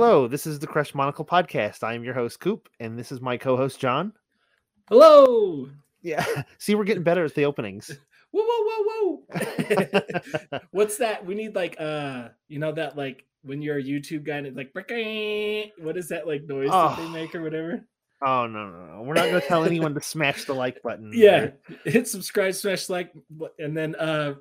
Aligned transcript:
Hello, 0.00 0.28
this 0.28 0.46
is 0.46 0.60
the 0.60 0.66
Crush 0.68 0.94
Monocle 0.94 1.24
podcast. 1.24 1.82
I 1.82 1.94
am 1.94 2.04
your 2.04 2.14
host, 2.14 2.38
Coop, 2.38 2.68
and 2.78 2.96
this 2.96 3.10
is 3.10 3.20
my 3.20 3.36
co-host, 3.36 3.80
John. 3.80 4.12
Hello. 4.88 5.68
Yeah, 6.02 6.24
see, 6.58 6.76
we're 6.76 6.84
getting 6.84 7.02
better 7.02 7.24
at 7.24 7.34
the 7.34 7.44
openings. 7.44 7.88
Whoa, 8.30 8.44
whoa, 8.46 8.84
whoa, 8.84 9.22
whoa. 9.32 10.60
What's 10.70 10.98
that? 10.98 11.26
We 11.26 11.34
need 11.34 11.56
like 11.56 11.80
uh, 11.80 12.28
you 12.46 12.60
know 12.60 12.70
that 12.70 12.96
like 12.96 13.26
when 13.42 13.60
you're 13.60 13.78
a 13.78 13.82
YouTube 13.82 14.22
guy 14.22 14.36
and 14.36 14.46
it's 14.46 14.56
like 14.56 14.70
what 15.78 15.96
is 15.96 16.10
that 16.10 16.28
like 16.28 16.44
noise 16.44 16.70
that 16.70 16.96
they 16.96 17.02
Oh. 17.02 17.08
make 17.08 17.34
or 17.34 17.42
whatever? 17.42 17.84
Oh 18.24 18.46
no, 18.46 18.70
no, 18.70 18.86
no! 18.98 19.02
We're 19.02 19.14
not 19.14 19.30
going 19.30 19.40
to 19.40 19.48
tell 19.48 19.64
anyone 19.64 19.94
to 19.94 20.00
smash 20.00 20.44
the 20.44 20.54
like 20.54 20.80
button. 20.80 21.10
Yeah. 21.12 21.50
Hit 21.84 22.06
subscribe, 22.06 22.54
smash 22.54 22.88
like, 22.88 23.12
and 23.58 23.76
then 23.76 23.96
uh 23.96 24.34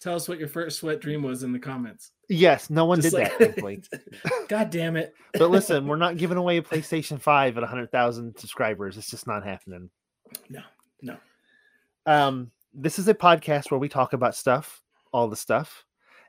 tell 0.00 0.14
us 0.14 0.26
what 0.26 0.38
your 0.38 0.48
first 0.48 0.78
sweat 0.78 1.00
dream 1.00 1.22
was 1.22 1.42
in 1.42 1.52
the 1.52 1.58
comments. 1.58 2.12
Yes, 2.28 2.70
no 2.70 2.84
one 2.84 3.00
Just 3.00 3.14
did 3.14 3.22
like- 3.22 3.38
that, 3.38 3.38
thankfully. 3.54 3.82
God 4.48 4.70
damn 4.70 4.96
it. 4.96 5.14
But 5.34 5.50
listen, 5.50 5.86
we're 5.86 5.96
not 5.96 6.18
giving 6.18 6.36
away 6.36 6.58
a 6.58 6.62
PlayStation 6.62 7.20
Five 7.20 7.56
at 7.56 7.64
hundred 7.64 7.90
thousand 7.90 8.38
subscribers. 8.38 8.96
It's 8.98 9.10
just 9.10 9.26
not 9.26 9.44
happening. 9.44 9.88
No, 10.50 10.62
no. 11.00 11.16
Um, 12.06 12.50
this 12.74 12.98
is 12.98 13.08
a 13.08 13.14
podcast 13.14 13.70
where 13.70 13.80
we 13.80 13.88
talk 13.88 14.12
about 14.12 14.34
stuff, 14.36 14.82
all 15.12 15.28
the 15.28 15.36
stuff, 15.36 15.84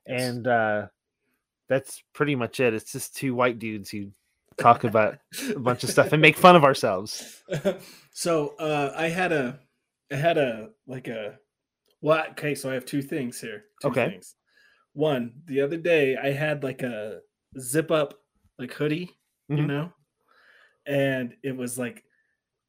Yes. 0.08 0.21
and 0.23 0.47
uh, 0.47 0.88
that's 1.67 2.02
pretty 2.14 2.36
much 2.36 2.59
it. 2.61 2.73
It's 2.73 2.91
just 2.94 3.16
two 3.16 3.36
white 3.36 3.59
dudes 3.59 3.89
who 3.89 4.11
talk 4.58 4.83
about 4.86 5.17
a 5.53 5.59
bunch 5.59 5.83
of 5.83 5.89
stuff 5.89 6.14
and 6.14 6.21
make 6.21 6.38
fun 6.38 6.55
of 6.55 6.64
ourselves. 6.64 7.44
so 8.11 8.55
uh 8.59 8.94
I 8.95 9.08
had 9.09 9.31
a 9.31 9.59
I 10.11 10.16
had 10.16 10.38
a 10.38 10.69
like 10.88 11.08
a 11.08 11.39
well 12.02 12.23
okay, 12.31 12.53
so 12.55 12.69
I 12.69 12.73
have 12.75 12.86
two 12.86 13.02
things 13.02 13.39
here. 13.41 13.66
Two 13.81 13.88
Okay. 13.89 14.09
things. 14.11 14.36
One, 14.94 15.33
the 15.45 15.61
other 15.61 15.77
day 15.77 16.16
I 16.17 16.31
had 16.31 16.63
like 16.63 16.81
a 16.83 17.22
zip 17.59 17.91
up 17.91 18.13
like 18.59 18.73
hoodie, 18.73 19.09
you 19.49 19.58
Mhm. 19.58 19.67
know, 19.67 19.94
and 20.86 21.36
it 21.44 21.55
was 21.55 21.77
like 21.77 22.03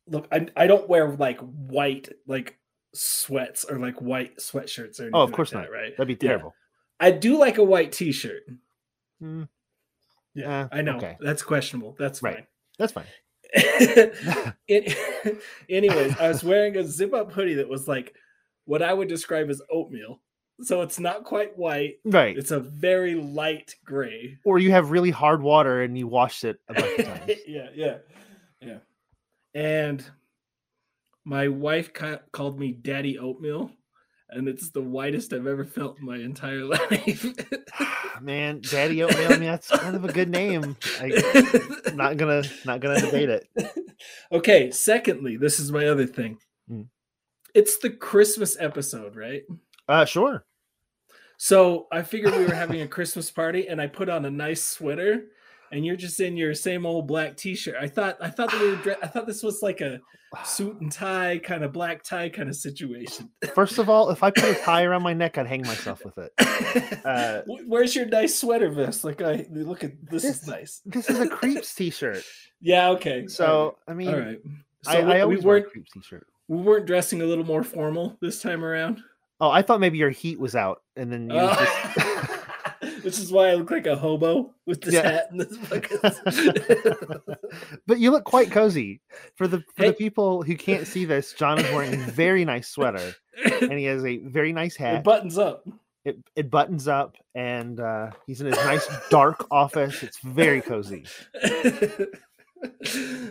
look, 0.07 0.29
I 0.33 0.47
I 0.57 0.67
don't 0.67 0.89
wear 0.89 1.09
like 1.17 1.41
white 1.41 2.09
like 2.27 2.59
sweats 2.95 3.65
or 3.65 3.79
like 3.79 4.01
white 4.01 4.37
sweatshirts 4.39 4.99
or 5.01 5.05
anything 5.05 5.11
Oh, 5.15 5.23
of 5.23 5.31
like 5.31 5.37
course 5.37 5.51
that, 5.51 5.63
not. 5.63 5.71
right? 5.71 5.97
That'd 5.97 6.19
be 6.19 6.25
Yeah. 6.25 6.31
terrible. 6.33 6.55
I 7.01 7.11
do 7.11 7.37
like 7.39 7.59
a 7.59 7.65
white 7.65 7.93
t-shirt. 7.93 8.45
Mm, 9.23 9.49
Yeah, 10.35 10.63
Eh, 10.65 10.69
I 10.79 10.83
know. 10.83 10.97
okay. 10.97 11.17
That's 11.21 11.43
questionable. 11.43 11.95
That's 11.99 12.23
Right. 12.23 12.37
fine. 12.37 12.47
that's 12.79 12.93
fine. 12.93 13.07
it, 14.69 15.43
anyways, 15.69 16.17
I 16.19 16.29
was 16.29 16.43
wearing 16.43 16.77
a 16.77 16.85
zip 16.85 17.13
up 17.15 17.33
hoodie 17.33 17.55
that 17.55 17.69
was 17.69 17.87
like 17.89 18.15
what 18.65 18.83
I 18.83 18.93
would 18.93 19.09
describe 19.09 19.49
as 19.51 19.61
oatmeal. 19.71 20.21
So 20.63 20.83
it's 20.83 21.01
not 21.01 21.25
quite 21.25 21.59
white. 21.59 21.95
Right. 22.05 22.37
It's 22.39 22.53
a 22.53 22.61
very 22.61 23.15
light 23.17 23.75
gray. 23.85 24.39
or 24.45 24.59
you 24.59 24.71
have 24.71 24.91
really 24.91 25.11
hard 25.11 25.43
water 25.43 25.83
and 25.83 25.99
you 25.99 26.07
washed 26.07 26.45
it 26.45 26.59
a 26.69 26.75
bunch 26.75 26.99
of 27.01 27.05
times. 27.07 27.33
yeah, 27.47 27.69
yeah, 27.75 27.97
yeah. 28.61 28.79
And 29.55 30.05
my 31.25 31.49
wife 31.49 31.93
ca- 31.93 32.21
called 32.33 32.59
me 32.61 32.73
Daddy 32.73 33.19
Oatmeal, 33.19 33.71
and 34.31 34.47
it's 34.49 34.71
the 34.71 34.83
whitest 34.83 35.33
I've 35.33 35.47
ever 35.47 35.65
felt 35.65 35.99
in 35.99 36.05
my 36.07 36.17
entire 36.17 36.65
life. 36.65 37.27
Man, 38.21 38.61
Daddy 38.63 39.03
Oatmeal. 39.03 39.33
I 39.33 39.37
mean, 39.39 39.49
that's 39.51 39.69
kind 39.71 39.97
of 39.97 40.05
a 40.05 40.13
good 40.13 40.29
name. 40.29 40.77
I, 41.01 41.07
am 41.89 41.97
not 41.97 42.17
gonna, 42.17 42.43
not 42.65 42.81
gonna 42.81 43.01
debate 43.01 43.29
it. 43.29 43.49
okay. 44.33 44.71
Secondly, 44.71 45.37
this 45.37 45.59
is 45.59 45.73
my 45.73 45.87
other 45.87 46.07
thing. 46.07 46.39
Mm. 46.71 46.87
It's 47.55 47.79
the 47.79 47.91
Christmas 47.91 48.57
episode, 48.61 49.17
right? 49.17 49.43
Uh, 49.89 50.05
sure. 50.05 50.45
So 51.37 51.87
I 51.93 52.03
figured 52.03 52.35
we 52.37 52.45
were 52.47 52.55
having 52.55 52.81
a 52.83 52.89
Christmas 52.89 53.31
party, 53.31 53.69
and 53.69 53.81
I 53.81 53.87
put 53.87 54.09
on 54.09 54.25
a 54.25 54.31
nice 54.31 54.63
sweater, 54.63 55.25
and 55.73 55.85
you're 55.85 55.97
just 55.97 56.21
in 56.21 56.37
your 56.37 56.55
same 56.55 56.87
old 56.87 57.07
black 57.09 57.37
T-shirt. 57.37 57.75
I 57.81 57.89
thought 57.89 58.17
I 58.21 58.31
thought 58.31 58.51
that 58.53 58.61
we 58.61 58.71
were 58.71 58.77
dre- 58.77 58.97
I 59.03 59.09
thought 59.09 59.27
this 59.27 59.43
was 59.43 59.61
like 59.61 59.81
a 59.81 59.99
suit 60.45 60.81
and 60.81 60.91
tie 60.91 61.39
kind 61.43 61.63
of 61.65 61.73
black 61.73 62.03
tie 62.05 62.29
kind 62.29 62.49
of 62.49 62.57
situation. 62.57 63.31
First 63.55 63.79
of 63.79 63.89
all, 63.89 64.11
if 64.11 64.23
I 64.23 64.31
put 64.31 64.45
a 64.45 64.55
tie 64.55 64.85
around 64.85 65.03
my 65.03 65.13
neck, 65.13 65.37
I'd 65.39 65.47
hang 65.47 65.63
myself 65.63 66.03
with 66.05 66.19
it. 66.19 66.33
Uh, 67.05 67.43
Where's 67.67 67.95
your 67.95 68.07
nice 68.07 68.39
sweater 68.39 68.71
vest? 68.71 69.05
Like 69.05 69.21
I 69.21 69.47
look 69.51 69.85
at 69.85 69.93
this, 70.11 70.23
This- 70.23 70.43
is 70.43 70.49
nice. 70.49 70.81
This 70.87 71.11
is 71.11 71.21
a 71.21 71.29
creeps 71.29 71.75
T-shirt. 71.75 72.25
Yeah. 72.61 72.91
Okay. 72.91 73.27
So 73.27 73.77
I 73.87 73.93
mean, 73.95 74.09
all 74.09 74.19
right. 74.19 74.41
So 74.83 74.91
I, 74.93 75.03
we, 75.05 75.13
I 75.13 75.25
we 75.27 75.37
weren't 75.37 75.69
creeps 75.71 75.91
T-shirt. 75.93 76.27
we 76.49 76.59
weren't 76.59 76.87
dressing 76.87 77.21
a 77.23 77.27
little 77.27 77.45
more 77.45 77.63
formal 77.63 78.17
this 78.23 78.41
time 78.41 78.65
around. 78.65 79.03
Oh, 79.41 79.51
I 79.51 79.63
thought 79.63 79.81
maybe 79.81 79.99
your 79.99 80.11
heat 80.11 80.39
was 80.39 80.55
out, 80.57 80.83
and 80.97 81.13
then 81.13 81.29
you 81.31 81.37
Oh. 81.39 81.55
just. 81.55 82.35
Which 83.05 83.19
is 83.19 83.31
why 83.31 83.51
I 83.51 83.55
look 83.55 83.71
like 83.71 83.87
a 83.87 83.97
hobo 83.97 84.55
with 84.67 84.81
this 84.81 84.95
Yeah. 84.95 85.11
hat 85.11 85.29
and 85.31 85.39
this 85.41 85.59
but 87.87 87.99
you 87.99 88.11
look 88.11 88.25
quite 88.25 88.51
cozy. 88.51 89.01
For 89.37 89.47
the 89.47 89.59
for 89.77 89.83
Hey. 89.85 89.89
the 89.89 89.95
people 89.95 90.43
who 90.43 90.57
can't 90.57 90.87
see 90.87 91.05
this, 91.05 91.35
John 91.35 91.59
is 91.59 91.71
wearing 91.73 91.93
a 91.95 91.99
very 91.99 92.45
nice 92.47 92.69
sweater, 92.69 93.15
and 93.61 93.73
he 93.73 93.85
has 93.93 94.05
a 94.07 94.17
very 94.19 94.53
nice 94.55 94.77
it 94.77 94.81
hat. 94.81 95.05
buttons 95.05 95.37
up. 95.39 95.67
It, 96.07 96.17
it 96.37 96.51
buttons 96.51 96.87
up, 96.89 97.17
and 97.35 97.79
uh, 97.81 98.11
he's 98.27 98.41
in 98.41 98.47
his 98.47 98.57
nice 98.57 98.87
dark 99.11 99.47
office. 99.51 100.03
It's 100.03 100.19
very 100.21 100.61
cozy. 100.63 101.05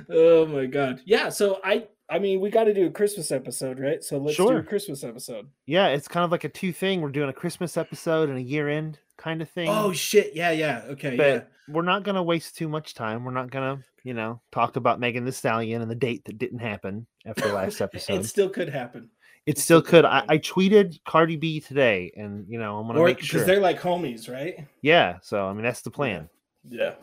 oh 0.09 0.45
my 0.47 0.65
god. 0.65 1.01
Yeah, 1.05 1.29
so 1.29 1.59
I 1.63 1.87
I 2.13 2.19
mean 2.19 2.41
we 2.41 2.51
got 2.51 2.65
to 2.65 2.75
do 2.75 2.85
a 2.85 2.91
Christmas 2.91 3.31
episode, 3.31 3.79
right? 3.79 4.03
So 4.03 4.19
let's 4.19 4.37
do 4.37 4.47
a 4.49 4.61
Christmas 4.61 5.03
episode. 5.03 5.47
Yeah, 5.65 5.87
it's 5.87 6.07
kind 6.07 6.23
of 6.23 6.31
like 6.31 6.43
a 6.43 6.49
two 6.49 6.71
thing. 6.71 7.01
We're 7.01 7.09
doing 7.09 7.29
a 7.29 7.33
Christmas 7.33 7.75
episode 7.75 8.29
and 8.29 8.37
a 8.37 8.41
year 8.41 8.69
end 8.69 8.99
kind 9.17 9.41
of 9.41 9.49
thing. 9.49 9.67
Oh 9.67 9.91
shit. 9.93 10.35
Yeah, 10.35 10.51
yeah. 10.51 10.83
Okay, 10.89 11.17
but 11.17 11.27
yeah. 11.27 11.41
we're 11.73 11.81
not 11.81 12.03
gonna 12.03 12.21
waste 12.21 12.55
too 12.55 12.69
much 12.69 12.93
time. 12.93 13.23
We're 13.25 13.31
not 13.31 13.49
gonna, 13.49 13.83
you 14.03 14.13
know, 14.13 14.41
talk 14.51 14.75
about 14.75 14.99
Megan 14.99 15.25
the 15.25 15.31
Stallion 15.31 15.81
and 15.81 15.89
the 15.89 15.95
date 15.95 16.25
that 16.25 16.37
didn't 16.37 16.59
happen 16.59 17.07
after 17.25 17.51
last 17.51 17.81
episode. 17.81 18.19
It 18.19 18.25
still 18.25 18.49
could 18.49 18.69
happen. 18.69 19.09
it 19.47 19.53
it 19.53 19.57
still 19.57 19.79
still 19.79 19.81
could 19.81 20.03
could. 20.03 20.05
I. 20.05 20.23
I 20.29 20.37
tweeted 20.37 20.99
Cardi 21.05 21.37
B 21.37 21.61
today, 21.61 22.13
and 22.15 22.45
you 22.47 22.59
know, 22.59 22.77
I'm 22.77 22.85
gonna 22.85 22.99
Or 22.99 23.07
make 23.07 23.17
because 23.17 23.29
sure. 23.29 23.43
they're 23.43 23.59
like 23.59 23.81
homies, 23.81 24.31
right? 24.31 24.67
Yeah, 24.83 25.17
so 25.23 25.47
I 25.47 25.53
mean, 25.53 25.63
that's 25.63 25.81
the 25.81 25.89
plan. 25.89 26.29
Yeah. 26.69 26.79
Yeah. 26.79 26.93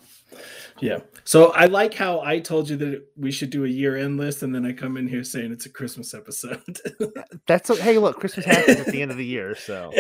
So 1.25 1.53
I 1.53 1.67
like 1.67 1.95
how 1.95 2.21
I 2.21 2.41
told 2.41 2.69
you 2.69 2.77
that 2.79 3.07
we 3.17 3.31
should 3.31 3.51
do 3.51 3.65
a 3.65 3.69
year 3.69 3.97
end 3.97 4.19
list 4.19 4.43
and 4.43 4.55
then 4.55 4.65
I 4.67 4.73
come 4.73 4.97
in 4.97 5.07
here 5.07 5.23
saying 5.23 5.53
it's 5.53 5.67
a 5.67 5.71
Christmas 5.71 6.15
episode. 6.15 6.79
That's 7.47 7.71
o- 7.71 7.77
hey, 7.77 7.99
look, 7.99 8.19
Christmas 8.19 8.47
happens 8.47 8.81
at 8.81 8.87
the 8.87 9.03
end 9.03 9.11
of 9.11 9.17
the 9.17 9.25
year, 9.25 9.55
so 9.55 9.93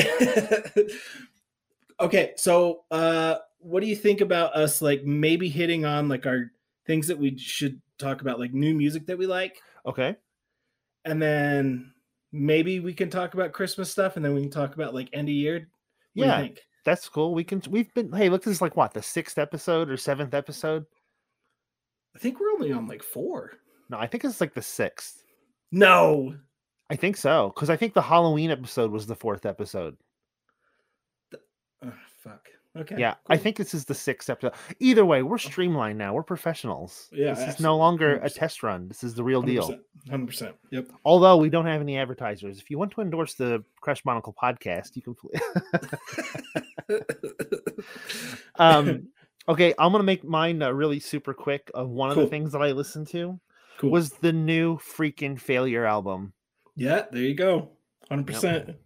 okay, 2.00 2.32
so 2.36 2.84
uh 2.90 3.36
what 3.58 3.80
do 3.80 3.86
you 3.86 3.96
think 3.96 4.20
about 4.22 4.56
us 4.56 4.80
like 4.80 5.04
maybe 5.04 5.48
hitting 5.48 5.84
on 5.84 6.08
like 6.08 6.26
our 6.26 6.50
things 6.86 7.06
that 7.08 7.18
we 7.18 7.36
should 7.36 7.80
talk 7.98 8.22
about 8.22 8.40
like 8.40 8.54
new 8.54 8.74
music 8.74 9.06
that 9.06 9.18
we 9.18 9.26
like 9.26 9.60
okay. 9.84 10.16
and 11.04 11.20
then 11.20 11.92
maybe 12.32 12.80
we 12.80 12.94
can 12.94 13.10
talk 13.10 13.34
about 13.34 13.52
Christmas 13.52 13.90
stuff 13.90 14.16
and 14.16 14.24
then 14.24 14.34
we 14.34 14.40
can 14.40 14.50
talk 14.50 14.74
about 14.74 14.94
like 14.94 15.10
end 15.12 15.28
of 15.28 15.34
year. 15.34 15.68
What 16.14 16.24
do 16.24 16.24
you 16.24 16.26
Yeah, 16.26 16.38
think? 16.38 16.60
That's 16.84 17.08
cool. 17.08 17.34
We 17.34 17.44
can. 17.44 17.62
We've 17.68 17.92
been. 17.94 18.12
Hey, 18.12 18.28
look, 18.28 18.42
this 18.44 18.54
is 18.54 18.62
like 18.62 18.76
what 18.76 18.94
the 18.94 19.02
sixth 19.02 19.38
episode 19.38 19.90
or 19.90 19.96
seventh 19.96 20.34
episode. 20.34 20.86
I 22.14 22.18
think 22.18 22.40
we're 22.40 22.50
only 22.50 22.72
on 22.72 22.86
like 22.86 23.02
4. 23.02 23.52
No, 23.88 23.98
I 23.98 24.06
think 24.06 24.24
it's 24.24 24.40
like 24.40 24.54
the 24.54 24.62
sixth. 24.62 25.24
No. 25.72 26.34
I 26.90 26.96
think 26.96 27.16
so 27.16 27.52
because 27.54 27.70
I 27.70 27.76
think 27.76 27.94
the 27.94 28.02
Halloween 28.02 28.50
episode 28.50 28.90
was 28.90 29.06
the 29.06 29.14
fourth 29.14 29.46
episode. 29.46 29.96
Oh, 31.84 31.92
fuck. 32.18 32.48
Okay. 32.78 32.94
Yeah, 32.98 33.14
I 33.26 33.36
think 33.36 33.56
this 33.56 33.74
is 33.74 33.84
the 33.84 33.96
sixth 33.96 34.30
episode. 34.30 34.52
Either 34.78 35.04
way, 35.04 35.24
we're 35.24 35.38
streamlined 35.38 35.98
now. 35.98 36.14
We're 36.14 36.22
professionals. 36.22 37.08
Yeah, 37.10 37.34
this 37.34 37.56
is 37.56 37.60
no 37.60 37.76
longer 37.76 38.18
a 38.18 38.28
100%. 38.28 38.34
test 38.34 38.62
run. 38.62 38.86
This 38.86 39.02
is 39.02 39.14
the 39.14 39.24
real 39.24 39.42
deal. 39.42 39.74
100%. 40.08 40.28
100%. 40.28 40.52
Yep. 40.70 40.86
Although 41.04 41.36
we 41.36 41.50
don't 41.50 41.66
have 41.66 41.80
any 41.80 41.98
advertisers, 41.98 42.60
if 42.60 42.70
you 42.70 42.78
want 42.78 42.92
to 42.92 43.00
endorse 43.00 43.34
the 43.34 43.64
Crash 43.80 44.04
Monocle 44.04 44.36
podcast, 44.40 44.94
you 44.94 45.02
can. 45.02 45.16
um, 48.56 49.08
okay, 49.48 49.74
I'm 49.76 49.90
gonna 49.90 50.04
make 50.04 50.22
mine 50.22 50.62
uh, 50.62 50.70
really 50.70 51.00
super 51.00 51.34
quick. 51.34 51.72
Of 51.74 51.88
one 51.88 52.10
of 52.10 52.16
the 52.16 52.28
things 52.28 52.52
that 52.52 52.62
I 52.62 52.70
listened 52.70 53.08
to 53.08 53.40
cool. 53.78 53.90
was 53.90 54.10
the 54.10 54.32
new 54.32 54.76
freaking 54.76 55.40
failure 55.40 55.86
album. 55.86 56.34
yeah, 56.76 57.06
there 57.10 57.22
you 57.22 57.34
go. 57.34 57.70
100%. 58.12 58.76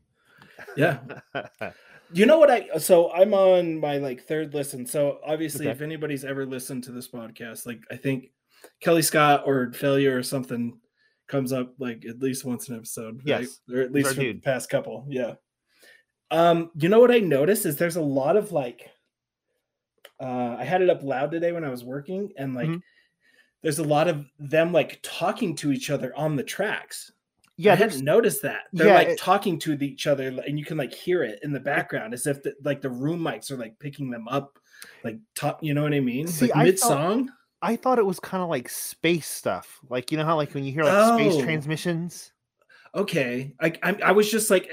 Yeah. 0.76 1.00
You 2.14 2.26
know 2.26 2.38
what 2.38 2.50
I 2.50 2.78
so 2.78 3.10
I'm 3.12 3.34
on 3.34 3.80
my 3.80 3.98
like 3.98 4.22
third 4.26 4.54
listen. 4.54 4.86
So 4.86 5.18
obviously 5.26 5.66
Okay. 5.66 5.72
if 5.72 5.82
anybody's 5.82 6.24
ever 6.24 6.46
listened 6.46 6.84
to 6.84 6.92
this 6.92 7.08
podcast, 7.08 7.66
like 7.66 7.80
I 7.90 7.96
think 7.96 8.30
Kellii 8.84 9.04
Scott 9.04 9.42
or 9.46 9.72
Failure 9.72 10.16
or 10.16 10.22
something 10.22 10.78
comes 11.26 11.52
up 11.52 11.74
like 11.78 12.04
at 12.06 12.20
least 12.20 12.44
once 12.44 12.68
an 12.68 12.76
episode. 12.76 13.16
right? 13.18 13.40
Yes, 13.42 13.60
Or 13.72 13.80
at 13.80 13.92
least 13.92 14.10
for 14.14 14.20
the 14.20 14.34
past 14.34 14.70
couple. 14.70 15.06
Yeah. 15.08 15.34
Um, 16.30 16.70
you 16.76 16.88
know 16.88 17.00
what 17.00 17.10
I 17.10 17.18
noticed 17.18 17.66
is 17.66 17.76
there's 17.76 17.96
a 17.96 18.02
lot 18.02 18.36
of 18.36 18.52
like 18.52 18.88
uh 20.20 20.56
I 20.58 20.64
had 20.64 20.82
it 20.82 20.90
up 20.90 21.02
loud 21.02 21.30
today 21.32 21.52
when 21.52 21.64
I 21.64 21.68
was 21.70 21.82
working 21.84 22.32
and 22.36 22.54
like 22.54 22.68
Mhm. 22.68 22.80
there's 23.62 23.80
a 23.80 23.84
lot 23.84 24.06
of 24.08 24.24
them 24.38 24.72
like 24.72 25.00
talking 25.02 25.56
to 25.56 25.72
each 25.72 25.90
other 25.90 26.14
on 26.16 26.36
the 26.36 26.44
tracks. 26.44 27.10
Yeah, 27.56 27.72
I 27.74 27.76
hadn't 27.76 28.02
noticed 28.04 28.42
that. 28.42 28.62
They're 28.72 28.88
Yeah, 28.88 28.94
like 28.94 29.08
it- 29.08 29.18
talking 29.18 29.58
to 29.60 29.72
each 29.74 30.06
other, 30.06 30.26
and 30.28 30.58
you 30.58 30.64
can 30.64 30.76
like 30.76 30.92
hear 30.92 31.22
it 31.22 31.38
in 31.42 31.52
the 31.52 31.60
background, 31.60 32.12
as 32.12 32.26
if 32.26 32.42
the, 32.42 32.54
like 32.64 32.80
the 32.80 32.90
room 32.90 33.20
mics 33.20 33.50
are 33.50 33.56
like 33.56 33.78
picking 33.78 34.10
them 34.10 34.26
up, 34.28 34.58
like 35.04 35.18
top. 35.36 35.62
You 35.62 35.72
know 35.74 35.82
what 35.84 35.94
I 35.94 36.00
mean? 36.00 36.26
See, 36.26 36.46
like 36.46 36.56
I 36.56 36.64
mid 36.64 36.78
song. 36.78 37.30
I 37.62 37.76
thought 37.76 37.98
it 37.98 38.04
was 38.06 38.18
kind 38.20 38.42
of 38.42 38.48
like 38.50 38.68
space 38.68 39.26
stuff. 39.28 39.78
Like 39.88 40.10
you 40.10 40.18
know 40.18 40.24
how 40.24 40.36
like 40.36 40.52
when 40.52 40.64
you 40.64 40.72
hear 40.72 40.84
like 40.84 41.14
space 41.20 41.34
Oh. 41.40 41.42
transmissions. 41.44 42.32
Okay, 42.94 43.54
I, 43.60 43.72
I 43.82 43.96
I 44.06 44.12
was 44.12 44.30
just 44.30 44.50
like, 44.50 44.68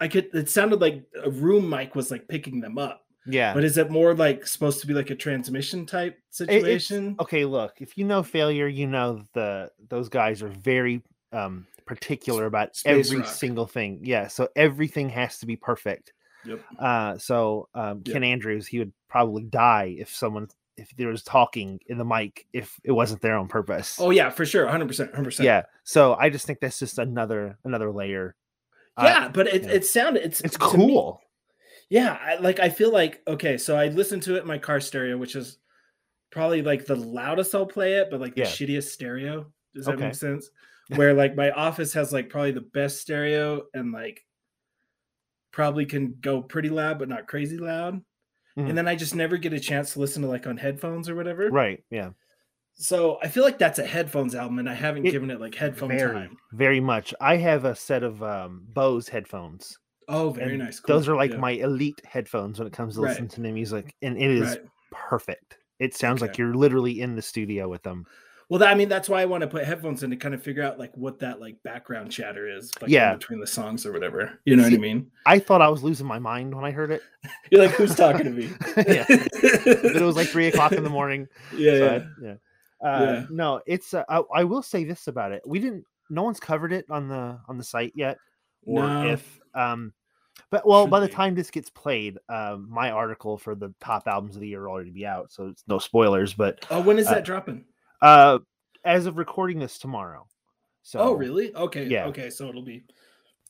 I 0.00 0.08
could. 0.08 0.28
It 0.34 0.48
sounded 0.50 0.80
like 0.80 1.04
a 1.24 1.30
room 1.30 1.68
mic 1.68 1.94
was 1.94 2.10
like 2.10 2.28
picking 2.28 2.60
them 2.60 2.78
up. 2.78 3.02
Yeah. 3.26 3.54
But 3.54 3.62
is 3.64 3.78
it 3.78 3.90
more 3.90 4.14
like 4.14 4.46
supposed 4.46 4.80
to 4.80 4.86
be 4.86 4.94
like 4.94 5.10
a 5.10 5.14
transmission 5.14 5.86
type 5.86 6.16
It- 6.18 6.34
situation? 6.34 7.14
okay, 7.20 7.44
look, 7.44 7.74
if 7.80 7.96
you 7.96 8.04
know 8.04 8.22
failure, 8.22 8.66
you 8.68 8.86
know 8.86 9.22
the 9.34 9.70
those 9.88 10.08
guys 10.08 10.42
are 10.42 10.48
very 10.48 11.02
um 11.32 11.66
particular 11.86 12.46
about 12.46 12.76
Space 12.76 13.06
every 13.06 13.20
rock. 13.22 13.28
single 13.34 13.66
thing. 13.66 14.00
Yeah, 14.02 14.28
so 14.28 14.48
everything 14.56 15.08
has 15.10 15.38
to 15.38 15.46
be 15.46 15.56
perfect. 15.56 16.12
Yep. 16.44 16.60
Uh 16.78 17.18
so 17.18 17.68
um 17.74 18.02
Yep. 18.04 18.12
Ken 18.14 18.24
Andrews, 18.24 18.66
he 18.66 18.78
would 18.80 18.92
probably 19.08 19.44
die 19.44 19.94
if 19.98 20.08
someone 20.14 20.48
if 20.76 20.90
there 20.96 21.08
was 21.08 21.22
talking 21.22 21.78
in 21.86 21.98
the 21.98 22.04
mic 22.04 22.46
if 22.52 22.80
it 22.82 22.92
wasn't 22.92 23.20
there 23.20 23.36
on 23.36 23.46
purpose. 23.48 23.98
Oh 24.00 24.10
yeah, 24.10 24.30
for 24.30 24.44
sure, 24.46 24.66
hundred 24.66 24.88
percent, 24.88 25.14
hundred 25.14 25.26
percent. 25.30 25.44
yeah. 25.46 25.62
So 25.84 26.14
I 26.14 26.30
just 26.30 26.46
think 26.46 26.60
that's 26.60 26.78
just 26.78 26.98
another 26.98 27.58
another 27.64 27.92
layer. 27.92 28.34
Uh, 28.96 29.04
yeah, 29.04 29.28
but 29.28 29.46
it, 29.46 29.62
yeah. 29.64 29.70
it 29.70 29.86
sounded 29.86 30.24
it's 30.24 30.40
it's 30.40 30.56
to 30.58 30.76
me- 30.78 30.86
cool. 30.88 31.20
yeah, 31.90 32.18
I, 32.20 32.36
like 32.36 32.58
I 32.58 32.68
feel 32.70 32.90
like 32.92 33.20
okay, 33.28 33.56
so 33.58 33.76
I 33.76 33.88
listened 33.88 34.22
to 34.24 34.36
it 34.36 34.40
in 34.42 34.46
my 34.48 34.58
car 34.58 34.80
stereo, 34.80 35.16
which 35.16 35.36
is 35.36 35.58
probably 36.30 36.62
like 36.62 36.86
the 36.86 36.96
loudest 36.96 37.54
I'll 37.54 37.66
play 37.66 37.94
it, 37.94 38.08
but 38.10 38.20
like 38.20 38.34
the 38.34 38.40
Yeah. 38.42 38.46
shittiest 38.48 38.88
stereo. 38.90 39.46
Does 39.74 39.84
that 39.86 39.92
Okay. 39.94 40.04
make 40.06 40.14
sense? 40.14 40.50
Where 40.96 41.14
like 41.14 41.34
my 41.36 41.50
office 41.50 41.92
has 41.94 42.12
like 42.12 42.28
probably 42.28 42.52
the 42.52 42.60
best 42.60 43.00
stereo 43.00 43.62
and 43.74 43.92
like 43.92 44.24
probably 45.52 45.84
can 45.86 46.16
go 46.20 46.42
pretty 46.42 46.68
loud 46.70 46.98
but 46.98 47.08
not 47.08 47.26
crazy 47.26 47.58
loud. 47.58 48.02
Mhm. 48.56 48.68
And 48.70 48.78
then 48.78 48.88
I 48.88 48.94
just 48.96 49.14
never 49.14 49.36
get 49.36 49.52
a 49.52 49.60
chance 49.60 49.92
to 49.94 50.00
listen 50.00 50.22
to 50.22 50.28
like 50.28 50.46
on 50.46 50.56
headphones 50.56 51.08
or 51.08 51.14
whatever. 51.14 51.48
Right. 51.50 51.82
Yeah. 51.90 52.10
So 52.74 53.18
I 53.22 53.28
feel 53.28 53.44
like 53.44 53.58
that's 53.58 53.78
a 53.78 53.86
headphones 53.86 54.34
album, 54.34 54.58
and 54.58 54.68
I 54.68 54.74
haven't 54.74 55.06
It- 55.06 55.10
given 55.10 55.30
it 55.30 55.40
like 55.40 55.54
headphone 55.54 55.90
Very, 55.90 56.12
time. 56.12 56.36
very 56.52 56.80
much. 56.80 57.12
I 57.20 57.36
have 57.36 57.64
a 57.66 57.74
set 57.76 58.02
of 58.02 58.22
um 58.22 58.66
Bose 58.68 59.08
headphones. 59.08 59.78
Oh, 60.08 60.30
very 60.30 60.56
nice. 60.56 60.80
Cool. 60.80 60.96
Those 60.96 61.08
are 61.08 61.14
like 61.16 61.32
Yeah. 61.32 61.36
my 61.38 61.52
elite 61.52 62.00
headphones 62.04 62.58
when 62.58 62.66
it 62.66 62.72
comes 62.72 62.94
to 62.94 63.02
Right. 63.02 63.10
listening 63.10 63.28
to 63.30 63.40
new 63.42 63.52
music, 63.52 63.94
and 64.02 64.16
it 64.18 64.30
is 64.30 64.50
Right. 64.56 64.66
perfect. 64.90 65.58
It 65.78 65.94
sounds 65.94 66.20
like 66.22 66.38
you're 66.38 66.54
literally 66.54 67.00
in 67.00 67.14
the 67.16 67.22
studio 67.22 67.68
with 67.68 67.82
them. 67.82 68.06
Well, 68.48 68.58
that, 68.58 68.68
I 68.68 68.74
mean, 68.74 68.88
that's 68.88 69.08
why 69.08 69.22
I 69.22 69.24
want 69.24 69.40
to 69.42 69.46
put 69.46 69.64
headphones 69.64 70.02
in 70.02 70.10
to 70.10 70.16
kind 70.16 70.34
of 70.34 70.42
figure 70.42 70.62
out 70.62 70.78
like 70.78 70.94
what 70.96 71.18
that 71.20 71.40
like 71.40 71.62
background 71.62 72.10
chatter 72.12 72.48
is, 72.48 72.70
like 72.80 72.88
in 72.90 72.94
Yeah. 72.94 73.14
between 73.14 73.40
the 73.40 73.46
songs 73.46 73.86
or 73.86 73.92
whatever. 73.92 74.38
You 74.44 74.56
know 74.56 74.64
what 74.64 74.72
I 74.74 74.76
mean? 74.76 75.10
I 75.26 75.38
thought 75.38 75.62
I 75.62 75.68
was 75.68 75.82
losing 75.82 76.06
my 76.06 76.18
mind 76.18 76.54
when 76.54 76.64
I 76.64 76.70
heard 76.70 76.90
it. 76.90 77.02
You're 77.50 77.62
like, 77.62 77.70
who's 77.72 77.94
talking 77.94 78.24
to 78.24 78.30
me? 78.30 78.50
yeah, 78.76 79.04
but 79.08 79.96
it 79.96 80.02
was 80.02 80.16
like 80.16 80.28
three 80.28 80.48
o'clock 80.48 80.72
in 80.72 80.84
the 80.84 80.90
morning. 80.90 81.28
Yeah, 81.56 81.78
so 81.78 81.84
yeah. 81.84 81.92
I- 81.92 82.24
yeah. 82.26 82.34
Uh, 82.84 83.04
Yeah. 83.04 83.26
No, 83.30 83.60
it's. 83.66 83.94
Uh, 83.94 84.04
I, 84.08 84.22
I 84.34 84.44
will 84.44 84.62
say 84.62 84.84
this 84.84 85.06
about 85.06 85.32
it: 85.32 85.42
we 85.46 85.58
didn't. 85.60 85.84
No 86.10 86.24
one's 86.24 86.40
covered 86.40 86.72
it 86.72 86.84
on 86.90 87.08
the 87.08 87.38
on 87.48 87.56
the 87.56 87.64
site 87.64 87.92
yet, 87.94 88.18
or 88.66 88.82
No. 88.82 89.06
if. 89.08 89.40
Um, 89.54 89.92
but 90.50 90.66
well, 90.66 90.84
Should 90.84 90.90
by 90.90 91.00
the 91.00 91.06
be. 91.06 91.12
time 91.12 91.34
this 91.34 91.50
gets 91.50 91.70
played, 91.70 92.18
um, 92.28 92.66
my 92.68 92.90
article 92.90 93.38
for 93.38 93.54
the 93.54 93.72
top 93.80 94.08
albums 94.08 94.34
of 94.34 94.40
the 94.40 94.48
year 94.48 94.62
will 94.62 94.72
already 94.72 94.90
be 94.90 95.06
out, 95.06 95.30
so 95.30 95.46
it's 95.46 95.62
no 95.68 95.78
spoilers. 95.78 96.34
But 96.34 96.66
Oh, 96.70 96.80
when 96.82 96.98
is 96.98 97.06
uh, 97.06 97.14
that 97.14 97.24
dropping? 97.24 97.64
Uh, 98.02 98.38
as 98.84 99.06
of 99.06 99.16
recording 99.16 99.58
this 99.58 99.78
tomorrow, 99.78 100.26
so 100.82 100.98
oh, 100.98 101.12
really? 101.14 101.54
Okay. 101.54 101.86
yeah. 101.86 102.06
Okay. 102.06 102.28
So 102.28 102.48
it'll 102.48 102.62
be 102.62 102.82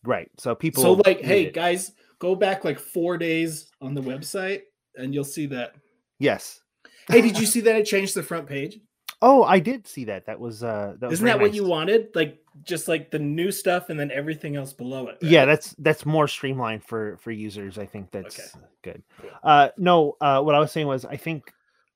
right. 0.05 0.31
So 0.39 0.55
people. 0.55 0.83
so 0.83 0.93
like, 1.05 1.21
hey 1.21 1.45
it. 1.47 1.55
guys, 1.55 1.93
go 2.19 2.35
back 2.35 2.65
like 2.65 2.79
four 2.79 3.19
days 3.19 3.71
on 3.81 3.95
the 3.95 4.03
website, 4.03 4.63
and 4.97 5.13
you'll 5.15 5.25
see 5.25 5.47
that. 5.47 5.75
yes. 6.19 6.61
Hey, 7.09 7.21
did 7.21 7.39
you 7.39 7.47
see 7.53 7.61
that 7.63 7.75
I 7.75 7.83
changed 7.83 8.15
the 8.15 8.23
front 8.23 8.47
page? 8.47 8.79
Oh, 9.25 9.45
I 9.45 9.61
did 9.61 9.87
see 9.87 10.05
that. 10.07 10.27
That 10.27 10.39
was 10.39 10.63
uh, 10.63 10.95
that 11.01 11.09
was 11.11 11.15
Isn't 11.15 11.27
that 11.27 11.41
what 11.41 11.55
you 11.55 11.65
wanted? 11.65 12.09
Like 12.15 12.39
just 12.65 12.87
like 12.89 13.11
the 13.11 13.19
new 13.19 13.51
stuff 13.51 13.89
and 13.89 13.99
then 13.99 14.11
everything 14.11 14.57
else 14.57 14.75
below 14.75 15.07
it. 15.09 15.17
yeah 15.23 15.47
that's 15.47 15.75
that's 15.79 16.05
more 16.05 16.29
streamlined 16.29 16.85
for 16.85 17.17
for 17.17 17.31
users 17.31 17.79
i 17.79 17.87
think 17.87 18.11
that's 18.11 18.39
Okay. 18.39 18.67
good 18.83 19.03
Cool. 19.23 19.31
uh 19.43 19.69
no 19.79 20.19
uh 20.21 20.43
what 20.43 20.55
i 20.55 20.59
was 20.59 20.71
saying 20.71 20.87
was 20.87 21.07
i 21.07 21.17
think 21.17 21.51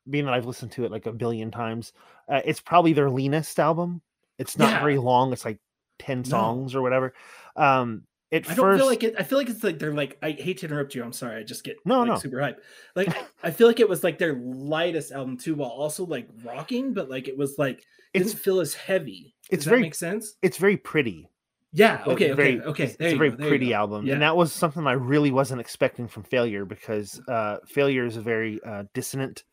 being 0.08 0.24
that 0.24 0.32
i've 0.32 0.46
listened 0.46 0.72
to 0.72 0.86
it 0.86 0.90
like 0.90 1.04
a 1.04 1.12
billion 1.12 1.50
times 1.50 1.92
uh, 2.28 2.40
it's 2.44 2.60
probably 2.60 2.92
their 2.92 3.10
leanest 3.10 3.58
album 3.58 4.00
it's 4.38 4.58
not 4.58 4.70
Yeah. 4.70 4.80
very 4.80 4.98
long 4.98 5.32
it's 5.32 5.44
like 5.44 5.58
10 5.98 6.18
No. 6.18 6.22
songs 6.24 6.74
or 6.74 6.82
whatever 6.82 7.14
um 7.56 8.02
at 8.32 8.42
I 8.50 8.54
don't 8.54 8.64
first 8.64 8.80
feel 8.80 8.86
like 8.88 9.04
it. 9.04 9.14
I 9.16 9.22
feel 9.22 9.38
like 9.38 9.48
it's 9.48 9.62
like 9.62 9.78
they're 9.78 9.94
like. 9.94 10.18
I 10.20 10.32
hate 10.32 10.58
to 10.58 10.66
interrupt 10.66 10.96
you. 10.96 11.04
I'm 11.04 11.12
sorry. 11.12 11.36
I 11.40 11.44
just 11.44 11.62
get 11.62 11.76
No, 11.84 12.00
like, 12.00 12.08
no. 12.08 12.16
super 12.16 12.40
hype. 12.40 12.60
Like 12.96 13.16
I 13.44 13.52
feel 13.52 13.68
like 13.68 13.78
it 13.78 13.88
was 13.88 14.02
like 14.02 14.18
their 14.18 14.34
lightest 14.34 15.12
album 15.12 15.36
too, 15.38 15.54
while 15.54 15.70
also 15.70 16.04
like 16.04 16.28
rocking, 16.42 16.92
but 16.92 17.08
like 17.08 17.28
it 17.28 17.38
was 17.38 17.54
like 17.56 17.78
it 18.12 18.22
it's 18.22 18.32
didn't 18.32 18.42
feel 18.42 18.58
as 18.58 18.74
heavy. 18.74 19.36
it's 19.48 19.58
Does 19.60 19.64
that 19.66 19.70
very- 19.70 19.82
make 19.82 19.94
sense? 19.94 20.34
it's 20.42 20.56
very 20.56 20.76
pretty 20.76 21.30
Yeah. 21.72 22.02
Okay. 22.04 22.32
very- 22.32 22.58
okay. 22.60 22.68
Okay. 22.68 22.84
it's, 22.86 22.96
There 22.96 23.06
it's 23.08 23.14
a 23.14 23.18
very 23.18 23.30
go, 23.30 23.46
pretty 23.48 23.72
album 23.72 24.06
Yeah. 24.06 24.14
and 24.14 24.22
that 24.22 24.36
was 24.36 24.52
something 24.52 24.84
i 24.88 24.92
really 24.92 25.30
wasn't 25.30 25.60
expecting 25.60 26.08
from 26.08 26.24
failure 26.24 26.64
because 26.64 27.20
uh 27.28 27.58
failure 27.68 28.04
is 28.06 28.16
a 28.16 28.22
very 28.22 28.60
uh 28.64 28.84
dissonant 28.92 29.44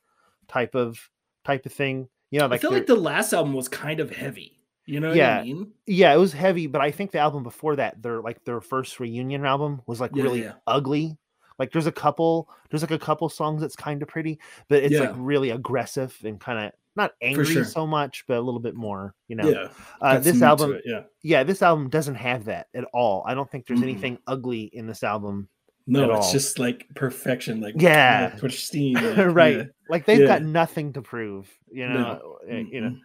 type 0.48 0.74
of 0.74 0.98
type 1.46 1.68
of 1.68 1.74
thing 1.74 2.10
you 2.34 2.40
know 2.40 2.48
I 2.52 2.58
feel 2.58 2.72
like 2.72 2.88
the 2.88 2.96
last 2.96 3.32
album 3.34 3.54
was 3.54 3.68
kind 3.68 4.00
of 4.00 4.10
heavy. 4.10 4.60
You 4.86 5.00
know 5.00 5.10
what 5.10 5.18
Yeah. 5.18 5.40
I 5.40 5.44
mean? 5.44 5.72
yeah 5.86 6.14
it 6.14 6.18
was 6.18 6.34
heavy 6.34 6.68
but 6.68 6.82
i 6.82 6.92
think 6.92 7.12
the 7.12 7.20
album 7.20 7.42
before 7.44 7.76
that 7.78 8.02
their 8.02 8.22
like 8.22 8.44
their 8.44 8.60
first 8.60 9.00
reunion 9.00 9.46
album 9.46 9.82
was 9.88 10.02
like 10.02 10.12
Yeah, 10.14 10.24
really 10.24 10.42
yeah. 10.44 10.54
ugly 10.68 11.18
like 11.60 11.72
there's 11.72 11.88
a 11.88 11.92
couple 11.92 12.50
there's 12.70 12.82
like 12.82 12.92
a 12.92 13.00
couple 13.00 13.30
songs 13.30 13.62
that's 13.62 13.76
kind 13.78 14.02
of 14.02 14.10
pretty 14.10 14.40
but 14.68 14.84
it's 14.84 15.00
like 15.00 15.14
really 15.16 15.52
aggressive 15.52 16.18
and 16.26 16.38
kind 16.40 16.66
of 16.66 16.72
not 16.98 17.12
angry 17.22 17.46
sure. 17.46 17.64
so 17.64 17.88
much 17.88 18.26
but 18.28 18.38
a 18.38 18.42
little 18.42 18.60
bit 18.60 18.76
more 18.76 19.16
you 19.30 19.36
know 19.38 19.48
Yeah. 19.50 19.68
uh, 20.02 20.20
this 20.20 20.26
some 20.28 20.34
meat 20.34 20.40
to 20.40 20.46
album 20.48 20.74
it, 20.74 20.82
Yeah. 20.86 21.02
yeah 21.22 21.44
this 21.44 21.62
album 21.62 21.90
doesn't 21.90 22.16
have 22.16 22.44
that 22.46 22.68
at 22.76 22.84
all 22.94 23.24
i 23.26 23.34
don't 23.34 23.50
think 23.50 23.66
there's 23.68 23.80
Mm-mm. 23.80 23.84
anything 23.84 24.18
ugly 24.28 24.64
in 24.74 24.86
this 24.86 25.02
album 25.04 25.48
No, 25.86 26.12
it's 26.16 26.28
all. 26.28 26.32
just 26.32 26.60
like 26.60 26.88
perfection. 26.96 27.60
Like 27.62 27.76
Yeah. 27.78 28.32
uh, 28.34 28.40
pristine. 28.40 28.94
like, 28.96 29.18
right 29.36 29.58
yeah. 29.58 29.64
like 29.90 30.06
they've 30.06 30.28
got 30.28 30.42
nothing 30.42 30.94
to 30.94 31.02
prove 31.02 31.50
you 31.72 31.88
know 31.88 31.94
No. 31.94 32.38
uh, 32.52 32.56
you 32.58 32.82
know 32.82 32.96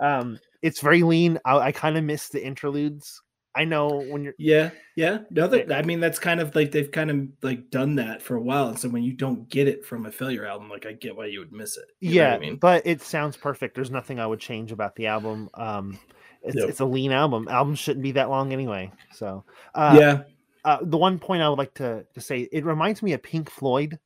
um 0.00 0.38
it's 0.62 0.80
very 0.80 1.02
lean 1.02 1.38
i, 1.44 1.56
I 1.58 1.72
kind 1.72 1.96
of 1.96 2.04
miss 2.04 2.28
the 2.28 2.44
interludes 2.44 3.20
i 3.56 3.64
know 3.64 3.88
when 4.10 4.22
you're 4.22 4.34
Yeah, 4.38 4.70
yeah. 4.94 5.20
No, 5.30 5.48
that, 5.48 5.72
I 5.72 5.82
mean 5.82 5.98
that's 5.98 6.18
kind 6.20 6.38
of 6.40 6.54
like 6.54 6.70
they've 6.70 6.90
kind 6.92 7.10
of 7.10 7.28
like 7.42 7.70
done 7.70 7.96
that 7.96 8.22
for 8.22 8.36
a 8.36 8.40
while, 8.40 8.68
and 8.68 8.78
so 8.78 8.88
when 8.88 9.02
you 9.02 9.12
don't 9.14 9.48
get 9.48 9.66
it 9.66 9.84
from 9.84 10.06
a 10.06 10.12
failure 10.12 10.46
album, 10.46 10.68
like 10.68 10.86
I 10.86 10.92
get 10.92 11.16
why 11.16 11.26
you 11.26 11.40
would 11.40 11.52
miss 11.52 11.76
it. 11.76 11.86
You 12.00 12.10
yeah 12.12 12.34
I 12.34 12.38
mean, 12.38 12.56
but 12.56 12.86
it 12.86 13.00
sounds 13.02 13.36
perfect 13.36 13.74
there's 13.74 13.90
nothing 13.90 14.20
i 14.20 14.26
would 14.26 14.38
change 14.40 14.70
about 14.70 14.94
the 14.94 15.06
album 15.08 15.48
um 15.54 15.98
it's, 16.42 16.54
Yep. 16.56 16.68
it's 16.68 16.80
a 16.80 16.84
lean 16.84 17.10
album 17.10 17.48
albums 17.48 17.80
shouldn't 17.80 18.02
be 18.04 18.12
that 18.12 18.30
long 18.30 18.52
anyway 18.52 18.92
so 19.12 19.44
uh 19.74 19.96
yeah, 19.98 20.22
uh, 20.68 20.78
the 20.82 20.98
one 20.98 21.18
point 21.18 21.42
i 21.42 21.48
would 21.48 21.58
like 21.58 21.74
to 21.74 22.04
to 22.14 22.20
say 22.20 22.48
it 22.52 22.64
reminds 22.64 23.02
me 23.02 23.12
of 23.12 23.22
pink 23.22 23.50
floyd 23.50 23.98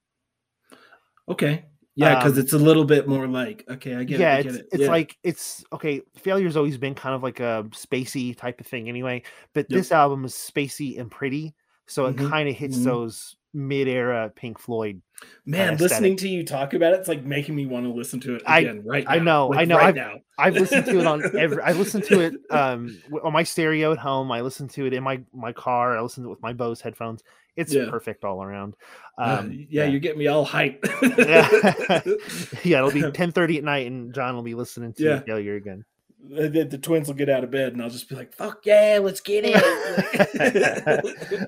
okay, 1.28 1.64
yeah, 1.94 2.14
because 2.14 2.36
Um, 2.36 2.38
it's 2.38 2.52
a 2.52 2.58
little 2.58 2.84
bit 2.84 3.08
more 3.08 3.26
like 3.26 3.64
okay, 3.68 3.94
I 3.94 4.04
get 4.04 4.20
yeah 4.20 4.34
it, 4.34 4.34
I 4.34 4.38
it's 4.40 4.54
get 4.54 4.54
it. 4.60 4.68
it's 4.70 4.86
yeah. 4.86 4.88
like 4.88 5.16
it's 5.22 5.64
okay 5.72 6.00
failure's 6.16 6.56
always 6.56 6.76
been 6.76 6.94
kind 6.94 7.14
of 7.14 7.22
like 7.22 7.40
a 7.40 7.64
spacey 7.70 8.36
type 8.36 8.60
of 8.60 8.66
thing 8.66 8.88
anyway 8.88 9.22
but 9.54 9.68
Yep. 9.68 9.82
this 9.82 9.92
album 9.92 10.24
is 10.24 10.34
spacey 10.34 10.98
and 11.00 11.10
pretty 11.10 11.54
so 11.86 12.06
it 12.06 12.16
Mhm, 12.16 12.16
kind 12.16 12.48
of 12.48 12.54
hits 12.56 12.78
mhm. 12.78 12.82
those 12.82 13.36
mid-era 13.54 14.32
pink 14.34 14.58
floyd 14.58 15.02
man, 15.46 15.74
aesthetic. 15.74 15.80
listening 15.80 16.16
to 16.16 16.28
you 16.28 16.44
talk 16.44 16.74
about 16.74 16.94
it, 16.94 17.00
it's 17.00 17.08
like 17.08 17.22
making 17.24 17.54
me 17.54 17.66
want 17.66 17.84
to 17.86 17.92
listen 17.92 18.18
to 18.20 18.34
it 18.36 18.42
I- 18.46 18.60
again 18.60 18.82
right. 18.84 19.04
I 19.06 19.18
know, 19.18 19.48
like, 19.48 19.58
I 19.60 19.64
know, 19.64 19.76
right 19.76 19.86
I've- 19.88 19.98
now. 19.98 20.14
I've 20.38 20.54
listened 20.54 20.86
to 20.86 20.98
it 20.98 21.06
on 21.06 21.22
every. 21.38 21.62
I 21.62 21.72
listened 21.72 22.04
to 22.04 22.20
it 22.20 22.34
um 22.50 22.98
on 23.22 23.32
my 23.32 23.42
stereo 23.44 23.92
at 23.92 23.98
home. 23.98 24.32
I 24.32 24.40
listened 24.40 24.70
to 24.70 24.86
it 24.86 24.94
in 24.94 25.02
my 25.04 25.20
my 25.32 25.52
car. 25.52 25.96
I 25.96 26.00
listened 26.00 26.24
to 26.24 26.28
it 26.28 26.30
with 26.30 26.42
my 26.42 26.52
Bose 26.54 26.80
headphones. 26.80 27.22
It's 27.54 27.72
Yeah. 27.72 27.90
perfect 27.90 28.24
all 28.24 28.42
around. 28.42 28.74
Uh, 29.18 29.36
Um, 29.40 29.66
yeah, 29.70 29.84
you're 29.84 30.00
getting 30.00 30.18
me 30.18 30.26
all 30.26 30.44
hyped. 30.46 30.84
yeah, 31.18 32.00
yeah. 32.64 32.78
It'll 32.78 32.90
be 32.90 33.12
ten 33.12 33.30
thirty 33.30 33.58
at 33.58 33.64
night, 33.64 33.86
and 33.86 34.12
John 34.14 34.34
will 34.34 34.42
be 34.42 34.54
listening 34.54 34.94
to 34.94 35.02
Yeah. 35.04 35.20
failure 35.20 35.54
again. 35.56 35.84
The, 36.28 36.66
the- 36.70 36.78
twins 36.78 37.08
will 37.08 37.14
get 37.14 37.28
out 37.28 37.44
of 37.44 37.50
bed, 37.50 37.72
and 37.72 37.82
I'll 37.82 37.90
just 37.90 38.08
be 38.08 38.14
like, 38.14 38.32
"Fuck 38.34 38.64
yeah, 38.64 38.98
let's 39.02 39.20
get 39.20 39.44
it." 39.46 39.54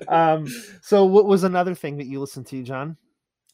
um. 0.09 0.47
So, 0.81 1.05
what 1.05 1.25
was 1.25 1.43
another 1.43 1.75
thing 1.75 1.97
that 1.97 2.07
you 2.07 2.19
listened 2.19 2.47
to, 2.47 2.61
John? 2.63 2.97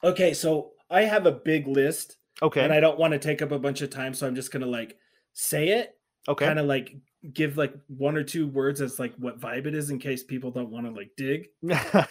okay, 0.04 0.34
so 0.34 0.72
I 0.90 1.04
have 1.04 1.28
a 1.28 1.32
big 1.32 1.68
list, 1.68 2.18
Okay. 2.42 2.64
and 2.64 2.74
I 2.74 2.80
don't 2.80 2.98
want 2.98 3.12
to 3.14 3.20
take 3.20 3.42
up 3.44 3.52
a 3.52 3.60
bunch 3.60 3.82
of 3.82 3.92
time, 3.92 4.14
so 4.16 4.26
I'm 4.28 4.34
just 4.36 4.52
gonna 4.52 4.66
like 4.66 4.98
say 5.34 5.70
it, 5.70 5.96
okay. 6.28 6.46
kind 6.46 6.58
of 6.60 6.66
like 6.66 6.96
give 7.34 7.56
like 7.56 7.74
one 7.88 8.18
or 8.18 8.24
two 8.24 8.48
words 8.48 8.82
as 8.82 8.98
like 9.00 9.14
what 9.18 9.40
vibe 9.40 9.68
it 9.68 9.76
is 9.76 9.92
in 9.92 10.00
case 10.00 10.24
people 10.24 10.50
don't 10.50 10.72
want 10.72 10.88
to 10.88 10.92
like 10.92 11.12
dig, 11.18 11.48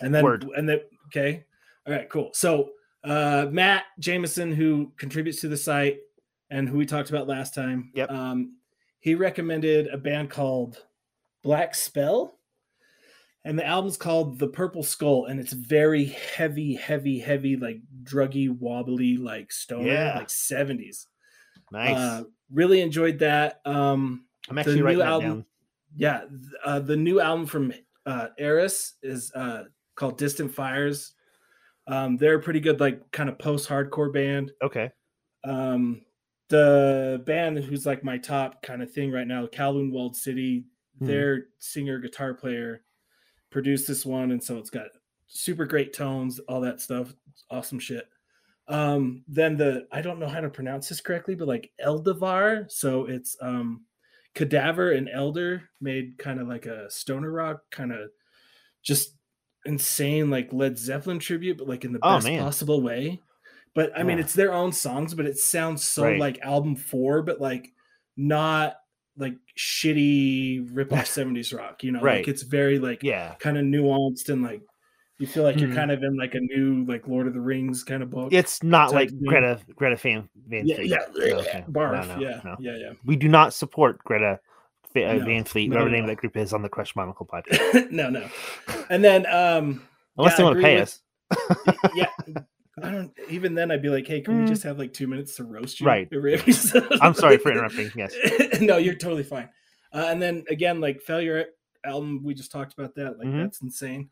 and 0.01 0.15
then 0.15 0.23
Word. 0.23 0.47
and 0.57 0.69
then 0.69 0.81
okay, 1.09 1.45
all 1.87 1.93
right, 1.93 2.09
cool. 2.09 2.31
So 2.33 2.71
uh, 3.03 3.47
Matt 3.51 3.85
Jameson, 3.99 4.53
who 4.53 4.93
contributes 4.97 5.41
to 5.41 5.49
the 5.49 5.57
site 5.57 5.99
and 6.51 6.69
who 6.69 6.79
we 6.79 6.87
talked 6.87 7.11
about 7.11 7.27
last 7.29 7.55
time, 7.55 7.91
Yep. 7.95 8.11
um, 8.11 8.57
he 9.01 9.15
recommended 9.15 9.89
a 9.89 9.99
band 9.99 10.31
called 10.31 10.85
Black 11.43 11.75
Spell. 11.75 12.37
and 13.47 13.59
the 13.59 13.65
album's 13.67 13.97
called 13.97 14.39
The 14.39 14.49
Purple 14.49 14.83
Skull, 14.83 15.25
and 15.25 15.41
it's 15.41 15.55
very 15.55 16.05
heavy, 16.05 16.75
heavy, 16.75 17.19
heavy, 17.19 17.57
like 17.57 17.81
druggy, 18.03 18.51
wobbly, 18.51 19.17
like 19.17 19.51
stoner, 19.51 19.87
Yeah. 19.91 20.19
like 20.19 20.29
seventies. 20.29 21.07
Nice. 21.73 21.97
Uh, 21.97 22.25
really 22.53 22.83
enjoyed 22.83 23.21
that. 23.21 23.63
Um, 23.65 24.27
I'm 24.51 24.59
actually 24.59 24.83
writing 24.83 25.01
album- 25.01 25.29
down. 25.31 25.45
yeah, 25.97 26.25
uh, 26.67 26.81
the 26.81 26.97
new 26.97 27.19
album 27.21 27.47
from 27.47 27.73
uh, 28.05 28.29
Heiress 28.39 28.97
is 29.03 29.33
uh, 29.35 29.65
called 29.95 30.19
Distant 30.19 30.53
Fires. 30.53 31.15
Um, 31.87 32.19
they're 32.19 32.35
a 32.37 32.43
pretty 32.43 32.61
good, 32.61 32.79
like, 32.79 33.11
kind 33.11 33.31
of 33.31 33.39
post-hardcore 33.39 34.13
band. 34.13 34.53
Okay. 34.63 34.91
Um, 35.45 36.03
the 36.51 37.23
band 37.27 37.59
who's 37.61 37.87
like 37.87 38.05
my 38.05 38.19
top 38.19 38.63
kind 38.63 38.83
of 38.83 38.93
thing 38.93 39.13
right 39.13 39.29
now, 39.29 39.47
Kowloon 39.47 39.93
Walled 39.93 40.17
City, 40.17 40.67
Hmm. 40.99 41.07
their 41.07 41.47
singer, 41.61 42.01
guitar 42.01 42.35
player, 42.35 42.85
produced 43.51 43.89
this 43.89 44.07
one, 44.07 44.31
and 44.33 44.43
so 44.43 44.59
it's 44.59 44.71
got 44.71 44.89
super 45.29 45.67
great 45.67 45.93
tones, 45.93 46.39
all 46.41 46.61
that 46.63 46.81
stuff, 46.81 47.15
awesome 47.51 47.79
shit. 47.79 48.09
Um, 48.69 49.25
then 49.29 49.57
the 49.57 49.89
I 49.93 50.03
don't 50.03 50.21
know 50.21 50.29
how 50.29 50.41
to 50.41 50.51
pronounce 50.51 50.89
this 50.89 51.01
correctly, 51.01 51.35
but 51.35 51.49
like 51.49 51.73
Eldovar, 51.85 52.71
so 52.71 53.07
it's 53.07 53.37
um 53.43 53.87
Kadavar 54.35 54.97
and 54.97 55.09
Elder 55.09 55.71
made 55.81 56.19
kind 56.19 56.41
of 56.41 56.49
like 56.49 56.67
a 56.67 56.91
stoner 56.91 57.33
rock, 57.33 57.63
kind 57.71 57.93
of 57.93 58.11
just 58.83 59.17
insane 59.67 60.31
like 60.31 60.53
Led 60.53 60.79
Zeppelin 60.79 61.19
tribute, 61.19 61.59
but 61.59 61.69
like 61.69 61.85
in 61.85 61.93
the 61.93 61.99
Oh, 62.03 62.17
best 62.17 62.25
man. 62.25 62.39
possible 62.39 62.81
way. 62.83 63.21
But 63.75 63.93
I 63.97 64.03
mean, 64.03 64.19
Yeah. 64.19 64.25
it's 64.25 64.35
their 64.35 64.53
own 64.53 64.73
songs, 64.73 65.15
but 65.15 65.27
it 65.27 65.39
sounds 65.39 65.85
so 65.85 66.05
Right. 66.05 66.19
like 66.19 66.39
album 66.41 66.77
four, 66.77 67.23
but 67.23 67.41
like 67.41 67.73
not 68.17 68.77
like 69.17 69.35
shitty 69.59 70.69
rip 70.73 70.93
off 70.93 71.07
70s 71.07 71.53
rock, 71.53 71.85
you 71.85 71.93
know, 71.93 72.01
Right. 72.01 72.19
like 72.19 72.29
it's 72.29 72.43
very 72.43 72.79
like 72.79 73.03
Yeah. 73.03 73.35
kind 73.39 73.59
of 73.59 73.65
nuanced 73.65 74.29
and 74.29 74.43
like 74.43 74.63
you 75.19 75.27
feel 75.27 75.43
like 75.43 75.57
Mhm. 75.57 75.61
you're 75.61 75.75
kind 75.75 75.91
of 75.91 76.03
in 76.03 76.17
like 76.17 76.35
a 76.35 76.41
new 76.41 76.85
like 76.87 77.07
Lord 77.07 77.27
of 77.27 77.35
the 77.35 77.41
Rings 77.41 77.85
kind 77.85 78.03
of 78.03 78.11
book. 78.11 78.33
It's 78.33 78.63
not 78.63 78.93
like 78.93 79.11
thing. 79.11 79.21
Greta 79.25 79.61
Greta 79.77 79.97
Fan 79.99 80.29
Van 80.49 80.67
yeah, 80.67 80.77
Fleet. 80.77 80.89
yeah, 80.91 80.99
No, 81.15 81.39
okay. 81.41 81.65
barf, 81.69 82.07
No, 82.09 82.15
no, 82.17 82.21
yeah, 82.21 82.41
no. 82.45 82.57
yeah, 82.59 82.77
yeah. 82.77 82.93
We 83.05 83.17
do 83.17 83.29
not 83.29 83.53
support 83.53 84.03
Greta 84.05 84.41
Fa- 84.95 85.11
uh, 85.11 85.15
No, 85.15 85.25
Van 85.27 85.45
Fleet, 85.45 85.69
whatever 85.69 85.89
the 85.91 85.93
name 85.95 86.05
of 86.05 86.09
that 86.09 86.17
group 86.17 86.37
is 86.37 86.53
on 86.55 86.63
the 86.63 86.69
Crush 86.69 86.97
Monocle 86.97 87.27
podcast. 87.33 87.91
no, 87.93 88.09
no. 88.11 88.27
And 88.89 89.05
then 89.05 89.27
um 89.27 89.83
Unless 90.17 90.33
Yeah, 90.33 90.37
they 90.39 90.45
want 90.45 90.57
to 90.57 90.63
pay 90.63 90.75
with- 90.81 90.83
us. 90.83 91.03
yeah. 91.95 92.07
I 92.83 92.91
don't 92.91 93.13
even 93.29 93.55
then 93.55 93.71
I'd 93.71 93.83
be 93.83 93.89
like, 93.89 94.07
hey, 94.07 94.21
can 94.21 94.35
Mm. 94.35 94.43
we 94.43 94.47
just 94.49 94.63
have 94.63 94.79
like 94.79 94.93
two 94.93 95.07
minutes 95.07 95.37
to 95.37 95.45
roast 95.45 95.81
you? 95.81 95.87
Right. 95.87 96.09
I'm 97.01 97.15
sorry 97.15 97.37
for 97.39 97.51
interrupting. 97.53 97.91
Yes. 97.95 98.15
no, 98.61 98.77
you're 98.77 98.95
totally 98.95 99.23
fine. 99.23 99.49
Uh, 99.93 100.07
and 100.09 100.21
then 100.23 100.45
again, 100.49 100.81
like 100.81 101.01
failure 101.01 101.47
album, 101.85 102.23
we 102.23 102.35
just 102.35 102.53
talked 102.53 102.73
about 102.73 102.95
that. 102.97 103.19
Like 103.19 103.29
Mhm. 103.29 103.43
that's 103.43 103.61
insane. 103.63 104.11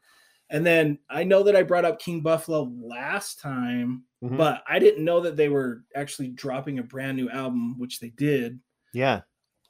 And 0.50 0.64
then 0.66 0.98
I 1.10 1.24
know 1.24 1.42
that 1.42 1.54
I 1.54 1.62
brought 1.62 1.84
up 1.84 1.98
King 2.00 2.20
Buffalo 2.22 2.72
last 2.80 3.38
time, 3.38 4.04
Mhm. 4.22 4.38
but 4.38 4.62
I 4.66 4.78
didn't 4.78 5.04
know 5.04 5.20
that 5.20 5.36
they 5.36 5.48
were 5.50 5.84
actually 5.94 6.28
dropping 6.28 6.78
a 6.78 6.82
brand 6.82 7.16
new 7.16 7.28
album, 7.28 7.78
which 7.78 8.00
they 8.00 8.08
did. 8.10 8.58
Yeah. 8.94 9.20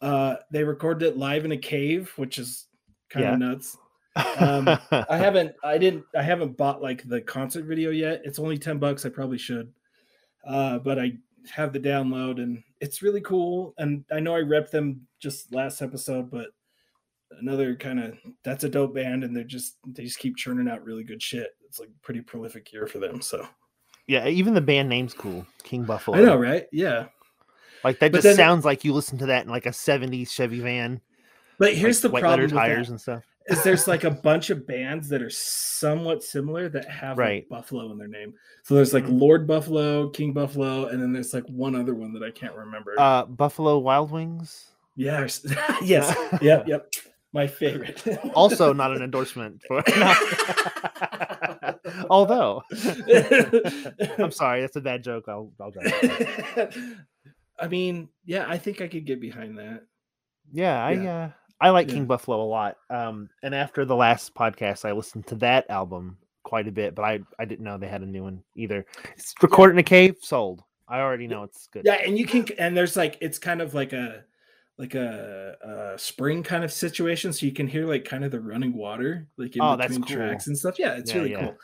Uh, 0.01 0.37
they 0.53 0.63
recorded 0.63 1.05
it 1.07 1.17
live 1.17 1.45
in 1.45 1.51
a 1.53 1.57
cave, 1.59 2.13
which 2.17 2.39
is 2.39 2.67
kind 3.11 3.25
Yeah. 3.25 3.33
of 3.33 3.39
nuts. 3.41 3.77
Um, 4.39 4.69
I 4.91 5.17
haven't, 5.17 5.55
I 5.63 5.79
didn't, 5.79 6.05
I 6.17 6.23
haven't 6.23 6.57
bought 6.57 6.83
like 6.83 7.09
the 7.09 7.21
concert 7.21 7.65
video 7.65 7.91
yet. 7.91 8.23
It's 8.25 8.39
only 8.39 8.59
10 8.59 8.79
bucks. 8.79 9.07
I 9.07 9.09
probably 9.09 9.39
should. 9.39 9.73
Uh, 10.47 10.79
but 10.79 10.99
I 10.99 11.13
have 11.51 11.73
the 11.73 11.81
download 11.81 12.43
and 12.43 12.63
it's 12.81 13.03
really 13.03 13.21
cool. 13.21 13.75
And 13.79 14.05
I 14.13 14.21
know 14.21 14.37
I 14.37 14.41
repped 14.41 14.71
them 14.71 15.07
just 15.21 15.53
last 15.55 15.83
episode, 15.83 16.31
but 16.31 16.49
another 17.41 17.75
kind 17.77 18.01
of 18.01 18.19
that's 18.43 18.65
a 18.65 18.69
dope 18.69 18.95
band 18.95 19.23
and 19.23 19.37
they're 19.37 19.45
just 19.45 19.77
they 19.87 20.05
just 20.05 20.19
keep 20.19 20.37
churning 20.37 20.69
out 20.69 20.85
really 20.85 21.05
good 21.05 21.23
shit. 21.23 21.57
It's 21.67 21.79
like 21.79 21.91
pretty 22.03 22.21
prolific 22.21 22.73
year 22.73 22.87
for 22.87 22.99
them. 22.99 23.21
So 23.21 23.47
yeah, 24.07 24.27
even 24.27 24.55
the 24.55 24.61
band 24.61 24.89
name's 24.89 25.15
cool. 25.15 25.47
King 25.63 25.85
Buffalo. 25.85 26.17
I 26.17 26.23
know, 26.23 26.37
right? 26.37 26.67
Yeah. 26.73 27.07
Like 27.85 27.99
that 28.01 28.13
But 28.13 28.23
just 28.23 28.37
sounds 28.37 28.65
like 28.65 28.85
you 28.85 28.93
listen 28.93 29.19
to 29.19 29.27
that 29.27 29.45
in 29.45 29.51
like 29.51 29.67
a 29.67 29.71
70s 29.71 30.31
Chevy 30.31 30.61
van. 30.61 31.01
But 31.59 31.75
here's 31.75 32.03
like 32.03 32.13
the 32.13 32.21
problem 32.21 32.41
with 32.43 32.53
tires 32.53 32.87
that, 32.87 32.93
and 32.93 33.01
stuff. 33.01 33.25
Is 33.49 33.63
there's 33.63 33.89
like 33.89 34.05
a 34.05 34.11
bunch 34.11 34.51
of 34.51 34.67
bands 34.67 35.09
that 35.09 35.23
are 35.23 35.31
somewhat 35.31 36.23
similar 36.23 36.69
that 36.69 36.89
have 36.89 37.17
like, 37.19 37.25
Right. 37.25 37.49
Buffalo 37.49 37.91
in 37.91 37.99
their 37.99 38.09
name. 38.09 38.35
So 38.65 38.75
there's 38.75 38.93
like 38.95 39.05
Mhm. 39.05 39.21
Lord 39.21 39.47
Buffalo, 39.47 40.11
King 40.11 40.33
Buffalo, 40.33 40.87
and 40.87 41.01
then 41.03 41.13
there's 41.13 41.33
like 41.35 41.45
one 41.49 41.75
other 41.75 41.95
one 41.95 42.13
that 42.15 42.23
I 42.23 42.31
can't 42.31 42.55
remember. 42.55 42.95
Uh 42.99 43.25
Buffalo 43.27 43.79
Wild 43.79 44.11
Wings. 44.11 44.71
Yes. 44.97 45.45
yes, 45.83 46.15
yep, 46.43 46.67
yep. 46.69 46.93
My 47.33 47.47
favorite. 47.47 48.03
Also 48.35 48.73
not 48.73 48.95
an 48.97 49.03
endorsement 49.03 49.63
for 49.69 49.83
although 52.11 52.63
I'm 54.19 54.31
sorry, 54.31 54.61
that's 54.63 54.77
a 54.77 54.81
bad 54.81 55.03
joke. 55.03 55.25
I'll 55.29 55.53
I'll 55.61 55.71
drop 55.71 55.85
it. 55.87 56.75
I 57.61 57.67
mean, 57.69 58.09
yeah, 58.25 58.47
I 58.49 58.57
think 58.59 58.81
I 58.81 58.89
could 58.89 59.05
get 59.05 59.21
behind 59.21 59.59
that. 59.59 59.83
Yeah, 60.53 60.83
I 60.85 60.97
uh 61.07 61.31
I 61.61 61.71
like 61.71 61.89
Yeah. 61.89 61.95
King 61.95 62.07
Buffalo 62.07 62.43
a 62.43 62.45
lot. 62.49 62.77
Um 62.91 63.29
and 63.43 63.55
after 63.55 63.85
the 63.85 63.97
last 63.97 64.35
podcast 64.35 64.85
I 64.85 64.93
listened 64.93 65.27
to 65.29 65.35
that 65.37 65.69
album 65.71 66.19
quite 66.45 66.69
a 66.69 66.73
bit, 66.73 66.95
but 66.95 67.03
I 67.05 67.21
I 67.39 67.45
didn't 67.45 67.65
know 67.65 67.79
they 67.79 67.89
had 67.89 68.03
a 68.03 68.07
new 68.07 68.23
one 68.25 68.43
either. 68.57 68.87
It's 69.17 69.35
recorded 69.43 69.75
in 69.75 69.79
a 69.81 69.83
cave, 69.83 70.17
sold. 70.21 70.63
I 70.89 71.01
already 71.01 71.27
know 71.27 71.43
it's 71.43 71.67
good. 71.67 71.83
Yeah, 71.85 71.95
and 72.05 72.19
you 72.19 72.25
can, 72.25 72.47
and 72.59 72.75
there's 72.77 72.97
like 72.97 73.19
it's 73.21 73.39
kind 73.39 73.61
of 73.61 73.75
like 73.75 73.93
a 73.93 74.25
like 74.79 74.95
a, 74.95 75.93
a 75.95 75.99
spring 75.99 76.43
kind 76.43 76.65
of 76.65 76.73
situation, 76.73 77.33
so 77.33 77.45
you 77.45 77.53
can 77.53 77.67
hear 77.67 77.85
like 77.87 78.05
kind 78.05 78.25
of 78.25 78.31
the 78.31 78.41
running 78.41 78.73
water, 78.73 79.27
like 79.37 79.55
in 79.57 79.63
Oh, 79.63 79.77
between 79.77 80.03
tracks 80.03 80.47
and 80.47 80.57
stuff. 80.57 80.79
Yeah, 80.79 80.95
it's 80.95 81.11
Yeah, 81.11 81.19
really 81.19 81.33
yeah. 81.33 81.41
cool. 81.41 81.57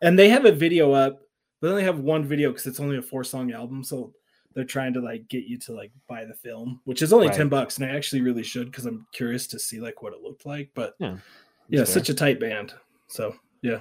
And 0.00 0.18
they 0.18 0.30
have 0.30 0.46
a 0.46 0.52
video 0.52 0.90
up. 0.92 1.20
They 1.60 1.68
only 1.68 1.84
have 1.84 2.00
one 2.00 2.24
video 2.24 2.50
because 2.50 2.66
it's 2.66 2.80
only 2.80 2.96
a 2.96 3.02
four 3.02 3.22
song 3.22 3.52
album, 3.52 3.84
so 3.84 4.14
they're 4.54 4.64
trying 4.64 4.92
to 4.94 5.00
like 5.00 5.28
get 5.28 5.44
you 5.44 5.58
to 5.60 5.72
like 5.72 5.92
buy 6.08 6.24
the 6.24 6.34
film, 6.34 6.80
which 6.84 7.02
is 7.02 7.12
only 7.12 7.28
ten 7.30 7.48
bucks, 7.48 7.78
and 7.78 7.90
I 7.90 7.94
actually 7.96 8.22
really 8.22 8.42
should 8.42 8.66
because 8.66 8.86
I'm 8.86 9.06
curious 9.12 9.46
to 9.48 9.58
see 9.58 9.80
like 9.80 10.02
what 10.02 10.12
it 10.12 10.22
looked 10.22 10.46
like. 10.46 10.70
But 10.74 10.94
Yeah, 10.98 11.16
yeah, 11.68 11.84
such 11.84 12.08
a 12.08 12.14
tight 12.14 12.40
band. 12.40 12.74
So 13.08 13.34
yeah, 13.62 13.80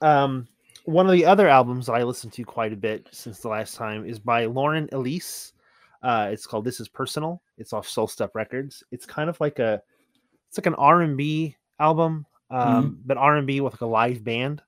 Um, 0.00 0.46
one 0.84 1.06
of 1.06 1.12
the 1.12 1.24
other 1.26 1.48
albums 1.48 1.86
that 1.86 1.94
I 1.94 2.02
listened 2.02 2.32
to 2.34 2.44
quite 2.44 2.72
a 2.72 2.76
bit 2.76 3.08
since 3.12 3.40
the 3.40 3.48
last 3.48 3.74
time 3.74 4.04
is 4.06 4.18
by 4.18 4.44
Lauren 4.46 4.88
Elise. 4.92 5.52
Uh, 6.02 6.28
it's 6.32 6.46
called 6.46 6.64
"This 6.64 6.80
Is 6.80 6.88
Personal." 6.88 7.42
It's 7.56 7.72
off 7.72 7.88
Soul 7.88 8.06
Step 8.06 8.34
Records. 8.34 8.84
It's 8.92 9.04
kind 9.06 9.28
of 9.28 9.40
like 9.40 9.58
a, 9.58 9.82
it's 10.48 10.58
like 10.58 10.66
an 10.66 10.74
R 10.74 11.02
and 11.02 11.16
B 11.16 11.56
album, 11.80 12.24
um, 12.50 12.98
but 13.04 13.16
R 13.16 13.36
and 13.36 13.46
B 13.46 13.60
with 13.60 13.74
like 13.74 13.80
a 13.80 13.86
live 13.86 14.22
band. 14.22 14.62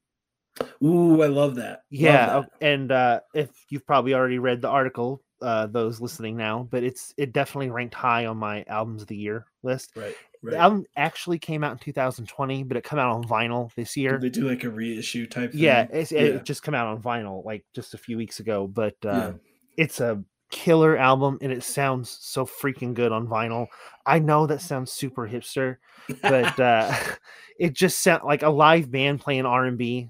ooh, 0.83 1.23
I 1.23 1.29
love 1.29 1.55
that. 1.57 1.71
Love 1.71 1.83
Yeah, 1.91 2.27
that. 2.27 2.37
uh, 2.37 2.43
and 2.61 2.93
uh, 2.93 3.21
if 3.33 3.51
you've 3.69 3.87
probably 3.87 4.15
already 4.15 4.39
read 4.39 4.61
the 4.61 4.69
article, 4.69 5.23
uh, 5.43 5.67
those 5.67 6.01
listening 6.01 6.37
now, 6.37 6.69
but 6.71 6.83
it's 6.83 7.15
it 7.17 7.33
definitely 7.33 7.71
ranked 7.71 7.95
high 7.95 8.27
on 8.27 8.37
my 8.37 8.65
albums 8.69 9.03
of 9.03 9.09
the 9.09 9.17
year 9.17 9.47
list. 9.63 9.93
right. 9.97 10.15
The 10.43 10.57
album 10.57 10.87
actually 10.97 11.39
came 11.39 11.63
out 11.63 11.73
in 11.73 11.79
2020, 11.79 12.63
but 12.65 12.77
it 12.79 12.85
came 12.85 12.99
out 12.99 13.15
on 13.15 13.25
vinyl 13.25 13.75
this 13.75 13.95
year. 13.97 14.13
Did 14.19 14.23
they 14.23 14.41
do 14.41 14.49
like 14.49 14.65
a 14.65 14.71
reissue 14.71 15.27
type? 15.27 15.51
Yeah, 15.53 15.85
thing? 15.85 16.01
it's, 16.01 16.13
Yeah. 16.13 16.21
it 16.21 16.45
just 16.45 16.63
come 16.63 16.75
out 16.75 16.87
on 16.87 17.03
vinyl 17.03 17.45
like 17.45 17.65
just 17.75 17.93
a 17.93 17.99
few 17.99 18.17
weeks 18.17 18.41
ago, 18.41 18.67
but 18.67 18.95
uh, 19.05 19.09
Yeah. 19.09 19.33
it's 19.77 20.01
a 20.01 20.23
killer 20.51 20.97
album 20.97 21.39
and 21.43 21.53
it 21.53 21.63
sounds 21.63 22.09
so 22.23 22.45
freaking 22.47 22.95
good 22.95 23.13
on 23.13 23.29
vinyl. 23.29 23.67
I 24.07 24.19
know 24.19 24.47
that 24.47 24.63
sounds 24.63 24.91
super 24.91 25.29
hipster, 25.29 25.77
but 26.23 26.59
uh, 26.59 26.93
it 27.59 27.75
just 27.75 28.01
sounds 28.01 28.23
like 28.25 28.43
a 28.43 28.49
live 28.51 28.91
band 28.91 29.21
playing 29.21 29.45
R 29.47 29.67
and 29.67 29.77
B 29.79 30.09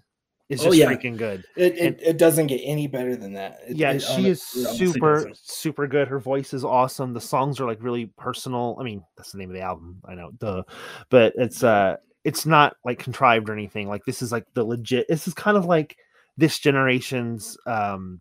is 0.50 0.60
Oh, 0.60 0.64
just 0.66 0.76
yeah. 0.76 0.86
freaking 0.92 1.16
good. 1.16 1.44
It, 1.56 1.76
it, 1.78 2.00
it 2.02 2.16
doesn't 2.18 2.48
get 2.48 2.60
any 2.62 2.86
better 2.86 3.16
than 3.16 3.32
that. 3.34 3.60
It- 3.66 3.76
yeah, 3.76 3.96
she 3.98 4.28
is 4.28 4.42
super 4.42 5.30
super 5.32 5.86
good. 5.86 6.08
Her 6.08 6.18
voice 6.18 6.52
is 6.52 6.64
awesome. 6.64 7.14
The 7.14 7.20
songs 7.20 7.58
are 7.60 7.66
like 7.66 7.82
really 7.82 8.06
personal. 8.18 8.76
I 8.78 8.82
mean, 8.84 9.02
that's 9.16 9.32
the 9.32 9.38
name 9.38 9.48
of 9.50 9.54
the 9.54 9.62
album. 9.62 10.02
I 10.04 10.14
know, 10.14 10.30
duh. 10.32 10.64
But 11.08 11.32
it's 11.36 11.62
uh 11.64 11.96
it's 12.24 12.44
not 12.44 12.76
like 12.84 12.98
contrived 12.98 13.48
or 13.48 13.54
anything. 13.54 13.88
Like 13.88 14.04
this 14.04 14.20
is 14.20 14.30
like 14.32 14.44
the 14.52 14.64
legit. 14.64 15.06
This 15.08 15.26
is 15.26 15.32
kind 15.34 15.56
of 15.56 15.64
like 15.64 15.96
this 16.36 16.58
generation's 16.58 17.56
um 17.66 18.20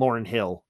Lauryn 0.00 0.26
Hill. 0.26 0.64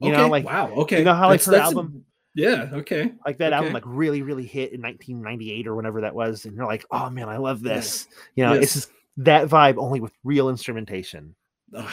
You 0.00 0.12
know, 0.12 0.28
like 0.28 0.44
wow, 0.44 0.70
okay. 0.76 0.98
you 0.98 1.04
know 1.04 1.14
how 1.14 1.28
like 1.28 1.40
That's- 1.40 1.46
her 1.46 1.52
that's 1.52 1.72
a- 1.72 1.76
album 1.76 2.04
yeah, 2.34 2.68
okay. 2.72 3.10
like 3.26 3.38
that 3.38 3.52
album 3.52 3.72
like 3.72 3.82
really 3.84 4.22
really 4.22 4.46
hit 4.46 4.72
in 4.72 4.80
1998 4.80 5.66
or 5.66 5.74
whenever 5.74 6.02
that 6.02 6.14
was 6.14 6.44
and 6.44 6.54
you're 6.54 6.66
like 6.66 6.84
oh 6.92 7.10
man 7.10 7.28
i 7.28 7.36
love 7.36 7.62
Yeah. 7.64 7.74
this 7.74 8.06
you 8.36 8.44
know 8.44 8.52
it's 8.52 8.60
Yes. 8.60 8.74
just 8.74 8.90
that 9.18 9.48
vibe 9.48 9.76
only 9.76 10.00
with 10.00 10.12
real 10.24 10.48
instrumentation 10.48 11.34
Ugh. 11.74 11.92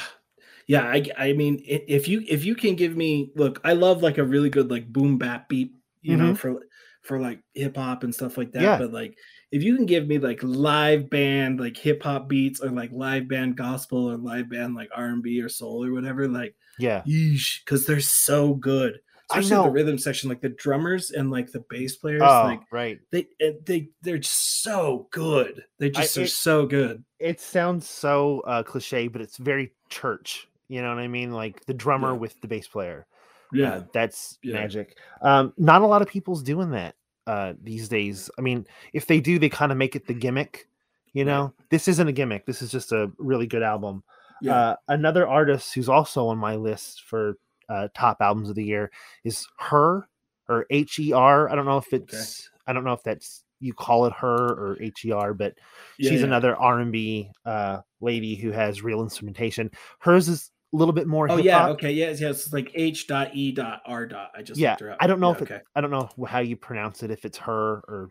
Yeah, 0.67 0.81
I 0.81 1.05
I 1.17 1.33
mean, 1.33 1.61
if 1.63 2.07
you 2.07 2.23
if 2.27 2.43
you 2.43 2.55
can 2.55 2.75
give 2.75 2.97
me 2.97 3.31
look, 3.35 3.61
I 3.63 3.73
love 3.73 4.01
like 4.01 4.17
a 4.17 4.23
really 4.23 4.49
good 4.49 4.71
like 4.71 4.91
boom 4.91 5.17
bap 5.17 5.47
beat, 5.47 5.73
you 6.01 6.17
know, 6.17 6.33
for 6.33 6.61
for 7.03 7.19
like 7.19 7.39
hip 7.53 7.77
hop 7.77 8.03
and 8.03 8.13
stuff 8.13 8.35
like 8.35 8.51
that. 8.53 8.59
Mm-hmm. 8.59 8.65
Yeah. 8.65 8.77
But 8.79 8.91
like, 8.91 9.15
if 9.51 9.61
you 9.61 9.75
can 9.75 9.85
give 9.85 10.07
me 10.07 10.17
like 10.17 10.39
live 10.41 11.07
band 11.09 11.59
like 11.59 11.77
hip 11.77 12.01
hop 12.01 12.27
beats 12.27 12.61
or 12.61 12.69
like 12.69 12.91
live 12.91 13.27
band 13.27 13.57
gospel 13.57 14.09
or 14.09 14.17
live 14.17 14.49
band 14.49 14.73
like 14.73 14.89
R 14.95 15.05
and 15.05 15.21
B 15.21 15.39
or 15.39 15.49
soul 15.49 15.85
or 15.85 15.93
whatever, 15.93 16.27
like 16.27 16.55
yeah 16.79 17.03
because 17.05 17.85
they're 17.85 17.99
so 17.99 18.55
good. 18.55 18.99
I 19.31 19.39
especially 19.39 19.65
the 19.65 19.71
rhythm 19.71 19.97
section, 19.97 20.29
like 20.29 20.41
the 20.41 20.49
drummers 20.49 21.11
and 21.11 21.31
like 21.31 21.51
the 21.51 21.63
bass 21.69 21.95
players, 21.95 22.21
Oh, 22.23 22.43
like 22.43 22.61
right. 22.71 22.99
they 23.11 23.27
they 23.65 23.89
they're 24.01 24.19
just 24.19 24.61
so 24.61 25.07
good. 25.11 25.63
They 25.79 25.89
just 25.89 26.17
I- 26.17 26.21
are 26.21 26.25
it- 26.25 26.29
so 26.29 26.65
good. 26.65 27.03
It 27.19 27.39
sounds 27.41 27.89
so 27.89 28.41
uh, 28.41 28.61
cliche, 28.63 29.07
but 29.07 29.21
it's 29.21 29.37
very 29.37 29.73
church. 29.89 30.47
You 30.67 30.81
know 30.81 30.89
what 30.89 30.99
I 30.99 31.07
mean? 31.07 31.31
Like 31.31 31.65
the 31.65 31.73
drummer 31.73 32.09
Yeah. 32.11 32.17
with 32.17 32.39
the 32.41 32.47
bass 32.47 32.67
player. 32.67 33.07
Yeah. 33.51 33.75
Uh, 33.75 33.83
that's 33.93 34.37
Yeah. 34.43 34.53
magic. 34.55 34.97
Um, 35.21 35.53
not 35.57 35.81
a 35.81 35.87
lot 35.87 36.01
of 36.01 36.07
people's 36.07 36.43
doing 36.43 36.71
that 36.71 36.95
uh, 37.25 37.53
these 37.63 37.87
days. 37.89 38.29
I 38.37 38.41
mean, 38.41 38.67
if 38.93 39.07
they 39.07 39.19
do, 39.19 39.39
they 39.39 39.49
kind 39.49 39.71
of 39.71 39.77
make 39.79 39.95
it 39.95 40.05
the 40.07 40.13
gimmick. 40.13 40.67
You 41.13 41.23
Right. 41.23 41.31
know, 41.31 41.53
this 41.69 41.87
isn't 41.87 42.07
a 42.07 42.11
gimmick. 42.11 42.45
This 42.45 42.61
is 42.61 42.71
just 42.71 42.91
a 42.91 43.11
really 43.17 43.47
good 43.47 43.63
album. 43.63 44.03
yeah. 44.41 44.53
Uh, 44.55 44.75
another 44.89 45.25
artist 45.27 45.73
who's 45.73 45.87
also 45.89 46.27
on 46.27 46.37
my 46.37 46.55
list 46.57 47.03
for 47.03 47.37
uh, 47.69 47.87
top 47.93 48.17
albums 48.21 48.49
of 48.49 48.55
the 48.55 48.63
year 48.63 48.91
is 49.23 49.47
her 49.59 50.07
or 50.47 50.65
H 50.69 50.99
E 50.99 51.13
R. 51.13 51.49
I 51.49 51.55
don't 51.55 51.65
know 51.65 51.77
if 51.77 51.91
it's 51.93 52.49
I 52.67 52.73
don't 52.73 52.83
know 52.83 52.93
if 52.93 53.03
that's 53.03 53.43
you 53.59 53.73
call 53.73 54.05
it 54.05 54.13
her 54.13 54.35
or 54.35 54.77
H 54.81 55.05
E 55.05 55.11
R, 55.11 55.33
but 55.33 55.53
yeah, 55.97 56.11
she's 56.11 56.19
yeah. 56.19 56.27
another 56.27 56.55
R 56.55 56.79
and 56.79 56.91
B 56.91 57.29
uh, 57.45 57.81
lady 58.01 58.35
who 58.35 58.51
has 58.51 58.83
real 58.83 59.01
instrumentation. 59.01 59.71
Hers 59.99 60.27
is 60.27 60.51
a 60.73 60.77
little 60.77 60.93
bit 60.93 61.07
more. 61.07 61.29
Oh 61.31 61.37
hip 61.37 61.45
yeah, 61.45 61.67
okay, 61.69 61.91
yeah, 61.91 62.11
yeah. 62.11 62.29
It's 62.29 62.51
like 62.51 62.71
H 62.75 63.07
dot 63.07 63.35
E 63.35 63.51
dot 63.51 63.81
R 63.85 64.05
dot. 64.05 64.31
I 64.35 64.41
just 64.41 64.59
yeah. 64.59 64.75
I 64.99 65.07
don't 65.07 65.19
know 65.19 65.29
Yeah, 65.29 65.35
if 65.35 65.41
it, 65.41 65.51
okay. 65.51 65.61
I 65.75 65.81
don't 65.81 65.91
know 65.91 66.09
how 66.27 66.39
you 66.39 66.55
pronounce 66.55 67.03
it, 67.03 67.11
if 67.11 67.25
it's 67.25 67.37
her 67.39 67.81
or 67.87 68.09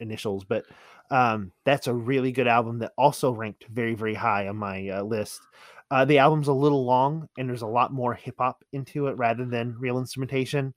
initials, 0.00 0.44
but 0.44 0.64
um, 1.10 1.52
that's 1.64 1.86
a 1.86 1.94
really 1.94 2.32
good 2.32 2.48
album 2.48 2.78
that 2.78 2.92
also 2.96 3.32
ranked 3.32 3.66
very 3.68 3.94
very 3.94 4.14
high 4.14 4.48
on 4.48 4.56
my 4.56 4.88
uh, 4.88 5.02
list. 5.02 5.40
Uh, 5.90 6.04
the 6.04 6.18
album's 6.18 6.48
a 6.48 6.52
little 6.52 6.84
long, 6.84 7.28
and 7.38 7.48
there's 7.48 7.62
a 7.62 7.66
lot 7.66 7.92
more 7.92 8.14
hip 8.14 8.36
hop 8.38 8.62
into 8.72 9.06
it 9.06 9.16
rather 9.16 9.44
than 9.44 9.76
real 9.78 9.98
instrumentation. 9.98 10.74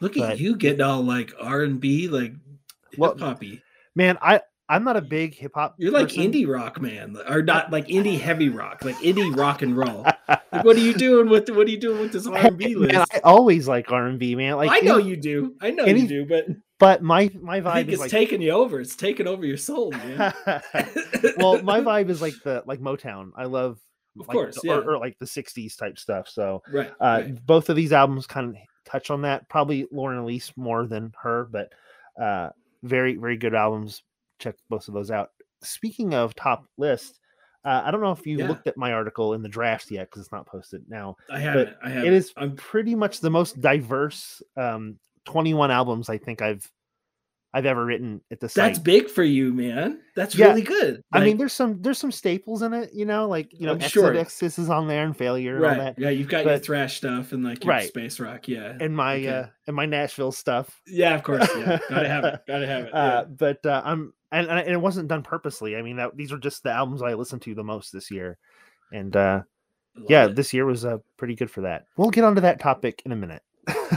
Look 0.00 0.16
at 0.16 0.38
you 0.38 0.56
getting 0.56 0.80
all 0.80 1.02
like 1.02 1.32
R 1.40 1.62
and 1.62 1.80
B, 1.80 2.08
like 2.08 2.32
Well, 2.96 3.12
hip 3.12 3.20
hoppy. 3.20 3.62
Man, 3.94 4.18
I 4.22 4.40
I'm 4.68 4.84
not 4.84 4.96
a 4.96 5.02
big 5.02 5.34
hip 5.34 5.52
hop. 5.54 5.74
You're 5.78 5.92
like 5.92 6.08
person. 6.08 6.32
indie 6.32 6.48
rock 6.48 6.80
man, 6.80 7.16
or 7.28 7.42
not 7.42 7.70
like 7.70 7.88
indie 7.88 8.18
heavy 8.18 8.48
rock, 8.48 8.84
like 8.84 8.96
indie 8.96 9.36
rock 9.36 9.62
and 9.62 9.76
roll. 9.76 10.06
Like, 10.50 10.64
what 10.64 10.76
are 10.76 10.80
you 10.80 10.92
doing 10.92 11.30
with 11.30 11.48
what 11.48 11.66
are 11.66 11.70
you 11.70 11.78
doing 11.78 11.98
with 12.00 12.12
this 12.12 12.26
R 12.26 12.36
and 12.36 12.58
B 12.58 12.74
Man, 12.74 12.88
list? 12.88 13.14
I 13.14 13.20
always 13.24 13.66
like 13.66 13.90
R 13.90 14.06
and 14.06 14.18
B, 14.18 14.34
man. 14.34 14.56
Like 14.56 14.70
I 14.70 14.80
know 14.80 14.98
any- 14.98 15.08
you 15.08 15.16
do. 15.16 15.54
I 15.62 15.70
know 15.70 15.84
any- 15.84 16.02
you 16.02 16.08
do, 16.08 16.26
but 16.26 16.46
but 16.78 17.02
my 17.02 17.30
my 17.40 17.60
vibe 17.62 17.88
is 17.88 17.94
it's 17.94 18.00
like 18.00 18.10
taking 18.10 18.42
you 18.42 18.50
over. 18.50 18.78
It's 18.80 18.94
taking 18.94 19.26
over 19.26 19.46
your 19.46 19.56
soul, 19.56 19.92
man. 19.92 20.34
well, 21.38 21.62
my 21.62 21.80
vibe 21.80 22.10
is 22.10 22.20
like 22.20 22.34
the 22.44 22.62
like 22.66 22.80
Motown. 22.80 23.30
I 23.34 23.44
love, 23.44 23.78
Of 24.20 24.28
like, 24.28 24.34
course, 24.34 24.58
yeah. 24.62 24.74
or, 24.74 24.92
or 24.92 24.98
like 24.98 25.18
the 25.18 25.26
'60s 25.26 25.76
type 25.76 25.98
stuff. 25.98 26.28
So 26.28 26.62
right. 26.70 26.90
uh, 27.00 27.22
right. 27.24 27.46
both 27.46 27.70
of 27.70 27.76
these 27.76 27.92
albums 27.92 28.26
kind 28.26 28.50
of 28.50 28.56
touch 28.84 29.10
on 29.10 29.22
that. 29.22 29.48
Probably 29.48 29.86
Lauren 29.90 30.18
Elise 30.18 30.52
more 30.56 30.86
than 30.86 31.12
her, 31.22 31.48
but 31.50 31.72
uh, 32.20 32.50
very 32.82 33.16
very 33.16 33.36
good 33.36 33.54
albums. 33.54 34.02
Check 34.38 34.56
both 34.68 34.88
of 34.88 34.94
those 34.94 35.10
out. 35.10 35.30
Speaking 35.62 36.14
of 36.14 36.34
top 36.34 36.66
list, 36.76 37.20
uh, 37.64 37.82
I 37.84 37.90
don't 37.90 38.00
know 38.00 38.12
if 38.12 38.26
you 38.26 38.38
Yeah. 38.38 38.48
looked 38.48 38.66
at 38.66 38.76
my 38.76 38.92
article 38.92 39.34
in 39.34 39.42
the 39.42 39.48
draft 39.48 39.90
yet 39.90 40.10
because 40.10 40.22
it's 40.22 40.32
not 40.32 40.46
posted 40.46 40.84
now. 40.88 41.16
I 41.30 41.38
haven't. 41.38 41.76
I 41.82 41.88
haven't. 41.90 42.08
It 42.08 42.12
is 42.12 42.32
I'm 42.36 42.56
pretty 42.56 42.94
much 42.94 43.20
the 43.20 43.30
most 43.30 43.60
diverse 43.60 44.42
um, 44.56 44.98
21 45.24 45.70
albums 45.70 46.08
I 46.08 46.18
think 46.18 46.42
I've 46.42 46.70
I've 47.54 47.66
ever 47.66 47.84
written 47.84 48.22
at 48.30 48.40
the 48.40 48.48
site. 48.48 48.64
that's 48.64 48.78
big 48.78 49.10
for 49.10 49.22
you, 49.22 49.52
man. 49.52 50.00
That's 50.16 50.34
Yeah. 50.34 50.48
really 50.48 50.62
good. 50.62 51.02
I 51.12 51.22
mean, 51.22 51.36
there's 51.36 51.52
some 51.52 51.82
there's 51.82 51.98
some 51.98 52.10
staples 52.10 52.62
in 52.62 52.72
it, 52.72 52.94
you 52.94 53.04
know, 53.04 53.28
like 53.28 53.52
you 53.52 53.66
know, 53.66 53.72
I'm 53.72 53.80
sure. 53.80 54.14
Exodus 54.16 54.58
is 54.58 54.70
on 54.70 54.88
there 54.88 55.04
and 55.04 55.14
failure 55.16 55.56
and 55.56 55.64
all 55.64 55.70
right? 55.72 55.78
that. 55.96 55.98
Yeah, 55.98 56.08
you've 56.10 56.28
got 56.28 56.44
your 56.46 56.58
thrash 56.58 56.96
stuff 56.96 57.32
and 57.32 57.44
like 57.44 57.62
your 57.64 57.70
Right. 57.74 57.88
space 57.88 58.18
rock. 58.20 58.48
Yeah, 58.48 58.76
And 58.80 58.96
my 58.96 59.16
Okay. 59.16 59.28
uh 59.28 59.46
and 59.66 59.76
my 59.76 59.84
Nashville 59.86 60.32
stuff. 60.32 60.80
yeah, 60.86 61.14
of 61.14 61.22
course. 61.22 61.46
Yeah, 61.56 61.78
gotta 61.90 62.08
have 62.08 62.24
it. 62.24 62.40
Gotta 62.46 62.66
have 62.66 62.84
it. 62.86 62.94
Uh, 62.94 63.24
but 63.24 63.64
uh, 63.66 63.82
I'm 63.84 64.14
and, 64.32 64.48
and 64.48 64.60
it 64.70 64.80
wasn't 64.80 65.08
done 65.08 65.22
purposely. 65.22 65.76
I 65.76 65.82
mean, 65.82 65.96
that, 65.96 66.16
these 66.16 66.32
are 66.32 66.38
just 66.38 66.62
the 66.62 66.70
albums 66.70 67.02
I 67.02 67.12
listened 67.12 67.42
to 67.42 67.54
the 67.54 67.62
most 67.62 67.92
this 67.92 68.10
year, 68.10 68.38
and 68.90 69.14
uh, 69.14 69.42
Love 69.94 70.06
yeah, 70.08 70.24
it. 70.24 70.36
this 70.36 70.54
year 70.54 70.64
was 70.64 70.86
uh, 70.86 70.98
pretty 71.18 71.34
good 71.34 71.50
for 71.50 71.60
that. 71.60 71.84
We'll 71.98 72.08
get 72.08 72.24
onto 72.24 72.40
that 72.40 72.58
topic 72.58 73.02
in 73.04 73.12
a 73.12 73.16
minute. 73.16 73.42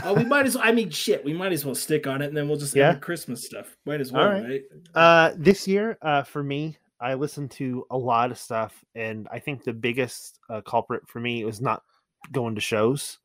Oh, 0.04 0.14
we 0.16 0.24
might 0.24 0.46
as 0.46 0.54
well. 0.54 0.64
I 0.66 0.72
mean, 0.72 0.90
shit, 0.90 1.24
we 1.24 1.32
might 1.32 1.52
as 1.52 1.64
well 1.64 1.74
stick 1.74 2.06
on 2.06 2.22
it, 2.22 2.26
and 2.26 2.36
then 2.36 2.48
we'll 2.48 2.58
just 2.58 2.74
Yeah. 2.74 2.94
Christmas 2.94 3.44
stuff. 3.44 3.76
Might 3.84 4.00
as 4.00 4.12
well, 4.12 4.28
right. 4.28 4.44
right? 4.44 4.62
Uh, 4.94 5.32
this 5.36 5.66
year, 5.66 5.98
uh, 6.02 6.22
for 6.22 6.42
me, 6.42 6.76
I 7.00 7.14
listened 7.14 7.50
to 7.52 7.86
a 7.90 7.96
lot 7.98 8.30
of 8.30 8.38
stuff, 8.38 8.84
and 8.94 9.28
I 9.30 9.38
think 9.38 9.64
the 9.64 9.72
biggest 9.72 10.38
uh, 10.48 10.60
culprit 10.62 11.06
for 11.08 11.20
me 11.20 11.44
was 11.44 11.60
not 11.60 11.82
going 12.32 12.54
to 12.54 12.60
shows. 12.60 13.18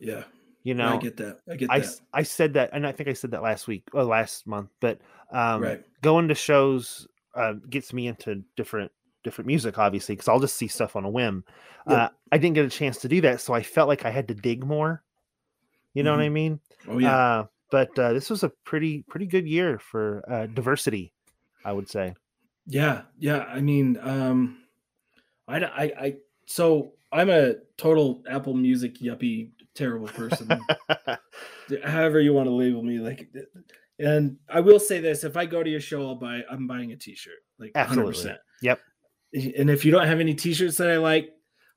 yeah, 0.00 0.24
You 0.64 0.74
know, 0.74 0.94
I 0.94 0.96
get 0.98 1.16
that. 1.18 1.38
I 1.50 1.56
get 1.56 1.70
I, 1.70 1.78
that. 1.80 2.00
I 2.12 2.22
said 2.22 2.54
that, 2.54 2.70
and 2.72 2.86
I 2.86 2.92
think 2.92 3.08
I 3.08 3.12
said 3.12 3.30
that 3.30 3.42
last 3.42 3.68
week 3.68 3.84
or 3.92 4.04
last 4.04 4.46
month, 4.46 4.70
but 4.80 5.00
um, 5.30 5.62
Right. 5.62 5.84
going 6.02 6.28
to 6.28 6.34
shows 6.34 7.06
uh, 7.34 7.54
gets 7.70 7.92
me 7.92 8.06
into 8.06 8.42
different 8.56 8.90
different 9.24 9.46
music, 9.46 9.78
obviously, 9.78 10.14
because 10.14 10.28
I'll 10.28 10.38
just 10.38 10.56
see 10.56 10.68
stuff 10.68 10.96
on 10.96 11.04
a 11.04 11.08
whim. 11.08 11.44
Uh, 11.86 12.08
I 12.30 12.38
didn't 12.38 12.54
get 12.54 12.66
a 12.66 12.70
chance 12.70 12.98
to 12.98 13.08
do 13.08 13.22
that, 13.22 13.40
so 13.40 13.54
I 13.54 13.62
felt 13.62 13.88
like 13.88 14.04
I 14.04 14.10
had 14.10 14.28
to 14.28 14.34
dig 14.34 14.64
more. 14.64 15.02
You 15.94 16.02
know 16.02 16.10
what 16.12 16.20
I 16.20 16.28
mean? 16.28 16.60
Oh 16.88 16.98
yeah, 16.98 17.16
Uh, 17.16 17.46
but 17.70 17.98
uh, 17.98 18.12
this 18.12 18.28
was 18.30 18.42
a 18.42 18.50
pretty 18.64 19.04
pretty 19.08 19.26
good 19.26 19.46
year 19.48 19.78
for 19.78 20.22
uh, 20.30 20.46
diversity, 20.46 21.12
I 21.64 21.72
would 21.72 21.88
say. 21.88 22.14
yeah, 22.66 23.02
yeah. 23.18 23.44
I 23.44 23.60
mean, 23.60 23.98
um, 24.02 24.58
I, 25.48 26.16
so 26.46 26.92
I'm 27.12 27.30
a 27.30 27.54
total 27.76 28.22
Apple 28.28 28.54
Music 28.54 28.98
yuppie, 29.00 29.50
terrible 29.74 30.08
person. 30.08 30.48
however 31.84 32.20
you 32.20 32.32
want 32.34 32.46
to 32.46 32.52
label 32.54 32.82
me 32.82 32.98
like 32.98 33.26
and 33.98 34.36
i 34.50 34.60
will 34.60 34.78
say 34.78 35.00
this 35.00 35.24
if 35.24 35.34
i 35.36 35.46
go 35.46 35.62
to 35.62 35.70
your 35.70 35.80
show 35.80 36.06
i'll 36.06 36.14
buy 36.14 36.42
i'm 36.50 36.66
buying 36.66 36.92
a 36.92 36.96
t-shirt 36.96 37.40
like 37.58 37.72
Absolutely. 37.74 38.30
100% 38.32 38.36
Yep. 38.62 38.80
and 39.56 39.70
if 39.70 39.84
you 39.84 39.90
don't 39.90 40.06
have 40.06 40.20
any 40.20 40.34
t-shirts 40.34 40.76
that 40.76 40.90
i 40.90 40.98
like 40.98 41.30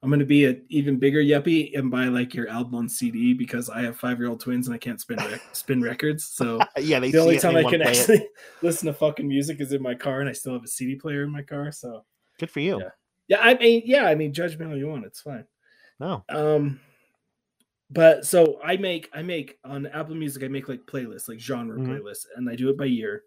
i'm 0.03 0.10
going 0.10 0.19
to 0.19 0.25
be 0.25 0.45
an 0.45 0.63
even 0.69 0.97
bigger 0.97 1.21
yuppie 1.21 1.77
and 1.77 1.89
buy 1.89 2.05
like 2.05 2.33
your 2.36 2.47
album 2.49 2.75
on 2.75 2.88
cd 2.89 3.33
because 3.33 3.69
i 3.69 3.81
have 3.81 3.97
five-year-old 3.97 4.39
twins 4.39 4.67
and 4.67 4.75
i 4.75 4.77
can't 4.77 5.01
spin 5.01 5.17
rec- 5.17 5.41
spin 5.53 5.81
records 5.81 6.23
so 6.25 6.60
yeah, 6.77 6.99
they 6.99 7.12
the 7.12 7.17
only 7.19 7.39
time 7.39 7.55
i 7.55 7.63
can 7.63 7.81
play 7.81 7.91
it. 7.91 7.97
actually 7.99 8.27
listen 8.62 8.86
to 8.88 8.93
fucking 8.93 9.27
music 9.27 9.60
is 9.60 9.73
in 9.73 9.81
my 9.81 9.95
car 9.95 10.19
and 10.21 10.29
i 10.29 10.33
still 10.33 10.53
have 10.53 10.63
a 10.63 10.67
cd 10.67 10.95
player 10.95 11.23
in 11.23 11.31
my 11.31 11.41
car 11.41 11.71
so 11.71 12.03
Good 12.39 12.51
for 12.51 12.60
you. 12.60 12.79
Yeah. 12.79 12.89
yeah 13.27 13.39
i 13.41 13.55
mean 13.57 13.81
yeah 13.86 14.05
i 14.05 14.13
mean 14.15 14.33
judge 14.33 14.57
me 14.57 14.65
all 14.67 14.77
you 14.77 14.88
want 14.88 15.05
it's 15.05 15.21
fine 15.21 15.45
No. 15.99 16.23
um 16.29 16.79
but 17.89 18.25
so 18.25 18.60
i 18.63 18.77
make 18.77 19.10
i 19.13 19.21
make 19.23 19.57
on 19.63 19.88
apple 19.88 20.13
music 20.13 20.43
i 20.43 20.47
make 20.47 20.67
like 20.69 20.81
playlists 20.86 21.27
like 21.27 21.39
genre 21.39 21.79
Mhm. 21.79 21.88
playlists 21.88 22.25
and 22.36 22.47
i 22.49 22.55
do 22.55 22.69
it 22.69 22.77
by 22.77 22.86
year 22.86 23.23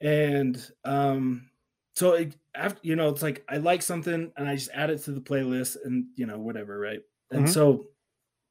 and 0.00 0.70
um 0.84 1.48
so 1.94 2.14
it, 2.14 2.36
after 2.54 2.80
you 2.82 2.96
know 2.96 3.08
it's 3.08 3.22
like 3.22 3.44
i 3.48 3.56
like 3.56 3.82
something 3.82 4.32
and 4.36 4.48
i 4.48 4.54
just 4.54 4.70
add 4.72 4.90
it 4.90 4.98
to 4.98 5.12
the 5.12 5.20
playlist 5.20 5.76
and 5.84 6.06
you 6.16 6.26
know 6.26 6.38
whatever 6.38 6.78
right 6.78 7.00
and 7.30 7.48
Mhm. 7.48 7.48
so 7.48 7.86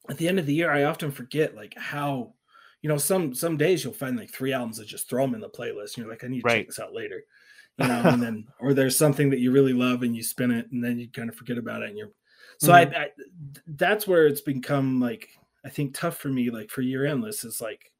at 0.10 0.18
the 0.18 0.28
end 0.28 0.40
of 0.40 0.46
the 0.46 0.54
year 0.54 0.72
i 0.72 0.84
often 0.84 1.12
forget 1.12 1.56
like 1.56 1.74
how 1.78 2.34
you 2.82 2.90
know 2.90 2.98
some 2.98 3.34
some 3.34 3.58
days 3.58 3.84
you'll 3.84 3.94
find 3.94 4.18
like 4.18 4.32
three 4.32 4.54
albums 4.54 4.78
that 4.78 4.88
just 4.88 5.10
throw 5.10 5.26
them 5.26 5.36
in 5.36 5.42
the 5.42 5.50
playlist 5.50 5.96
and 5.96 5.98
you're 6.00 6.10
like 6.10 6.24
i 6.24 6.28
need 6.28 6.42
to 6.42 6.46
Right. 6.46 6.58
check 6.58 6.68
this 6.68 6.80
out 6.80 6.94
later 6.94 7.24
you 7.78 7.86
know 7.88 8.06
and 8.10 8.22
then 8.22 8.48
or 8.60 8.74
there's 8.74 8.98
something 8.98 9.30
that 9.30 9.40
you 9.40 9.52
really 9.52 9.74
love 9.74 10.04
and 10.04 10.16
you 10.16 10.24
spin 10.24 10.52
it 10.52 10.72
and 10.72 10.84
then 10.84 11.00
you 11.00 11.10
kind 11.12 11.30
of 11.30 11.36
forget 11.36 11.58
about 11.58 11.82
it 11.84 11.90
and 11.90 11.98
you're 11.98 12.12
so 12.58 12.74
I, 12.74 12.82
I 12.82 13.10
that's 13.68 14.08
where 14.08 14.28
it's 14.28 14.42
become 14.42 15.00
like 15.00 15.30
i 15.66 15.70
think 15.70 15.94
tough 15.96 16.18
for 16.18 16.30
me 16.30 16.50
like 16.52 16.70
for 16.70 16.82
year 16.82 17.06
end 17.06 17.22
lists 17.22 17.44
is 17.46 17.62
like 17.62 17.92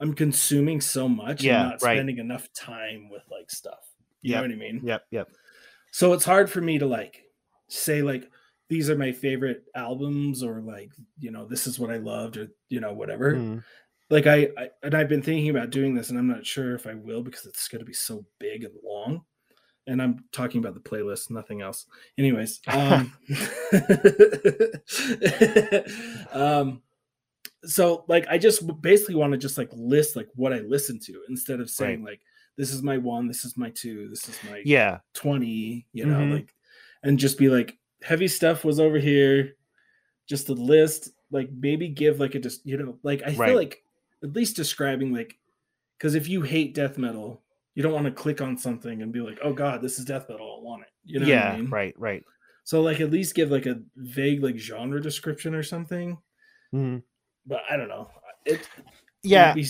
i'm 0.00 0.14
consuming 0.14 0.80
so 0.80 1.08
much 1.08 1.46
Yeah, 1.46 1.52
and 1.56 1.58
not 1.62 1.80
right. 1.80 1.82
spending 1.96 2.18
enough 2.18 2.52
time 2.52 3.08
with 3.08 3.22
like 3.30 3.50
stuff 3.50 3.93
you 4.24 4.32
Yep. 4.32 4.36
know 4.36 4.42
what 4.48 4.52
i 4.52 4.56
mean 4.58 4.80
Yep. 4.84 5.02
Yep. 5.12 5.28
so 5.92 6.12
it's 6.12 6.24
hard 6.24 6.50
for 6.50 6.60
me 6.60 6.78
to 6.78 6.86
like 6.86 7.22
say 7.68 8.02
like 8.02 8.28
these 8.68 8.90
are 8.90 8.96
my 8.96 9.12
favorite 9.12 9.62
albums 9.76 10.42
or 10.42 10.60
like 10.60 10.90
you 11.20 11.30
know 11.30 11.46
this 11.46 11.66
is 11.68 11.78
what 11.78 11.90
i 11.90 11.96
loved 11.98 12.36
or 12.36 12.48
you 12.68 12.80
know 12.80 12.92
whatever 12.92 13.34
Mm. 13.34 13.62
like 14.10 14.26
I, 14.26 14.48
I 14.58 14.70
and 14.82 14.94
i've 14.94 15.08
been 15.08 15.22
thinking 15.22 15.50
about 15.50 15.70
doing 15.70 15.94
this 15.94 16.10
and 16.10 16.18
i'm 16.18 16.26
not 16.28 16.44
sure 16.46 16.74
if 16.74 16.86
i 16.86 16.94
will 16.94 17.22
because 17.22 17.46
it's 17.46 17.68
going 17.68 17.80
to 17.80 17.84
be 17.86 17.92
so 17.92 18.24
big 18.40 18.64
and 18.64 18.74
long 18.84 19.22
and 19.86 20.00
i'm 20.02 20.24
talking 20.32 20.58
about 20.60 20.74
the 20.74 20.80
playlist 20.80 21.30
nothing 21.30 21.60
else 21.60 21.86
anyways 22.18 22.60
um 22.68 23.12
um 26.32 26.82
so 27.64 28.04
like 28.08 28.26
i 28.28 28.36
just 28.38 28.62
basically 28.82 29.14
want 29.14 29.32
to 29.32 29.38
just 29.38 29.58
like 29.58 29.68
list 29.72 30.16
like 30.16 30.28
what 30.34 30.52
i 30.52 30.58
listen 30.60 30.98
to 31.00 31.22
instead 31.28 31.60
of 31.60 31.70
saying 31.70 32.04
like 32.04 32.20
this 32.56 32.72
is 32.72 32.82
my 32.82 32.96
one 32.98 33.26
this 33.28 33.44
is 33.44 33.56
my 33.56 33.70
two 33.70 34.08
this 34.08 34.28
is 34.28 34.38
my 34.50 34.62
Yeah. 34.64 34.98
20 35.14 35.86
you 35.92 36.06
know 36.06 36.18
Mhm. 36.18 36.32
like 36.34 36.54
and 37.02 37.18
just 37.18 37.38
be 37.38 37.48
like 37.48 37.78
heavy 38.02 38.28
stuff 38.28 38.64
was 38.64 38.78
over 38.80 38.98
here 38.98 39.56
just 40.28 40.48
a 40.48 40.52
list 40.54 41.10
like 41.30 41.50
maybe 41.52 41.88
give 41.88 42.20
like 42.20 42.34
a 42.34 42.38
just 42.38 42.64
you 42.66 42.76
know 42.76 42.98
like 43.02 43.22
i 43.22 43.34
Right. 43.34 43.48
feel 43.48 43.56
like 43.56 43.82
at 44.22 44.32
least 44.32 44.56
describing 44.56 45.12
like 45.12 45.38
because 45.98 46.14
if 46.14 46.28
you 46.28 46.42
hate 46.42 46.74
death 46.74 46.96
metal 46.98 47.42
you 47.74 47.82
don't 47.82 47.92
want 47.92 48.06
to 48.06 48.12
click 48.12 48.40
on 48.40 48.56
something 48.56 49.02
and 49.02 49.12
be 49.12 49.20
like 49.20 49.38
oh 49.42 49.52
god 49.52 49.82
this 49.82 49.98
is 49.98 50.04
death 50.04 50.28
metal 50.28 50.58
i 50.60 50.64
want 50.64 50.82
it 50.82 50.88
you 51.04 51.20
know 51.20 51.26
yeah. 51.26 51.46
what 51.50 51.54
I 51.54 51.60
mean? 51.60 51.70
Right. 51.70 51.94
Right. 51.98 52.24
so 52.64 52.80
like 52.82 53.00
at 53.00 53.10
least 53.10 53.34
give 53.34 53.50
like 53.50 53.66
a 53.66 53.80
vague 53.96 54.42
like 54.42 54.56
genre 54.58 55.00
description 55.00 55.54
or 55.54 55.62
something 55.62 56.16
Mhm. 56.72 57.02
but 57.46 57.62
I 57.70 57.76
don't 57.76 57.88
know. 57.88 58.10
It, 58.46 58.66
Yeah, 59.22 59.54
we- 59.54 59.66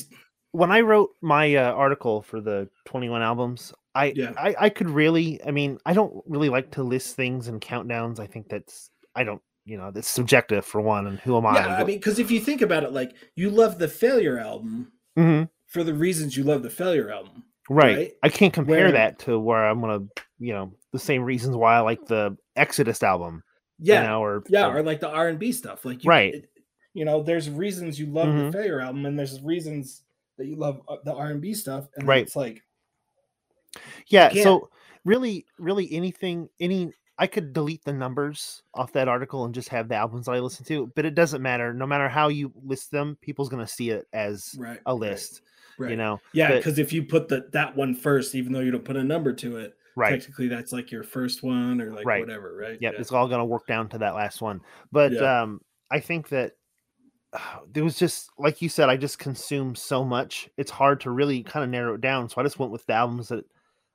when 0.55 0.71
I 0.71 0.81
wrote 0.83 1.11
my 1.21 1.55
uh, 1.57 1.73
article 1.73 2.23
for 2.23 2.40
the 2.40 2.69
21 2.85 3.23
albums, 3.23 3.73
I, 3.97 4.12
Yeah. 4.14 4.33
I 4.37 4.55
I 4.59 4.69
could 4.71 4.88
really, 4.88 5.40
I 5.45 5.51
mean, 5.51 5.79
I 5.85 5.93
don't 5.95 6.23
really 6.27 6.49
like 6.49 6.71
to 6.73 6.83
list 6.85 7.17
things 7.17 7.49
and 7.49 7.61
countdowns. 7.61 8.21
I 8.21 8.27
think 8.29 8.49
that's 8.49 8.90
I 9.17 9.25
don't, 9.25 9.43
you 9.64 9.77
know, 9.79 9.90
that's 9.90 10.09
subjective 10.09 10.64
for 10.64 10.81
one, 10.81 11.07
and 11.09 11.19
who 11.19 11.37
am 11.37 11.47
I? 11.47 11.55
yeah, 11.57 11.77
I 11.77 11.85
mean, 11.85 11.99
because 11.99 12.19
if 12.21 12.31
you 12.31 12.38
think 12.40 12.62
about 12.62 12.85
it, 12.85 12.93
like 12.93 13.14
you 13.35 13.51
love 13.51 13.79
the 13.79 13.88
failure 13.88 14.38
album 14.38 14.93
Mhm, 15.19 15.49
for 15.67 15.83
the 15.85 15.95
reasons 15.95 16.37
you 16.37 16.45
love 16.45 16.62
the 16.62 16.71
failure 16.71 17.11
album. 17.11 17.43
right. 17.69 17.97
right? 17.97 18.12
I 18.23 18.29
can't 18.29 18.53
compare 18.53 18.85
Where- 18.85 18.93
that 18.93 19.19
to 19.21 19.38
where 19.38 19.64
I'm 19.67 19.81
gonna, 19.81 20.07
you 20.38 20.53
know, 20.53 20.73
the 20.93 20.99
same 21.01 21.23
reasons 21.23 21.57
why 21.57 21.75
I 21.77 21.81
like 21.81 22.07
the 22.07 22.37
Exodus 22.57 23.03
album. 23.03 23.43
Yeah, 23.81 24.03
you 24.03 24.09
know, 24.09 24.23
or 24.23 24.45
yeah, 24.49 24.69
or- 24.69 24.79
or 24.79 24.83
like 24.85 25.01
the 25.01 25.09
R 25.09 25.27
and 25.29 25.38
B 25.38 25.51
stuff. 25.51 25.85
Like 25.85 26.05
you, 26.05 26.09
Right. 26.11 26.35
it- 26.35 26.51
you 26.95 27.05
know, 27.05 27.23
there's 27.25 27.51
reasons 27.51 27.99
you 27.99 28.07
love 28.07 28.29
Mhm. 28.29 28.47
the 28.53 28.53
failure 28.59 28.81
album, 28.81 29.05
and 29.07 29.19
there's 29.19 29.40
reasons 29.43 30.04
that 30.38 30.47
you 30.47 30.57
love 30.57 30.83
uh, 30.88 30.97
the 31.05 31.14
R 31.14 31.29
and 31.29 31.40
B 31.40 31.55
stuff. 31.55 31.88
And 31.97 32.07
Right. 32.09 32.23
it's 32.23 32.37
like 32.37 32.62
yeah. 34.09 34.33
So 34.42 34.70
really, 35.05 35.47
really 35.59 35.92
anything, 35.92 36.49
any. 36.61 36.92
I 37.16 37.29
could 37.29 37.53
delete 37.53 37.85
the 37.85 37.92
numbers 37.92 38.64
off 38.75 38.92
that 38.94 39.07
article 39.07 39.44
and 39.44 39.55
just 39.55 39.68
have 39.68 39.88
the 39.88 39.94
albums 39.94 40.27
I 40.27 40.40
listen 40.40 40.64
to, 40.66 40.90
but 40.97 41.05
it 41.05 41.14
doesn't 41.14 41.40
matter. 41.40 41.73
No 41.73 41.87
matter 41.87 42.09
how 42.09 42.27
you 42.27 42.53
list 42.64 42.90
them, 42.90 43.16
people's 43.20 43.49
gonna 43.49 43.68
see 43.68 43.90
it 43.90 44.07
as 44.12 44.57
right 44.59 44.81
a 44.87 44.94
list. 44.94 45.42
right. 45.79 45.92
You 45.92 45.97
know, 45.97 46.20
Yeah, 46.33 46.57
because 46.57 46.81
if 46.81 46.92
you 46.92 47.05
put 47.05 47.29
the 47.29 47.49
that 47.53 47.77
one 47.77 47.94
first, 47.94 48.35
even 48.35 48.53
though 48.53 48.61
you 48.61 48.73
don't 48.73 48.85
put 48.85 48.97
a 48.97 49.05
number 49.05 49.33
to 49.33 49.59
it, 49.59 49.77
right? 49.94 50.20
technically 50.20 50.49
that's 50.49 50.73
like 50.73 50.90
your 50.90 51.05
first 51.05 51.44
one 51.44 51.81
or 51.81 51.92
like 51.92 52.05
Right. 52.05 52.20
whatever, 52.20 52.57
right? 52.57 52.79
Yep, 52.81 52.94
it's 52.99 53.12
all 53.12 53.29
gonna 53.29 53.44
work 53.44 53.68
down 53.68 53.88
to 53.90 53.99
that 53.99 54.16
last 54.16 54.42
one. 54.42 54.61
But 54.90 55.12
Yeah. 55.12 55.42
um, 55.42 55.61
I 55.92 56.01
think 56.01 56.29
that 56.31 56.55
there 57.73 57.85
was 57.85 57.99
just 57.99 58.31
like 58.38 58.62
you 58.62 58.68
said, 58.68 58.88
I 58.88 58.97
just 58.97 59.18
consumed 59.18 59.79
so 59.79 60.05
much. 60.05 60.49
It's 60.57 60.70
hard 60.70 61.01
to 61.03 61.11
really 61.11 61.42
mm. 61.42 61.47
kind 61.47 61.64
of 61.64 61.70
narrow 61.70 61.94
it 61.94 62.01
down. 62.01 62.29
So 62.29 62.40
I 62.40 62.44
just 62.44 62.59
went 62.59 62.73
with 62.73 62.87
the 62.87 62.94
albums 62.94 63.29
that 63.29 63.44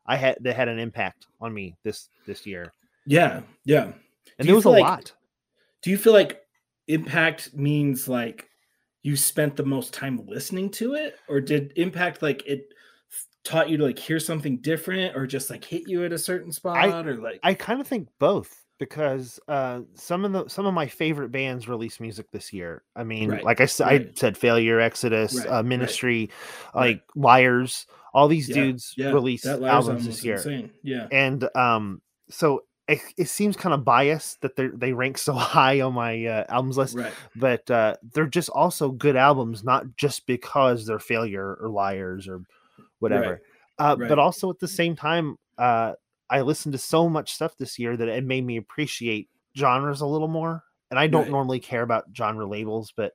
I 0.06 0.16
had 0.16 0.38
that 0.42 0.56
had 0.56 0.68
an 0.68 0.80
impact 0.80 1.28
on 1.40 1.54
me 1.54 1.76
this 1.84 2.10
this 2.26 2.46
year, 2.46 2.74
yeah, 3.06 3.42
yeah. 3.66 3.84
and 3.84 3.94
Do 4.40 4.46
there 4.46 4.56
was 4.56 4.66
a 4.66 4.70
like- 4.70 4.84
lot. 4.84 5.14
Do 5.82 5.92
you 5.92 5.98
feel 5.98 6.14
like 6.14 6.42
impact 6.88 7.54
means 7.54 8.10
like 8.10 8.50
you 9.02 9.16
spent 9.16 9.56
the 9.56 9.64
most 9.64 9.94
time 9.94 10.26
listening 10.28 10.70
to 10.72 10.96
it, 10.96 11.16
or 11.30 11.40
did 11.40 11.72
impact 11.78 12.22
like 12.22 12.46
it 12.46 12.68
taught 13.46 13.70
you 13.70 13.78
to 13.78 13.86
like 13.86 14.00
hear 14.00 14.20
something 14.20 14.58
different, 14.58 15.16
or 15.16 15.26
just 15.26 15.50
like 15.50 15.64
hit 15.64 15.84
you 15.88 16.04
at 16.04 16.12
a 16.12 16.18
certain 16.18 16.52
spot, 16.52 17.08
or 17.08 17.16
like 17.16 17.40
I 17.44 17.54
kind 17.54 17.80
of 17.80 17.88
think 17.88 18.10
both 18.20 18.66
because 18.80 19.40
uh, 19.48 19.82
some 19.94 20.26
of 20.26 20.32
the 20.32 20.48
some 20.48 20.66
of 20.66 20.74
my 20.74 20.88
favorite 20.88 21.32
bands 21.32 21.68
released 21.68 22.02
music 22.02 22.32
this 22.32 22.52
year. 22.52 22.84
I 22.96 23.04
mean, 23.04 23.30
Right, 23.30 23.44
like 23.44 23.62
I 23.62 23.66
said, 23.66 23.88
I 23.88 24.08
said 24.16 24.38
Failure, 24.38 24.80
Exodus, 24.80 25.36
Right, 25.36 25.48
uh, 25.48 25.64
Ministry, 25.64 26.32
right. 26.74 26.88
like 26.88 27.04
Liars. 27.16 27.86
All 28.14 28.28
these 28.28 28.50
Yeah, 28.50 28.56
dudes 28.56 28.96
yeah, 28.98 29.12
released 29.12 29.46
albums 29.46 29.70
album 29.70 30.04
this 30.06 30.24
year. 30.24 30.38
insane. 30.38 30.72
Yeah, 30.82 31.08
and 31.12 31.48
um 31.56 32.02
so 32.30 32.64
it, 32.88 33.02
it 33.18 33.30
seems 33.30 33.56
kind 33.56 33.74
of 33.74 33.86
biased 33.86 34.42
that 34.42 34.56
they 34.56 34.68
they 34.68 34.94
rank 34.94 35.18
so 35.18 35.34
high 35.34 35.82
on 35.82 35.94
my 35.94 36.26
uh, 36.26 36.46
albums 36.50 36.78
list 36.78 36.96
right, 36.96 37.14
but 37.36 37.70
uh 37.70 37.96
they're 38.14 38.26
just 38.26 38.50
also 38.50 38.90
good 38.90 39.16
albums 39.16 39.64
not 39.64 39.86
just 39.96 40.26
because 40.26 40.86
they're 40.88 41.00
failure 41.00 41.56
or 41.62 41.70
liars 41.70 42.28
or 42.28 42.42
whatever 42.98 43.42
uh 43.78 43.96
right. 43.98 44.10
but 44.10 44.18
also 44.18 44.50
at 44.50 44.60
the 44.60 44.68
same 44.68 44.96
time 44.96 45.38
uh 45.60 45.94
i 46.30 46.42
listened 46.42 46.72
to 46.74 46.78
so 46.78 47.10
much 47.10 47.34
stuff 47.34 47.56
this 47.58 47.78
year 47.80 47.96
that 47.98 48.08
it 48.08 48.24
made 48.24 48.46
me 48.46 48.58
appreciate 48.58 49.30
genres 49.58 50.02
a 50.02 50.06
little 50.06 50.28
more 50.28 50.64
and 50.92 51.00
i 51.00 51.08
don't 51.08 51.24
Right. 51.24 51.32
normally 51.32 51.60
care 51.60 51.82
about 51.84 52.06
genre 52.16 52.48
labels 52.48 52.94
but 52.96 53.14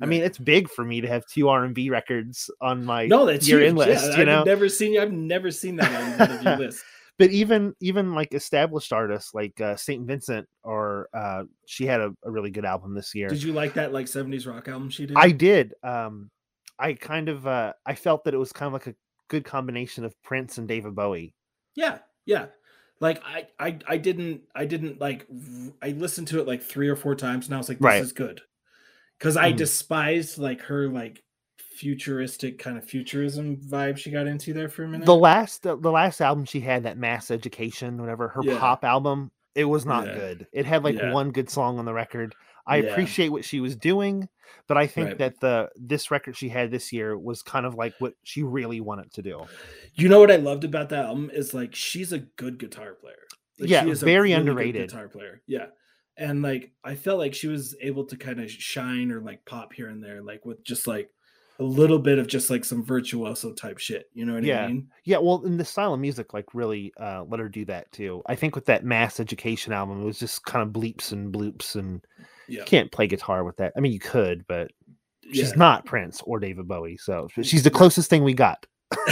I 0.00 0.04
mean, 0.06 0.22
it's 0.24 0.36
big 0.36 0.68
for 0.68 0.84
me 0.84 1.00
to 1.00 1.06
have 1.08 1.24
two 1.26 1.48
R 1.48 1.64
and 1.64 1.74
B 1.74 1.88
records 1.88 2.50
on 2.60 2.84
my 2.84 3.06
no, 3.06 3.24
that's 3.24 3.48
year 3.48 3.60
huge. 3.60 3.70
in 3.70 3.76
list. 3.76 4.04
yeah, 4.04 4.14
you 4.16 4.20
I've 4.22 4.26
know, 4.26 4.42
never 4.42 4.68
seen 4.68 4.92
you. 4.94 5.00
I've 5.00 5.12
never 5.12 5.50
seen 5.52 5.76
that 5.76 5.92
on 5.94 6.18
one 6.18 6.30
of 6.38 6.42
your 6.42 6.56
lists. 6.66 6.82
but 7.18 7.30
even 7.30 7.72
even 7.80 8.12
like 8.12 8.34
established 8.34 8.92
artists 8.92 9.32
like 9.32 9.58
uh, 9.60 9.76
Saint 9.76 10.04
Vincent 10.06 10.46
or 10.64 11.08
uh, 11.14 11.44
she 11.66 11.86
had 11.86 12.00
a, 12.00 12.10
a 12.24 12.30
really 12.30 12.50
good 12.50 12.64
album 12.64 12.94
this 12.94 13.14
year. 13.14 13.28
Did 13.28 13.42
you 13.44 13.52
like 13.52 13.74
that 13.74 13.92
like 13.92 14.06
'70s 14.06 14.44
rock 14.46 14.66
album 14.66 14.90
she 14.90 15.06
did? 15.06 15.16
I 15.16 15.30
did. 15.30 15.72
Um, 15.84 16.30
I 16.80 16.94
kind 16.94 17.28
of 17.28 17.46
uh, 17.46 17.72
I 17.86 17.94
felt 17.94 18.24
that 18.24 18.34
it 18.34 18.38
was 18.38 18.52
kind 18.52 18.66
of 18.66 18.72
like 18.72 18.88
a 18.88 18.94
good 19.28 19.44
combination 19.44 20.04
of 20.04 20.20
Prince 20.22 20.58
and 20.58 20.66
David 20.66 20.96
Bowie. 20.96 21.32
Yeah, 21.76 21.98
yeah. 22.26 22.46
Like 23.00 23.20
I, 23.24 23.48
I, 23.58 23.78
I 23.88 23.96
didn't, 23.96 24.42
I 24.54 24.64
didn't 24.64 25.00
like. 25.00 25.26
I 25.82 25.88
listened 25.90 26.28
to 26.28 26.38
it 26.40 26.46
like 26.46 26.62
three 26.62 26.88
or 26.88 26.94
four 26.96 27.14
times, 27.16 27.46
and 27.46 27.54
I 27.54 27.58
was 27.58 27.68
like, 27.68 27.78
"This 27.78 27.84
Right. 27.84 28.02
is 28.02 28.12
good," 28.12 28.40
because 29.18 29.36
I 29.36 29.52
Mhm. 29.52 29.56
despised 29.56 30.38
like 30.38 30.60
her 30.62 30.88
like 30.88 31.22
futuristic 31.58 32.58
kind 32.60 32.78
of 32.78 32.84
futurism 32.84 33.56
vibe 33.56 33.96
she 33.96 34.10
got 34.10 34.26
into 34.28 34.52
there 34.52 34.68
for 34.68 34.84
a 34.84 34.88
minute. 34.88 35.06
The 35.06 35.16
last 35.16 35.62
the, 35.64 35.76
the 35.76 35.90
last 35.90 36.20
album 36.20 36.44
she 36.44 36.60
had, 36.60 36.84
that 36.84 36.96
Masseduction, 36.98 37.96
whatever 37.98 38.28
her 38.28 38.40
Yeah. 38.44 38.58
pop 38.60 38.84
album, 38.84 39.32
it 39.56 39.64
was 39.64 39.84
not 39.84 40.06
Yeah. 40.06 40.14
good. 40.14 40.46
It 40.52 40.64
had 40.64 40.84
like 40.84 40.96
Yeah. 40.96 41.12
one 41.12 41.32
good 41.32 41.50
song 41.50 41.78
on 41.80 41.84
the 41.84 41.92
record. 41.92 42.34
I 42.66 42.76
appreciate 42.76 43.30
what 43.30 43.44
she 43.44 43.58
was 43.58 43.74
doing, 43.74 44.28
but 44.66 44.76
I 44.76 44.86
think 44.86 45.08
Right. 45.08 45.18
that 45.18 45.40
the 45.40 45.70
this 45.76 46.10
record 46.10 46.36
she 46.36 46.48
had 46.48 46.70
this 46.70 46.92
year 46.92 47.16
was 47.18 47.42
kind 47.42 47.66
of 47.66 47.74
like 47.74 47.94
what 47.98 48.14
she 48.24 48.42
really 48.42 48.80
wanted 48.80 49.12
to 49.14 49.22
do. 49.22 49.44
you 49.94 50.08
know 50.08 50.20
what 50.20 50.30
I 50.30 50.36
loved 50.36 50.64
about 50.64 50.88
that 50.90 51.04
album 51.06 51.30
is 51.32 51.52
like 51.54 51.74
she's 51.74 52.12
a 52.12 52.18
good 52.20 52.58
guitar 52.58 52.94
player. 52.94 53.26
Like, 53.58 53.68
Yeah, 53.70 53.84
she 53.84 53.90
is 53.90 54.02
a 54.02 54.06
very 54.06 54.30
really 54.30 54.32
underrated. 54.34 54.88
guitar 54.88 55.08
player. 55.08 55.42
Yeah, 55.46 55.66
and 56.16 56.42
like 56.42 56.72
I 56.84 56.94
felt 56.94 57.18
like 57.18 57.34
she 57.34 57.48
was 57.48 57.76
able 57.80 58.04
to 58.06 58.16
kind 58.16 58.40
of 58.40 58.50
shine 58.50 59.10
or 59.12 59.20
like 59.20 59.44
pop 59.44 59.72
here 59.72 59.88
and 59.88 60.02
there, 60.02 60.22
like 60.22 60.44
with 60.46 60.64
just 60.64 60.86
like 60.86 61.10
a 61.58 61.62
little 61.62 61.98
bit 61.98 62.18
of 62.18 62.26
just 62.26 62.48
like 62.48 62.64
some 62.64 62.82
virtuoso 62.82 63.52
type 63.52 63.78
shit. 63.78 64.08
You 64.14 64.24
know 64.24 64.34
what 64.34 64.42
Yeah. 64.42 64.64
I 64.64 64.68
mean? 64.68 64.88
Yeah, 65.04 65.18
well, 65.18 65.44
in 65.44 65.58
the 65.58 65.64
style 65.66 65.92
of 65.94 66.00
music, 66.00 66.32
like 66.32 66.54
really 66.54 66.92
uh, 66.98 67.24
let 67.28 67.40
her 67.40 67.48
do 67.48 67.64
that 67.66 67.92
too. 67.92 68.22
I 68.26 68.34
think 68.34 68.54
with 68.54 68.64
that 68.66 68.84
Masseduction 68.84 69.70
album, 69.72 70.00
it 70.02 70.04
was 70.06 70.18
just 70.18 70.44
kind 70.44 70.66
of 70.66 70.72
bleeps 70.72 71.12
and 71.12 71.32
bloops, 71.32 71.76
and 71.76 72.00
Yeah. 72.48 72.60
you 72.60 72.64
can't 72.64 72.90
play 72.92 73.06
guitar 73.06 73.44
with 73.44 73.56
that. 73.58 73.72
I 73.76 73.80
mean, 73.80 73.92
you 73.92 74.00
could, 74.00 74.46
but 74.46 74.70
she's 75.32 75.50
Yeah. 75.50 75.56
not 75.56 75.84
Prince 75.86 76.22
or 76.24 76.40
David 76.40 76.66
Bowie, 76.68 76.96
so 76.96 77.28
she's 77.42 77.62
the 77.62 77.70
closest 77.70 78.08
thing 78.10 78.24
we 78.24 78.34
got. 78.34 78.66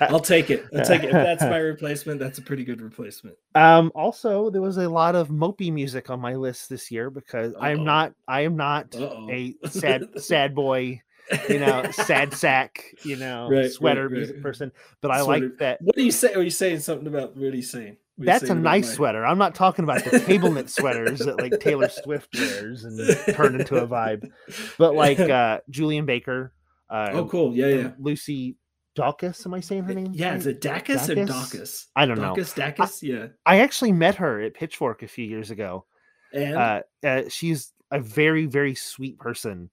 I'll 0.00 0.20
take 0.20 0.50
it. 0.50 0.66
I'll 0.76 0.84
take 0.84 1.02
it. 1.02 1.06
If 1.06 1.12
that's 1.12 1.42
my 1.42 1.56
replacement, 1.72 2.20
that's 2.20 2.38
a 2.38 2.42
pretty 2.42 2.64
good 2.64 2.80
replacement. 2.80 3.36
Um, 3.54 3.90
also, 3.94 4.50
there 4.50 4.60
was 4.60 4.76
a 4.76 4.88
lot 4.88 5.14
of 5.14 5.28
mopey 5.28 5.72
music 5.72 6.10
on 6.10 6.20
my 6.20 6.34
list 6.34 6.68
this 6.68 6.90
year 6.90 7.10
because 7.10 7.54
I 7.58 7.70
am 7.70 7.84
not, 7.84 8.12
I 8.28 8.42
am 8.42 8.56
not 8.56 8.94
Uh-oh. 8.94 9.28
a 9.30 9.54
sad, 9.68 10.08
sad 10.20 10.54
boy, 10.54 11.00
you 11.48 11.58
know, 11.60 11.84
sad 11.92 12.34
sack, 12.34 12.84
you 13.04 13.16
know, 13.16 13.48
Right, 13.48 13.58
right, 13.62 13.70
sweater 13.72 14.02
right. 14.04 14.12
music 14.12 14.42
person. 14.42 14.72
But 15.00 15.12
I 15.12 15.22
Sweater. 15.22 15.46
like 15.48 15.58
that. 15.58 15.78
What 15.82 15.96
are 15.96 16.02
you 16.02 16.10
saying? 16.12 16.36
Are 16.36 16.42
you 16.42 16.50
saying 16.50 16.80
something 16.80 17.06
about 17.06 17.36
you 17.36 17.62
saying? 17.62 17.96
You 18.20 18.26
That's 18.26 18.50
a 18.50 18.54
nice 18.54 18.92
sweater. 18.92 19.24
I'm 19.24 19.38
not 19.38 19.54
talking 19.54 19.82
about 19.82 20.04
the 20.04 20.20
table 20.20 20.52
knit 20.52 20.68
sweaters 20.68 21.20
that 21.20 21.40
like 21.40 21.58
Taylor 21.58 21.88
Swift 21.88 22.28
wears 22.34 22.84
and 22.84 23.34
turn 23.34 23.58
into 23.58 23.76
a 23.76 23.86
vibe, 23.86 24.30
but 24.76 24.94
like 24.94 25.18
uh 25.20 25.60
Julien 25.70 26.04
Baker, 26.04 26.52
uh, 26.90 27.10
oh, 27.12 27.24
cool. 27.26 27.56
Yeah, 27.56 27.66
yeah. 27.68 27.90
Lucy 27.98 28.56
Dawkins. 28.94 29.46
Am 29.46 29.54
I 29.54 29.60
saying 29.60 29.84
her 29.84 29.94
name? 29.94 30.10
Yeah, 30.12 30.30
right? 30.30 30.38
is 30.38 30.46
it 30.46 30.60
Dacus 30.60 31.08
or 31.08 31.14
Dacus? 31.14 31.28
Dacus? 31.28 31.86
I 31.96 32.06
don't 32.06 32.18
know. 32.18 32.34
Dacus, 32.34 32.54
Dacus, 32.54 33.02
yeah. 33.02 33.28
I 33.46 33.60
actually 33.60 33.92
met 33.92 34.16
her 34.16 34.40
at 34.40 34.54
Pitchfork 34.54 35.02
a 35.02 35.08
few 35.08 35.24
years 35.24 35.50
ago. 35.50 35.86
And 36.32 36.56
Uh, 36.56 36.82
uh, 37.04 37.22
she's 37.28 37.72
a 37.90 38.00
very, 38.00 38.46
very 38.46 38.74
sweet 38.74 39.18
person. 39.18 39.70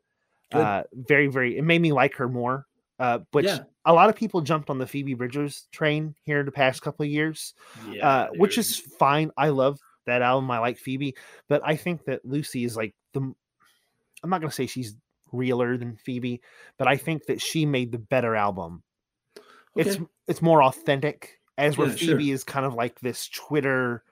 Good. 0.52 0.62
Uh, 0.62 0.84
very, 0.94 1.28
very. 1.28 1.58
It 1.58 1.64
made 1.64 1.82
me 1.82 1.92
like 1.92 2.16
her 2.16 2.30
more. 2.30 2.68
Uh, 3.00 3.20
which 3.32 3.46
Yeah. 3.46 3.60
a 3.86 3.94
lot 3.94 4.10
of 4.10 4.16
people 4.16 4.42
jumped 4.42 4.70
on 4.72 4.80
the 4.80 4.88
Phoebe 4.88 5.14
Bridgers 5.14 5.68
train 5.72 6.16
here 6.24 6.44
the 6.44 6.52
past 6.52 6.82
couple 6.82 7.04
of 7.04 7.10
years. 7.12 7.54
yeah, 7.92 8.08
uh, 8.08 8.28
which 8.38 8.58
is 8.58 8.78
fine. 8.78 9.32
I 9.38 9.50
love 9.50 9.80
that 10.06 10.22
album. 10.22 10.50
I 10.50 10.58
like 10.60 10.78
Phoebe, 10.78 11.16
but 11.48 11.62
I 11.64 11.76
think 11.76 12.06
that 12.06 12.26
Lucy 12.26 12.64
is 12.64 12.76
like 12.76 12.96
the. 13.14 13.22
I'm 14.24 14.30
not 14.30 14.42
gonna 14.42 14.52
say 14.52 14.66
she's 14.66 14.96
realer 15.32 15.78
than 15.78 15.96
Phoebe, 15.98 16.42
but 16.78 16.88
I 16.88 16.98
think 16.98 17.26
that 17.28 17.40
she 17.42 17.66
made 17.66 17.92
the 17.92 18.00
better 18.00 18.36
album. 18.36 18.82
It's 19.76 19.96
Okay. 19.98 20.06
it's 20.28 20.42
more 20.42 20.64
authentic, 20.64 21.40
as 21.58 21.78
where 21.78 21.90
Yeah, 21.90 21.96
sure. 21.96 22.08
Phoebe 22.18 22.32
is 22.32 22.44
kind 22.44 22.66
of 22.66 22.74
like 22.74 23.00
this 23.00 23.28
Twitter 23.30 24.04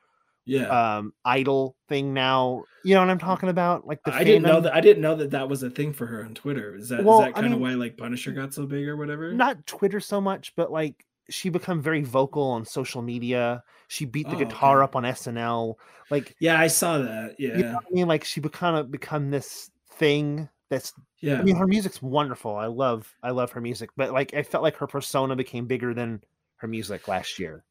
yeah. 0.45 0.95
um 0.97 1.13
idol 1.23 1.75
thing 1.89 2.13
now. 2.13 2.63
You 2.83 2.95
know 2.95 3.01
what 3.01 3.09
I'm 3.09 3.19
talking 3.19 3.49
about? 3.49 3.85
Like 3.87 4.03
the 4.03 4.13
I 4.13 4.23
didn't 4.23 4.43
know 4.43 4.61
that. 4.61 4.73
I 4.73 4.81
didn't 4.81 5.01
know 5.01 5.15
that 5.15 5.31
that 5.31 5.49
was 5.49 5.63
a 5.63 5.69
thing 5.69 5.93
for 5.93 6.05
her 6.05 6.23
on 6.23 6.33
Twitter. 6.33 6.75
Is 6.75 6.89
that 6.89 6.99
is 6.99 7.05
Well, 7.05 7.19
that 7.19 7.29
I 7.35 7.41
kind 7.41 7.53
of 7.53 7.59
why 7.59 7.73
like 7.73 7.97
Punisher 7.97 8.31
got 8.31 8.53
so 8.53 8.65
big 8.65 8.87
or 8.87 8.95
whatever? 8.95 9.33
Not 9.33 9.65
Twitter 9.65 9.99
so 9.99 10.21
much, 10.21 10.53
but 10.55 10.71
like 10.71 11.05
she 11.29 11.49
become 11.49 11.81
very 11.81 12.03
vocal 12.03 12.43
on 12.43 12.65
social 12.65 13.01
media. 13.01 13.63
She 13.87 14.05
beat 14.05 14.29
the 14.29 14.35
Oh, 14.35 14.39
guitar 14.39 14.81
okay. 14.81 14.83
up 14.83 14.95
on 14.95 15.03
SNL. 15.03 15.75
Like 16.11 16.35
Yeah, 16.39 16.59
I 16.59 16.67
saw 16.67 16.99
that. 16.99 17.35
Yeah, 17.39 17.57
you 17.57 17.63
know 17.63 17.79
I 17.79 17.93
mean? 17.93 18.07
Like 18.07 18.23
she 18.23 18.39
kind 18.41 18.77
of 18.77 18.91
become 18.91 19.31
this 19.31 19.71
thing 19.97 20.47
that's 20.69 20.93
yeah. 21.19 21.39
I 21.39 21.43
mean 21.43 21.55
her 21.55 21.67
music's 21.67 22.01
wonderful. 22.01 22.55
I 22.55 22.67
love 22.67 23.11
I 23.23 23.31
love 23.31 23.51
her 23.53 23.61
music, 23.61 23.89
but 23.95 24.11
like 24.11 24.33
I 24.33 24.43
felt 24.43 24.63
like 24.63 24.77
her 24.77 24.87
persona 24.87 25.35
became 25.35 25.65
bigger 25.65 25.93
than 25.93 26.21
her 26.57 26.67
music 26.67 27.07
last 27.07 27.39
year. 27.39 27.63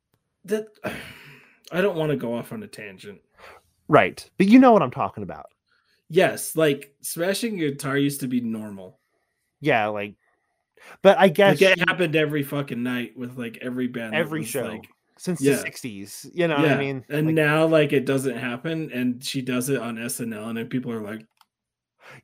that 0.45 0.67
I 1.75 1.81
don't 1.81 1.97
want 1.97 2.11
to 2.11 2.17
go 2.17 2.35
off 2.35 2.53
on 2.53 2.63
a 2.63 2.69
tangent. 2.69 3.21
Right. 3.89 4.29
But 4.39 4.47
you 4.47 4.59
know 4.59 4.73
what 4.73 4.83
I'm 4.83 4.91
talking 4.91 5.25
about. 5.25 5.47
Yes, 6.09 6.55
like 6.55 6.95
smashing 7.01 7.55
a 7.57 7.71
guitar 7.71 7.99
used 7.99 8.21
to 8.21 8.29
be 8.29 8.41
normal. 8.41 9.01
Yeah, 9.61 9.87
like, 9.87 10.15
but 11.03 11.19
I 11.19 11.29
guess 11.29 11.61
Like 11.61 11.79
it 11.79 11.89
happened 11.89 12.15
every 12.15 12.43
fucking 12.43 12.83
night 12.83 13.17
with 13.17 13.37
like 13.39 13.59
every 13.63 13.89
band. 13.89 14.15
every 14.15 14.45
show 14.45 14.67
like, 14.67 14.87
since 15.17 15.41
yeah. 15.41 15.57
the 15.57 15.71
'60s. 15.71 16.31
You 16.33 16.47
know 16.47 16.57
what 16.57 16.71
I 16.71 16.77
mean? 16.77 17.05
and 17.09 17.27
Like, 17.27 17.35
now 17.35 17.67
like 17.67 17.93
it 17.93 18.05
doesn't 18.05 18.37
happen, 18.37 18.93
and 18.93 19.25
she 19.25 19.41
does 19.41 19.71
it 19.71 19.81
on 19.81 19.97
SNL, 19.97 20.49
and 20.49 20.59
then 20.59 20.69
people 20.69 20.93
are 20.93 21.01
like, 21.01 21.27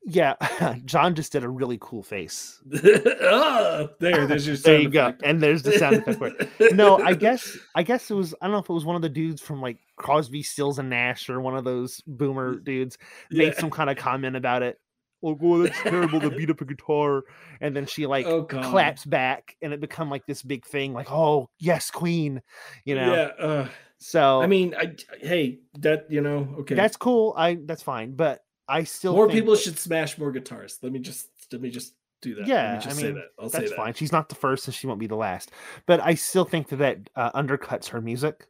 yeah, 0.05 0.35
John 0.85 1.15
just 1.15 1.33
did 1.33 1.45
a 1.45 1.49
really 1.49 1.79
cool 1.81 2.03
face. 2.03 2.61
oh, 2.85 3.89
there, 3.99 4.27
there's 4.27 4.47
your 4.47 4.57
There 4.65 4.81
you 4.81 4.89
go, 4.89 5.15
and 5.23 5.41
there's 5.43 5.63
the 5.63 5.73
sound 5.79 6.05
effect. 6.07 6.75
No, 6.75 6.99
I 6.99 7.15
guess 7.15 7.57
I 7.75 7.83
guess 7.83 8.11
it 8.11 8.15
was 8.15 8.35
I 8.41 8.47
don't 8.47 8.53
know 8.53 8.59
if 8.59 8.69
it 8.71 8.73
was 8.73 8.85
one 8.85 8.97
of 8.97 9.03
the 9.03 9.09
dudes 9.09 9.41
from 9.43 9.61
like 9.61 9.79
Crosby, 9.97 10.43
Stills, 10.43 10.79
and 10.79 10.91
Nash 10.91 11.29
or 11.29 11.41
one 11.41 11.57
of 11.57 11.65
those 11.65 12.01
boomer 12.07 12.57
dudes 12.57 12.99
made 13.31 13.55
Yeah. 13.55 13.61
some 13.61 13.71
kind 13.71 13.91
of 13.91 13.97
comment 13.97 14.37
about 14.37 14.63
it. 14.63 14.79
Like, 15.23 15.37
oh, 15.43 15.63
that's 15.65 15.79
terrible 15.83 16.19
to 16.21 16.31
beat 16.31 16.49
up 16.49 16.63
a 16.63 16.65
guitar, 16.65 17.25
and 17.61 17.77
then 17.77 17.85
she 17.85 18.07
like 18.07 18.25
oh 18.27 18.45
claps 18.45 19.05
back, 19.05 19.55
and 19.61 19.73
it 19.73 19.81
become 19.81 20.09
like 20.09 20.25
this 20.27 20.43
big 20.43 20.65
thing. 20.65 20.95
Like, 20.95 21.11
oh 21.13 21.51
yes, 21.59 21.91
Queen, 21.91 22.41
you 22.85 22.95
know. 22.95 23.13
Yeah, 23.13 23.45
uh, 23.45 23.69
So 23.99 24.41
I 24.41 24.47
mean, 24.47 24.75
I 24.79 24.95
hey, 25.21 25.59
that 25.81 26.07
you 26.11 26.23
know, 26.23 26.49
okay. 26.61 26.75
that's 26.75 26.97
cool. 26.97 27.35
I 27.37 27.59
that's 27.67 27.83
fine, 27.83 28.13
but 28.13 28.41
I 28.71 28.85
still 28.85 29.15
more 29.15 29.29
people 29.29 29.57
should 29.57 29.79
smash 29.79 30.17
more 30.17 30.31
guitars. 30.31 30.79
Let 30.83 30.93
me 30.93 31.01
just 31.01 31.29
let 31.53 31.61
me 31.61 31.71
just 31.71 31.95
do 32.23 32.35
that. 32.37 32.43
Let 32.43 32.49
Yeah, 32.49 32.75
me 32.75 32.81
just 32.81 32.89
I 32.89 32.93
say 33.01 33.07
mean, 33.07 33.15
that. 33.17 33.25
I'll 33.39 33.51
say 33.51 33.59
that's 33.59 33.71
that. 33.71 33.77
fine. 33.77 33.95
She's 33.95 34.13
not 34.13 34.29
the 34.29 34.35
first, 34.37 34.67
and 34.67 34.75
she 34.75 34.87
won't 34.87 35.01
be 35.01 35.07
the 35.07 35.17
last. 35.17 35.51
But 35.87 36.01
I 36.01 36.15
still 36.15 36.45
think 36.45 36.69
that 36.69 36.77
that 36.77 37.11
uh, 37.17 37.33
undercuts 37.33 37.89
her 37.89 38.01
music. 38.01 38.47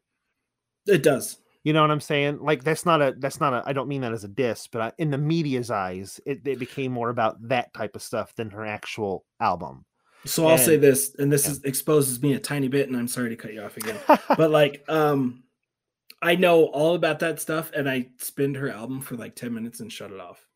It 0.86 1.02
does. 1.02 1.38
You 1.64 1.72
know 1.72 1.82
what 1.82 1.90
I'm 1.90 2.00
saying? 2.00 2.38
Like 2.40 2.64
that's 2.64 2.86
not 2.86 3.02
a 3.02 3.14
that's 3.18 3.40
not 3.40 3.52
a. 3.52 3.62
I 3.66 3.72
don't 3.72 3.88
mean 3.88 4.02
that 4.02 4.12
as 4.12 4.24
a 4.24 4.28
diss, 4.28 4.66
but 4.66 4.80
I, 4.82 4.92
in 4.98 5.10
the 5.10 5.18
media's 5.18 5.70
eyes, 5.70 6.20
it, 6.26 6.46
it 6.46 6.58
became 6.58 6.92
more 6.92 7.10
about 7.10 7.36
that 7.48 7.72
type 7.74 7.96
of 7.96 8.02
stuff 8.02 8.34
than 8.34 8.50
her 8.50 8.64
actual 8.64 9.24
album. 9.40 9.84
So 10.26 10.46
I'll 10.46 10.58
say 10.58 10.76
this, 10.76 11.14
and 11.18 11.32
this 11.32 11.46
yeah. 11.46 11.52
is 11.52 11.64
exposes 11.64 12.20
me 12.20 12.34
a 12.34 12.38
tiny 12.38 12.68
bit, 12.68 12.88
and 12.88 12.96
I'm 12.96 13.08
sorry 13.08 13.30
to 13.30 13.36
cut 13.36 13.54
you 13.54 13.62
off 13.62 13.76
again. 13.76 13.96
but 14.36 14.50
like, 14.50 14.84
um, 14.88 15.44
I 16.22 16.34
know 16.36 16.64
all 16.66 16.94
about 16.94 17.18
that 17.20 17.40
stuff, 17.40 17.70
and 17.74 17.88
I 17.88 18.08
spinned 18.18 18.56
her 18.56 18.68
album 18.70 19.00
for 19.00 19.16
like 19.16 19.34
10 19.34 19.52
minutes 19.54 19.80
and 19.80 19.92
shut 19.92 20.10
it 20.12 20.20
off. 20.20 20.46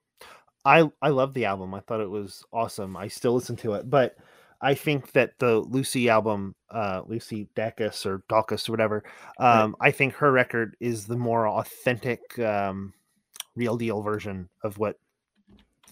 I 0.67 0.91
I 1.03 1.09
love 1.11 1.35
the 1.35 1.45
album. 1.45 1.75
I 1.75 1.81
thought 1.81 2.01
it 2.01 2.09
was 2.11 2.43
awesome. 2.53 2.97
I 2.97 3.09
still 3.09 3.35
listen 3.35 3.57
to 3.57 3.75
it, 3.75 3.89
but 3.91 4.17
I 4.63 4.73
think 4.75 5.13
that 5.13 5.39
the 5.39 5.59
Lucy 5.59 6.09
album, 6.09 6.55
uh, 6.71 7.03
Lucy 7.07 7.49
Dacus 7.55 8.07
or 8.07 8.21
Dacus 8.31 8.67
or 8.69 8.73
whatever, 8.73 9.05
Right. 9.39 9.61
um, 9.61 9.77
I 9.81 9.91
think 9.91 10.15
her 10.15 10.33
record 10.33 10.75
is 10.81 11.07
the 11.07 11.17
more 11.19 11.47
authentic, 11.49 12.39
um, 12.39 12.95
real 13.57 13.77
deal 13.77 14.01
version 14.01 14.49
of 14.63 14.79
what 14.79 14.99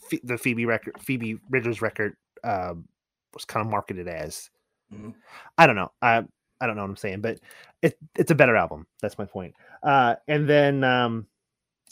Phe- 0.08 0.20
the 0.24 0.38
Phoebe 0.38 0.64
record, 0.64 0.98
Phoebe 1.00 1.34
Bridgers 1.50 1.82
record, 1.82 2.16
um, 2.44 2.88
was 3.34 3.44
kind 3.44 3.64
of 3.66 3.70
marketed 3.70 4.08
as. 4.08 4.50
Mhm. 4.92 5.14
I 5.58 5.66
don't 5.66 5.76
know. 5.76 5.92
I 6.00 6.24
I 6.62 6.66
don't 6.66 6.76
know 6.76 6.82
what 6.82 6.90
I'm 6.90 6.96
saying, 6.96 7.20
but 7.20 7.40
it 7.82 7.98
it's 8.16 8.30
a 8.30 8.36
better 8.36 8.54
album. 8.54 8.86
That's 9.00 9.18
my 9.18 9.24
point. 9.24 9.54
Uh, 9.82 10.14
and 10.28 10.48
then 10.48 10.84
um, 10.84 11.26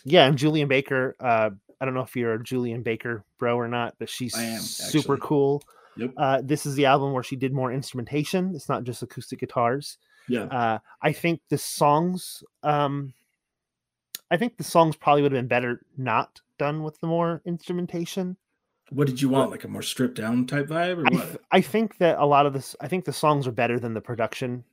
yeah, 0.04 0.26
and 0.26 0.38
Julien 0.38 0.68
Baker. 0.68 1.16
Uh, 1.18 1.50
I 1.80 1.84
don't 1.84 1.94
know 1.94 2.02
if 2.02 2.14
you're 2.14 2.34
a 2.34 2.42
Julien 2.42 2.82
Baker 2.82 3.24
bro 3.38 3.56
or 3.56 3.66
not, 3.66 3.94
but 3.98 4.08
she's 4.08 4.36
am, 4.36 4.60
super 4.60 5.16
cool. 5.16 5.62
Yep. 5.96 6.12
Uh, 6.16 6.40
this 6.44 6.66
is 6.66 6.74
the 6.76 6.86
album 6.86 7.12
where 7.12 7.22
she 7.22 7.36
did 7.36 7.52
more 7.52 7.72
instrumentation. 7.72 8.52
It's 8.54 8.68
not 8.68 8.84
just 8.84 9.02
acoustic 9.02 9.40
guitars. 9.40 9.98
Yeah. 10.28 10.44
Uh, 10.44 10.78
I 11.02 11.12
think 11.12 11.40
the 11.48 11.58
songs, 11.58 12.44
um, 12.62 13.12
I 14.30 14.36
think 14.36 14.56
the 14.56 14.64
songs 14.64 14.94
probably 14.94 15.22
would 15.22 15.32
have 15.32 15.40
been 15.40 15.48
better 15.48 15.80
not 15.96 16.40
done 16.58 16.82
with 16.82 17.00
the 17.00 17.06
more 17.06 17.42
instrumentation. 17.44 18.36
What 18.90 19.06
did 19.06 19.20
you 19.22 19.28
want? 19.28 19.50
Like 19.50 19.64
a 19.64 19.68
more 19.68 19.82
stripped 19.82 20.16
down 20.16 20.46
type 20.46 20.66
vibe, 20.68 20.98
or 20.98 21.06
I, 21.06 21.10
what? 21.16 21.24
th- 21.28 21.38
I 21.52 21.60
think 21.60 21.98
that 21.98 22.18
a 22.18 22.26
lot 22.26 22.46
of 22.46 22.52
this, 22.52 22.74
I 22.80 22.88
think 22.88 23.04
the 23.04 23.12
songs 23.12 23.46
are 23.46 23.52
better 23.52 23.78
than 23.78 23.94
the 23.94 24.00
production, 24.00 24.64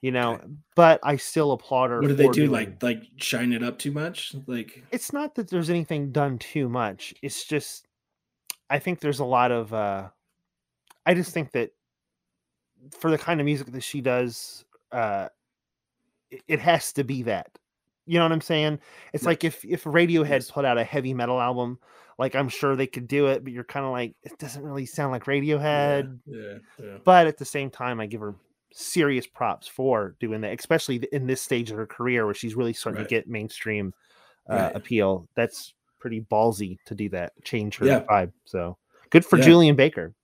you 0.00 0.12
know, 0.12 0.34
Okay. 0.34 0.46
but 0.76 1.00
I 1.02 1.16
still 1.16 1.52
applaud 1.52 1.90
her. 1.90 2.00
What 2.00 2.08
did 2.08 2.16
they 2.16 2.26
do? 2.28 2.32
doing- 2.32 2.50
Like 2.52 2.82
like 2.82 3.02
shine 3.16 3.52
it 3.52 3.62
up 3.64 3.78
too 3.78 3.90
much? 3.92 4.34
Like 4.46 4.84
it's 4.92 5.12
not 5.12 5.34
that 5.34 5.50
there's 5.50 5.68
anything 5.70 6.12
done 6.12 6.38
too 6.38 6.68
much. 6.68 7.12
It's 7.22 7.44
just, 7.44 7.86
I 8.70 8.78
think 8.78 9.00
there's 9.00 9.18
a 9.20 9.24
lot 9.24 9.50
of, 9.52 9.72
uh, 9.74 10.08
I 11.04 11.14
just 11.14 11.32
think 11.32 11.50
that 11.52 11.72
for 12.98 13.10
the 13.10 13.18
kind 13.18 13.40
of 13.40 13.44
music 13.46 13.72
that 13.72 13.82
she 13.82 14.00
does, 14.00 14.64
uh, 14.92 15.28
it, 16.30 16.42
it 16.46 16.60
has 16.60 16.92
to 16.92 17.04
be 17.04 17.22
that. 17.24 17.50
You 18.06 18.18
know 18.18 18.24
what 18.24 18.32
I'm 18.32 18.40
saying? 18.40 18.78
It's 19.12 19.24
Yeah. 19.24 19.30
like 19.30 19.42
if 19.42 19.64
if 19.64 19.82
Radiohead 19.84 20.28
Yes. 20.28 20.50
put 20.52 20.64
out 20.64 20.78
a 20.78 20.84
heavy 20.84 21.12
metal 21.14 21.40
album, 21.40 21.80
like 22.18 22.34
I'm 22.34 22.48
sure 22.48 22.76
they 22.76 22.86
could 22.86 23.08
do 23.08 23.26
it, 23.26 23.44
but 23.44 23.52
you're 23.52 23.64
kind 23.64 23.84
of 23.86 23.92
like 23.92 24.14
it 24.22 24.38
doesn't 24.38 24.62
really 24.62 24.86
sound 24.86 25.12
like 25.12 25.24
Radiohead. 25.24 26.18
yeah, 26.26 26.54
yeah. 26.82 26.98
But 27.04 27.26
at 27.26 27.36
the 27.38 27.44
same 27.44 27.70
time, 27.70 28.00
I 28.00 28.06
give 28.06 28.20
her 28.20 28.34
serious 28.72 29.26
props 29.26 29.66
for 29.66 30.16
doing 30.20 30.40
that, 30.42 30.58
especially 30.58 30.96
in 31.12 31.26
this 31.26 31.40
stage 31.42 31.70
of 31.70 31.76
her 31.76 31.86
career 31.86 32.24
where 32.26 32.34
she's 32.34 32.54
really 32.54 32.72
starting 32.72 33.00
Right. 33.02 33.08
to 33.08 33.14
get 33.14 33.28
mainstream 33.28 33.92
uh, 34.48 34.54
Right. 34.54 34.76
appeal. 34.76 35.28
That's 35.34 35.74
pretty 35.98 36.20
ballsy 36.20 36.78
to 36.86 36.94
do 36.94 37.08
that, 37.10 37.32
change 37.42 37.76
her 37.78 37.86
Yeah. 37.86 38.04
vibe. 38.04 38.32
So 38.44 38.76
good 39.10 39.24
for 39.24 39.38
Yeah. 39.38 39.44
Julien 39.44 39.76
Baker. 39.76 40.14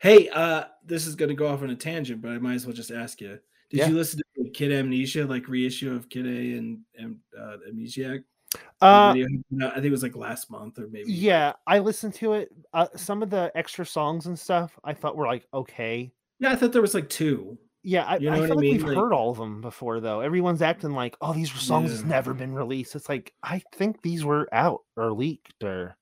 Hey, 0.00 0.28
uh, 0.28 0.64
this 0.84 1.06
is 1.06 1.14
gonna 1.16 1.34
go 1.34 1.48
off 1.48 1.62
on 1.62 1.70
a 1.70 1.74
tangent, 1.76 2.22
but 2.22 2.30
I 2.30 2.38
might 2.38 2.54
as 2.54 2.66
well 2.66 2.74
just 2.76 2.90
ask 2.90 3.20
you. 3.20 3.38
Did 3.70 3.78
Yeah. 3.78 3.88
you 3.88 3.94
listen 3.96 4.20
to 4.36 4.50
Kid 4.50 4.70
A 4.72 4.82
Mnesia, 4.82 5.28
like 5.28 5.48
reissue 5.48 5.92
of 5.94 6.08
Kid 6.08 6.26
A 6.26 6.56
and, 6.58 6.80
and 6.96 7.18
uh, 7.36 7.56
Amnesiac? 7.68 8.22
Uh? 8.82 9.14
I 9.14 9.14
think 9.74 9.84
it 9.86 9.90
was 9.90 10.02
like 10.02 10.16
last 10.16 10.50
month 10.50 10.78
or 10.78 10.86
maybe. 10.88 11.10
yeah, 11.12 11.54
I 11.66 11.78
listened 11.78 12.12
to 12.14 12.34
it. 12.34 12.50
Uh, 12.74 12.88
some 12.94 13.22
of 13.22 13.30
the 13.30 13.50
extra 13.54 13.86
songs 13.86 14.26
and 14.26 14.38
stuff 14.38 14.78
I 14.84 14.92
thought 14.92 15.16
were 15.16 15.26
like 15.26 15.46
okay. 15.54 16.12
Yeah, 16.38 16.50
I 16.52 16.56
thought 16.56 16.72
there 16.72 16.82
was 16.82 16.92
like 16.94 17.08
two. 17.08 17.56
Yeah, 17.82 18.04
I, 18.04 18.16
You 18.18 18.30
know 18.30 18.32
I 18.32 18.36
feel 18.36 18.44
I 18.44 18.48
like 18.48 18.58
mean? 18.58 18.72
we've 18.72 18.84
Like- 18.84 18.96
heard 18.96 19.12
all 19.12 19.30
of 19.30 19.38
them 19.38 19.60
before, 19.60 20.00
though. 20.00 20.20
Everyone's 20.20 20.60
acting 20.60 20.90
like, 20.90 21.16
"Oh, 21.20 21.32
these 21.32 21.52
songs 21.52 22.02
Yeah. 22.02 22.08
never 22.08 22.34
been 22.34 22.52
released." 22.52 22.94
It's 22.96 23.08
like 23.08 23.32
I 23.42 23.62
think 23.76 24.02
these 24.02 24.24
were 24.24 24.48
out 24.52 24.80
or 24.96 25.12
leaked, 25.12 25.62
or 25.64 25.96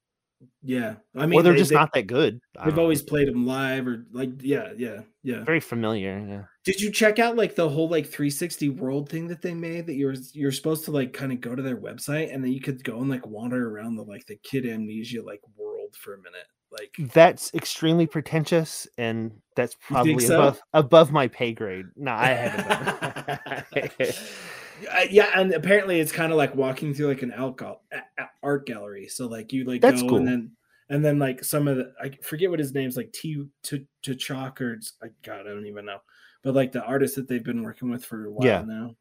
Yeah, 0.62 0.94
I 1.16 1.26
mean, 1.26 1.38
or 1.38 1.42
they're 1.42 1.52
they- 1.52 1.58
just 1.58 1.70
they- 1.70 1.76
not 1.76 1.92
that 1.94 2.06
good. 2.06 2.40
They've 2.54 2.64
don't 2.66 2.76
know. 2.76 2.82
always 2.82 3.02
played 3.02 3.28
them 3.28 3.46
live 3.46 3.86
or 3.86 4.06
like, 4.12 4.30
yeah, 4.40 4.72
yeah, 4.76 5.00
yeah. 5.22 5.44
very 5.44 5.60
familiar. 5.60 6.24
Yeah. 6.28 6.42
Did 6.64 6.80
you 6.80 6.90
check 6.90 7.18
out 7.18 7.36
like 7.36 7.54
the 7.54 7.68
whole 7.68 7.88
like 7.88 8.06
360 8.06 8.70
world 8.70 9.08
thing 9.08 9.28
that 9.28 9.42
they 9.42 9.54
made 9.54 9.86
that 9.86 9.94
you're 9.94 10.14
you're 10.32 10.52
supposed 10.52 10.84
to 10.86 10.90
like 10.90 11.12
kind 11.12 11.32
of 11.32 11.40
go 11.40 11.54
to 11.54 11.62
their 11.62 11.76
website 11.76 12.32
and 12.34 12.42
then 12.42 12.52
you 12.52 12.60
could 12.60 12.82
go 12.84 13.00
and 13.00 13.10
like 13.10 13.26
wander 13.26 13.68
around 13.70 13.96
the 13.96 14.02
like 14.04 14.26
the 14.26 14.36
Kid 14.36 14.64
A 14.66 14.76
Mnesia 14.76 15.22
like 15.24 15.40
world 15.56 15.94
for 16.00 16.14
a 16.14 16.18
minute. 16.18 16.46
Like 16.70 17.12
That's 17.12 17.54
extremely 17.54 18.08
pretentious, 18.08 18.88
and 18.98 19.30
that's 19.54 19.76
probably 19.80 20.18
so? 20.18 20.34
above 20.40 20.60
above 20.72 21.12
my 21.12 21.28
pay 21.28 21.52
grade. 21.52 21.84
No, 21.94 22.10
I 22.12 22.26
haven't. 22.26 24.16
Uh, 24.90 25.04
yeah, 25.10 25.30
and 25.34 25.52
apparently 25.52 26.00
it's 26.00 26.12
kind 26.12 26.32
of 26.32 26.38
like 26.38 26.54
walking 26.54 26.92
through 26.94 27.08
like 27.08 27.22
an 27.22 27.32
art, 27.32 27.56
gal- 27.58 27.82
a- 27.92 28.22
a- 28.22 28.30
art 28.42 28.66
gallery. 28.66 29.06
So 29.08 29.26
like 29.26 29.52
you 29.52 29.64
like 29.64 29.80
That's 29.80 30.02
go 30.02 30.08
cool. 30.08 30.18
and 30.18 30.26
then 30.28 30.50
and 30.90 31.04
then 31.04 31.18
like 31.18 31.44
some 31.44 31.68
of 31.68 31.76
the 31.76 31.92
I 32.02 32.10
forget 32.22 32.50
what 32.50 32.58
his 32.58 32.74
name's 32.74 32.96
like 32.96 33.12
T 33.12 33.44
to 33.64 33.86
to 34.02 34.14
chalk 34.14 34.60
or 34.60 34.78
God 35.22 35.40
I 35.40 35.44
don't 35.50 35.66
even 35.66 35.84
know, 35.86 35.98
but 36.42 36.54
like 36.54 36.72
the 36.72 36.82
artist 36.84 37.14
that 37.16 37.28
they've 37.28 37.42
been 37.44 37.62
working 37.62 37.90
with 37.90 38.04
for 38.04 38.26
a 38.26 38.30
while 38.32 38.46
Yeah. 38.46 38.62
now. 38.66 38.96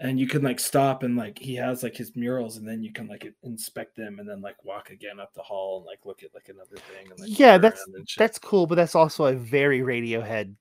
And 0.00 0.20
you 0.20 0.28
can 0.28 0.42
like 0.42 0.60
stop 0.60 1.02
and 1.02 1.16
like 1.16 1.38
he 1.38 1.56
has 1.56 1.82
like 1.82 1.96
his 1.96 2.14
murals 2.14 2.56
and 2.56 2.68
then 2.68 2.84
you 2.84 2.92
can 2.92 3.08
like 3.08 3.26
inspect 3.42 3.96
them 3.96 4.20
and 4.20 4.28
then 4.28 4.40
like 4.40 4.64
walk 4.64 4.90
again 4.90 5.18
up 5.18 5.34
the 5.34 5.42
hall 5.42 5.78
and 5.78 5.86
like 5.86 5.98
look 6.04 6.22
at 6.22 6.32
like 6.34 6.48
another 6.48 6.76
thing. 6.76 7.10
And, 7.10 7.18
like, 7.18 7.36
Yeah, 7.38 7.58
that's- 7.58 7.82
around 7.88 7.96
and 7.96 8.08
shit. 8.08 8.18
that's 8.18 8.38
cool, 8.38 8.66
but 8.68 8.76
that's 8.76 8.94
also 8.94 9.24
a 9.24 9.32
very 9.32 9.80
Radiohead. 9.80 10.54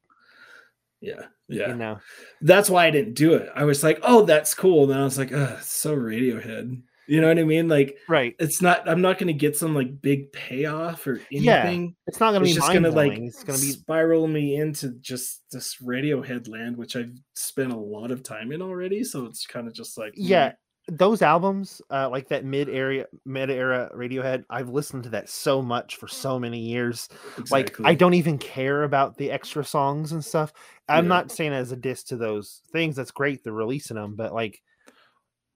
Yeah 1.02 1.24
yeah. 1.50 1.70
You 1.70 1.76
know, 1.76 2.00
that's 2.42 2.70
why 2.70 2.88
I 2.88 2.92
didn't 2.92 3.14
do 3.14 3.34
it. 3.34 3.50
I 3.56 3.64
was 3.64 3.84
like, 3.84 4.00
oh, 4.04 4.24
that's 4.24 4.54
cool. 4.54 4.84
And 4.84 4.92
then 4.92 5.00
I 5.00 5.04
was 5.04 5.18
like, 5.18 5.32
oh, 5.32 5.58
so 5.62 5.96
Radiohead. 5.96 6.82
You 7.10 7.22
know 7.22 7.30
what 7.30 7.40
I 7.40 7.46
mean? 7.46 7.70
Like, 7.70 7.98
right? 8.10 8.36
it's 8.38 8.62
not. 8.62 8.88
I'm 8.88 9.00
not 9.00 9.18
going 9.18 9.28
to 9.28 9.34
get 9.34 9.56
some 9.56 9.74
like 9.74 10.02
big 10.02 10.30
payoff 10.34 11.08
or 11.08 11.22
Yeah, 11.32 11.64
anything. 11.64 11.96
It's 12.06 12.20
not 12.20 12.32
going 12.32 12.42
to 12.42 12.48
be 12.48 12.54
just 12.54 12.68
mind 12.68 12.84
going 12.84 12.92
to 12.92 12.92
like 12.92 13.18
It's 13.18 13.46
going 13.46 13.58
to 13.58 13.66
be 13.66 13.72
spiral 13.72 14.28
me 14.28 14.58
into 14.58 14.90
just 15.00 15.44
this 15.50 15.78
Radiohead 15.82 16.50
land, 16.50 16.76
which 16.76 16.98
I've 16.98 17.14
spent 17.34 17.72
a 17.72 17.78
lot 17.78 18.12
of 18.12 18.24
time 18.24 18.52
in 18.52 18.62
already. 18.62 19.06
So 19.06 19.26
it's 19.26 19.46
kind 19.46 19.68
of 19.68 19.74
just 19.74 19.98
like, 19.98 20.12
mm, 20.14 20.16
yeah. 20.18 20.52
Those 20.90 21.22
albums, 21.22 21.82
uh, 21.92 22.10
like 22.10 22.30
that 22.30 22.46
mid 22.46 22.70
area, 22.70 23.08
mid 23.26 23.50
era 23.50 23.92
Radiohead, 23.94 24.46
I've 24.50 24.70
listened 24.70 25.04
to 25.04 25.10
that 25.10 25.28
so 25.30 25.62
much 25.62 25.98
for 25.98 26.08
so 26.08 26.40
many 26.40 26.60
years. 26.60 27.10
like. 27.52 27.76
I 27.84 27.94
don't 27.94 28.14
even 28.14 28.38
care 28.38 28.84
about 28.84 29.18
the 29.18 29.30
extra 29.32 29.66
songs 29.66 30.14
and 30.14 30.24
stuff. 30.24 30.54
I'm 30.88 31.06
Yeah. 31.06 31.10
not 31.10 31.32
saying 31.32 31.52
as 31.54 31.72
a 31.74 31.76
diss 31.76 32.04
to 32.06 32.16
those 32.16 32.62
things. 32.72 32.96
That's 32.96 33.12
great 33.12 33.44
they're 33.44 33.52
releasing 33.52 33.96
them, 33.96 34.16
but 34.16 34.34
like 34.34 34.62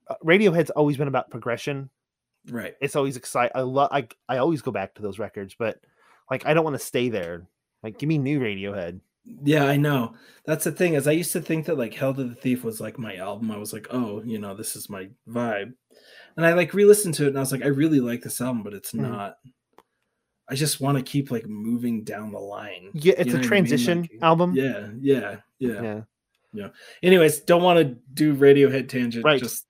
uh, 0.09 0.15
Radiohead's 0.23 0.69
always 0.71 0.97
been 0.97 1.07
about 1.07 1.29
progression. 1.29 1.89
right. 2.49 2.75
It's 2.81 2.97
always 2.97 3.15
exciting. 3.15 3.51
I 3.55 3.61
love. 3.61 3.89
I 3.93 4.07
I 4.27 4.37
always 4.39 4.61
go 4.61 4.71
back 4.71 4.95
to 4.95 5.01
those 5.01 5.17
records, 5.19 5.55
but 5.57 5.79
like 6.29 6.45
I 6.45 6.53
don't 6.53 6.65
want 6.65 6.73
to 6.77 6.85
stay 6.85 7.07
there. 7.07 7.47
Like 7.83 7.97
give 7.97 8.09
me 8.09 8.17
new 8.17 8.39
Radiohead. 8.41 8.99
Yeah, 9.25 9.65
I 9.65 9.77
know. 9.77 10.13
That's 10.45 10.63
the 10.63 10.71
thing 10.71 10.95
is 10.95 11.07
I 11.07 11.12
used 11.12 11.31
to 11.34 11.41
think 11.41 11.65
that 11.67 11.77
like 11.77 11.93
Hail 11.93 12.13
to 12.13 12.23
the 12.23 12.36
Thief 12.36 12.63
was 12.63 12.81
like 12.81 12.97
my 12.97 13.15
album. 13.17 13.51
I 13.51 13.57
was 13.57 13.73
like, 13.73 13.88
oh, 13.91 14.21
you 14.23 14.39
know, 14.39 14.55
this 14.55 14.75
is 14.75 14.89
my 14.89 15.10
vibe. 15.29 15.73
And 16.38 16.45
I 16.45 16.53
like 16.53 16.73
re-listened 16.73 17.13
to 17.15 17.25
it 17.25 17.29
and 17.29 17.38
I 17.38 17.41
was 17.41 17.51
like, 17.51 17.62
I 17.63 17.67
really 17.67 17.99
like 17.99 18.21
this 18.21 18.41
album, 18.41 18.63
but 18.63 18.73
it's 18.73 18.93
Mhm. 18.93 19.10
not. 19.12 19.38
I 20.49 20.55
just 20.55 20.81
want 20.81 20.97
to 20.97 21.03
keep 21.03 21.31
like 21.31 21.45
moving 21.45 22.03
down 22.03 22.31
the 22.31 22.39
line. 22.39 22.89
Yeah, 22.93 23.13
You 23.13 23.15
it's 23.19 23.27
know 23.27 23.34
a 23.34 23.34
what 23.34 23.34
I 23.34 23.38
mean? 23.39 23.47
transition 23.47 24.01
Like, 24.01 24.12
album. 24.21 24.53
Yeah, 24.55 24.89
yeah, 24.99 25.36
yeah, 25.60 26.01
yeah. 26.53 26.69
Anyways, 27.03 27.41
don't 27.41 27.63
want 27.63 27.79
to 27.79 27.95
do 28.13 28.36
Radiohead 28.36 28.89
tangent. 28.89 29.23
Right. 29.23 29.39
Just 29.41 29.65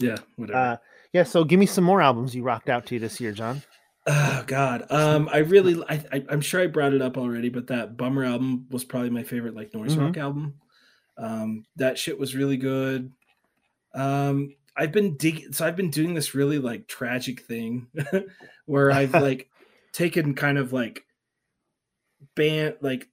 yeah, 0.00 0.16
whatever. 0.36 0.58
Uh, 0.58 0.76
yeah. 1.12 1.22
So 1.22 1.44
give 1.44 1.58
me 1.60 1.66
some 1.66 1.84
more 1.84 2.02
albums 2.02 2.34
you 2.34 2.42
rocked 2.42 2.68
out 2.68 2.84
to 2.86 2.98
this 2.98 3.20
year, 3.20 3.32
John. 3.32 3.62
Oh 4.06 4.44
God, 4.46 4.84
um, 4.90 5.30
I 5.32 5.38
really, 5.38 5.82
I, 5.88 5.94
I, 6.12 6.24
I'm 6.28 6.42
sure 6.42 6.60
I 6.60 6.66
brought 6.66 6.92
it 6.92 7.00
up 7.00 7.16
already, 7.16 7.48
but 7.48 7.68
that 7.68 7.96
Bummer 7.96 8.24
album 8.24 8.66
was 8.70 8.84
probably 8.84 9.08
my 9.10 9.22
favorite 9.22 9.54
like 9.56 9.72
noise 9.72 9.96
Mhm. 9.96 10.04
rock 10.04 10.16
album. 10.18 10.54
Um, 11.16 11.64
that 11.76 11.96
shit 11.98 12.18
was 12.18 12.34
really 12.34 12.56
good. 12.58 13.12
Um, 13.94 14.54
I've 14.76 14.92
been 14.92 15.16
digging, 15.16 15.52
so 15.52 15.66
I've 15.66 15.76
been 15.76 15.90
doing 15.90 16.12
this 16.14 16.34
really 16.34 16.58
like 16.58 16.86
tragic 16.86 17.42
thing 17.42 17.86
where 18.66 18.90
I've 18.92 19.14
like 19.22 19.48
taken 19.92 20.34
kind 20.34 20.58
of 20.58 20.72
like 20.72 21.04
band 22.34 22.76
like 22.80 23.08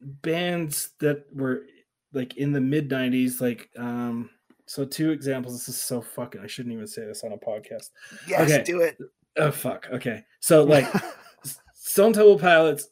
bands 0.00 0.90
that 1.00 1.24
were 1.34 1.64
like 2.12 2.36
in 2.36 2.52
the 2.52 2.60
mid 2.60 2.88
90s 2.90 3.40
like 3.40 3.68
um 3.78 4.28
so 4.66 4.84
two 4.84 5.10
examples 5.10 5.54
this 5.54 5.68
is 5.68 5.80
so 5.80 6.00
fucking 6.02 6.40
i 6.40 6.46
shouldn't 6.46 6.74
even 6.74 6.86
say 6.86 7.04
this 7.04 7.24
on 7.24 7.32
a 7.32 7.36
podcast 7.38 7.90
Yes, 8.28 8.50
Okay. 8.52 8.62
do 8.64 8.80
it. 8.80 8.98
Oh 9.38 9.50
fuck 9.50 9.88
okay 9.92 10.24
so 10.40 10.62
like 10.64 10.86
stone 11.74 12.12
temple 12.12 12.38
pilots 12.38 12.88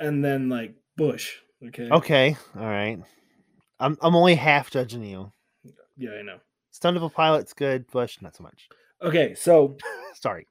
and 0.00 0.24
then 0.24 0.48
like 0.48 0.74
bush 0.96 1.34
okay 1.66 1.88
okay. 1.90 2.36
All 2.56 2.66
right. 2.66 2.98
I'm 3.80 3.96
I'm 4.00 4.14
only 4.16 4.34
half 4.34 4.70
judging 4.70 5.02
you. 5.04 5.32
yeah 5.96 6.10
i 6.18 6.22
know 6.22 6.38
Stone 6.70 6.94
Temple 6.94 7.10
Pilots 7.10 7.52
good. 7.54 7.86
Bush 7.90 8.18
not 8.22 8.36
so 8.36 8.42
much. 8.44 8.68
okay 9.02 9.34
so 9.34 9.76
Sorry. 10.14 10.46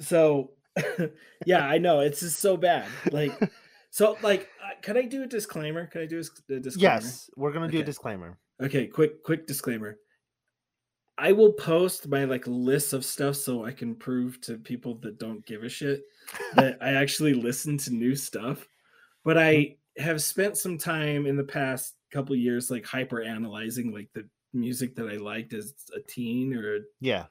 so 0.00 0.50
yeah 1.46 1.66
i 1.66 1.78
know 1.78 2.00
it's 2.00 2.20
just 2.20 2.38
so 2.40 2.56
bad 2.56 2.86
like 3.12 3.32
so 3.90 4.16
like 4.22 4.48
uh, 4.64 4.74
can 4.82 4.96
i 4.96 5.02
do 5.02 5.22
a 5.24 5.26
disclaimer 5.26 5.86
can 5.86 6.02
i 6.02 6.06
do 6.06 6.18
a 6.18 6.60
disclaimer 6.60 6.94
Yes, 6.94 7.28
we're 7.36 7.52
gonna 7.52 7.68
do 7.68 7.80
a 7.80 7.84
disclaimer. 7.84 8.38
Okay, 8.60 8.86
quick 8.86 9.22
quick 9.22 9.46
disclaimer. 9.46 9.98
I 11.18 11.32
will 11.32 11.52
post 11.52 12.08
my 12.08 12.24
like 12.24 12.46
list 12.46 12.92
of 12.92 13.04
stuff 13.04 13.34
so 13.34 13.64
I 13.64 13.72
can 13.72 13.94
prove 13.96 14.40
to 14.42 14.56
people 14.56 14.94
that 15.02 15.18
don't 15.18 15.44
give 15.44 15.64
a 15.64 15.68
shit 15.68 16.02
that 16.54 16.78
I 16.80 16.92
actually 16.92 17.34
listen 17.34 17.76
to 17.78 17.94
new 17.94 18.14
stuff. 18.14 18.66
But 19.24 19.36
I 19.36 19.54
mm-hmm. 19.54 20.02
have 20.04 20.22
spent 20.22 20.56
some 20.56 20.78
time 20.78 21.26
in 21.26 21.36
the 21.36 21.44
past 21.44 21.96
couple 22.12 22.36
years 22.36 22.70
like 22.70 22.86
hyper 22.86 23.20
analyzing 23.20 23.92
like 23.92 24.08
the 24.14 24.26
music 24.54 24.94
that 24.94 25.08
I 25.08 25.16
liked 25.16 25.52
as 25.52 25.74
a 25.94 26.00
teen 26.00 26.54
or 26.54 26.80
Yeah. 27.00 27.26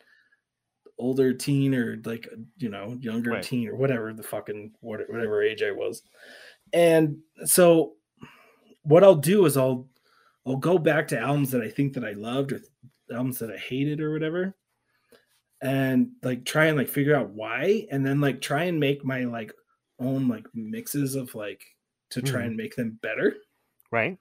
older 0.99 1.33
teen 1.33 1.73
or 1.73 1.99
like 2.05 2.27
you 2.57 2.69
know 2.69 2.97
younger 2.99 3.31
Right. 3.31 3.43
teen 3.43 3.69
or 3.69 3.75
whatever 3.75 4.13
the 4.13 4.21
fucking 4.21 4.73
whatever 4.81 5.41
age 5.41 5.63
I 5.63 5.71
was. 5.71 6.03
And 6.73 7.19
so 7.45 7.93
what 8.83 9.03
I'll 9.03 9.15
do 9.15 9.45
is 9.45 9.55
I'll 9.55 9.87
I'll 10.45 10.57
go 10.57 10.77
back 10.77 11.07
to 11.09 11.19
albums 11.19 11.51
that 11.51 11.61
I 11.61 11.69
think 11.69 11.93
that 11.93 12.05
I 12.05 12.11
loved 12.11 12.51
or 12.51 12.61
albums 13.13 13.39
that 13.39 13.51
I 13.51 13.57
hated 13.57 14.01
or 14.01 14.11
whatever 14.11 14.55
and 15.61 16.09
like 16.23 16.45
try 16.45 16.65
and 16.65 16.77
like 16.77 16.87
figure 16.89 17.15
out 17.15 17.29
why 17.31 17.87
and 17.91 18.05
then 18.05 18.21
like 18.21 18.41
try 18.41 18.63
and 18.65 18.79
make 18.79 19.03
my 19.03 19.23
like 19.23 19.51
own 19.99 20.27
like 20.27 20.45
mixes 20.53 21.15
of 21.15 21.33
like 21.33 21.63
to 22.11 22.21
try 22.21 22.41
Mhm. 22.41 22.47
and 22.47 22.55
make 22.57 22.75
them 22.75 22.99
better. 23.01 23.35
Right. 23.91 24.17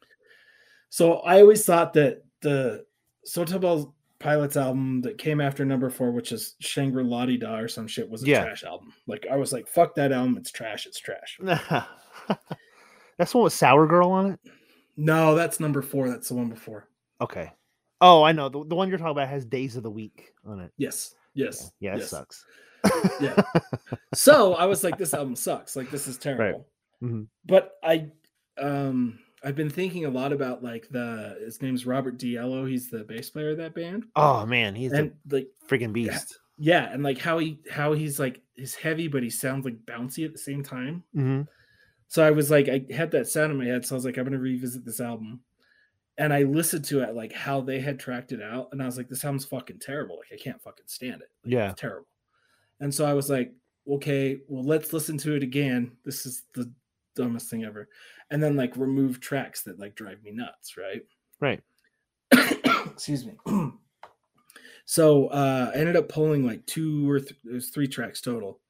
So 0.88 1.14
I 1.18 1.40
always 1.40 1.64
thought 1.64 1.92
that 1.94 2.24
the 2.40 2.86
Stone 3.24 3.46
Temple 3.46 3.94
Pilots 4.18 4.56
album 4.56 5.02
that 5.02 5.18
came 5.18 5.42
after 5.42 5.64
number 5.64 5.90
four, 5.90 6.10
which 6.10 6.32
is 6.32 6.54
Shangri-La 6.60 7.26
Dee 7.26 7.36
Da 7.36 7.58
or 7.58 7.68
some 7.68 7.86
shit, 7.86 8.08
was 8.08 8.22
a 8.22 8.26
Yeah. 8.26 8.44
trash 8.44 8.64
album. 8.64 8.94
Like 9.06 9.26
I 9.30 9.36
was 9.36 9.52
like, 9.52 9.68
fuck 9.68 9.94
that 9.96 10.12
album, 10.12 10.38
it's 10.38 10.50
trash, 10.50 10.86
it's 10.86 10.98
trash. 10.98 11.38
That's 13.18 13.34
one 13.34 13.44
with 13.44 13.52
Sour 13.52 13.86
Girl 13.86 14.10
on 14.10 14.32
it. 14.32 14.40
No, 14.98 15.34
that's 15.34 15.60
number 15.60 15.82
four. 15.82 16.08
That's 16.08 16.28
the 16.28 16.34
one 16.34 16.48
before. 16.48 16.88
Okay. 17.20 17.50
Oh, 18.00 18.22
I 18.22 18.32
know 18.32 18.48
the, 18.48 18.64
the 18.64 18.74
one 18.74 18.88
you're 18.88 18.98
talking 18.98 19.12
about 19.12 19.28
has 19.28 19.44
Days 19.44 19.76
of 19.76 19.82
the 19.82 19.90
Week 19.90 20.32
on 20.46 20.60
it. 20.60 20.72
Yes. 20.76 21.14
Yes. 21.34 21.70
Yeah, 21.80 21.94
it 21.94 21.98
yes. 22.00 22.10
sucks. 22.10 22.44
Yeah. 23.20 23.40
So 24.14 24.54
I 24.54 24.64
was 24.64 24.82
like, 24.82 24.96
this 24.96 25.12
album 25.12 25.36
sucks. 25.36 25.76
Like 25.76 25.90
this 25.90 26.06
is 26.06 26.16
terrible. 26.18 26.66
Mhm. 27.02 27.26
But 27.44 27.72
I 27.82 28.10
um 28.58 29.18
I've 29.44 29.54
been 29.56 29.68
thinking 29.70 30.06
a 30.06 30.10
lot 30.10 30.32
about 30.32 30.62
like 30.64 30.88
the 30.88 31.36
his 31.44 31.60
name's 31.60 31.84
Robert 31.84 32.18
DeLeo. 32.18 32.68
He's 32.68 32.88
the 32.88 33.04
bass 33.04 33.28
player 33.30 33.50
of 33.50 33.58
that 33.58 33.74
band. 33.74 34.04
Oh 34.16 34.46
man, 34.46 34.74
he's 34.74 34.92
and 34.92 35.12
like 35.30 35.48
freaking 35.68 35.92
beast. 35.92 36.38
yeah, 36.58 36.90
and 36.92 37.02
like 37.02 37.18
how 37.18 37.38
he 37.38 37.60
how 37.70 37.92
he's 37.92 38.18
like 38.18 38.40
he's 38.54 38.74
heavy, 38.74 39.08
but 39.08 39.22
he 39.22 39.30
sounds 39.30 39.64
like 39.64 39.84
bouncy 39.84 40.24
at 40.24 40.32
the 40.32 40.38
same 40.38 40.62
time. 40.62 41.02
hmm 41.12 41.42
So 42.08 42.26
I 42.26 42.30
was 42.30 42.50
like, 42.50 42.68
I 42.68 42.84
had 42.94 43.10
that 43.10 43.28
sound 43.28 43.52
in 43.52 43.58
my 43.58 43.66
head. 43.66 43.84
So 43.84 43.94
I 43.94 43.96
was 43.96 44.04
like, 44.06 44.16
I'm 44.16 44.24
gonna 44.24 44.38
revisit 44.38 44.84
this 44.84 45.00
album. 45.00 45.40
And 46.18 46.32
I 46.32 46.44
listened 46.44 46.84
to 46.86 47.02
it 47.02 47.14
like 47.14 47.32
how 47.32 47.60
they 47.60 47.78
had 47.80 47.98
tracked 47.98 48.32
it 48.32 48.40
out, 48.42 48.68
and 48.72 48.82
I 48.82 48.86
was 48.86 48.96
like, 48.96 49.08
this 49.08 49.20
sounds 49.20 49.44
fucking 49.44 49.80
terrible. 49.80 50.16
Like 50.18 50.38
I 50.38 50.42
can't 50.42 50.62
fucking 50.62 50.86
stand 50.88 51.20
it. 51.22 51.28
Like, 51.44 51.52
Yeah. 51.52 51.70
it's 51.70 51.80
terrible. 51.80 52.06
And 52.80 52.94
so 52.94 53.04
I 53.04 53.12
was 53.14 53.28
like, 53.30 53.52
okay, 53.88 54.38
well, 54.48 54.64
let's 54.64 54.92
listen 54.92 55.18
to 55.18 55.34
it 55.34 55.42
again. 55.42 55.92
This 56.04 56.24
is 56.26 56.42
the 56.54 56.72
dumbest 57.14 57.48
thing 57.50 57.64
ever. 57.64 57.88
And 58.30 58.42
then 58.42 58.56
like 58.56 58.76
remove 58.76 59.20
tracks 59.20 59.62
that 59.64 59.78
like 59.78 59.94
drive 59.94 60.22
me 60.22 60.30
nuts, 60.32 60.76
right? 60.76 61.02
Right. 61.40 61.62
Excuse 62.32 63.24
me. 63.26 63.34
so 64.84 65.26
uh 65.28 65.70
I 65.74 65.78
ended 65.78 65.96
up 65.96 66.08
pulling 66.08 66.46
like 66.46 66.64
two 66.66 67.08
or 67.10 67.20
th- 67.20 67.38
there's 67.44 67.70
three 67.70 67.88
tracks 67.88 68.20
total. 68.20 68.60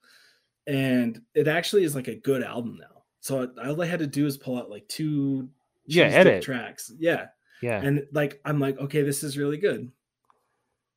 And 0.67 1.21
it 1.35 1.47
actually 1.49 1.85
is 1.85 1.95
like 1.95 2.09
a 2.09 2.17
good 2.17 2.43
album 2.43 2.79
now. 2.81 3.03
So 3.21 3.51
all 3.65 3.81
I 3.83 3.87
had 3.87 4.01
to 4.01 4.07
do 4.07 4.27
is 4.27 4.37
pull 4.37 4.59
out 4.59 4.71
like 4.71 4.87
two 4.89 5.49
Yeah, 5.87 6.05
edit. 6.05 6.43
tracks. 6.43 6.93
Yeah. 6.99 7.27
Yeah. 7.63 7.81
And 7.83 8.07
like 8.13 8.41
I'm 8.45 8.59
like, 8.61 8.79
okay, 8.79 9.03
this 9.03 9.23
is 9.23 9.39
really 9.39 9.57
good. 9.57 9.91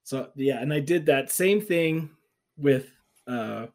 So 0.03 0.29
yeah, 0.35 0.59
and 0.61 0.73
I 0.73 0.79
did 0.79 1.05
that 1.07 1.31
same 1.31 1.61
thing 1.61 2.09
with 2.57 2.87
uh 3.27 3.67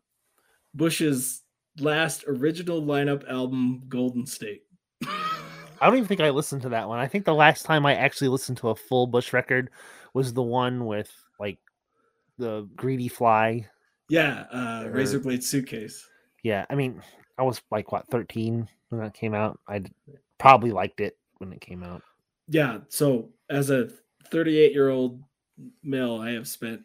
Bush's 0.74 1.42
last 1.78 2.24
original 2.26 2.82
lineup 2.82 3.28
album, 3.30 3.82
Golden 3.88 4.26
State. 4.26 4.62
I 5.06 5.86
don't 5.88 5.96
even 5.96 6.06
think 6.08 6.20
I 6.20 6.30
listened 6.30 6.62
to 6.62 6.68
that 6.70 6.88
one. 6.88 6.98
I 6.98 7.06
think 7.08 7.24
the 7.24 7.34
last 7.34 7.64
time 7.64 7.84
I 7.84 7.94
actually 7.94 8.28
listened 8.28 8.58
to 8.58 8.70
a 8.70 8.74
full 8.74 9.06
Bush 9.06 9.32
record 9.32 9.70
was 10.14 10.32
the 10.32 10.42
one 10.42 10.86
with 10.86 11.12
like 11.38 11.58
the 12.38 12.68
greedy 12.76 13.08
fly. 13.08 13.66
yeah, 14.08 14.44
uh 14.52 14.84
Or- 14.86 14.90
Razor 14.90 15.20
Blade 15.20 15.44
Suitcase. 15.44 16.08
Yeah, 16.42 16.64
I 16.68 16.74
mean, 16.74 17.00
I 17.38 17.42
was 17.42 17.62
like 17.70 17.90
what 17.92 18.06
13 18.08 18.68
when 18.90 19.00
that 19.00 19.14
came 19.14 19.34
out. 19.34 19.58
I 19.66 19.82
probably 20.38 20.70
liked 20.72 21.00
it 21.00 21.16
when 21.38 21.52
it 21.52 21.60
came 21.60 21.82
out. 21.82 22.02
Yeah, 22.48 22.78
so 22.88 23.30
as 23.50 23.70
a 23.70 23.88
38 24.30 24.72
year 24.72 24.90
old 24.90 25.22
male, 25.82 26.16
I 26.20 26.32
have 26.32 26.48
spent 26.48 26.82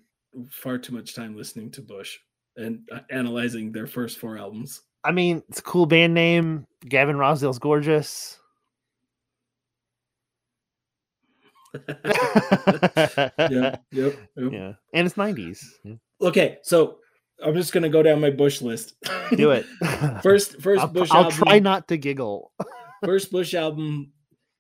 far 0.50 0.78
too 0.78 0.94
much 0.94 1.16
time 1.16 1.36
listening 1.36 1.72
to 1.72 1.82
Bush 1.82 2.18
and 2.56 2.88
uh, 2.92 3.00
analyzing 3.10 3.72
their 3.72 3.88
first 3.88 4.20
four 4.20 4.38
albums. 4.38 4.82
I 5.04 5.12
mean, 5.12 5.44
it's 5.50 5.60
a 5.60 5.64
cool 5.64 5.86
band 5.86 6.14
name. 6.14 6.66
Gavin 6.88 7.16
Rossdale's 7.16 7.60
gorgeous. 7.60 8.40
yeah, 11.88 13.30
yep, 13.38 13.84
yep. 13.92 14.16
yeah, 14.36 14.74
and 14.94 15.06
it's 15.06 15.16
90s. 15.16 15.64
Okay, 16.20 16.58
so 16.64 16.98
I'm 17.44 17.54
just 17.54 17.74
gonna 17.74 17.90
go 17.90 18.02
down 18.02 18.20
my 18.20 18.32
Bush 18.32 18.62
list. 18.62 18.96
Do 19.36 19.52
it. 19.52 19.66
first, 20.24 20.60
first 20.62 20.82
I'll, 20.82 20.88
Bush 20.88 21.10
I'll 21.12 21.26
album. 21.26 21.38
try 21.38 21.60
not 21.60 21.88
to 21.90 21.98
giggle. 21.98 22.52
first 23.06 23.32
Bush 23.32 23.54
album 23.54 24.12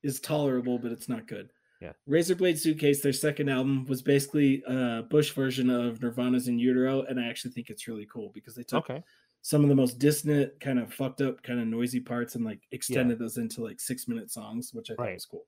is 0.04 0.20
tolerable, 0.20 0.80
but 0.80 0.92
it's 0.92 1.10
not 1.10 1.28
good. 1.28 1.52
Yeah. 1.82 1.94
Razorblade 2.10 2.58
Suitcase, 2.58 3.02
their 3.02 3.14
second 3.14 3.50
album, 3.50 3.86
was 3.86 4.02
basically 4.02 4.64
a 4.68 5.04
Bush 5.10 5.32
version 5.32 5.70
of 5.70 6.02
Nirvana's 6.02 6.48
In 6.48 6.60
Utero, 6.60 7.04
and 7.04 7.20
I 7.20 7.28
actually 7.28 7.52
think 7.52 7.70
it's 7.70 7.88
really 7.88 8.06
cool 8.12 8.32
because 8.34 8.56
they 8.56 8.64
took 8.64 8.90
Okay. 8.90 9.04
some 9.42 9.64
of 9.64 9.70
the 9.70 9.76
most 9.76 10.00
dissonant, 10.00 10.60
kind 10.60 10.80
of 10.80 10.94
fucked 10.94 11.22
up, 11.22 11.42
kind 11.44 11.60
of 11.60 11.68
noisy 11.68 12.02
parts 12.02 12.36
and 12.36 12.44
like 12.44 12.68
extended 12.72 13.20
those 13.20 13.38
into 13.38 13.64
like 13.64 13.80
six 13.80 14.08
minute 14.08 14.30
songs, 14.32 14.74
which 14.74 14.92
I 14.92 14.96
Right. 14.96 15.14
was 15.14 15.26
cool. 15.26 15.48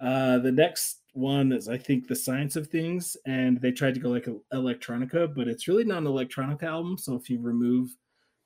Uh, 0.00 0.38
the 0.38 0.52
next 0.52 1.02
one 1.14 1.50
is 1.52 1.68
I 1.68 1.76
think 1.78 2.06
the 2.06 2.14
Science 2.14 2.54
of 2.54 2.68
Things, 2.68 3.16
and 3.26 3.60
they 3.60 3.72
tried 3.72 3.94
to 3.94 4.00
go 4.00 4.10
like 4.10 4.28
a 4.28 4.36
electronica, 4.54 5.34
but 5.34 5.48
it's 5.48 5.66
really 5.66 5.84
not 5.84 5.98
an 5.98 6.04
electronica 6.04 6.62
album. 6.64 6.96
So 6.98 7.16
if 7.16 7.28
you 7.28 7.40
remove 7.40 7.90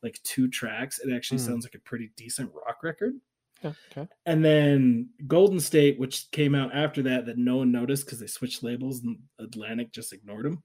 like 0.03 0.19
two 0.23 0.49
tracks, 0.49 0.99
it 1.01 1.13
actually 1.13 1.39
Hmm. 1.39 1.45
sounds 1.45 1.65
like 1.67 1.75
a 1.75 1.79
pretty 1.81 2.11
decent 2.17 2.51
rock 2.55 2.83
record. 2.83 3.15
Yeah, 3.63 3.73
Okay. 3.91 4.09
And 4.27 4.45
then 4.45 5.11
Golden 5.27 5.61
State, 5.61 5.99
which 5.99 6.31
came 6.31 6.55
out 6.55 6.75
after 6.75 7.03
that, 7.03 7.27
that 7.27 7.39
no 7.39 7.59
one 7.59 7.71
noticed 7.73 8.05
because 8.07 8.19
they 8.21 8.27
switched 8.27 8.63
labels 8.63 9.03
and 9.03 9.19
Atlantic 9.39 9.93
just 9.93 10.13
ignored 10.13 10.45
them, 10.47 10.63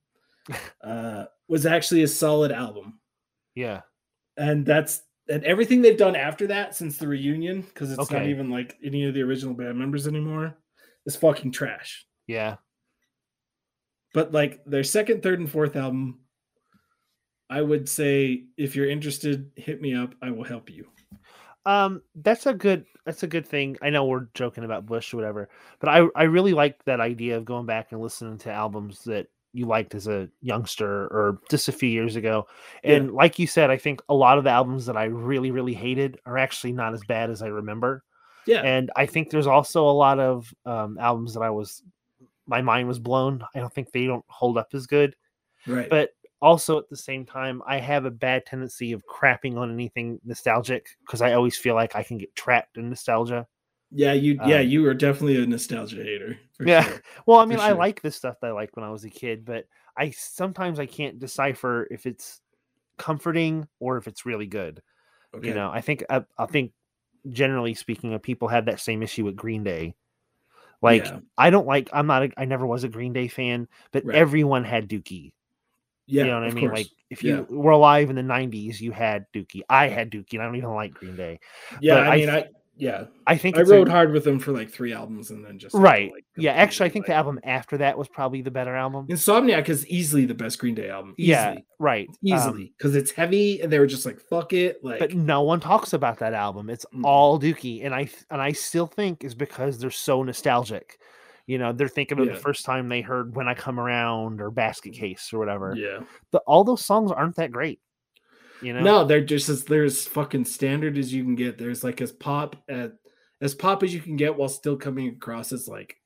uh, 0.83 1.25
was 1.47 1.65
actually 1.65 2.03
a 2.03 2.07
solid 2.07 2.51
album 2.51 2.99
Yeah. 3.55 3.81
and 4.37 4.65
that's 4.65 5.01
and 5.29 5.43
everything 5.43 5.81
they've 5.81 5.97
done 5.97 6.15
after 6.15 6.47
that 6.47 6.73
since 6.73 6.97
the 6.97 7.07
reunion, 7.07 7.61
because 7.61 7.91
it's 7.91 8.09
not 8.09 8.25
even 8.27 8.49
like 8.49 8.77
any 8.81 9.03
of 9.03 9.13
the 9.13 9.21
original 9.21 9.53
band 9.53 9.77
members 9.77 10.07
anymore, 10.07 10.57
is 11.05 11.17
fucking 11.17 11.51
trash. 11.51 12.05
Yeah. 12.27 12.55
But 14.13 14.31
like 14.31 14.63
their 14.65 14.85
second, 14.85 15.21
third, 15.21 15.39
and 15.39 15.51
fourth 15.51 15.75
album, 15.75 16.19
I 17.49 17.61
would 17.61 17.89
say 17.89 18.45
if 18.57 18.73
you're 18.75 18.89
interested, 18.89 19.51
hit 19.57 19.81
me 19.81 19.93
up. 19.93 20.15
I 20.21 20.31
will 20.31 20.45
help 20.45 20.69
you. 20.69 20.87
Um, 21.67 22.01
that's 22.15 22.45
a 22.45 22.53
good 22.53 22.85
that's 23.05 23.23
a 23.23 23.27
good 23.27 23.45
thing. 23.45 23.77
I 23.81 23.89
know 23.89 24.05
we're 24.05 24.29
joking 24.33 24.63
about 24.63 24.85
Bush 24.85 25.13
or 25.13 25.17
whatever, 25.17 25.49
but 25.79 25.89
I 25.89 26.07
I 26.15 26.23
really 26.23 26.53
like 26.53 26.83
that 26.85 27.01
idea 27.01 27.35
of 27.35 27.43
going 27.43 27.65
back 27.65 27.91
and 27.91 28.01
listening 28.01 28.37
to 28.39 28.51
albums 28.51 29.03
that 29.03 29.27
you 29.51 29.65
liked 29.65 29.93
as 29.93 30.07
a 30.07 30.29
youngster 30.41 31.07
or 31.07 31.39
just 31.49 31.67
a 31.67 31.73
few 31.73 31.89
years 31.89 32.15
ago. 32.15 32.47
Yeah. 32.85 32.93
And 32.93 33.11
like 33.11 33.37
you 33.37 33.47
said, 33.47 33.69
I 33.69 33.75
think 33.75 34.01
a 34.07 34.13
lot 34.13 34.37
of 34.37 34.45
the 34.45 34.49
albums 34.49 34.85
that 34.85 34.95
I 34.95 35.05
really 35.05 35.51
really 35.51 35.73
hated 35.73 36.21
are 36.25 36.37
actually 36.37 36.71
not 36.71 36.93
as 36.93 37.03
bad 37.03 37.29
as 37.29 37.41
I 37.41 37.47
remember. 37.47 38.01
Yeah. 38.45 38.61
And 38.61 38.89
I 38.95 39.05
think 39.05 39.29
there's 39.29 39.45
also 39.45 39.89
a 39.89 39.91
lot 39.91 40.19
of 40.19 40.53
um, 40.65 40.97
albums 40.97 41.33
that 41.33 41.41
I 41.41 41.49
was 41.49 41.83
my 42.47 42.61
mind 42.61 42.87
was 42.87 42.99
blown. 42.99 43.43
I 43.53 43.59
don't 43.59 43.73
think 43.73 43.91
they 43.91 44.05
don't 44.05 44.23
hold 44.29 44.57
up 44.57 44.69
as 44.73 44.87
good 44.87 45.17
right. 45.67 45.89
but 45.89 46.11
also 46.41 46.77
at 46.77 46.89
the 46.89 46.97
same 46.97 47.25
time 47.25 47.61
i 47.67 47.77
have 47.79 48.05
a 48.05 48.11
bad 48.11 48.45
tendency 48.45 48.91
of 48.91 49.03
crapping 49.05 49.57
on 49.57 49.71
anything 49.71 50.19
nostalgic 50.23 50.87
because 51.05 51.21
i 51.21 51.33
always 51.33 51.57
feel 51.57 51.75
like 51.75 51.95
i 51.95 52.03
can 52.03 52.17
get 52.17 52.33
trapped 52.35 52.77
in 52.77 52.89
nostalgia 52.89 53.45
yeah, 53.91 54.13
you 54.13 54.37
yeah, 54.45 54.59
um, 54.59 54.67
you 54.67 54.85
are 54.87 54.93
definitely 54.93 55.41
a 55.41 55.45
nostalgia 55.45 56.03
hater. 56.03 56.37
Yeah. 56.65 56.83
Sure. 56.83 57.01
well 57.25 57.39
i 57.39 57.45
mean 57.45 57.59
i 57.59 57.69
sure. 57.69 57.77
like 57.77 58.01
the 58.01 58.11
stuff 58.11 58.35
that 58.41 58.47
i 58.47 58.51
liked 58.51 58.75
when 58.75 58.85
i 58.85 58.89
was 58.89 59.05
a 59.05 59.09
kid 59.09 59.45
but 59.45 59.65
i 59.95 60.09
sometimes 60.11 60.79
i 60.79 60.85
can't 60.85 61.19
decipher 61.19 61.87
if 61.91 62.05
it's 62.05 62.41
comforting 62.97 63.67
or 63.79 63.97
if 63.97 64.07
it's 64.07 64.25
really 64.25 64.47
good 64.47 64.81
Okay. 65.35 65.47
you 65.49 65.53
know 65.53 65.69
i 65.71 65.81
think 65.81 66.03
I, 66.09 66.23
I 66.37 66.47
think 66.47 66.71
generally 67.29 67.75
speaking 67.75 68.13
of 68.13 68.21
people 68.21 68.47
have 68.47 68.65
that 68.65 68.79
same 68.79 69.03
issue 69.03 69.23
with 69.23 69.35
green 69.35 69.63
day 69.63 69.95
like 70.81 71.05
Yeah. 71.05 71.19
i 71.37 71.49
don't 71.49 71.67
like 71.67 71.89
i'm 71.93 72.07
not 72.07 72.23
a, 72.23 72.31
i 72.37 72.45
never 72.45 72.65
was 72.65 72.83
a 72.83 72.89
green 72.89 73.13
day 73.13 73.27
fan 73.27 73.67
but 73.91 74.03
Right. 74.05 74.15
everyone 74.17 74.63
had 74.63 74.89
dookie 74.89 75.33
Yeah. 76.07 76.23
you 76.23 76.29
know 76.29 76.39
what 76.39 76.49
I 76.49 76.51
mean? 76.51 76.67
course. 76.67 76.79
Like 76.79 76.87
if 77.09 77.23
you 77.23 77.45
were 77.49 77.71
alive 77.71 78.09
in 78.09 78.15
the 78.15 78.21
'90s, 78.21 78.81
you 78.81 78.91
had 78.91 79.25
Dookie. 79.33 79.61
I 79.69 79.87
had 79.87 80.11
Dookie, 80.11 80.33
and 80.33 80.41
I 80.41 80.45
don't 80.45 80.55
even 80.55 80.73
like 80.73 80.93
Green 80.93 81.15
Day. 81.15 81.39
yeah, 81.81 81.95
I 81.95 82.13
I 82.13 82.17
mean, 82.17 82.29
I 82.29 82.47
yeah, 82.79 83.05
I 83.25 83.37
think 83.37 83.57
I 83.57 83.61
it's 83.61 83.69
a- 83.69 83.73
rode 83.73 83.89
hard 83.89 84.11
with 84.11 84.23
them 84.23 84.39
for 84.39 84.51
like 84.51 84.69
three 84.69 84.93
albums 84.93 85.31
and 85.31 85.43
then 85.43 85.57
just 85.57 85.73
right. 85.73 86.11
like, 86.11 86.25
yeah, 86.37 86.51
actually, 86.51 86.85
I 86.85 86.89
think 86.89 87.07
the 87.07 87.13
album 87.13 87.39
after 87.43 87.77
that 87.77 87.97
was 87.97 88.07
probably 88.07 88.41
the 88.43 88.51
better 88.51 88.75
album. 88.75 89.07
Insomniac 89.07 89.67
is 89.67 89.87
easily 89.87 90.25
the 90.25 90.35
best 90.35 90.59
Green 90.59 90.75
Day 90.75 90.89
album. 90.89 91.15
Easily. 91.17 91.31
Yeah, 91.31 91.55
right. 91.79 92.07
um, 92.07 92.15
easily 92.23 92.73
because 92.77 92.95
it's 92.95 93.11
heavy 93.11 93.61
and 93.61 93.71
they 93.71 93.79
were 93.79 93.87
just 93.87 94.05
like 94.05 94.19
fuck 94.29 94.53
it 94.53 94.83
like 94.83 94.99
but 94.99 95.15
no 95.15 95.41
one 95.41 95.59
talks 95.59 95.93
about 95.93 96.19
that 96.19 96.33
album. 96.33 96.69
It's 96.69 96.85
all 97.03 97.39
Dookie, 97.39 97.83
and 97.83 97.95
I 97.95 98.09
and 98.29 98.41
I 98.41 98.51
still 98.51 98.87
think 98.87 99.23
is 99.23 99.33
because 99.33 99.79
they're 99.79 99.89
so 99.89 100.21
nostalgic. 100.21 100.99
You 101.47 101.57
know, 101.57 101.71
they're 101.73 101.87
thinking 101.87 102.19
of 102.19 102.27
Yeah. 102.27 102.33
the 102.33 102.39
first 102.39 102.65
time 102.65 102.89
they 102.89 103.01
heard 103.01 103.35
"When 103.35 103.47
I 103.47 103.53
Come 103.55 103.79
Around" 103.79 104.41
or 104.41 104.51
"Basket 104.51 104.93
Case" 104.93 105.31
or 105.33 105.39
whatever. 105.39 105.73
yeah 105.75 106.01
But 106.31 106.43
all 106.45 106.63
those 106.63 106.85
songs 106.85 107.11
aren't 107.11 107.37
that 107.37 107.51
great. 107.51 107.79
You 108.61 108.73
know, 108.73 108.81
no 108.81 109.05
they're 109.05 109.23
just 109.23 109.49
as 109.49 109.63
they're 109.65 109.83
as 109.83 110.05
fucking 110.05 110.45
standard 110.45 110.97
as 110.97 111.13
you 111.13 111.23
can 111.23 111.35
get 111.35 111.57
there's 111.57 111.83
like 111.83 112.01
as 112.01 112.11
pop 112.11 112.55
at 112.67 112.93
as 113.39 113.53
pop 113.55 113.83
as 113.83 113.93
you 113.93 114.01
can 114.01 114.15
get 114.17 114.35
while 114.35 114.49
still 114.49 114.75
coming 114.75 115.07
across 115.09 115.51
as 115.51 115.67
like 115.67 115.97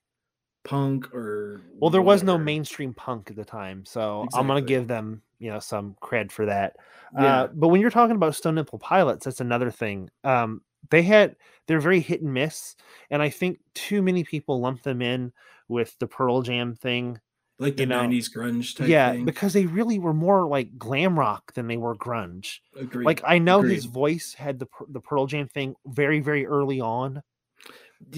punk 0.63 1.13
or 1.13 1.61
Well, 1.79 1.89
there 1.89 2.01
was 2.01 2.23
no 2.23 2.37
mainstream 2.37 2.93
punk 2.93 3.29
at 3.31 3.35
the 3.35 3.45
time, 3.45 3.83
so 3.85 4.27
I'm 4.33 4.45
gonna 4.47 4.61
give 4.61 4.87
them, 4.87 5.21
you 5.39 5.49
know, 5.49 5.59
some 5.59 5.95
cred 6.03 6.31
for 6.31 6.45
that. 6.45 6.75
Yeah. 7.17 7.41
Uh, 7.43 7.47
but 7.53 7.69
when 7.69 7.81
you're 7.81 7.89
talking 7.89 8.15
about 8.15 8.35
Stone 8.35 8.57
Temple 8.57 8.77
Pilots, 8.79 9.25
that's 9.25 9.39
another 9.41 9.71
thing. 9.71 10.09
Um, 10.23 10.61
they 10.89 11.03
had 11.03 11.35
they're 11.67 11.79
very 11.79 11.99
hit 11.99 12.21
and 12.21 12.33
miss, 12.33 12.75
and 13.09 13.21
I 13.21 13.29
think 13.29 13.59
too 13.73 14.01
many 14.01 14.23
people 14.23 14.59
lump 14.59 14.83
them 14.83 15.01
in 15.01 15.31
with 15.67 15.97
the 15.99 16.07
Pearl 16.07 16.41
Jam 16.41 16.75
thing. 16.75 17.19
like 17.59 17.75
the 17.77 17.83
you 17.83 17.87
know, 17.87 18.01
90s 18.01 18.29
grunge 18.35 18.75
type 18.75 18.87
yeah, 18.87 19.11
thing 19.11 19.23
because 19.25 19.53
they 19.53 19.67
really 19.67 19.99
were 19.99 20.13
more 20.13 20.47
like 20.47 20.77
glam 20.77 21.17
rock 21.17 21.53
than 21.53 21.67
they 21.67 21.77
were 21.77 21.95
grunge. 21.95 22.59
Agreed. 22.77 23.05
Like 23.05 23.21
I 23.25 23.37
know 23.37 23.61
his 23.61 23.85
voice 23.85 24.33
had 24.33 24.59
the 24.59 24.67
the 24.89 24.99
Pearl 24.99 25.27
Jam 25.27 25.47
thing 25.47 25.75
very 25.85 26.19
very 26.19 26.45
early 26.45 26.81
on. 26.81 27.21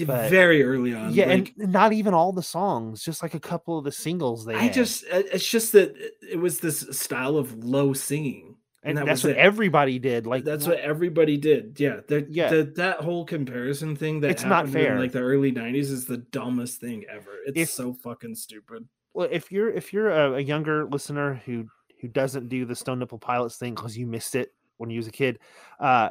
but- 0.06 0.30
very 0.30 0.62
early 0.64 0.94
on 0.94 1.12
yeah, 1.12 1.26
like, 1.26 1.52
and 1.60 1.70
not 1.72 1.92
even 1.92 2.14
all 2.14 2.32
the 2.32 2.42
songs, 2.42 3.02
just 3.04 3.22
like 3.22 3.34
a 3.34 3.40
couple 3.40 3.76
of 3.78 3.84
the 3.84 3.92
singles 3.92 4.46
they 4.46 4.54
i 4.54 4.62
had. 4.62 4.72
just 4.72 5.04
it's 5.10 5.46
just 5.48 5.72
that 5.72 5.94
it 6.22 6.38
was 6.40 6.60
this 6.60 6.80
style 6.90 7.36
of 7.36 7.62
low 7.62 7.92
singing 7.92 8.53
and, 8.84 8.98
that 8.98 9.06
that's 9.06 9.24
what 9.24 9.32
it. 9.32 9.38
everybody 9.38 9.98
did. 9.98 10.26
Like 10.26 10.44
that's 10.44 10.66
what 10.66 10.78
everybody 10.78 11.36
did. 11.36 11.78
Yeah, 11.80 12.00
that 12.08 12.30
Yeah. 12.30 12.50
the, 12.50 12.62
that 12.76 13.00
whole 13.00 13.24
comparison 13.24 13.96
thing 13.96 14.20
that 14.20 14.30
It's 14.30 14.42
not 14.42 14.50
happened 14.66 14.72
fair. 14.74 14.94
in 14.94 15.00
like 15.00 15.12
the 15.12 15.20
early 15.20 15.50
'90s 15.52 15.90
is 15.90 16.04
the 16.06 16.18
dumbest 16.18 16.80
thing 16.80 17.04
ever. 17.10 17.30
It's 17.46 17.58
If- 17.58 17.70
so 17.70 17.92
fucking 17.94 18.34
stupid. 18.36 18.86
well 19.14 19.28
if 19.30 19.50
you're 19.50 19.70
if 19.70 19.92
you're 19.92 20.10
a, 20.10 20.34
a 20.34 20.40
younger 20.40 20.84
listener 20.86 21.40
who 21.46 21.66
who 22.00 22.08
doesn't 22.08 22.48
do 22.48 22.64
the 22.66 22.74
stone 22.76 22.98
nipple 22.98 23.18
pilots 23.18 23.56
thing 23.56 23.74
because 23.74 23.96
you 23.96 24.06
missed 24.06 24.34
it 24.34 24.52
when 24.76 24.90
you 24.90 24.98
was 24.98 25.06
a 25.06 25.12
kid 25.12 25.38
uh 25.80 26.10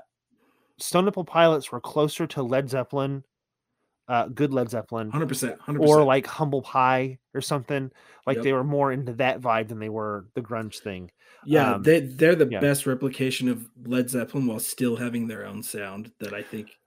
stone 0.80 1.05
nipple 1.05 1.24
pilots 1.26 1.71
were 1.71 1.80
closer 1.82 2.26
to 2.26 2.41
led 2.41 2.67
zeppelin 2.69 3.24
uh 4.07 4.28
good 4.30 4.53
led 4.53 4.69
zeppelin 4.69 5.11
Hundred 5.11 5.28
percent, 5.28 5.59
or 5.67 6.03
like 6.03 6.26
humble 6.26 6.61
pie 6.61 7.19
or 7.36 7.41
something 7.41 7.91
like 8.26 8.38
Yep. 8.38 8.43
they 8.43 8.53
were 8.53 8.63
more 8.63 8.91
into 8.91 9.13
that 9.13 9.39
vibe 9.41 9.67
than 9.67 9.80
they 9.80 9.89
were 9.89 10.26
the 10.34 10.41
grunge 10.41 10.80
thing 10.80 11.11
Yeah, 11.46 11.74
um, 11.76 11.84
they 11.84 12.00
they're 12.02 12.36
the 12.36 12.48
yeah. 12.50 12.60
best 12.60 12.86
replication 12.86 13.48
of 13.50 13.70
Led 13.86 14.10
Zeppelin 14.10 14.48
while 14.48 14.60
still 14.60 14.96
having 14.96 15.28
their 15.28 15.46
own 15.46 15.64
sound. 15.64 16.12
That 16.20 16.34
I 16.34 16.41
think. 16.44 16.78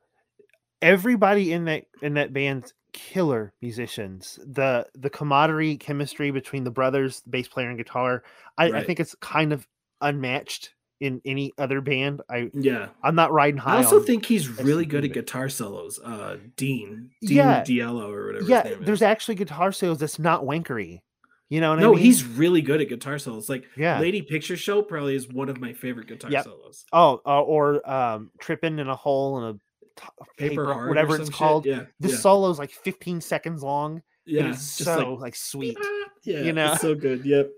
everybody 0.82 1.52
in 1.52 1.64
that 1.64 1.84
in 2.02 2.14
that 2.14 2.32
band's 2.32 2.74
killer 2.92 3.52
musicians 3.60 4.38
the 4.46 4.86
the 4.94 5.10
camaraderie 5.10 5.76
chemistry 5.76 6.30
between 6.30 6.64
the 6.64 6.70
brothers 6.70 7.20
the 7.22 7.30
bass 7.30 7.48
player 7.48 7.68
and 7.68 7.76
guitar 7.78 8.22
I, 8.58 8.70
I 8.72 8.84
think 8.84 9.00
it's 9.00 9.14
kind 9.16 9.52
of 9.52 9.66
unmatched 10.00 10.72
in 11.00 11.20
any 11.26 11.52
other 11.58 11.80
band 11.82 12.22
i 12.30 12.50
Yeah, 12.54 12.88
i'm 13.02 13.14
not 13.14 13.32
riding 13.32 13.58
high 13.58 13.74
I 13.74 13.84
also 13.84 14.00
think 14.00 14.24
he's 14.24 14.48
really 14.48 14.86
good 14.86 15.04
at 15.04 15.12
guitar 15.12 15.48
solos. 15.50 15.98
Uh, 16.02 16.38
Dean, 16.56 17.10
Dean 17.22 17.36
Yeah. 17.36 17.62
DeLeo 17.62 18.10
or 18.10 18.26
whatever. 18.28 18.44
yeah 18.46 18.62
his 18.62 18.76
name 18.76 18.84
there's 18.86 19.02
actually 19.02 19.34
guitar 19.34 19.72
sales 19.72 19.98
that's 19.98 20.18
not 20.18 20.44
wankery 20.44 21.00
you 21.48 21.60
know 21.60 21.70
what 21.70 21.80
no, 21.80 21.88
I 21.88 21.90
mean? 21.90 21.96
No, 21.98 22.02
he's 22.02 22.24
really 22.24 22.60
good 22.62 22.80
at 22.80 22.88
guitar 22.88 23.18
solos. 23.18 23.48
Like 23.48 23.64
yeah 23.76 24.00
Lady 24.00 24.22
Picture 24.22 24.56
Show 24.56 24.82
probably 24.82 25.14
is 25.14 25.28
one 25.28 25.48
of 25.48 25.60
my 25.60 25.72
favorite 25.72 26.06
guitar 26.08 26.30
Yep. 26.30 26.44
solos. 26.44 26.84
oh 26.92 27.20
uh, 27.26 27.42
or 27.42 27.88
um 27.88 28.30
tripping 28.40 28.78
in 28.78 28.88
a 28.88 28.96
hole 28.96 29.38
in 29.38 29.44
a 29.44 29.52
t- 30.00 30.08
Paper, 30.36 30.66
paper, 30.66 30.88
whatever 30.88 31.16
it's 31.16 31.26
shit. 31.26 31.34
called 31.34 31.66
Yeah, 31.66 31.84
the 32.00 32.08
yeah. 32.08 32.16
solo 32.16 32.50
is 32.50 32.58
like 32.58 32.70
15 32.70 33.20
seconds 33.20 33.62
long 33.62 34.02
yeah, 34.24 34.48
it's 34.50 34.76
just 34.76 34.90
so 34.92 35.12
like, 35.14 35.20
like, 35.20 35.34
sweet 35.36 35.78
yeah, 36.24 36.40
you 36.40 36.52
know? 36.52 36.72
it's 36.72 36.80
so 36.82 36.94
good. 36.96 37.24
Yep. 37.24 37.50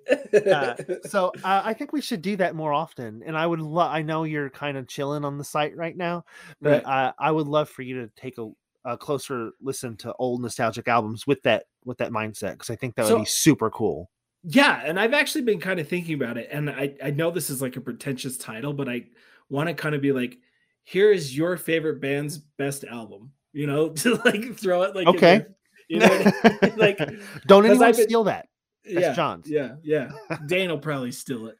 Uh, 0.46 0.74
so 1.08 1.28
uh, 1.42 1.62
I 1.64 1.72
think 1.72 1.94
we 1.94 2.02
should 2.02 2.20
do 2.20 2.36
that 2.36 2.54
more 2.54 2.70
often. 2.74 3.22
And 3.24 3.36
I 3.36 3.46
would 3.46 3.60
love. 3.60 3.90
I 3.90 4.02
know 4.02 4.24
you're 4.24 4.50
kind 4.50 4.76
of 4.76 4.86
chilling 4.86 5.24
on 5.24 5.38
the 5.38 5.44
site 5.44 5.74
right 5.74 5.96
now, 5.96 6.26
but 6.60 6.84
Right. 6.84 7.06
uh, 7.06 7.12
I 7.18 7.30
would 7.32 7.46
love 7.46 7.70
for 7.70 7.80
you 7.80 8.02
to 8.02 8.10
take 8.14 8.36
a, 8.36 8.50
a 8.92 8.96
closer 8.96 9.50
listen 9.60 9.96
to 9.98 10.12
old 10.18 10.40
nostalgic 10.42 10.88
albums 10.88 11.26
with 11.26 11.42
that 11.42 11.64
with 11.84 11.98
that 11.98 12.10
mindset 12.10 12.52
because 12.52 12.70
I 12.70 12.76
think 12.76 12.94
that 12.96 13.02
would 13.04 13.08
So- 13.10 13.18
be 13.20 13.24
super 13.24 13.70
cool. 13.70 14.10
yeah, 14.44 14.82
and 14.84 14.98
I've 14.98 15.14
actually 15.14 15.42
been 15.42 15.60
kind 15.60 15.78
of 15.80 15.88
thinking 15.88 16.14
about 16.14 16.38
it, 16.38 16.48
and 16.50 16.70
I 16.70 16.94
I 17.02 17.10
know 17.10 17.30
this 17.30 17.50
is 17.50 17.60
like 17.62 17.76
a 17.76 17.80
pretentious 17.80 18.36
title, 18.38 18.72
but 18.72 18.88
I 18.88 19.04
want 19.50 19.68
to 19.68 19.74
kind 19.74 19.94
of 19.94 20.00
be 20.00 20.12
like, 20.12 20.38
here 20.84 21.10
is 21.10 21.36
your 21.36 21.56
favorite 21.56 22.00
band's 22.00 22.38
best 22.38 22.84
album. 22.84 23.32
You 23.52 23.66
know, 23.66 23.88
to 24.02 24.14
like 24.24 24.54
throw 24.56 24.82
it 24.82 24.94
like 24.94 25.06
Okay. 25.08 25.44
you 25.88 25.98
know, 26.00 26.06
I 26.06 26.58
mean? 26.62 26.72
like 26.76 26.98
don't 27.46 27.64
anyone 27.66 27.92
been- 27.92 28.02
steal 28.04 28.24
that. 28.24 28.46
That's 28.84 29.00
yeah, 29.00 29.12
John's. 29.12 29.50
yeah, 29.50 29.74
yeah. 29.82 30.10
Dane 30.46 30.70
will 30.70 30.78
probably 30.78 31.12
steal 31.12 31.46
it. 31.48 31.56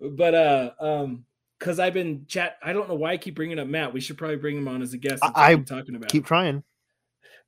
but 0.00 0.34
uh 0.34 0.70
um 0.80 1.24
because 1.64 1.78
I've 1.78 1.94
been 1.94 2.26
chat 2.28 2.58
I 2.62 2.74
don't 2.74 2.88
know 2.90 2.94
why 2.94 3.12
I 3.12 3.16
keep 3.16 3.34
bringing 3.34 3.58
up 3.58 3.66
Matt. 3.66 3.94
We 3.94 4.00
should 4.00 4.18
probably 4.18 4.36
bring 4.36 4.58
him 4.58 4.68
on 4.68 4.82
as 4.82 4.92
a 4.92 4.98
guest. 4.98 5.22
I- 5.24 5.28
That's 5.28 5.38
what 5.38 5.74
I 5.74 5.78
talking 5.78 5.94
about. 5.96 6.10
Keep 6.10 6.26
trying. 6.26 6.62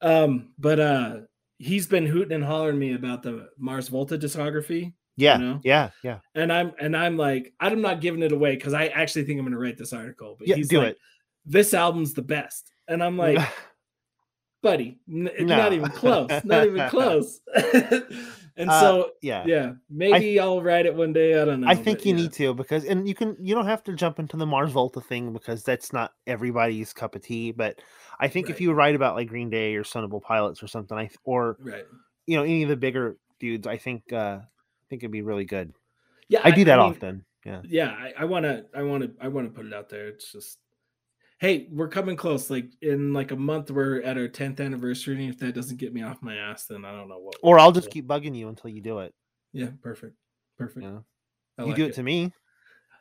um, 0.00 0.52
but 0.58 0.80
uh 0.80 1.16
he's 1.58 1.86
been 1.86 2.06
hooting 2.06 2.32
and 2.32 2.44
hollering 2.44 2.78
me 2.78 2.94
about 2.94 3.22
the 3.22 3.48
Mars 3.58 3.88
Volta 3.88 4.16
discography. 4.16 4.94
Yeah, 5.18 5.36
know? 5.38 5.60
yeah, 5.64 5.90
yeah, 6.02 6.18
And 6.34 6.52
I'm 6.52 6.72
and 6.78 6.94
I'm 6.96 7.16
like, 7.16 7.52
I'm 7.60 7.80
not 7.80 8.00
giving 8.02 8.22
it 8.22 8.32
away 8.32 8.54
because 8.54 8.74
I 8.74 8.86
actually 8.88 9.24
think 9.24 9.38
I'm 9.38 9.46
gonna 9.46 9.58
write 9.58 9.78
this 9.78 9.92
article. 9.94 10.36
But 10.38 10.48
yeah. 10.48 10.56
he's 10.56 10.68
Do 10.68 10.78
like, 10.78 10.88
it. 10.92 10.98
this 11.46 11.72
album's 11.74 12.12
the 12.14 12.22
best. 12.22 12.70
And 12.88 13.02
I'm 13.02 13.16
like, 13.16 13.38
buddy, 14.62 14.98
n- 15.10 15.30
not 15.40 15.72
even 15.72 15.90
close. 15.90 16.28
Not 16.44 16.66
even 16.66 16.88
close. 16.90 17.40
and 18.56 18.70
Uh, 18.70 18.80
so 18.80 19.10
yeah. 19.22 19.44
yeah, 19.46 19.72
maybe 19.90 20.40
I'll 20.40 20.62
write 20.62 20.86
it 20.86 20.94
one 20.94 21.12
day. 21.12 21.40
I 21.40 21.44
don't 21.44 21.60
know. 21.60 21.68
I 21.68 21.74
think 21.74 21.98
but 21.98 22.06
you 22.06 22.14
yeah. 22.14 22.22
need 22.22 22.32
to 22.34 22.54
because, 22.54 22.84
and 22.84 23.06
you 23.06 23.14
can, 23.14 23.36
you 23.40 23.54
don't 23.54 23.66
have 23.66 23.84
to 23.84 23.94
jump 23.94 24.18
into 24.18 24.36
the 24.36 24.46
Mars 24.46 24.72
Volta 24.72 25.00
thing 25.00 25.32
because 25.32 25.62
that's 25.62 25.92
not 25.92 26.12
everybody's 26.26 26.92
cup 26.92 27.14
of 27.14 27.22
tea. 27.22 27.52
But 27.52 27.80
I 28.18 28.28
think 28.28 28.48
if 28.48 28.60
you 28.60 28.72
write 28.72 28.94
about 28.94 29.14
like 29.14 29.28
Green 29.28 29.50
Day 29.50 29.74
or 29.74 29.84
Stone 29.84 30.04
Temple 30.04 30.20
Pilots 30.20 30.62
or 30.62 30.66
something, 30.68 30.96
I 30.96 31.06
th- 31.06 31.18
or 31.24 31.56
right. 31.60 31.84
you 32.26 32.36
know 32.36 32.42
any 32.42 32.62
of 32.62 32.68
the 32.68 32.76
bigger 32.76 33.18
dudes, 33.38 33.66
I 33.66 33.76
think, 33.76 34.12
uh 34.12 34.38
I 34.40 34.84
think 34.88 35.02
it'd 35.02 35.10
be 35.10 35.22
really 35.22 35.44
good. 35.44 35.72
Yeah, 36.28 36.40
I 36.42 36.50
do 36.50 36.64
that 36.64 36.78
mean, 36.78 36.88
often. 36.90 37.24
Yeah. 37.44 37.60
Yeah, 37.64 37.90
I, 37.90 38.12
I 38.20 38.24
wanna 38.24 38.64
I 38.74 38.82
wanna 38.82 39.10
I 39.20 39.28
wanna 39.28 39.50
put 39.50 39.66
it 39.66 39.74
out 39.74 39.88
there. 39.88 40.08
It's 40.08 40.32
just 40.32 40.58
hey, 41.38 41.68
we're 41.70 41.88
coming 41.88 42.16
close. 42.16 42.50
Like 42.50 42.70
in 42.82 43.12
like 43.12 43.30
a 43.30 43.36
month, 43.36 43.70
we're 43.70 44.00
at 44.02 44.16
our 44.16 44.28
10th 44.28 44.60
anniversary. 44.60 45.24
And 45.24 45.32
if 45.34 45.38
that 45.40 45.54
doesn't 45.54 45.76
get 45.78 45.92
me 45.92 46.02
off 46.02 46.22
my 46.22 46.36
ass, 46.36 46.66
then 46.66 46.84
I 46.84 46.92
don't 46.92 47.08
know 47.08 47.18
what. 47.18 47.36
Or 47.42 47.58
I'll 47.58 47.72
just 47.72 47.88
will. 47.88 47.92
keep 47.92 48.06
bugging 48.06 48.36
you 48.36 48.48
until 48.48 48.70
you 48.70 48.80
do 48.80 49.00
it. 49.00 49.14
Yeah, 49.52 49.68
perfect. 49.82 50.14
Perfect. 50.58 50.84
Yeah. 50.84 50.98
You 51.58 51.66
like 51.66 51.76
do 51.76 51.86
it, 51.86 51.94
to 51.94 52.02
me. 52.02 52.32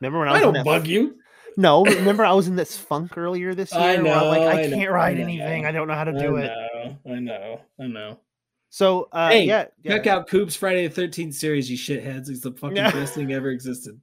Remember 0.00 0.18
when 0.20 0.28
I 0.28 0.32
I 0.32 0.44
was 0.46 0.54
don't 0.54 0.64
bug 0.64 0.86
you. 0.86 1.16
No, 1.58 1.84
remember 1.84 2.24
I 2.24 2.32
was 2.32 2.48
in 2.48 2.56
this 2.56 2.76
funk 2.76 3.16
earlier 3.16 3.54
this 3.54 3.72
year. 3.72 3.80
I 3.80 3.96
where 4.02 4.14
I'm 4.14 4.28
like, 4.28 4.40
know, 4.40 4.46
I 4.48 4.60
I 4.60 4.68
can't 4.68 4.82
I 4.82 4.86
write 4.88 5.16
know. 5.16 5.22
anything. 5.24 5.64
I 5.64 5.72
don't 5.72 5.88
know 5.88 5.94
how 5.94 6.04
to 6.04 6.12
I 6.12 6.18
do 6.18 6.36
it. 6.36 6.46
know, 6.48 6.98
I 7.10 7.18
know. 7.18 7.60
I 7.80 7.86
know. 7.86 8.20
So 8.68 9.08
uh 9.12 9.30
Hey, 9.30 9.44
yeah, 9.44 9.66
yeah. 9.82 9.92
Check 9.92 10.06
out 10.06 10.28
Coop's 10.28 10.54
Friday 10.54 10.86
the 10.86 11.02
13th 11.02 11.32
series, 11.34 11.70
you 11.70 11.78
shitheads. 11.78 12.28
It's 12.28 12.40
the 12.42 12.52
fucking 12.52 12.76
Yeah. 12.76 12.90
best 12.92 13.14
thing 13.14 13.32
ever 13.32 13.48
existed. 13.50 13.98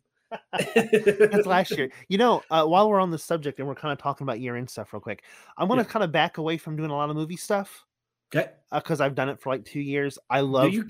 That's 0.75 1.45
last 1.45 1.71
year. 1.71 1.89
You 2.07 2.17
know, 2.17 2.41
uh, 2.51 2.65
while 2.65 2.89
we're 2.89 2.99
on 2.99 3.11
the 3.11 3.17
subject 3.17 3.59
and 3.59 3.67
we're 3.67 3.75
kind 3.75 3.91
of 3.91 3.97
talking 3.97 4.25
about 4.25 4.39
year 4.39 4.55
end 4.55 4.69
stuff 4.69 4.93
real 4.93 4.99
quick, 5.01 5.23
I 5.57 5.63
want 5.63 5.79
to 5.79 5.85
Yeah. 5.87 5.91
kind 5.91 6.03
of 6.03 6.11
back 6.11 6.37
away 6.37 6.57
from 6.57 6.75
doing 6.75 6.89
a 6.91 6.95
lot 6.95 7.09
of 7.09 7.15
movie 7.15 7.37
stuff 7.37 7.85
Okay. 8.33 8.49
because 8.71 9.01
I've 9.01 9.15
done 9.15 9.29
it 9.29 9.39
for 9.41 9.49
like 9.51 9.65
two 9.65 9.79
years. 9.81 10.17
I 10.29 10.41
love, 10.41 10.71
you, 10.73 10.85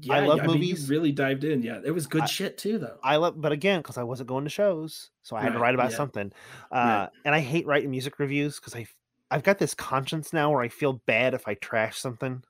yeah, 0.00 0.20
love 0.20 0.40
I 0.40 0.46
mean, 0.46 0.52
movies. 0.58 0.82
you 0.88 0.94
really 0.94 1.12
dived 1.12 1.44
in. 1.44 1.62
Yeah, 1.62 1.80
it 1.84 1.90
was 1.90 2.06
good 2.06 2.22
I- 2.22 2.26
shit 2.26 2.58
too, 2.58 2.78
though. 2.78 2.98
I 3.02 3.16
love, 3.16 3.40
but 3.40 3.52
again, 3.52 3.80
because 3.80 3.98
I 3.98 4.02
wasn't 4.02 4.28
going 4.28 4.44
to 4.44 4.50
shows, 4.50 5.10
so 5.22 5.36
I 5.36 5.42
had 5.42 5.52
to 5.52 5.58
write 5.58 5.74
about 5.74 5.90
yeah. 5.90 5.96
something. 5.96 6.32
Uh, 6.70 6.76
Right. 6.76 7.08
And 7.24 7.34
I 7.34 7.40
hate 7.40 7.66
writing 7.66 7.90
music 7.90 8.18
reviews 8.18 8.56
because 8.60 8.74
I, 8.74 8.86
I've 9.30 9.42
got 9.42 9.58
this 9.58 9.74
conscience 9.74 10.32
now 10.32 10.50
where 10.50 10.60
I 10.62 10.68
feel 10.68 10.94
bad 11.06 11.34
if 11.34 11.48
I 11.48 11.54
trash 11.54 11.98
something. 11.98 12.42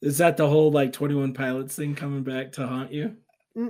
Is 0.00 0.18
that 0.18 0.36
the 0.36 0.48
whole 0.48 0.70
like 0.70 0.92
21 0.92 1.32
Pilots 1.34 1.74
thing 1.74 1.94
coming 1.96 2.22
back 2.22 2.52
to 2.52 2.66
haunt 2.66 2.92
you? 2.92 3.16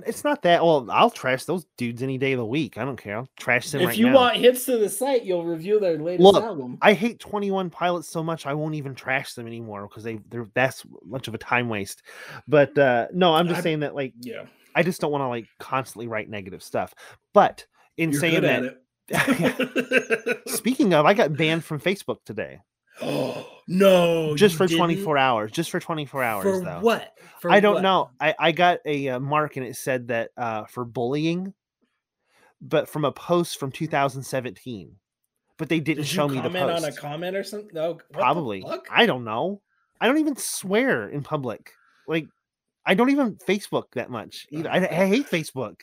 It's 0.07 0.22
not 0.22 0.43
that. 0.43 0.62
Well, 0.64 0.86
I'll 0.91 1.11
trash 1.11 1.45
those 1.45 1.64
dudes 1.78 2.03
any 2.03 2.18
day 2.18 2.32
of 2.32 2.39
the 2.39 2.45
week. 2.45 2.76
I 2.76 2.84
don't 2.84 2.97
care. 2.97 3.16
I'll 3.16 3.28
trash 3.39 3.70
them 3.70 3.80
If 3.80 3.89
right 3.89 3.97
you 3.97 4.11
now. 4.11 4.16
want 4.16 4.36
hits 4.36 4.64
to 4.66 4.76
the 4.76 4.89
site, 4.89 5.24
you'll 5.24 5.45
review 5.47 5.80
their 5.80 5.99
latest 5.99 6.22
Look, 6.24 6.43
album. 6.45 6.78
I 6.82 6.93
hate 6.93 7.18
21 7.20 7.70
Pilots 7.70 8.09
so 8.11 8.22
much 8.22 8.47
I 8.47 8.53
won't 8.55 8.74
even 8.74 8.95
trash 8.95 9.32
them 9.32 9.47
anymore 9.47 9.89
because 9.89 10.05
they 10.05 10.18
they're 10.28 10.47
that's 10.55 10.84
much 11.05 11.28
of 11.28 11.34
a 11.34 11.39
time 11.39 11.68
waste. 11.68 12.03
But 12.47 12.76
uh 12.76 13.07
no, 13.12 13.34
I'm 13.34 13.47
just 13.47 13.57
I'm- 13.57 13.62
saying 13.62 13.80
that 13.80 13.95
like 13.95 14.12
Yeah, 14.20 14.45
I 14.74 14.82
just 14.82 15.01
don't 15.01 15.11
want 15.12 15.22
to 15.22 15.28
like 15.28 15.47
constantly 15.59 16.07
write 16.07 16.28
negative 16.28 16.62
stuff. 16.62 16.95
But 17.32 17.64
in 17.97 18.12
you're 18.12 18.20
saying 18.20 18.43
that, 18.43 20.43
speaking 20.49 20.93
of, 20.93 21.07
I 21.07 21.14
got 21.14 21.34
banned 21.36 21.64
from 21.64 21.80
Facebook 21.80 22.18
today 22.26 22.59
oh 23.03 23.47
no! 23.69 24.35
just 24.35 24.57
for 24.57 24.66
didn't? 24.66 24.79
24 24.79 25.16
hours. 25.19 25.53
Just 25.53 25.71
for 25.71 25.79
24 25.79 26.23
hours 26.23 26.43
For 26.43 26.61
though. 26.64 26.81
what? 26.81 27.12
For 27.41 27.51
I 27.53 27.61
don't 27.61 27.75
what? 27.75 27.83
know. 27.83 28.11
I 28.21 28.35
I 28.39 28.53
got 28.53 28.81
a 28.85 29.09
uh, 29.11 29.21
mark 29.21 29.57
and 29.57 29.64
it 29.64 29.77
said 29.77 30.09
that 30.09 30.31
uh 30.37 30.64
for 30.64 30.85
bullying, 30.85 31.55
but 32.61 32.89
from 32.89 33.05
a 33.05 33.12
post 33.12 33.61
from 33.61 33.71
2017. 33.71 34.97
But 35.59 35.69
they 35.69 35.81
didn't 35.81 36.05
Did 36.05 36.07
show 36.09 36.29
me 36.29 36.37
the 36.37 36.43
comment 36.43 36.71
post. 36.71 36.85
on 36.85 36.91
a 36.91 36.93
comment 36.95 37.37
or 37.37 37.45
something? 37.45 37.71
No, 37.73 37.99
Probably. 38.12 38.64
I 38.91 39.07
don't 39.07 39.25
know. 39.25 39.61
I 40.01 40.07
don't 40.07 40.19
even 40.19 40.37
swear 40.37 41.09
in 41.09 41.23
public. 41.23 41.73
Like, 42.07 42.29
I 42.87 42.95
don't 42.95 43.11
even 43.11 43.37
Facebook 43.37 43.85
that 43.95 44.09
much 44.09 44.47
either. 44.51 44.71
I, 44.71 44.77
I 44.77 45.07
hate 45.09 45.27
Facebook. 45.29 45.81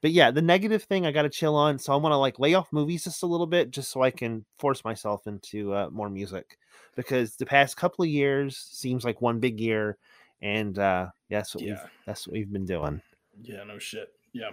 But 0.00 0.12
yeah, 0.12 0.30
the 0.30 0.42
negative 0.42 0.84
thing 0.84 1.06
I 1.06 1.12
got 1.12 1.22
to 1.22 1.28
chill 1.28 1.56
on. 1.56 1.78
So 1.78 1.92
I 1.92 1.96
want 1.96 2.12
to 2.12 2.16
like 2.16 2.38
lay 2.38 2.54
off 2.54 2.72
movies 2.72 3.04
just 3.04 3.22
a 3.22 3.26
little 3.26 3.46
bit, 3.46 3.70
just 3.70 3.90
so 3.90 4.02
I 4.02 4.10
can 4.10 4.44
force 4.58 4.84
myself 4.84 5.26
into 5.26 5.74
uh, 5.74 5.88
more 5.90 6.08
music. 6.08 6.56
Because 6.94 7.36
the 7.36 7.46
past 7.46 7.76
couple 7.76 8.04
of 8.04 8.08
years 8.08 8.56
seems 8.56 9.04
like 9.04 9.20
one 9.20 9.40
big 9.40 9.60
year, 9.60 9.98
and 10.40 10.78
uh, 10.78 11.08
yeah, 11.28 11.38
that's 11.38 11.54
what 11.54 11.64
we've 11.64 11.80
that's 12.06 12.26
what 12.26 12.32
we've 12.32 12.52
been 12.52 12.66
doing. 12.66 13.00
yeah, 13.42 13.64
no 13.64 13.78
shit. 13.78 14.12
Yeah. 14.32 14.50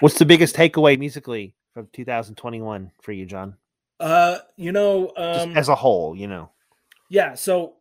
What's 0.00 0.18
the 0.18 0.24
biggest 0.24 0.56
takeaway 0.56 0.98
musically 0.98 1.54
from 1.74 1.88
2021 1.92 2.90
for 3.02 3.12
you, 3.12 3.26
John? 3.26 3.56
Uh, 3.98 4.38
you 4.56 4.72
know, 4.72 5.12
um, 5.16 5.56
as 5.56 5.68
a 5.68 5.74
whole, 5.74 6.16
you 6.16 6.26
know. 6.26 6.50
yeah. 7.10 7.34
So, 7.34 7.74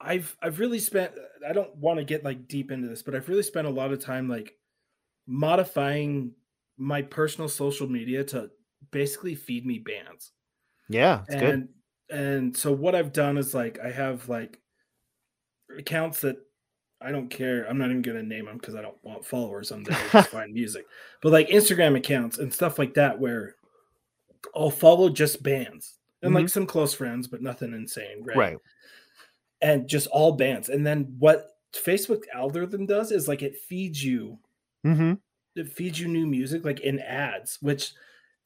I've 0.00 0.34
I've 0.40 0.58
really 0.58 0.78
spent. 0.78 1.12
I 1.46 1.52
don't 1.52 1.74
want 1.76 1.98
to 1.98 2.04
get 2.04 2.24
like 2.24 2.48
deep 2.48 2.70
into 2.70 2.88
this, 2.88 3.02
but 3.02 3.14
I've 3.14 3.28
really 3.28 3.42
spent 3.42 3.66
a 3.66 3.70
lot 3.70 3.92
of 3.92 4.02
time 4.02 4.28
like 4.28 4.54
modifying 5.28 6.32
my 6.78 7.02
personal 7.02 7.48
social 7.48 7.86
media 7.86 8.24
to 8.24 8.50
basically 8.90 9.34
feed 9.34 9.66
me 9.66 9.78
bands. 9.78 10.32
Yeah, 10.88 11.20
it's 11.28 11.34
good. 11.34 11.44
and 11.44 11.68
and 12.10 12.56
so 12.56 12.72
what 12.72 12.94
I've 12.94 13.12
done 13.12 13.36
is 13.36 13.54
like 13.54 13.78
I 13.78 13.90
have 13.90 14.28
like 14.28 14.58
accounts 15.76 16.22
that 16.22 16.36
I 17.00 17.12
don't 17.12 17.28
care. 17.28 17.68
I'm 17.68 17.78
not 17.78 17.90
even 17.90 18.02
gonna 18.02 18.22
name 18.22 18.46
them 18.46 18.56
because 18.56 18.74
I 18.74 18.82
don't 18.82 18.96
want 19.04 19.24
followers 19.24 19.70
on 19.70 19.82
there. 19.82 19.96
to 19.96 20.12
Just 20.12 20.28
find 20.30 20.52
music, 20.52 20.86
but 21.22 21.30
like 21.30 21.48
Instagram 21.48 21.96
accounts 21.96 22.38
and 22.38 22.52
stuff 22.52 22.78
like 22.78 22.94
that 22.94 23.18
where 23.20 23.56
I'll 24.56 24.70
follow 24.70 25.10
just 25.10 25.42
bands 25.42 25.98
and 26.22 26.34
like 26.34 26.44
mm-hmm. 26.44 26.48
some 26.48 26.66
close 26.66 26.94
friends, 26.94 27.28
but 27.28 27.42
nothing 27.42 27.74
insane, 27.74 28.24
right? 28.24 28.36
Right. 28.36 28.58
And 29.60 29.88
just 29.88 30.06
all 30.08 30.32
bands. 30.32 30.68
And 30.68 30.86
then 30.86 31.14
what 31.18 31.50
Facebook 31.72 32.22
algorithm 32.34 32.86
does 32.86 33.12
is 33.12 33.28
like 33.28 33.42
it 33.42 33.56
feeds 33.56 34.02
you 34.02 34.38
Mm-hmm. 34.86 35.14
it 35.56 35.68
feeds 35.72 35.98
you 36.00 36.08
new 36.08 36.26
music 36.26 36.64
like 36.64 36.80
in 36.80 36.98
ads 37.00 37.58
which 37.60 37.92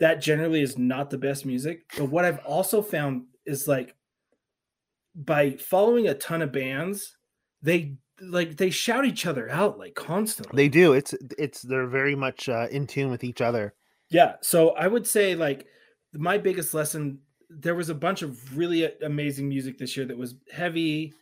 that 0.01 0.21
generally 0.21 0.63
is 0.63 0.79
not 0.79 1.11
the 1.11 1.19
best 1.19 1.45
music 1.47 1.83
but 1.99 2.07
what 2.07 2.25
i've 2.25 2.39
also 2.47 2.81
found 2.83 3.25
is 3.45 3.69
like 3.69 3.95
by 5.15 5.51
following 5.53 6.09
a 6.09 6.15
ton 6.15 6.43
of 6.43 6.53
bands 6.53 7.17
they 7.61 7.97
like 8.21 8.57
they 8.57 8.71
shout 8.71 9.05
each 9.05 9.27
other 9.27 9.51
out 9.51 9.79
like 9.79 9.95
constantly 9.95 10.57
They 10.57 10.69
do. 10.69 10.93
It's 10.93 11.13
it's 11.39 11.63
they're 11.63 11.87
very 11.89 12.15
much 12.15 12.49
uh, 12.49 12.69
in 12.71 12.87
tune 12.87 13.11
with 13.11 13.25
each 13.25 13.41
other. 13.41 13.75
yeah 14.11 14.37
so 14.41 14.71
i 14.71 14.87
would 14.87 15.07
say 15.07 15.35
like 15.35 15.67
my 16.15 16.39
biggest 16.39 16.73
lesson 16.75 17.19
there 17.51 17.75
was 17.75 17.91
a 17.91 17.95
bunch 17.95 18.23
of 18.23 18.57
really 18.57 18.91
amazing 19.03 19.49
music 19.49 19.77
this 19.79 19.97
year 19.97 20.07
that 20.07 20.17
was 20.17 20.37
heavy 20.53 21.13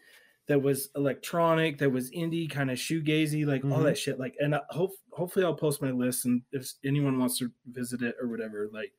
that 0.51 0.61
was 0.61 0.90
electronic 0.96 1.78
that 1.78 1.90
was 1.90 2.11
indie 2.11 2.51
kind 2.51 2.70
of 2.70 2.76
shoegazy 2.78 3.46
like 3.46 3.64
all 3.64 3.78
Mhm. 3.80 3.84
that 3.84 3.98
shit 3.98 4.18
like 4.18 4.34
and 4.40 4.55
I 4.55 4.61
hope 4.70 4.92
hopefully 5.12 5.44
i'll 5.44 5.55
post 5.55 5.80
my 5.82 5.92
list 5.92 6.26
and 6.26 6.42
if 6.53 6.70
anyone 6.84 7.18
wants 7.18 7.38
to 7.38 7.51
visit 7.66 8.03
it 8.03 8.16
or 8.20 8.28
whatever 8.28 8.68
like 8.72 8.92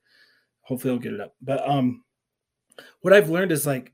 hopefully 0.61 0.93
i'll 0.93 0.99
get 0.99 1.13
it 1.13 1.21
up 1.21 1.35
but 1.41 1.67
um 1.69 2.03
what 3.01 3.13
i've 3.13 3.29
learned 3.29 3.51
is 3.51 3.65
like 3.65 3.93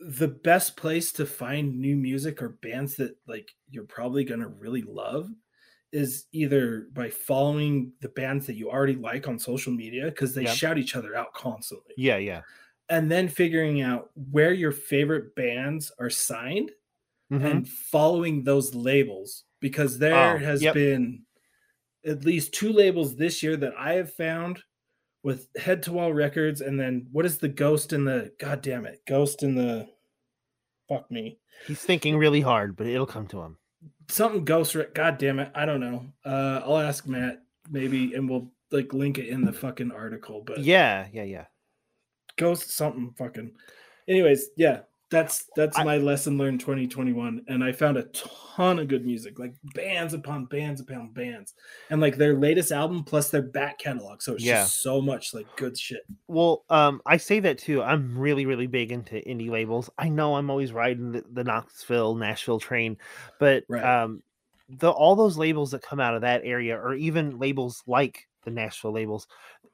the 0.00 0.28
best 0.28 0.76
place 0.76 1.12
to 1.12 1.26
find 1.26 1.78
new 1.78 1.96
music 1.96 2.42
or 2.42 2.50
bands 2.62 2.96
that 2.96 3.16
like 3.26 3.50
you're 3.68 3.84
probably 3.84 4.24
going 4.24 4.40
to 4.40 4.48
really 4.48 4.82
love 4.82 5.28
is 5.92 6.26
either 6.32 6.88
by 6.92 7.10
following 7.10 7.92
the 8.00 8.08
bands 8.10 8.46
that 8.46 8.54
you 8.56 8.70
already 8.70 8.96
like 8.96 9.28
on 9.28 9.38
social 9.38 9.72
media 9.72 10.06
because 10.06 10.34
they 10.34 10.44
Yep. 10.44 10.56
shout 10.56 10.78
each 10.78 10.96
other 10.96 11.14
out 11.16 11.34
constantly 11.34 11.94
Yeah, 11.98 12.16
yeah. 12.16 12.42
and 12.88 13.10
then 13.10 13.28
figuring 13.28 13.82
out 13.82 14.10
where 14.14 14.52
your 14.52 14.72
favorite 14.72 15.34
bands 15.34 15.92
are 15.98 16.10
signed 16.10 16.70
Mhm. 17.30 17.50
and 17.50 17.68
following 17.68 18.42
those 18.44 18.74
labels 18.74 19.44
because 19.60 19.98
there 19.98 20.34
Oh, 20.34 20.38
has 20.38 20.62
yep. 20.62 20.74
been 20.74 21.24
at 22.04 22.24
least 22.24 22.52
two 22.54 22.72
labels 22.72 23.14
this 23.16 23.42
year 23.42 23.56
that 23.56 23.74
I 23.76 23.94
have 23.94 24.12
found 24.14 24.62
with 25.22 25.48
head 25.56 25.82
to 25.84 25.92
wall 25.92 26.12
records 26.12 26.60
and 26.62 26.80
then 26.80 27.06
what 27.12 27.26
is 27.26 27.38
the 27.38 27.48
ghost 27.48 27.92
in 27.92 28.04
the 28.04 28.32
god 28.38 28.62
damn 28.62 28.86
it 28.86 29.02
ghost 29.06 29.42
in 29.42 29.54
the 29.54 29.86
fuck 30.88 31.10
me 31.10 31.38
He's 31.66 31.82
thinking 31.82 32.16
really 32.16 32.40
hard, 32.40 32.74
but 32.74 32.86
it'll 32.86 33.04
come 33.06 33.26
to 33.28 33.42
him. 33.42 33.58
something 34.08 34.44
ghost 34.46 34.74
god 34.94 35.18
damn 35.18 35.38
it 35.38 35.52
i 35.54 35.64
don't 35.66 35.80
know 35.80 36.06
uh 36.24 36.62
i'll 36.64 36.78
ask 36.78 37.06
matt 37.06 37.42
maybe 37.70 38.14
and 38.14 38.28
we'll 38.28 38.50
like 38.72 38.92
link 38.94 39.18
it 39.18 39.28
in 39.28 39.44
the 39.44 39.52
fucking 39.52 39.92
article 39.92 40.42
but 40.44 40.58
Yeah, 40.60 41.06
yeah, 41.12 41.24
yeah. 41.24 41.46
ghost 42.36 42.70
something 42.70 43.12
fucking 43.18 43.52
anyways 44.08 44.48
yeah 44.56 44.80
that's 45.10 45.46
that's 45.56 45.76
I- 45.78 45.84
my 45.84 45.96
lesson 45.98 46.38
learned 46.38 46.60
2021 46.60 47.44
and 47.48 47.64
i 47.64 47.72
found 47.72 47.96
a 47.96 48.04
ton 48.04 48.78
of 48.78 48.88
good 48.88 49.04
music 49.04 49.38
like 49.38 49.54
bands 49.74 50.14
upon 50.14 50.44
bands 50.46 50.80
upon 50.80 51.10
bands 51.12 51.54
and 51.90 52.00
like 52.00 52.16
their 52.16 52.34
latest 52.34 52.70
album 52.72 53.02
plus 53.02 53.28
their 53.30 53.42
back 53.42 53.78
catalog 53.78 54.22
so 54.22 54.34
it's 54.34 54.44
Yeah. 54.44 54.62
just 54.62 54.82
so 54.82 55.00
much 55.00 55.34
like 55.34 55.46
good 55.56 55.76
shit 55.78 56.02
Well, 56.28 56.64
um, 56.70 57.02
I 57.06 57.16
say 57.16 57.40
that 57.40 57.58
too. 57.58 57.82
I'm 57.82 58.16
really, 58.16 58.46
really 58.46 58.68
big 58.68 58.92
into 58.92 59.14
indie 59.16 59.50
labels. 59.50 59.90
I 59.98 60.08
know 60.08 60.36
I'm 60.36 60.48
always 60.48 60.72
riding 60.72 61.10
the, 61.12 61.24
the 61.32 61.42
Knoxville, 61.42 62.14
Nashville 62.14 62.60
train, 62.60 62.96
but 63.40 63.64
Right. 63.68 63.82
um, 63.84 64.22
the 64.68 64.90
all 64.90 65.16
those 65.16 65.36
labels 65.36 65.72
that 65.72 65.82
come 65.82 65.98
out 65.98 66.14
of 66.14 66.20
that 66.20 66.42
area, 66.44 66.78
or 66.78 66.94
even 66.94 67.38
labels 67.40 67.82
like 67.88 68.28
the 68.44 68.50
Nashville 68.52 68.92
labels, 68.92 69.26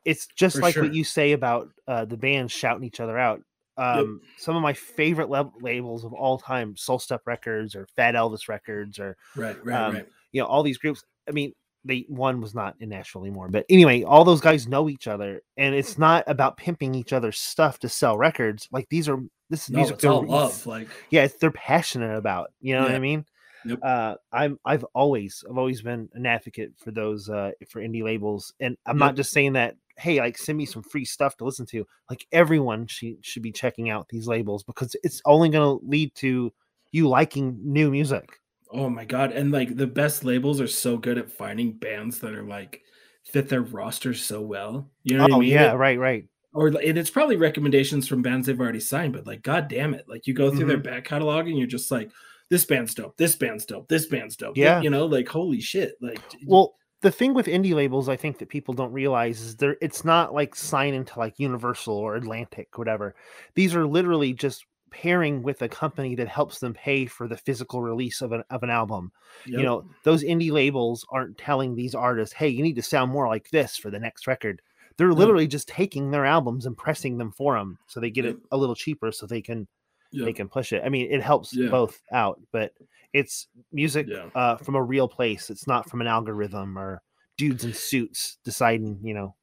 it's 0.06 0.26
just 0.26 0.56
For 0.56 0.62
like 0.62 0.74
sure. 0.74 0.84
what 0.84 0.94
you 0.94 1.04
say 1.04 1.32
about 1.32 1.68
uh, 1.86 2.06
the 2.06 2.16
bands 2.16 2.52
shouting 2.52 2.84
each 2.84 3.00
other 3.00 3.18
out. 3.18 3.42
Um, 3.78 4.20
Some 4.38 4.56
of 4.56 4.62
my 4.62 4.72
favorite 4.72 5.28
lab- 5.28 5.52
labels 5.60 6.04
of 6.04 6.12
all 6.12 6.38
time, 6.38 6.76
Soul 6.76 6.98
Step 6.98 7.22
Records 7.26 7.74
or 7.74 7.86
Fat 7.96 8.14
Elvis 8.14 8.48
Records, 8.48 8.98
or 8.98 9.16
right 9.36 9.56
right 9.64 9.80
Um, 9.88 9.94
right 9.94 10.06
you 10.32 10.40
know 10.42 10.46
all 10.48 10.62
these 10.62 10.76
groups 10.78 11.02
i 11.28 11.30
mean 11.30 11.52
they 11.84 12.04
one 12.08 12.40
was 12.40 12.54
not 12.54 12.74
in 12.80 12.88
nashville 12.88 13.22
anymore 13.22 13.48
but 13.48 13.64
anyway 13.70 14.02
all 14.02 14.24
those 14.24 14.40
guys 14.40 14.66
know 14.66 14.88
each 14.88 15.06
other 15.06 15.40
and 15.56 15.74
it's 15.74 15.96
not 15.98 16.24
about 16.26 16.56
pimping 16.56 16.94
each 16.94 17.12
other's 17.12 17.38
stuff 17.38 17.78
to 17.78 17.88
sell 17.88 18.18
records 18.18 18.68
like 18.72 18.86
these 18.90 19.08
are 19.08 19.18
this 19.50 19.64
is 19.64 19.70
no 19.70 19.78
music 19.78 19.94
it's 19.94 20.04
all 20.04 20.26
love 20.26 20.66
like 20.66 20.88
yeah 21.10 21.22
it's, 21.22 21.36
they're 21.36 21.52
passionate 21.52 22.16
about 22.16 22.50
you 22.60 22.74
know 22.74 22.82
what 22.82 22.90
i 22.90 22.98
mean 22.98 23.24
Yep. 23.64 23.78
Uh, 23.82 24.14
I'm 24.32 24.58
I've 24.64 24.84
always 24.94 25.42
I've 25.48 25.58
always 25.58 25.82
been 25.82 26.08
an 26.14 26.24
advocate 26.26 26.72
for 26.76 26.92
those 26.92 27.28
uh 27.28 27.50
for 27.68 27.80
indie 27.82 28.02
labels, 28.04 28.52
and 28.60 28.76
I'm 28.86 28.96
Yep. 28.96 29.04
not 29.06 29.16
just 29.16 29.32
saying 29.32 29.54
that. 29.54 29.74
Hey, 29.98 30.18
like 30.20 30.36
send 30.38 30.58
me 30.58 30.66
some 30.66 30.82
free 30.82 31.04
stuff 31.04 31.36
to 31.38 31.44
listen 31.44 31.66
to. 31.66 31.86
Like 32.10 32.26
everyone 32.32 32.86
should 32.86 33.16
should 33.24 33.42
be 33.42 33.52
checking 33.52 33.90
out 33.90 34.08
these 34.08 34.26
labels 34.28 34.62
because 34.62 34.94
it's 35.02 35.22
only 35.24 35.48
going 35.48 35.78
to 35.80 35.86
lead 35.86 36.14
to 36.16 36.52
you 36.92 37.08
liking 37.08 37.58
new 37.62 37.90
music. 37.90 38.28
Oh 38.70 38.90
my 38.90 39.04
god! 39.04 39.32
And 39.32 39.52
like 39.52 39.76
the 39.76 39.86
best 39.86 40.24
labels 40.24 40.60
are 40.60 40.66
so 40.66 40.96
good 40.96 41.18
at 41.18 41.30
finding 41.30 41.72
bands 41.72 42.18
that 42.20 42.34
are 42.34 42.42
like 42.42 42.82
fit 43.24 43.48
their 43.48 43.62
roster 43.62 44.12
so 44.14 44.40
well. 44.40 44.90
You 45.04 45.16
know 45.16 45.22
what 45.24 45.32
oh 45.32 45.36
I 45.36 45.40
mean? 45.40 45.48
yeah, 45.50 45.72
It- 45.72 45.76
right, 45.76 45.98
right. 45.98 46.28
or 46.52 46.68
and 46.68 46.98
it's 46.98 47.10
probably 47.10 47.36
recommendations 47.36 48.06
from 48.08 48.22
bands 48.22 48.46
they've 48.46 48.60
already 48.60 48.80
signed, 48.80 49.12
but 49.14 49.26
like, 49.26 49.42
god 49.42 49.68
damn 49.68 49.94
it, 49.94 50.04
like 50.08 50.26
you 50.26 50.34
go 50.34 50.50
through 50.50 50.60
Mm-hmm. 50.60 50.68
their 50.68 50.78
back 50.78 51.04
catalog 51.04 51.46
and 51.48 51.56
you're 51.58 51.66
just 51.66 51.90
like, 51.90 52.10
this 52.50 52.64
band's 52.64 52.94
dope, 52.94 53.16
this 53.16 53.34
band's 53.36 53.64
dope, 53.66 53.88
this 53.88 54.06
band's 54.06 54.36
dope. 54.36 54.56
Yeah. 54.56 54.80
you 54.80 54.90
know, 54.90 55.06
like 55.06 55.28
holy 55.28 55.60
shit, 55.60 55.94
like 56.00 56.20
Well, 56.46 56.74
the 57.02 57.10
thing 57.10 57.34
with 57.34 57.46
indie 57.46 57.74
labels, 57.74 58.08
I 58.08 58.16
think 58.16 58.38
that 58.38 58.48
people 58.48 58.74
don't 58.74 58.92
realize 58.92 59.40
is 59.40 59.56
there 59.56 59.76
it's 59.80 60.04
not 60.04 60.34
like 60.34 60.54
signing 60.54 61.04
to 61.04 61.18
like 61.18 61.38
Universal 61.38 61.94
or 61.94 62.16
Atlantic, 62.16 62.78
whatever. 62.78 63.14
These 63.54 63.74
are 63.74 63.86
literally 63.86 64.32
just 64.32 64.66
pairing 64.90 65.42
with 65.42 65.60
a 65.60 65.68
company 65.68 66.14
that 66.14 66.28
helps 66.28 66.58
them 66.58 66.72
pay 66.72 67.04
for 67.06 67.28
the 67.28 67.36
physical 67.36 67.82
release 67.82 68.22
of 68.22 68.32
an 68.32 68.42
of 68.50 68.62
an 68.62 68.70
album. 68.70 69.12
Yep. 69.46 69.58
You 69.58 69.64
know, 69.64 69.84
those 70.04 70.24
indie 70.24 70.50
labels 70.50 71.04
aren't 71.10 71.36
telling 71.36 71.74
these 71.74 71.94
artists, 71.94 72.34
"Hey, 72.34 72.48
you 72.48 72.62
need 72.62 72.76
to 72.76 72.82
sound 72.82 73.12
more 73.12 73.28
like 73.28 73.50
this 73.50 73.76
for 73.76 73.90
the 73.90 74.00
next 74.00 74.26
record." 74.26 74.62
They're 74.96 75.12
literally 75.12 75.46
just 75.46 75.68
taking 75.68 76.10
their 76.10 76.24
albums 76.24 76.64
and 76.64 76.76
pressing 76.76 77.18
them 77.18 77.30
for 77.30 77.58
them 77.58 77.78
so 77.86 78.00
they 78.00 78.10
get 78.10 78.24
it 78.24 78.38
a 78.50 78.56
little 78.56 78.74
cheaper 78.74 79.12
so 79.12 79.26
they 79.26 79.42
can 79.42 79.68
Yep. 80.16 80.24
they 80.26 80.32
can 80.32 80.48
push 80.48 80.72
it. 80.72 80.82
I 80.84 80.88
mean, 80.88 81.10
it 81.10 81.22
helps 81.22 81.54
Yeah. 81.54 81.68
both 81.68 82.00
out, 82.12 82.40
but 82.52 82.72
it's 83.12 83.48
music 83.72 84.06
Yeah. 84.08 84.28
uh, 84.34 84.56
from 84.56 84.74
a 84.74 84.82
real 84.82 85.08
place. 85.08 85.50
It's 85.50 85.66
not 85.66 85.88
from 85.88 86.00
an 86.00 86.06
algorithm 86.06 86.78
or 86.78 87.02
dudes 87.38 87.64
in 87.64 87.72
suits 87.72 88.38
deciding, 88.44 88.98
you 89.02 89.14
know. 89.14 89.34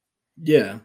Yeah. 0.42 0.78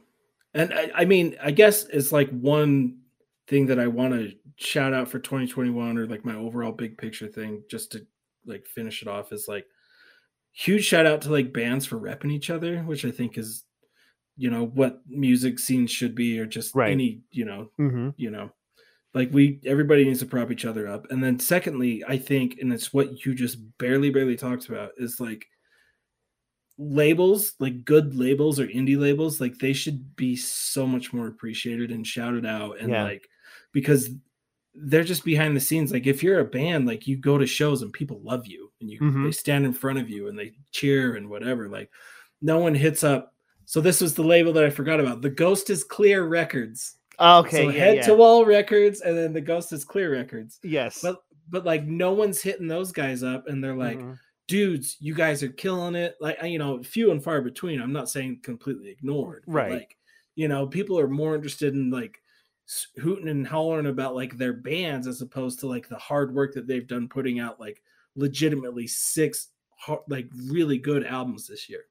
And 0.53 0.73
I, 0.73 0.91
I 0.95 1.05
mean, 1.05 1.35
I 1.41 1.51
guess 1.51 1.85
it's 1.85 2.11
like 2.11 2.29
one 2.31 2.99
thing 3.47 3.67
that 3.67 3.79
I 3.79 3.87
want 3.87 4.13
to 4.13 4.33
shout 4.57 4.93
out 4.93 5.07
for 5.07 5.19
2021 5.19 5.97
or 5.97 6.05
like 6.07 6.25
my 6.25 6.35
overall 6.35 6.71
big 6.71 6.97
picture 6.97 7.27
thing, 7.27 7.63
just 7.69 7.91
to 7.93 8.05
like 8.45 8.65
finish 8.65 9.01
it 9.01 9.07
off 9.07 9.31
is 9.31 9.47
like 9.47 9.65
huge 10.51 10.83
shout 10.85 11.05
out 11.05 11.21
to 11.21 11.31
like 11.31 11.53
bands 11.53 11.85
for 11.85 11.99
repping 11.99 12.31
each 12.31 12.49
other, 12.49 12.79
which 12.81 13.05
I 13.05 13.11
think 13.11 13.37
is, 13.37 13.65
you 14.37 14.49
know, 14.49 14.65
what 14.65 15.01
music 15.07 15.59
scenes 15.59 15.91
should 15.91 16.15
be, 16.15 16.39
or 16.39 16.45
just 16.45 16.73
Right. 16.75 16.91
any, 16.91 17.21
you 17.31 17.45
know, 17.45 17.71
Mm-hmm. 17.79 18.09
you 18.17 18.31
know, 18.31 18.51
like 19.13 19.29
we 19.31 19.59
everybody 19.65 20.05
needs 20.05 20.19
to 20.19 20.25
prop 20.25 20.51
each 20.51 20.65
other 20.65 20.87
up. 20.87 21.07
And 21.09 21.23
then 21.23 21.39
secondly, 21.39 22.03
I 22.07 22.17
think, 22.17 22.57
and 22.61 22.71
it's 22.71 22.93
what 22.93 23.25
you 23.25 23.33
just 23.33 23.57
barely, 23.77 24.09
barely 24.11 24.35
talked 24.35 24.69
about, 24.69 24.91
is 24.97 25.19
like 25.19 25.45
labels, 26.77 27.53
like 27.59 27.83
good 27.85 28.15
labels 28.15 28.59
or 28.59 28.67
indie 28.67 28.97
labels, 28.97 29.41
like 29.41 29.57
they 29.57 29.73
should 29.73 30.15
be 30.15 30.35
so 30.35 30.87
much 30.87 31.11
more 31.11 31.27
appreciated 31.27 31.91
and 31.91 32.05
shouted 32.07 32.45
out 32.45 32.79
and 32.79 32.89
Yeah. 32.89 33.03
like 33.03 33.27
because 33.73 34.09
they're 34.75 35.03
just 35.03 35.25
behind 35.25 35.55
the 35.55 35.59
scenes. 35.59 35.91
Like 35.91 36.07
if 36.07 36.23
you're 36.23 36.39
a 36.39 36.45
band, 36.45 36.85
like 36.87 37.05
you 37.07 37.17
go 37.17 37.37
to 37.37 37.45
shows 37.45 37.81
and 37.81 37.91
people 37.91 38.21
love 38.21 38.47
you 38.47 38.71
and 38.79 38.89
you 38.89 38.99
Mhm. 38.99 39.25
they 39.25 39.31
stand 39.31 39.65
in 39.65 39.73
front 39.73 39.99
of 39.99 40.09
you 40.09 40.27
and 40.27 40.39
they 40.39 40.53
cheer 40.71 41.15
and 41.15 41.29
whatever. 41.29 41.67
Like 41.67 41.89
no 42.41 42.59
one 42.59 42.75
hits 42.75 43.03
up. 43.03 43.35
So 43.65 43.81
this 43.81 43.99
was 43.99 44.13
the 44.13 44.23
label 44.23 44.53
that 44.53 44.63
I 44.63 44.69
forgot 44.69 44.99
about. 45.01 45.21
The 45.21 45.29
Ghost 45.29 45.69
is 45.69 45.83
Clear 45.83 46.25
Records. 46.27 46.95
Okay. 47.19 47.57
so 47.65 47.69
yeah, 47.69 47.79
head 47.79 47.95
yeah. 47.97 48.05
to 48.05 48.15
wall 48.15 48.45
records 48.45 49.01
and 49.01 49.17
then 49.17 49.33
the 49.33 49.41
Ghost 49.41 49.73
is 49.73 49.83
Clear 49.85 50.11
Records. 50.11 50.59
yes. 50.63 51.01
But 51.01 51.21
but 51.49 51.65
like 51.65 51.85
no 51.85 52.13
one's 52.13 52.41
hitting 52.41 52.67
those 52.67 52.91
guys 52.91 53.23
up 53.23 53.47
and 53.47 53.63
they're 53.63 53.75
like, 53.75 53.99
Mhm. 53.99 54.19
dudes, 54.47 54.97
you 54.99 55.13
guys 55.15 55.41
are 55.43 55.49
killing 55.49 55.95
it. 55.95 56.15
Like, 56.21 56.41
you 56.43 56.59
know, 56.59 56.81
few 56.83 57.11
and 57.11 57.23
far 57.23 57.41
between. 57.41 57.81
I'm 57.81 57.91
not 57.93 58.09
saying 58.09 58.39
completely 58.43 58.89
ignored, 58.89 59.43
Right. 59.47 59.71
Like, 59.71 59.97
you 60.35 60.47
know, 60.47 60.67
people 60.67 60.99
are 60.99 61.07
more 61.07 61.35
interested 61.35 61.73
in 61.73 61.89
like 61.89 62.21
hooting 62.97 63.27
and 63.29 63.47
hollering 63.47 63.87
about 63.87 64.13
like 64.15 64.37
their 64.37 64.53
bands 64.53 65.07
as 65.07 65.21
opposed 65.21 65.59
to 65.59 65.67
like 65.67 65.89
the 65.89 65.97
hard 65.97 66.33
work 66.35 66.53
that 66.53 66.67
they've 66.67 66.87
done 66.87 67.09
putting 67.09 67.39
out 67.39 67.59
like 67.59 67.81
legitimately 68.15 68.85
six 68.85 69.47
like 70.07 70.27
really 70.47 70.77
good 70.77 71.03
albums 71.05 71.47
this 71.47 71.67
year. 71.69 71.85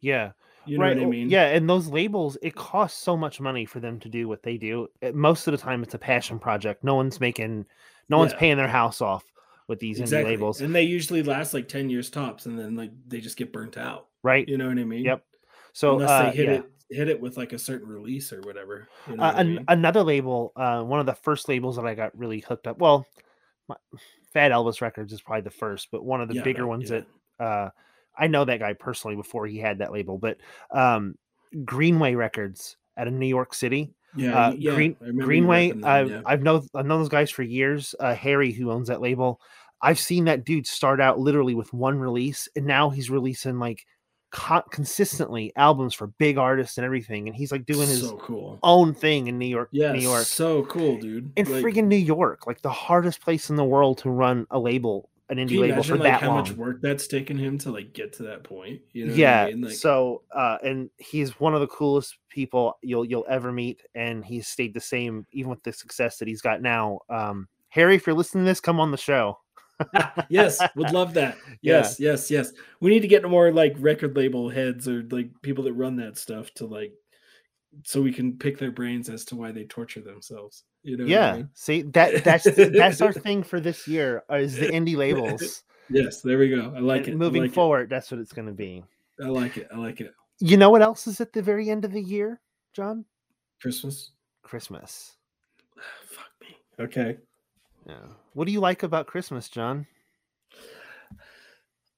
yeah. 0.00 0.32
You 0.66 0.78
know 0.78 0.84
right. 0.84 0.96
what 0.96 1.02
I 1.02 1.06
oh, 1.06 1.10
mean? 1.10 1.30
Yeah, 1.30 1.46
and 1.46 1.68
those 1.68 1.88
labels, 1.88 2.36
it 2.42 2.54
costs 2.54 3.00
so 3.02 3.16
much 3.16 3.40
money 3.40 3.64
for 3.64 3.80
them 3.80 3.98
to 4.00 4.08
do 4.08 4.28
what 4.28 4.42
they 4.42 4.56
do. 4.56 4.88
Most 5.12 5.46
of 5.46 5.52
the 5.52 5.58
time, 5.58 5.82
it's 5.82 5.94
a 5.94 5.98
passion 5.98 6.38
project. 6.38 6.84
No 6.84 6.94
one's 6.94 7.20
making, 7.20 7.66
no 8.08 8.18
one's 8.18 8.34
paying 8.34 8.56
their 8.56 8.68
house 8.68 9.00
off 9.00 9.24
with 9.68 9.78
these 9.78 10.00
exactly. 10.00 10.24
indie 10.24 10.34
labels, 10.34 10.60
And 10.60 10.74
they 10.74 10.82
usually 10.82 11.22
last 11.22 11.54
like 11.54 11.68
10 11.68 11.88
years 11.88 12.10
tops 12.10 12.46
and 12.46 12.58
then 12.58 12.74
like 12.74 12.90
they 13.06 13.20
just 13.20 13.36
get 13.36 13.52
burnt 13.52 13.78
out. 13.78 14.08
right? 14.22 14.46
You 14.48 14.58
know 14.58 14.68
what 14.68 14.78
I 14.78 14.84
mean? 14.84 15.04
Yep. 15.04 15.24
So, 15.72 15.94
Unless 15.94 16.10
uh, 16.10 16.30
they 16.30 16.36
hit 16.36 16.46
yeah. 16.46 16.54
it 16.54 16.70
hit 16.90 17.08
it 17.08 17.20
with 17.20 17.36
like 17.36 17.52
a 17.52 17.58
certain 17.58 17.88
release 17.88 18.32
or 18.32 18.40
whatever. 18.40 18.88
You 19.08 19.16
know 19.16 19.22
uh, 19.22 19.26
what 19.32 19.36
I 19.36 19.44
mean? 19.44 19.64
another 19.68 20.02
label, 20.02 20.52
uh, 20.56 20.82
one 20.82 20.98
of 20.98 21.06
the 21.06 21.14
first 21.14 21.48
labels 21.48 21.76
that 21.76 21.86
I 21.86 21.94
got 21.94 22.18
really 22.18 22.40
hooked 22.40 22.66
up. 22.66 22.78
Well, 22.78 23.06
my, 23.68 23.76
Fat 24.32 24.50
Elvis 24.50 24.80
Records 24.80 25.12
is 25.12 25.20
probably 25.20 25.42
the 25.42 25.50
first, 25.50 25.88
but 25.92 26.04
one 26.04 26.20
of 26.20 26.28
the 26.28 26.34
Yeah, 26.34 26.42
bigger 26.42 26.66
ones 26.66 26.90
yeah. 26.90 27.02
that 27.38 27.44
uh, 27.44 27.70
I 28.20 28.26
know 28.26 28.44
that 28.44 28.60
guy 28.60 28.74
personally 28.74 29.16
before 29.16 29.46
he 29.46 29.58
had 29.58 29.78
that 29.78 29.92
label. 29.92 30.18
But 30.18 30.36
um, 30.70 31.16
Greenway 31.64 32.14
Records 32.14 32.76
out 32.96 33.08
of 33.08 33.12
New 33.14 33.26
York 33.26 33.54
City. 33.54 33.94
Yeah, 34.16 34.36
uh, 34.36 34.54
yeah, 34.58 34.74
Green, 34.74 34.96
I 35.00 35.04
remember 35.04 35.20
you 35.22 35.26
Greenway. 35.26 35.68
them, 35.70 35.84
I've 35.84 36.10
yeah. 36.10 36.22
I've 36.26 36.42
known 36.42 36.66
I've 36.74 36.86
known 36.86 37.00
those 37.00 37.08
guys 37.08 37.30
for 37.30 37.42
years. 37.42 37.94
Uh, 37.98 38.14
Harry, 38.14 38.52
who 38.52 38.70
owns 38.70 38.88
that 38.88 39.00
label, 39.00 39.40
I've 39.82 39.98
seen 39.98 40.24
that 40.24 40.44
dude 40.44 40.66
start 40.66 41.00
out 41.00 41.18
literally 41.18 41.54
with 41.54 41.72
one 41.72 41.98
release, 41.98 42.48
and 42.56 42.66
now 42.66 42.90
he's 42.90 43.08
releasing 43.08 43.58
like 43.58 43.86
co- 44.30 44.62
consistently 44.70 45.52
albums 45.56 45.94
for 45.94 46.08
big 46.08 46.38
artists 46.38 46.78
and 46.78 46.84
everything, 46.84 47.28
and 47.28 47.36
he's 47.36 47.52
like 47.52 47.66
doing 47.66 47.88
his 47.88 48.00
so 48.00 48.16
cool. 48.18 48.58
own 48.62 48.94
thing 48.94 49.26
in 49.28 49.38
New 49.38 49.46
York, 49.46 49.68
Yeah, 49.72 49.92
New 49.92 50.00
York, 50.00 50.24
so 50.26 50.64
cool, 50.64 50.98
dude. 50.98 51.32
in 51.36 51.46
Like, 51.46 51.64
friggin' 51.64 51.86
New 51.86 51.96
York, 51.96 52.46
like 52.46 52.62
the 52.62 52.70
hardest 52.70 53.20
place 53.20 53.50
in 53.50 53.56
the 53.56 53.64
world 53.64 53.98
to 53.98 54.10
run 54.10 54.46
a 54.50 54.58
label, 54.58 55.09
an 55.30 55.38
can 55.38 55.48
indie 55.48 55.52
you 55.52 55.60
label 55.60 55.74
imagine 55.74 55.96
for 55.96 56.02
like 56.02 56.12
that 56.12 56.20
how 56.20 56.28
long. 56.28 56.38
much 56.38 56.52
work 56.52 56.80
that's 56.82 57.06
taken 57.06 57.38
him 57.38 57.56
to 57.58 57.70
like 57.70 57.92
get 57.92 58.12
to 58.14 58.24
that 58.24 58.44
point? 58.44 58.80
You 58.92 59.06
know 59.06 59.12
what 59.12 59.16
I 59.16 59.18
yeah 59.18 59.46
mean? 59.46 59.62
Like, 59.62 59.74
so 59.74 60.22
uh 60.34 60.58
and 60.62 60.90
he's 60.98 61.40
one 61.40 61.54
of 61.54 61.60
the 61.60 61.68
coolest 61.68 62.18
people 62.28 62.76
you'll 62.82 63.04
you'll 63.04 63.26
ever 63.28 63.52
meet 63.52 63.82
and 63.94 64.24
he's 64.24 64.48
stayed 64.48 64.74
the 64.74 64.80
same 64.80 65.26
even 65.32 65.50
with 65.50 65.62
the 65.62 65.72
success 65.72 66.18
that 66.18 66.28
he's 66.28 66.42
got 66.42 66.60
now 66.60 66.98
um 67.08 67.48
harry 67.68 67.94
if 67.94 68.06
you're 68.06 68.16
listening 68.16 68.44
to 68.44 68.50
this 68.50 68.60
come 68.60 68.78
on 68.80 68.90
the 68.90 68.96
show 68.96 69.38
yes, 70.28 70.60
would 70.76 70.90
love 70.90 71.14
that. 71.14 71.36
Yeah. 71.62 71.78
Yes, 71.78 72.00
yes, 72.00 72.30
yes. 72.30 72.52
We 72.80 72.90
need 72.90 73.00
to 73.00 73.08
get 73.08 73.28
more 73.28 73.52
like 73.52 73.74
record 73.78 74.16
label 74.16 74.48
heads 74.48 74.88
or 74.88 75.02
like 75.10 75.30
people 75.42 75.64
that 75.64 75.72
run 75.74 75.96
that 75.96 76.16
stuff 76.16 76.52
to 76.54 76.66
like 76.66 76.92
so 77.84 78.00
we 78.00 78.12
can 78.12 78.38
pick 78.38 78.58
their 78.58 78.70
brains 78.70 79.08
as 79.08 79.24
to 79.26 79.36
why 79.36 79.52
they 79.52 79.64
torture 79.64 80.00
themselves. 80.00 80.64
You 80.82 80.96
know? 80.96 81.04
what 81.04 81.10
I 81.10 81.12
yeah 81.14 81.36
mean? 81.36 81.50
see 81.54 81.82
that 81.82 82.24
that's 82.24 82.44
that's 82.54 83.00
our 83.00 83.12
thing 83.26 83.42
for 83.42 83.60
this 83.60 83.86
year 83.86 84.22
is 84.30 84.56
the 84.56 84.68
indie 84.68 84.96
labels 84.96 85.62
Yes, 85.92 86.22
there 86.22 86.38
we 86.38 86.48
go. 86.48 86.72
I 86.76 86.78
like 86.78 87.06
And 87.08 87.14
it. 87.14 87.16
Moving 87.16 87.42
like 87.42 87.50
it. 87.50 87.54
forward 87.54 87.90
that's 87.90 88.10
what 88.10 88.20
it's 88.20 88.32
going 88.32 88.46
to 88.46 88.54
be 88.54 88.82
I 89.22 89.26
like 89.28 89.56
it. 89.56 89.68
I 89.74 89.76
like 89.76 90.00
it. 90.00 90.14
you 90.38 90.56
know 90.56 90.70
what 90.70 90.82
else 90.82 91.06
is 91.06 91.20
at 91.20 91.32
the 91.32 91.42
very 91.42 91.68
end 91.68 91.84
of 91.84 91.92
the 91.92 92.00
year 92.02 92.40
john 92.72 93.04
Christmas. 93.60 94.12
christmas 94.42 95.16
Fuck 96.06 96.30
me. 96.40 96.56
Okay. 96.78 97.18
yeah 97.86 98.06
what 98.34 98.46
do 98.46 98.52
you 98.52 98.60
like 98.60 98.82
about 98.84 99.06
christmas 99.06 99.48
john 99.48 99.86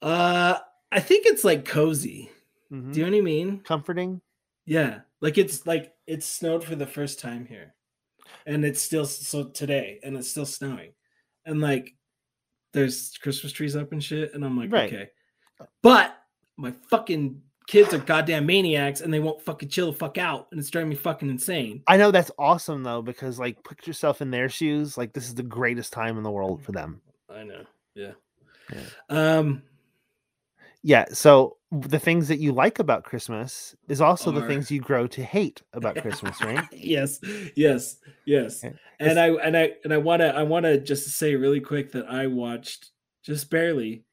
Uh 0.01 0.59
I 0.91 1.01
think 1.01 1.26
it's 1.26 1.45
like 1.45 1.64
cozy. 1.64 2.30
Mhm. 2.70 2.93
Do 2.93 3.01
you 3.01 3.07
know 3.07 3.12
what 3.12 3.18
I 3.18 3.22
mean? 3.22 3.61
comforting 3.64 4.20
Yeah. 4.66 5.01
Like 5.20 5.39
it's 5.39 5.66
like 5.66 5.93
it's 6.07 6.26
snowed 6.26 6.64
for 6.64 6.74
the 6.74 6.87
first 6.87 7.20
time 7.20 7.47
here. 7.47 7.74
And 8.47 8.64
it's 8.64 8.83
still 8.83 9.07
so 9.07 9.45
today 9.45 10.01
and 10.03 10.16
it's 10.16 10.29
still 10.29 10.47
snowing. 10.47 10.93
And 11.47 11.61
like 11.61 11.95
there's 12.73 13.16
Christmas 13.23 13.53
trees 13.53 13.77
up 13.77 13.93
and 13.93 14.03
shit. 14.03 14.35
And 14.35 14.45
I'm 14.45 14.57
like, 14.57 14.73
Right. 14.73 14.93
okay. 14.93 15.11
But 15.83 16.16
my 16.57 16.73
fucking 16.91 17.41
kids 17.68 17.95
are 17.95 17.99
goddamn 17.99 18.47
maniacs 18.47 19.01
and 19.01 19.12
they 19.12 19.20
won't 19.20 19.41
fucking 19.43 19.68
chill 19.68 19.93
the 19.93 19.99
fuck 19.99 20.18
out. 20.18 20.49
And 20.51 20.59
it's 20.59 20.70
driving 20.70 20.91
me 20.91 20.97
fucking 20.97 21.29
insane. 21.31 21.83
I 21.87 21.97
know 21.97 22.11
that's 22.11 22.31
awesome 22.39 22.83
though, 22.83 23.03
because 23.03 23.39
like 23.39 23.62
put 23.62 23.87
yourself 23.87 24.20
in 24.23 24.31
their 24.31 24.49
shoes. 24.49 24.99
Like 24.99 25.12
this 25.12 25.27
is 25.29 25.35
the 25.35 25.43
greatest 25.43 25.93
time 25.93 26.16
in 26.16 26.23
the 26.23 26.31
world 26.31 26.62
for 26.62 26.73
them. 26.73 27.01
I 27.31 27.45
know. 27.45 27.64
Yeah. 27.95 28.12
Yeah. 28.73 28.81
Um 29.09 29.62
Yeah. 30.83 31.07
So 31.12 31.57
the 31.70 31.99
things 31.99 32.28
that 32.28 32.39
you 32.39 32.53
like 32.53 32.78
about 32.78 33.05
Christmas 33.05 33.74
is 33.89 34.01
also 34.01 34.30
the 34.30 34.47
things 34.47 34.70
you 34.70 34.80
grow 34.80 35.07
to 35.07 35.22
hate 35.22 35.62
about 35.72 35.97
Christmas, 35.97 36.41
right? 36.43 36.64
yes, 36.72 37.20
yes, 37.55 37.97
yes. 38.26 38.62
Okay. 38.64 38.76
And 39.01 39.18
I 39.18 39.28
and 39.28 39.57
I 39.57 39.72
and 39.85 39.93
I 39.93 39.99
want 39.99 40.20
to 40.20 40.35
I 40.35 40.43
want 40.43 40.64
to 40.64 40.78
just 40.78 41.09
say 41.11 41.35
really 41.35 41.61
quick 41.61 41.93
that 41.93 42.07
I 42.11 42.26
watched 42.26 42.91
just 43.22 43.49
barely 43.49 44.05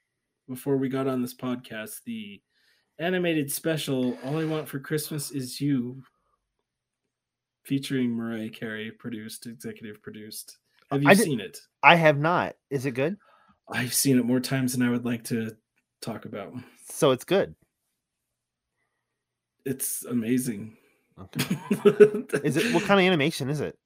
before 0.47 0.78
we 0.78 0.89
got 0.89 1.07
on 1.07 1.22
this 1.22 1.34
podcast 1.34 2.01
the 2.05 2.41
animated 2.97 3.51
special 3.51 4.17
All 4.24 4.38
I 4.39 4.45
Want 4.45 4.67
for 4.67 4.80
Christmas 4.80 5.32
Is 5.32 5.59
You 5.59 6.03
featuring 7.63 8.11
Mariah 8.11 8.49
Carey 8.49 8.91
produced 8.91 9.45
executive 9.47 10.01
produced. 10.01 10.57
Uh, 10.91 10.95
have 10.95 11.03
you 11.03 11.09
I 11.09 11.13
did- 11.13 11.24
seen 11.24 11.39
it? 11.39 11.59
I 11.84 11.95
have 11.95 12.17
not. 12.17 12.55
Is 12.70 12.86
it 12.86 12.91
good? 12.91 13.17
I've 13.72 13.93
seen 13.93 14.17
it 14.17 14.26
more 14.26 14.39
times 14.39 14.74
than 14.74 14.82
I 14.82 14.89
would 14.89 15.05
like 15.05 15.24
to 15.26 15.55
talk 16.02 16.26
about. 16.26 16.54
So 16.89 17.12
it's 17.12 17.24
good. 17.24 17.56
It's 19.66 20.06
amazing. 20.06 20.78
Okay. 21.20 21.58
Is 22.43 22.58
it 22.58 22.74
what 22.74 22.84
kind 22.84 23.00
of 23.00 23.06
animation 23.06 23.50
is 23.50 23.60
it? 23.62 23.78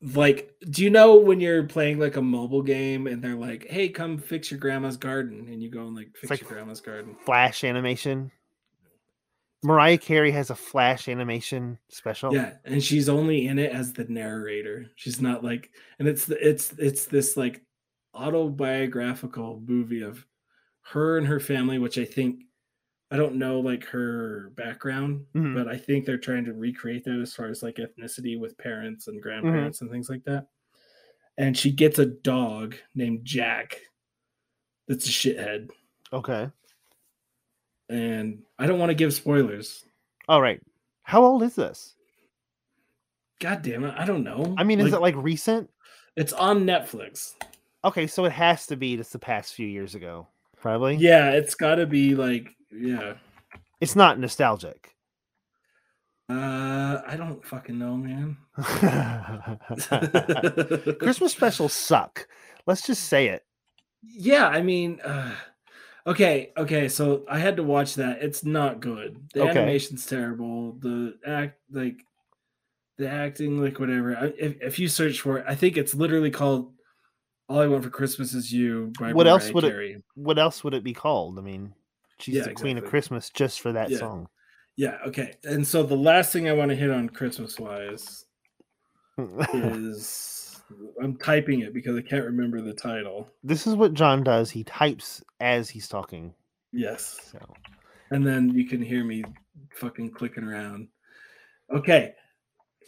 like 0.00 0.54
do 0.70 0.84
you 0.84 0.90
know 0.90 1.16
when 1.16 1.40
you're 1.40 1.64
playing 1.64 1.98
like 1.98 2.16
a 2.16 2.22
mobile 2.22 2.62
game 2.62 3.08
and 3.08 3.22
they're 3.22 3.34
like 3.34 3.66
hey 3.68 3.88
come 3.88 4.16
fix 4.16 4.50
your 4.50 4.60
grandma's 4.60 4.96
garden 4.96 5.48
and 5.48 5.60
you 5.62 5.68
go 5.68 5.86
and 5.86 5.96
like 5.96 6.08
fix 6.14 6.30
like 6.30 6.40
your 6.40 6.48
grandma's 6.48 6.80
garden 6.80 7.16
Flash 7.24 7.64
animation. 7.64 8.30
Mariah 9.64 9.98
Carey 9.98 10.30
has 10.30 10.50
a 10.50 10.54
Flash 10.54 11.08
animation 11.08 11.78
special. 11.88 12.32
yeah 12.32 12.52
and 12.64 12.82
she's 12.82 13.08
only 13.08 13.48
in 13.48 13.58
it 13.58 13.72
as 13.72 13.92
the 13.92 14.04
narrator 14.04 14.86
she's 14.94 15.20
not 15.20 15.42
like 15.42 15.70
and 15.98 16.06
it's 16.06 16.26
the, 16.26 16.48
it's 16.48 16.72
it's 16.78 17.06
this 17.06 17.36
like 17.36 17.60
autobiographical 18.14 19.60
movie 19.66 20.02
of 20.02 20.24
her 20.92 21.18
and 21.18 21.26
her 21.26 21.40
family 21.40 21.78
which 21.78 21.98
i 21.98 22.04
think 22.04 22.42
i 23.10 23.16
don't 23.16 23.34
know 23.36 23.60
like 23.60 23.84
her 23.84 24.50
background 24.56 25.24
Mhm. 25.34 25.54
but 25.54 25.68
i 25.68 25.76
think 25.76 26.04
they're 26.04 26.18
trying 26.18 26.44
to 26.44 26.52
recreate 26.54 27.04
that 27.04 27.20
as 27.20 27.34
far 27.34 27.46
as 27.46 27.62
like 27.62 27.76
ethnicity 27.76 28.38
with 28.38 28.56
parents 28.58 29.06
and 29.08 29.16
Mm-hmm. 29.16 29.22
grandparents 29.22 29.80
and 29.80 29.90
things 29.90 30.08
like 30.10 30.24
that 30.24 30.46
and 31.36 31.56
she 31.56 31.70
gets 31.70 31.98
a 31.98 32.06
dog 32.06 32.74
named 32.94 33.20
jack 33.24 33.78
that's 34.86 35.06
a 35.06 35.10
shithead 35.10 35.68
Okay. 36.12 36.48
and 37.88 38.42
i 38.58 38.66
don't 38.66 38.78
want 38.78 38.90
to 38.90 38.94
give 38.94 39.12
spoilers 39.14 39.84
All 40.28 40.40
right. 40.42 40.60
How 41.02 41.22
old 41.24 41.42
is 41.42 41.54
this? 41.54 41.94
god 43.40 43.62
damn 43.62 43.84
it 43.84 43.94
i 43.96 44.04
don't 44.04 44.24
know 44.24 44.54
I 44.58 44.64
mean, 44.64 44.80
is 44.80 44.92
it 44.92 45.00
like 45.00 45.14
recent? 45.16 45.70
it's 46.16 46.32
on 46.32 46.64
netflix 46.64 47.34
Okay, 47.84 48.08
so 48.08 48.24
it 48.24 48.32
has 48.32 48.66
to 48.66 48.76
be 48.76 48.96
just 48.96 49.12
the 49.12 49.20
past 49.20 49.54
few 49.54 49.66
years 49.68 49.94
ago, 49.94 50.26
probably. 50.60 50.96
yeah 50.96 51.30
it's 51.30 51.54
gotta 51.54 51.86
be 51.86 52.14
like 52.14 52.54
yeah 52.72 53.14
It's 53.80 53.96
not 53.96 54.18
nostalgic. 54.18 54.94
Uh, 56.30 57.00
I 57.06 57.16
don't 57.16 57.42
fucking 57.44 57.78
know, 57.78 57.96
man. 57.96 58.36
Christmas 60.98 61.32
specials 61.32 61.72
suck. 61.72 62.28
Let's 62.66 62.86
just 62.86 63.04
say 63.04 63.28
it. 63.28 63.44
Yeah, 64.02 64.46
I 64.46 64.60
mean, 64.62 65.00
uh, 65.00 65.34
okay, 66.06 66.52
okay. 66.56 66.88
So 66.88 67.24
I 67.30 67.38
had 67.38 67.56
to 67.56 67.62
watch 67.62 67.94
that. 67.94 68.22
It's 68.22 68.44
not 68.44 68.80
good. 68.80 69.28
The 69.32 69.40
Okay. 69.42 69.50
animation's 69.58 70.04
terrible. 70.06 70.72
The 70.72 71.16
act, 71.26 71.58
like, 71.70 72.04
the 72.98 73.08
acting, 73.08 73.62
like 73.62 73.80
whatever. 73.80 74.14
I, 74.16 74.32
if 74.38 74.60
if 74.60 74.78
you 74.78 74.88
search 74.88 75.20
for 75.22 75.38
it, 75.38 75.46
I 75.48 75.54
think 75.54 75.76
it's 75.78 75.94
literally 75.94 76.30
called 76.30 76.72
"All 77.48 77.60
I 77.60 77.66
Want 77.66 77.84
for 77.84 77.90
Christmas 77.90 78.34
Is 78.34 78.52
You" 78.52 78.92
by 78.98 79.12
What 79.12 79.26
else 79.26 79.44
Mariah 79.44 79.54
would 79.54 79.64
it- 79.64 80.02
What 80.14 80.38
else 80.38 80.62
would 80.64 80.74
it 80.74 80.84
be 80.84 80.92
called? 80.94 81.38
I 81.38 81.42
mean, 81.42 81.74
she's 82.18 82.36
Yeah, 82.36 82.42
the 82.44 82.54
queen 82.54 82.78
of. 82.78 82.84
Christmas 82.84 83.30
just 83.30 83.60
for 83.60 83.72
that 83.72 83.90
Yeah. 83.90 83.98
song. 83.98 84.28
Yeah, 84.76 84.98
okay. 85.06 85.34
And 85.44 85.66
so 85.66 85.82
the 85.82 85.96
last 85.96 86.32
thing 86.32 86.48
I 86.48 86.52
want 86.52 86.68
to 86.70 86.76
hit 86.76 86.90
on 86.90 87.08
Christmas 87.08 87.58
wise 87.58 88.26
is 89.18 90.60
I'm 91.02 91.16
typing 91.16 91.60
it 91.62 91.72
because 91.74 91.96
I 91.96 92.02
can't 92.02 92.24
remember 92.24 92.60
the 92.60 92.74
title. 92.74 93.28
this 93.42 93.66
is 93.66 93.74
what 93.74 93.94
John 93.94 94.22
does. 94.22 94.50
He 94.50 94.64
types 94.64 95.22
as 95.40 95.68
he's 95.70 95.88
talking. 95.88 96.34
Yes. 96.72 97.18
So 97.32 97.38
and 98.10 98.26
then 98.26 98.50
you 98.50 98.66
can 98.66 98.82
hear 98.82 99.04
me 99.04 99.24
fucking 99.74 100.10
clicking 100.12 100.44
around. 100.44 100.88
Okay, 101.74 102.14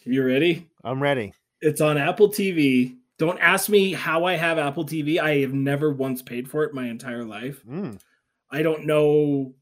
you 0.05 0.23
ready? 0.25 0.69
I'm 0.85 1.03
ready. 1.03 1.33
It's 1.61 1.81
on 1.81 1.99
Apple 1.99 2.29
TV. 2.29 2.97
Don't 3.21 3.39
ask 3.39 3.69
me 3.69 3.93
how 3.93 4.25
I 4.25 4.37
have 4.37 4.57
Apple 4.57 4.87
TV. 4.87 5.21
I 5.21 5.41
have 5.41 5.53
never 5.53 5.93
once 5.93 6.23
paid 6.23 6.49
for 6.49 6.65
it 6.65 6.73
my 6.73 6.89
entire 6.89 7.23
life. 7.23 7.63
Mm. 7.69 8.01
I 8.51 8.63
don't 8.63 8.87
know, 8.87 9.53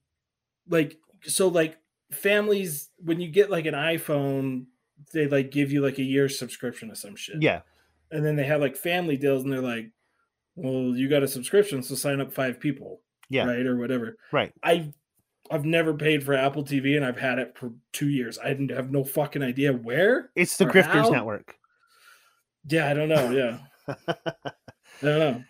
like, 0.69 0.97
so 1.25 1.49
like 1.49 1.77
families 2.13 2.91
when 2.99 3.21
you 3.21 3.27
get 3.29 3.51
like 3.51 3.67
an 3.67 3.75
iPhone, 3.75 4.67
they 5.13 5.27
like 5.27 5.51
give 5.51 5.73
you 5.73 5.83
like 5.83 5.99
a 5.99 6.05
year 6.05 6.29
subscription 6.29 6.89
to 6.91 6.95
some 6.95 7.17
shit. 7.17 7.43
Yeah. 7.43 7.63
and 8.13 8.25
then 8.25 8.37
they 8.37 8.45
have 8.45 8.61
like 8.61 8.77
family 8.77 9.17
deals, 9.17 9.43
and 9.43 9.53
they're 9.53 9.61
like, 9.61 9.91
"Well, 10.55 10.97
you 10.97 11.09
got 11.09 11.25
a 11.25 11.29
subscription, 11.29 11.83
so 11.83 11.97
sign 11.97 12.21
up 12.21 12.33
five 12.33 12.61
people." 12.61 13.01
Yeah. 13.29 13.45
right 13.45 13.67
or 13.67 13.77
whatever. 13.77 14.19
Right. 14.31 14.53
I 14.63 14.93
I've 15.51 15.65
never 15.65 15.95
paid 15.95 16.23
for 16.23 16.35
Apple 16.35 16.63
TV 16.63 16.97
and 16.97 17.05
I've 17.05 17.19
had 17.19 17.41
it 17.41 17.59
for 17.59 17.73
two 17.93 18.09
years. 18.09 18.39
I 18.39 18.49
didn't 18.51 18.71
have 18.71 18.93
no 18.93 19.03
fucking 19.03 19.43
idea 19.43 19.73
where. 19.73 20.31
It's 20.37 20.57
the 20.57 20.67
Grifters 20.67 21.03
how? 21.03 21.11
Network. 21.11 21.57
Yeah, 22.69 22.89
I 22.91 22.95
don't 22.95 23.09
know. 23.09 23.31
Yeah, 23.31 23.59
I 24.09 24.53
don't 25.03 25.19
know. 25.19 25.45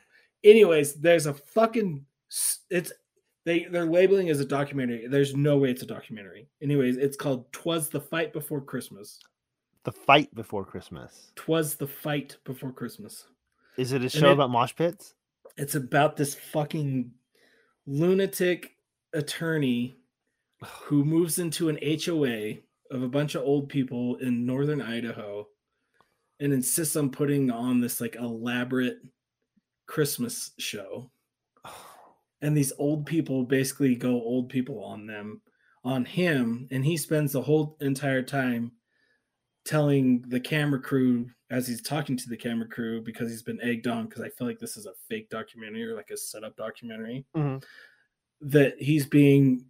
Anyways, 0.45 0.95
there's 0.95 1.27
a 1.27 1.35
fucking 1.35 2.05
it's 2.71 2.93
they 3.45 3.65
they're 3.65 3.87
labeling 3.87 4.31
as 4.31 4.41
a 4.41 4.45
documentary. 4.45 5.07
There's 5.09 5.35
no 5.35 5.57
way 5.59 5.71
it's 5.71 5.83
a 5.83 5.87
documentary. 5.87 6.49
Anyways, 6.63 6.97
it's 6.97 7.17
called 7.17 7.51
"Twas 7.53 7.89
the 7.89 8.01
Fight 8.01 8.33
Before 8.33 8.61
Christmas." 8.61 9.19
the 9.85 9.93
fight 9.93 10.35
before 10.35 10.65
Christmas. 10.67 11.33
"Twas 11.35 11.77
the 11.77 11.87
Fight 11.87 12.37
Before 12.45 12.73
Christmas." 12.73 13.27
Is 13.79 13.93
it 13.93 14.05
a 14.05 14.09
show 14.11 14.31
it- 14.31 14.35
about 14.35 14.51
mosh 14.51 14.75
pits? 14.75 15.15
It's 15.57 15.75
about 15.75 16.17
this 16.17 16.35
fucking 16.35 17.11
lunatic 17.87 18.77
attorney 19.13 19.97
who 20.65 21.05
moves 21.05 21.39
into 21.39 21.69
an 21.69 21.79
HOA 21.83 22.59
of 22.91 23.03
a 23.03 23.09
bunch 23.09 23.35
of 23.35 23.43
old 23.43 23.69
people 23.69 24.17
in 24.17 24.45
northern 24.47 24.81
Idaho 24.83 25.49
and 26.41 26.53
insists 26.53 26.97
on 26.97 27.11
putting 27.11 27.51
on 27.51 27.81
this 27.81 28.01
like 28.01 28.17
elaborate 28.17 28.99
Christmas 29.87 30.53
show. 30.59 31.11
And 32.41 32.57
these 32.57 32.73
old 32.79 33.05
people 33.05 33.43
basically 33.43 33.97
go 33.97 34.13
old 34.13 34.49
people 34.49 34.85
on 34.85 35.07
them, 35.09 35.43
on 35.83 36.05
him, 36.05 36.69
and 36.71 36.85
he 36.85 36.97
spends 36.97 37.33
the 37.33 37.43
whole 37.43 37.77
entire 37.81 38.23
time 38.23 38.71
telling 39.65 40.23
the 40.29 40.39
camera 40.39 40.81
crew 40.81 41.29
as 41.51 41.67
he's 41.67 41.83
talking 41.83 42.17
to 42.17 42.29
the 42.29 42.37
camera 42.37 42.69
crew 42.69 43.03
because 43.03 43.29
he's 43.29 43.43
been 43.43 43.61
egged 43.61 43.89
on 43.89 44.07
because 44.07 44.23
I 44.23 44.29
feel 44.29 44.47
like 44.47 44.61
this 44.61 44.77
is 44.77 44.87
a 44.87 44.95
fake 45.09 45.31
documentary 45.31 45.85
or 45.85 45.97
like 45.97 46.11
a 46.13 46.17
setup 46.17 46.55
documentary 46.57 47.27
Mhm. 47.37 47.65
that 48.43 48.81
he's 48.81 49.05
being 49.05 49.67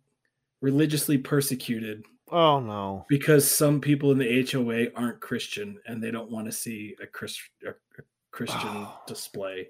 religiously 0.60 1.16
persecuted 1.16 2.04
Oh 2.30 2.60
no. 2.60 3.06
because 3.08 3.50
some 3.50 3.80
people 3.80 4.12
in 4.12 4.18
the 4.18 4.46
HOA 4.50 4.86
aren't 4.94 5.20
Christian 5.20 5.78
and 5.86 6.02
they 6.02 6.10
don't 6.10 6.30
want 6.30 6.46
to 6.46 6.52
see 6.52 6.94
a, 7.02 7.06
Chris, 7.06 7.38
a, 7.66 7.70
a 7.70 8.02
Christian 8.30 8.60
Oh. 8.62 9.00
display. 9.06 9.68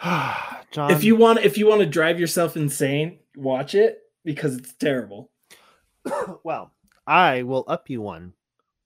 John, 0.02 0.90
if 0.92 1.02
you 1.02 1.16
want, 1.16 1.40
if 1.40 1.58
you 1.58 1.66
want 1.66 1.80
to 1.80 1.86
drive 1.86 2.20
yourself 2.20 2.56
insane, 2.56 3.18
watch 3.36 3.74
it 3.74 4.00
because 4.24 4.56
it's 4.56 4.72
terrible. 4.74 5.30
well, 6.44 6.72
I 7.06 7.42
will 7.42 7.64
up 7.66 7.90
you 7.90 8.00
one. 8.02 8.32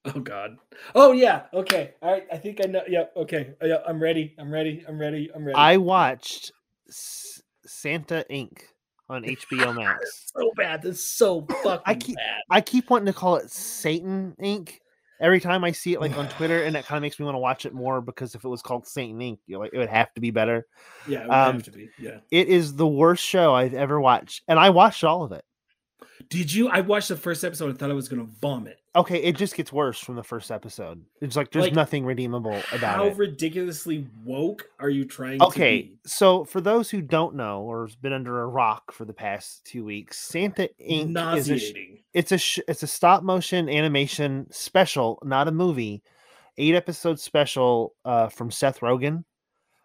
Oh 0.04 0.18
God. 0.20 0.56
Oh 0.94 1.12
yeah. 1.12 1.42
Okay. 1.54 1.94
All 2.02 2.10
right. 2.12 2.26
I 2.32 2.36
think 2.38 2.60
I 2.64 2.68
know. 2.68 2.82
Yep. 2.88 3.12
Okay. 3.18 3.54
Yeah. 3.62 3.76
I'm 3.86 4.02
ready. 4.02 4.34
I'm 4.38 4.50
ready. 4.52 4.84
I'm 4.88 4.98
ready. 4.98 5.30
I'm 5.34 5.44
ready. 5.44 5.56
I 5.56 5.76
watched 5.76 6.50
S- 6.88 7.42
Santa 7.66 8.24
Inc. 8.30 8.62
on 9.08 9.22
HBO 9.24 9.74
Max. 9.74 10.30
so 10.34 10.50
bad. 10.56 10.82
This 10.82 10.96
is 10.98 11.06
so 11.06 11.46
fucking 11.62 11.98
keep- 12.00 12.16
bad. 12.16 12.40
I 12.50 12.60
keep 12.60 12.90
wanting 12.90 13.06
to 13.06 13.12
call 13.12 13.36
it 13.36 13.50
Satan 13.50 14.34
Inc. 14.40 14.78
Every 15.20 15.38
time 15.38 15.62
I 15.62 15.70
see 15.70 15.92
it 15.92 16.00
like 16.00 16.16
on 16.18 16.28
Twitter, 16.36 16.64
and 16.64 16.74
that 16.74 16.84
kind 16.84 16.96
of 16.96 17.02
makes 17.02 17.18
me 17.20 17.24
want 17.24 17.36
to 17.36 17.40
watch 17.40 17.64
it 17.64 17.72
more 17.72 18.00
because 18.00 18.34
if 18.34 18.44
it 18.44 18.48
was 18.48 18.60
called 18.62 18.86
Satan 18.86 19.18
Inc., 19.20 19.38
you 19.46 19.54
know, 19.54 19.60
like 19.60 19.70
it 19.72 19.78
would 19.78 19.88
have 19.88 20.12
to 20.14 20.20
be 20.20 20.30
better. 20.32 20.66
Yeah. 21.06 21.20
It 21.20 21.28
would 21.28 21.34
um, 21.34 21.54
have 21.54 21.62
to 21.64 21.70
be. 21.70 21.90
Yeah. 21.98 22.18
It 22.30 22.48
is 22.48 22.74
the 22.74 22.86
worst 22.88 23.24
show 23.24 23.54
I've 23.54 23.74
ever 23.74 24.00
watched, 24.00 24.42
and 24.48 24.58
I 24.58 24.70
watched 24.70 25.04
all 25.04 25.22
of 25.22 25.32
it. 25.32 25.44
Did 26.28 26.52
you? 26.52 26.68
I 26.68 26.80
watched 26.80 27.08
the 27.08 27.16
first 27.16 27.44
episode 27.44 27.70
and 27.70 27.78
thought 27.78 27.90
I 27.90 27.94
was 27.94 28.08
gonna 28.08 28.26
vomit. 28.40 28.78
Okay, 28.94 29.22
it 29.22 29.36
just 29.36 29.56
gets 29.56 29.72
worse 29.72 29.98
from 29.98 30.16
the 30.16 30.22
first 30.22 30.50
episode. 30.50 31.02
It's 31.22 31.34
like 31.34 31.50
there's 31.50 31.66
Like, 31.66 31.74
nothing 31.74 32.04
redeemable 32.04 32.60
about 32.72 32.96
How 32.96 33.06
it. 33.06 33.12
How 33.12 33.16
ridiculously 33.16 34.06
woke 34.22 34.68
are 34.78 34.90
you 34.90 35.06
trying 35.06 35.38
to 35.38 35.46
Okay, 35.46 35.92
so 36.04 36.44
for 36.44 36.60
those 36.60 36.90
who 36.90 37.00
don't 37.00 37.34
know 37.34 37.62
or 37.62 37.86
has 37.86 37.96
been 37.96 38.12
under 38.12 38.42
a 38.42 38.46
rock 38.46 38.92
for 38.92 39.06
the 39.06 39.14
past 39.14 39.64
two 39.64 39.82
weeks, 39.82 40.18
Santa 40.18 40.68
Inc. 40.78 41.04
is 41.36 41.48
a 41.48 41.54
Nauseating. 41.54 42.00
it's 42.12 42.32
a 42.32 42.38
sh- 42.38 42.58
it's 42.68 42.82
a 42.82 42.86
stop 42.86 43.22
motion 43.22 43.70
animation 43.70 44.46
special, 44.50 45.18
not 45.24 45.48
a 45.48 45.52
movie, 45.52 46.02
eight 46.58 46.74
episode 46.74 47.18
special 47.18 47.94
uh, 48.04 48.28
from 48.28 48.50
Seth 48.50 48.80
Rogen, 48.80 49.24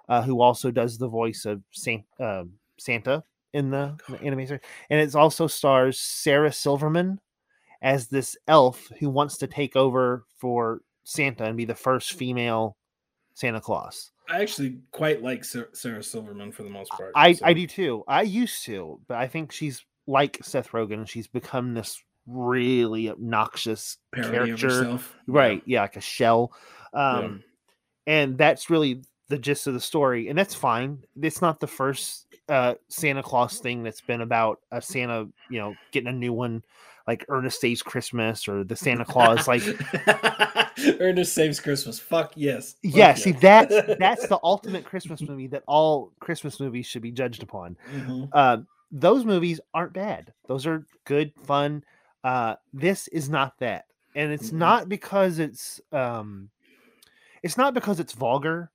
uh, 0.09 0.21
who 0.21 0.41
also 0.41 0.69
does 0.69 0.97
the 0.97 1.07
voice 1.07 1.45
of 1.45 1.61
Saint, 1.71 2.03
uh, 2.19 2.43
Santa 2.77 3.23
in 3.53 3.69
the, 3.69 3.95
the 4.09 4.21
animation, 4.25 4.59
and 4.89 4.99
it 4.99 5.15
also 5.15 5.47
stars 5.47 5.97
Sarah 5.97 6.51
Silverman 6.51 7.21
as 7.81 8.07
this 8.07 8.35
elf 8.47 8.89
who 8.99 9.09
wants 9.09 9.37
to 9.37 9.47
take 9.47 9.75
over 9.75 10.23
for 10.37 10.81
Santa 11.03 11.45
and 11.45 11.57
be 11.57 11.65
the 11.65 11.75
first 11.75 12.13
female 12.13 12.75
Santa 13.33 13.61
Claus. 13.61 14.11
I 14.29 14.41
actually 14.41 14.79
quite 14.91 15.23
like 15.23 15.45
Sarah 15.45 16.03
Silverman 16.03 16.51
for 16.51 16.63
the 16.63 16.69
most 16.69 16.91
part. 16.91 17.13
I, 17.15 17.33
so- 17.33 17.45
I 17.45 17.53
do 17.53 17.65
too. 17.67 18.03
I 18.07 18.23
used 18.23 18.63
to, 18.65 18.99
but 19.07 19.17
I 19.17 19.27
think 19.27 19.51
she's 19.51 19.85
like 20.05 20.39
Seth 20.41 20.71
Rogen. 20.71 21.07
She's 21.07 21.27
become 21.27 21.73
this 21.73 22.01
really 22.25 23.09
obnoxious 23.09 23.97
parody 24.13 24.47
character. 24.47 24.67
herself. 24.67 25.15
right? 25.27 25.61
Yeah, 25.65 25.81
like 25.81 25.95
a 25.95 26.01
shell. 26.01 26.51
Yeah. 26.93 27.09
Um, 27.19 27.43
and 28.05 28.37
that's 28.37 28.69
really 28.69 29.03
the 29.29 29.37
gist 29.37 29.67
of 29.67 29.73
the 29.73 29.79
story, 29.79 30.27
and 30.29 30.37
that's 30.37 30.55
fine. 30.55 31.03
It's 31.21 31.41
not 31.41 31.59
the 31.59 31.67
first 31.67 32.25
uh, 32.49 32.75
Santa 32.89 33.23
Claus 33.23 33.59
thing 33.59 33.83
that's 33.83 34.01
been 34.01 34.21
about 34.21 34.59
a 34.71 34.81
Santa, 34.81 35.27
you 35.49 35.59
know, 35.59 35.75
getting 35.91 36.09
a 36.09 36.13
new 36.13 36.33
one, 36.33 36.63
like 37.07 37.25
Ernest 37.29 37.61
Saves 37.61 37.81
Christmas 37.81 38.47
or 38.47 38.63
the 38.63 38.75
Santa 38.75 39.05
Claus. 39.05 39.47
Like, 39.47 39.63
Ernest 40.99 41.33
Saves 41.33 41.59
Christmas. 41.59 41.99
Fuck 41.99 42.33
yes. 42.35 42.73
Fuck 42.73 42.79
yeah, 42.83 43.07
yes. 43.09 43.23
see, 43.23 43.31
that's 43.31 43.75
that's 43.99 44.27
the 44.27 44.39
ultimate 44.43 44.85
Christmas 44.85 45.21
movie 45.21 45.47
that 45.47 45.63
all 45.67 46.11
Christmas 46.19 46.59
movies 46.59 46.85
should 46.85 47.01
be 47.01 47.11
judged 47.11 47.43
upon. 47.43 47.77
Mhm. 47.91 48.29
Uh, 48.33 48.57
those 48.91 49.25
movies 49.25 49.59
aren't 49.73 49.93
bad; 49.93 50.33
those 50.47 50.65
are 50.67 50.85
good, 51.05 51.33
fun. 51.45 51.83
Uh, 52.23 52.55
this 52.73 53.07
is 53.09 53.29
not 53.29 53.57
that, 53.59 53.85
and 54.15 54.31
it's 54.31 54.49
Mhm. 54.51 54.57
not 54.57 54.89
because 54.89 55.39
it's 55.39 55.79
um, 55.91 56.49
it's 57.43 57.57
not 57.57 57.73
because 57.73 57.99
it's 57.99 58.13
vulgar. 58.13 58.69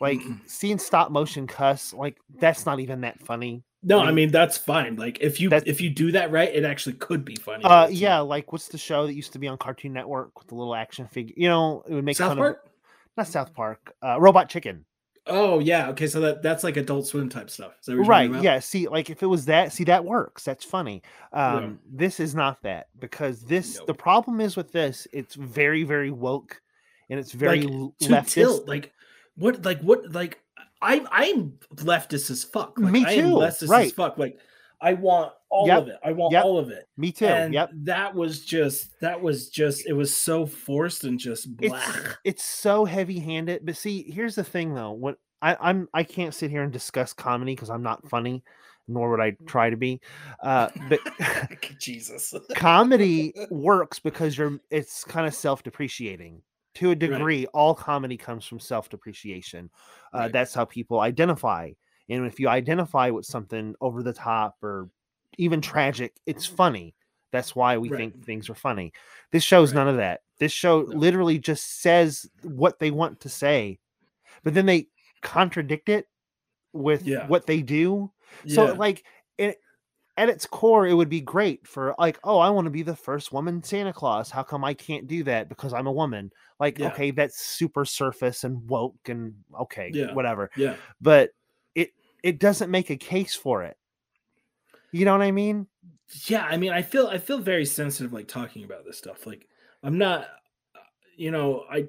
Like 0.00 0.20
seeing 0.46 0.78
stop 0.78 1.10
motion 1.10 1.46
cuss, 1.46 1.92
like 1.94 2.18
that's 2.40 2.66
not 2.66 2.80
even 2.80 3.02
that 3.02 3.20
funny. 3.20 3.62
No, 3.82 4.00
I 4.00 4.12
mean- 4.12 4.30
that's 4.30 4.56
fine. 4.56 4.96
Like 4.96 5.18
if 5.20 5.40
you 5.40 5.48
That- 5.50 5.66
if 5.66 5.80
you 5.80 5.90
do 5.90 6.12
that 6.12 6.30
right, 6.30 6.52
it 6.52 6.64
actually 6.64 6.94
could 6.94 7.24
be 7.24 7.36
funny. 7.36 7.64
Uh, 7.64 7.88
yeah, 7.88 8.20
like 8.20 8.52
what's 8.52 8.68
the 8.68 8.78
show 8.78 9.06
that 9.06 9.14
used 9.14 9.32
to 9.32 9.38
be 9.38 9.48
on 9.48 9.58
Cartoon 9.58 9.92
Network 9.92 10.38
with 10.38 10.48
the 10.48 10.54
little 10.54 10.74
action 10.74 11.06
figure? 11.08 11.34
You 11.36 11.48
know, 11.48 11.82
it 11.88 11.94
would 11.94 12.04
make 12.04 12.16
South 12.16 12.30
fun 12.30 12.36
Park. 12.38 12.62
of 12.64 12.70
not 13.16 13.26
South 13.26 13.52
Park, 13.54 13.94
uh, 14.02 14.20
Robot 14.20 14.48
Chicken. 14.48 14.84
Oh 15.26 15.60
yeah, 15.60 15.88
okay. 15.90 16.08
So 16.08 16.20
that 16.20 16.42
that's 16.42 16.64
like 16.64 16.76
Adult 16.76 17.06
Swim 17.06 17.28
type 17.28 17.50
stuff. 17.50 17.72
Is 17.80 17.86
that 17.86 17.92
you're 17.94 18.04
right 18.04 18.42
yeah 18.42 18.58
see 18.58 18.88
like 18.88 19.08
if 19.08 19.22
it 19.22 19.26
was 19.26 19.44
that 19.44 19.72
see 19.72 19.84
that 19.84 20.04
works 20.04 20.42
that's 20.42 20.64
funny 20.64 21.00
um 21.32 21.78
this 21.88 22.18
is 22.18 22.34
not 22.34 22.60
that 22.62 22.88
because 22.98 23.42
this 23.42 23.78
the 23.86 23.94
problem 23.94 24.40
is 24.40 24.56
with 24.56 24.72
this 24.72 25.06
it's 25.12 25.36
very 25.36 25.84
very 25.84 26.10
woke 26.10 26.60
and 27.08 27.20
it's 27.20 27.30
very 27.30 27.62
like 27.62 27.92
leftist 28.00 28.32
tilt. 28.32 28.68
Like 28.68 28.92
what? 29.36 29.64
Like 29.64 29.80
what? 29.80 30.10
Like 30.12 30.41
I'm 30.82 31.08
I'm 31.10 31.52
leftist 31.76 32.30
as 32.30 32.44
fuck. 32.44 32.78
Like, 32.78 32.92
Me 32.92 33.04
I 33.04 33.12
am 33.12 33.30
too, 33.30 33.36
leftist 33.36 33.62
as 33.62 33.68
right. 33.70 33.94
fuck. 33.94 34.18
Like 34.18 34.38
I 34.80 34.94
want 34.94 35.32
all 35.48 35.68
Yep, 35.68 35.82
of 35.82 35.88
it. 35.88 35.96
I 36.04 36.12
want 36.12 36.32
yep, 36.32 36.44
all 36.44 36.58
of 36.58 36.70
it. 36.70 36.88
me 36.96 37.12
too 37.12 37.26
And 37.26 37.54
yep 37.54 37.70
that 37.84 38.14
was 38.14 38.44
just 38.44 38.98
that 39.00 39.20
was 39.20 39.48
just 39.48 39.86
it 39.86 39.92
was 39.92 40.14
so 40.16 40.44
forced 40.44 41.04
and 41.04 41.18
just 41.18 41.46
it's 41.60 41.68
black. 41.68 42.18
it's 42.24 42.42
so 42.42 42.84
heavy 42.84 43.18
handed 43.20 43.64
but 43.64 43.76
see 43.76 44.10
here's 44.10 44.34
the 44.34 44.42
thing 44.44 44.74
though 44.74 44.90
what 44.92 45.18
I, 45.40 45.56
i'm 45.60 45.88
i 45.94 46.02
can't 46.02 46.34
sit 46.34 46.50
here 46.50 46.62
and 46.62 46.72
discuss 46.72 47.12
comedy 47.12 47.54
because 47.54 47.70
i'm 47.70 47.82
not 47.82 48.08
funny 48.08 48.42
nor 48.88 49.10
would 49.10 49.20
i 49.20 49.36
try 49.46 49.70
to 49.70 49.76
be 49.76 50.00
uh 50.42 50.68
but 50.88 51.00
Jesus. 51.78 52.34
comedy 52.54 53.32
works 53.50 53.98
because 53.98 54.36
you're 54.36 54.58
it's 54.70 55.04
kind 55.04 55.26
of 55.26 55.34
self-depreciating 55.34 56.42
to 56.74 56.90
a 56.90 56.94
degree 56.94 57.46
all 57.46 57.74
comedy 57.74 58.16
comes 58.16 58.44
from 58.46 58.58
self-depreciation 58.60 59.70
uh, 60.14 60.18
Right. 60.18 60.32
that's 60.32 60.54
how 60.54 60.64
people 60.64 61.00
identify 61.00 61.70
and 62.08 62.26
if 62.26 62.38
you 62.40 62.48
identify 62.48 63.10
with 63.10 63.26
something 63.26 63.74
over 63.80 64.02
the 64.02 64.12
top 64.12 64.56
or 64.62 64.88
even 65.38 65.60
tragic 65.60 66.14
it's 66.26 66.46
funny 66.46 66.94
that's 67.30 67.54
why 67.56 67.78
we 67.78 67.88
Right. 67.88 67.98
think 67.98 68.24
things 68.24 68.48
are 68.50 68.54
funny 68.54 68.92
this 69.30 69.42
show's 69.44 69.72
Right. 69.72 69.80
none 69.80 69.88
of 69.88 69.96
that 69.96 70.20
this 70.38 70.52
show 70.52 70.82
No. 70.82 70.98
literally 70.98 71.38
just 71.38 71.80
says 71.82 72.26
what 72.42 72.78
they 72.78 72.90
want 72.90 73.20
to 73.20 73.28
say 73.28 73.78
but 74.42 74.54
then 74.54 74.66
they 74.66 74.88
contradict 75.22 75.88
it 75.88 76.06
with 76.72 77.06
Yeah. 77.06 77.26
what 77.28 77.46
they 77.46 77.62
do 77.62 78.10
so 78.48 78.66
Yeah. 78.66 78.72
like 78.72 79.04
at 80.16 80.28
its 80.28 80.44
core, 80.46 80.86
it 80.86 80.92
would 80.94 81.08
be 81.08 81.20
great 81.22 81.66
for 81.66 81.94
like, 81.98 82.18
oh, 82.24 82.38
I 82.38 82.50
want 82.50 82.66
to 82.66 82.70
be 82.70 82.82
the 82.82 82.94
first 82.96 83.32
woman 83.32 83.62
Santa 83.62 83.92
Claus. 83.92 84.30
How 84.30 84.42
come 84.42 84.62
I 84.64 84.74
can't 84.74 85.06
do 85.06 85.24
that 85.24 85.48
because 85.48 85.72
I'm 85.72 85.86
a 85.86 85.92
woman? 85.92 86.30
Like, 86.60 86.78
Yeah. 86.78 86.88
okay, 86.88 87.10
that's 87.12 87.40
super 87.44 87.84
surface 87.84 88.44
and 88.44 88.66
woke 88.68 89.08
and 89.08 89.34
okay, 89.58 89.90
Yeah. 89.92 90.12
whatever. 90.14 90.50
yeah. 90.56 90.76
But 91.00 91.30
it 91.74 91.90
it 92.22 92.38
doesn't 92.38 92.70
make 92.70 92.90
a 92.90 92.96
case 92.96 93.34
for 93.34 93.62
it. 93.64 93.76
You 94.92 95.04
know 95.06 95.12
what 95.12 95.22
I 95.22 95.32
mean? 95.32 95.66
yeah 96.26 96.44
i 96.44 96.58
mean 96.58 96.72
i 96.72 96.82
feel 96.82 97.06
i 97.06 97.16
feel 97.16 97.38
very 97.38 97.64
sensitive 97.64 98.12
like 98.12 98.28
talking 98.28 98.64
about 98.64 98.84
this 98.84 98.98
stuff 98.98 99.24
like 99.26 99.48
i'm 99.82 99.96
not 99.96 100.24
uh, 100.76 100.80
you 101.16 101.30
know 101.30 101.64
i 101.70 101.86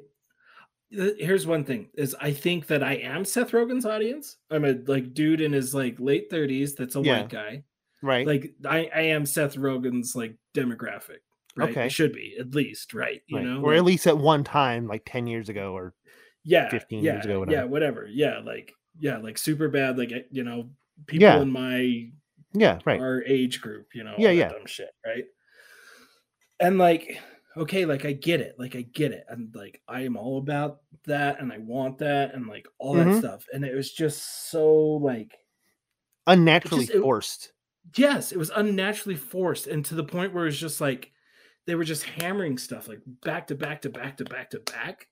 here's 0.90 1.46
one 1.46 1.66
thing 1.66 1.90
is 1.96 2.16
i 2.22 2.32
think 2.32 2.66
that 2.68 2.82
i 2.82 2.94
am 2.94 3.26
seth 3.26 3.52
rogen's 3.52 3.86
audience 3.86 4.38
i'm 4.50 4.64
a 4.64 4.74
like 4.88 5.14
dude 5.14 5.42
in 5.42 5.52
his 5.52 5.76
like 5.76 6.00
late 6.00 6.32
30s 6.32 6.74
that's 6.74 6.96
a 6.96 7.02
Yeah. 7.02 7.20
white 7.20 7.30
guy 7.30 7.64
Right. 8.04 8.28
like 8.28 8.54
I, 8.66 8.89
I 8.93 9.01
am 9.01 9.26
seth 9.26 9.56
rogen's 9.56 10.14
like 10.16 10.36
demographic 10.54 11.20
right 11.56 11.70
Okay. 11.72 11.86
it 11.86 11.91
should 11.91 12.14
be 12.14 12.36
at 12.39 12.54
least 12.54 12.93
right 12.93 13.22
you 13.28 13.38
right. 13.38 13.45
know 13.45 13.62
or 13.62 13.70
like- 13.72 13.78
at 13.78 13.86
least 13.86 14.06
at 14.08 14.18
one 14.18 14.43
time, 14.43 14.88
like 14.88 15.04
10 15.06 15.26
years 15.26 15.49
ago 15.49 15.74
or 15.76 15.93
yeah 16.43 16.70
15 16.70 17.04
yeah, 17.04 17.14
years 17.14 17.26
ago, 17.26 17.34
yeah 17.34 17.64
whatever. 17.64 17.68
whatever 17.68 18.08
yeah 18.12 18.39
like 18.43 18.74
yeah 18.99 19.18
like 19.18 19.38
super 19.38 19.70
bad 19.70 19.97
like 19.97 20.12
you 20.32 20.43
know 20.43 20.70
people 21.08 21.24
Yeah. 21.24 21.41
in 21.41 21.51
my 21.51 22.10
yeah, 22.56 22.78
right. 22.86 22.99
our 23.01 23.24
age 23.24 23.62
group, 23.62 23.88
you 23.95 24.04
know, 24.04 24.14
Yeah, 24.20 24.30
yeah. 24.30 24.49
dumb 24.49 24.68
shit, 24.68 24.91
right? 25.04 25.24
And 26.60 26.78
like, 26.78 27.18
okay, 27.58 27.86
like 27.86 28.06
I 28.06 28.14
get 28.14 28.41
it, 28.41 28.56
like 28.60 28.76
I 28.76 28.84
get 28.84 29.12
it, 29.12 29.24
and 29.28 29.49
like 29.56 29.82
I 29.88 30.01
am 30.01 30.16
all 30.18 30.38
about 30.38 30.82
that, 31.08 31.39
and 31.41 31.51
I 31.51 31.58
want 31.58 31.97
that, 31.97 32.36
and 32.36 32.45
like 32.47 32.68
all 32.78 32.93
that 32.93 33.08
Mhm. 33.08 33.18
stuff, 33.20 33.45
and 33.51 33.66
it 33.66 33.74
was 33.74 33.91
just 33.91 34.51
so 34.51 34.72
like, 35.01 35.34
Unnaturally 36.28 36.86
just- 36.86 36.99
forced. 36.99 37.54
Yes, 37.96 38.32
it 38.32 38.38
was 38.38 38.52
unnaturally 38.56 39.18
forced, 39.18 39.68
and 39.68 39.84
to 39.86 39.96
the 39.96 40.04
point 40.04 40.34
where 40.34 40.48
it's 40.48 40.58
just 40.58 40.82
like 40.82 41.12
they 41.66 41.76
were 41.76 41.84
just 41.84 42.04
hammering 42.04 42.58
stuff 42.58 42.88
like 42.88 43.00
back 43.24 43.48
to 43.48 43.56
back 43.56 43.82
to 43.82 43.90
back 43.90 44.18
to 44.18 44.26
back 44.26 44.50
to 44.52 44.60
back. 44.60 45.08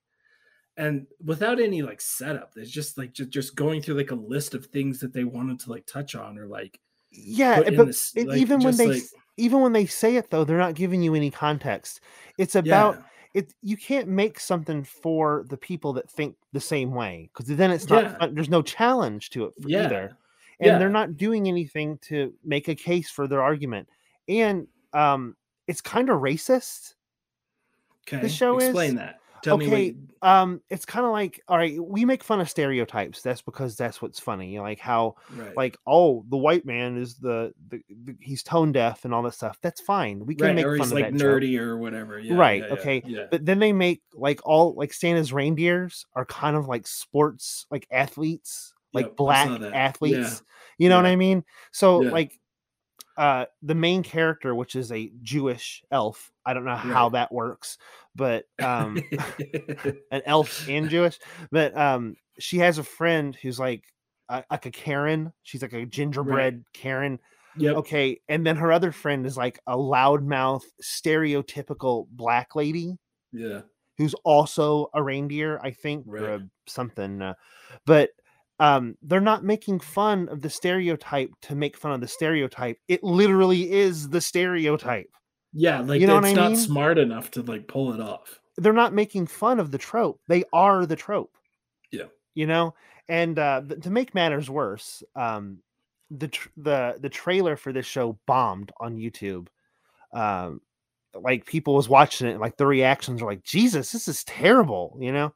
And 0.77 1.05
without 1.23 1.59
any 1.59 1.81
like 1.81 2.01
setup, 2.01 2.53
there's 2.53 2.71
just 2.71 2.97
like 2.97 3.13
just, 3.13 3.29
just 3.29 3.55
going 3.55 3.81
through 3.81 3.95
like 3.95 4.11
a 4.11 4.15
list 4.15 4.53
of 4.53 4.65
things 4.65 4.99
that 4.99 5.13
they 5.13 5.23
wanted 5.23 5.59
to 5.61 5.69
like 5.69 5.85
touch 5.85 6.15
on 6.15 6.37
or 6.37 6.47
like 6.47 6.79
Yeah, 7.11 7.61
but 7.75 7.87
this, 7.87 8.15
like, 8.15 8.37
even 8.37 8.61
when 8.61 8.77
they 8.77 8.87
like- 8.87 9.03
even 9.37 9.61
when 9.61 9.73
they 9.73 9.85
say 9.85 10.15
it 10.17 10.29
though, 10.29 10.43
they're 10.43 10.57
not 10.57 10.75
giving 10.75 11.01
you 11.01 11.15
any 11.15 11.29
context. 11.31 11.99
It's 12.37 12.55
about 12.55 12.95
yeah. 13.33 13.41
it 13.41 13.53
you 13.61 13.77
can't 13.77 14.07
make 14.07 14.39
something 14.39 14.83
for 14.83 15.45
the 15.49 15.57
people 15.57 15.93
that 15.93 16.09
think 16.09 16.35
the 16.53 16.59
same 16.59 16.91
way 16.91 17.29
because 17.33 17.55
then 17.55 17.71
it's 17.71 17.87
not 17.89 18.17
Yeah. 18.19 18.27
there's 18.31 18.49
no 18.49 18.61
challenge 18.61 19.29
to 19.31 19.45
it 19.45 19.53
for 19.61 19.69
Yeah. 19.69 19.85
either 19.85 20.17
and 20.61 20.79
they're 20.81 20.89
not 20.89 21.17
doing 21.17 21.47
anything 21.47 21.97
to 21.99 22.33
make 22.43 22.67
a 22.67 22.75
case 22.75 23.09
for 23.09 23.27
their 23.27 23.41
argument 23.41 23.87
and 24.27 24.67
um 24.93 25.35
it's 25.67 25.81
kind 25.81 26.09
of 26.09 26.19
racist 26.21 26.93
Okay. 28.07 28.27
show 28.27 28.57
is- 28.57 28.65
Explain 28.65 28.95
that. 28.95 29.17
Tell 29.43 29.55
okay, 29.55 29.67
me 29.67 29.95
what 30.19 30.29
um 30.29 30.61
it's 30.69 30.85
kind 30.85 31.03
of 31.03 31.11
like 31.13 31.41
all 31.47 31.57
right 31.57 31.83
we 31.83 32.05
make 32.05 32.23
fun 32.23 32.39
of 32.39 32.47
stereotypes 32.47 33.23
that's 33.23 33.41
because 33.41 33.75
that's 33.75 33.99
what's 33.99 34.19
funny 34.19 34.59
like 34.59 34.77
how 34.77 35.15
right. 35.35 35.57
like 35.57 35.77
oh 35.87 36.23
the 36.29 36.37
white 36.37 36.63
man 36.63 36.95
is 36.95 37.15
the, 37.15 37.51
the, 37.69 37.81
the 38.03 38.15
he's 38.19 38.43
tone 38.43 38.71
deaf 38.71 39.03
and 39.03 39.15
all 39.15 39.23
that 39.23 39.33
stuff 39.33 39.57
that's 39.63 39.81
fine 39.81 40.23
we 40.27 40.35
can 40.35 40.45
right, 40.45 40.55
make 40.57 40.65
fun 40.65 40.81
of 40.81 40.91
like 40.91 41.05
that 41.05 41.15
joke. 41.17 41.41
nerdy 41.41 41.57
or 41.59 41.79
whatever. 41.79 42.19
Yeah, 42.19 42.35
Right, 42.35 42.61
yeah, 42.61 42.67
yeah, 42.67 42.73
okay, 42.73 43.03
Yeah. 43.03 43.25
but 43.31 43.43
then 43.43 43.57
they 43.57 43.73
make 43.73 44.03
like 44.13 44.41
all 44.45 44.75
like 44.75 44.93
Santa's 44.93 45.33
reindeers 45.33 46.05
are 46.13 46.25
kind 46.25 46.55
of 46.55 46.67
like 46.67 46.85
sports 46.85 47.65
like 47.71 47.87
athletes 47.89 48.75
like 48.93 49.05
Yep, 49.07 49.15
black 49.17 49.49
athletes 49.73 50.43
you 50.77 50.89
know 50.89 50.95
what 50.97 51.05
i 51.05 51.15
mean 51.15 51.43
so 51.71 52.01
Yeah. 52.03 52.11
like 52.11 52.39
uh 53.17 53.45
the 53.61 53.75
main 53.75 54.03
character 54.03 54.55
which 54.55 54.75
is 54.75 54.91
a 54.91 55.11
jewish 55.21 55.83
elf 55.91 56.31
i 56.45 56.53
don't 56.53 56.65
know 56.65 56.75
how 56.75 57.09
that 57.09 57.31
works 57.31 57.77
but 58.15 58.45
um 58.63 59.01
an 60.11 60.21
elf 60.25 60.67
and 60.67 60.89
jewish 60.89 61.19
but 61.51 61.75
um 61.77 62.15
she 62.39 62.57
has 62.59 62.77
a 62.77 62.83
friend 62.83 63.35
who's 63.41 63.59
like 63.59 63.83
uh, 64.29 64.41
like 64.49 64.65
a 64.65 64.71
karen 64.71 65.33
she's 65.43 65.61
like 65.61 65.73
a 65.73 65.85
gingerbread 65.85 66.63
karen 66.73 67.19
yep. 67.57 67.75
okay 67.75 68.19
and 68.29 68.45
then 68.47 68.55
her 68.55 68.71
other 68.71 68.91
friend 68.93 69.25
is 69.25 69.35
like 69.35 69.59
a 69.67 69.75
loudmouth 69.75 70.63
stereotypical 70.81 72.07
black 72.11 72.55
lady 72.55 72.97
Yeah. 73.33 73.61
who's 73.97 74.13
also 74.23 74.89
a 74.93 75.03
reindeer, 75.03 75.59
I 75.61 75.71
think, 75.71 76.07
or 76.07 76.25
a 76.27 76.39
something. 76.65 77.21
Uh, 77.21 77.33
but 77.85 78.09
um, 78.61 78.95
they're 79.01 79.19
not 79.19 79.43
making 79.43 79.79
fun 79.79 80.29
of 80.29 80.41
the 80.41 80.49
stereotype 80.49 81.31
to 81.41 81.55
make 81.55 81.75
fun 81.75 81.93
of 81.93 81.99
the 81.99 82.07
stereotype. 82.07 82.77
It 82.87 83.03
literally 83.03 83.71
is 83.71 84.07
the 84.07 84.21
stereotype. 84.21 85.09
Yeah. 85.51 85.79
Like 85.79 85.99
You 85.99 86.05
know 86.05 86.19
it's 86.19 86.27
I 86.27 86.33
not 86.33 86.51
mean? 86.51 86.59
smart 86.59 86.99
enough 86.99 87.31
to 87.31 87.41
like 87.41 87.67
pull 87.67 87.91
it 87.91 87.99
off. 87.99 88.39
They're 88.57 88.71
not 88.71 88.93
making 88.93 89.25
fun 89.25 89.59
of 89.59 89.71
the 89.71 89.79
trope. 89.79 90.21
They 90.27 90.43
are 90.53 90.85
the 90.85 90.95
trope. 90.95 91.35
Yeah. 91.91 92.05
You 92.35 92.45
know, 92.45 92.75
and 93.09 93.39
uh, 93.39 93.63
to 93.81 93.89
make 93.89 94.13
matters 94.13 94.47
worse, 94.47 95.01
um, 95.15 95.57
the 96.11 96.27
tr- 96.27 96.49
the 96.55 96.97
the 96.99 97.09
trailer 97.09 97.55
for 97.55 97.73
this 97.73 97.87
show 97.87 98.19
bombed 98.27 98.71
on 98.79 98.95
YouTube. 98.97 99.47
Um, 100.13 100.61
like 101.15 101.47
people 101.47 101.73
was 101.73 101.89
watching 101.89 102.27
it, 102.27 102.31
and 102.33 102.39
like 102.39 102.57
the 102.57 102.67
reactions 102.67 103.21
are 103.21 103.25
like, 103.25 103.43
"Jesus, 103.43 103.91
this 103.91 104.07
is 104.07 104.23
terrible," 104.23 104.97
you 105.01 105.11
know. 105.11 105.33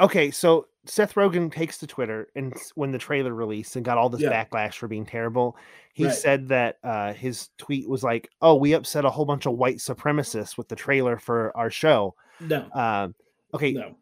Okay, 0.00 0.30
so 0.30 0.66
Seth 0.86 1.14
Rogen 1.14 1.52
takes 1.52 1.76
to 1.78 1.86
Twitter, 1.86 2.28
and 2.34 2.54
when 2.74 2.90
the 2.90 2.98
trailer 2.98 3.34
released 3.34 3.76
and 3.76 3.84
got 3.84 3.98
all 3.98 4.08
this 4.08 4.22
Yeah. 4.22 4.44
backlash 4.44 4.74
for 4.74 4.88
being 4.88 5.04
terrible, 5.04 5.56
he 5.92 6.06
Right. 6.06 6.14
said 6.14 6.48
that 6.48 6.78
uh, 6.82 7.12
his 7.12 7.50
tweet 7.58 7.88
was 7.88 8.02
like, 8.02 8.30
"Oh, 8.40 8.54
we 8.54 8.72
upset 8.72 9.04
a 9.04 9.10
whole 9.10 9.26
bunch 9.26 9.44
of 9.46 9.52
white 9.54 9.76
supremacists 9.76 10.56
with 10.56 10.68
the 10.68 10.76
trailer 10.76 11.18
for 11.18 11.54
our 11.56 11.70
show." 11.70 12.14
No. 12.40 12.66
Um, 12.72 13.14
okay, 13.54 13.72
no. 13.72 13.94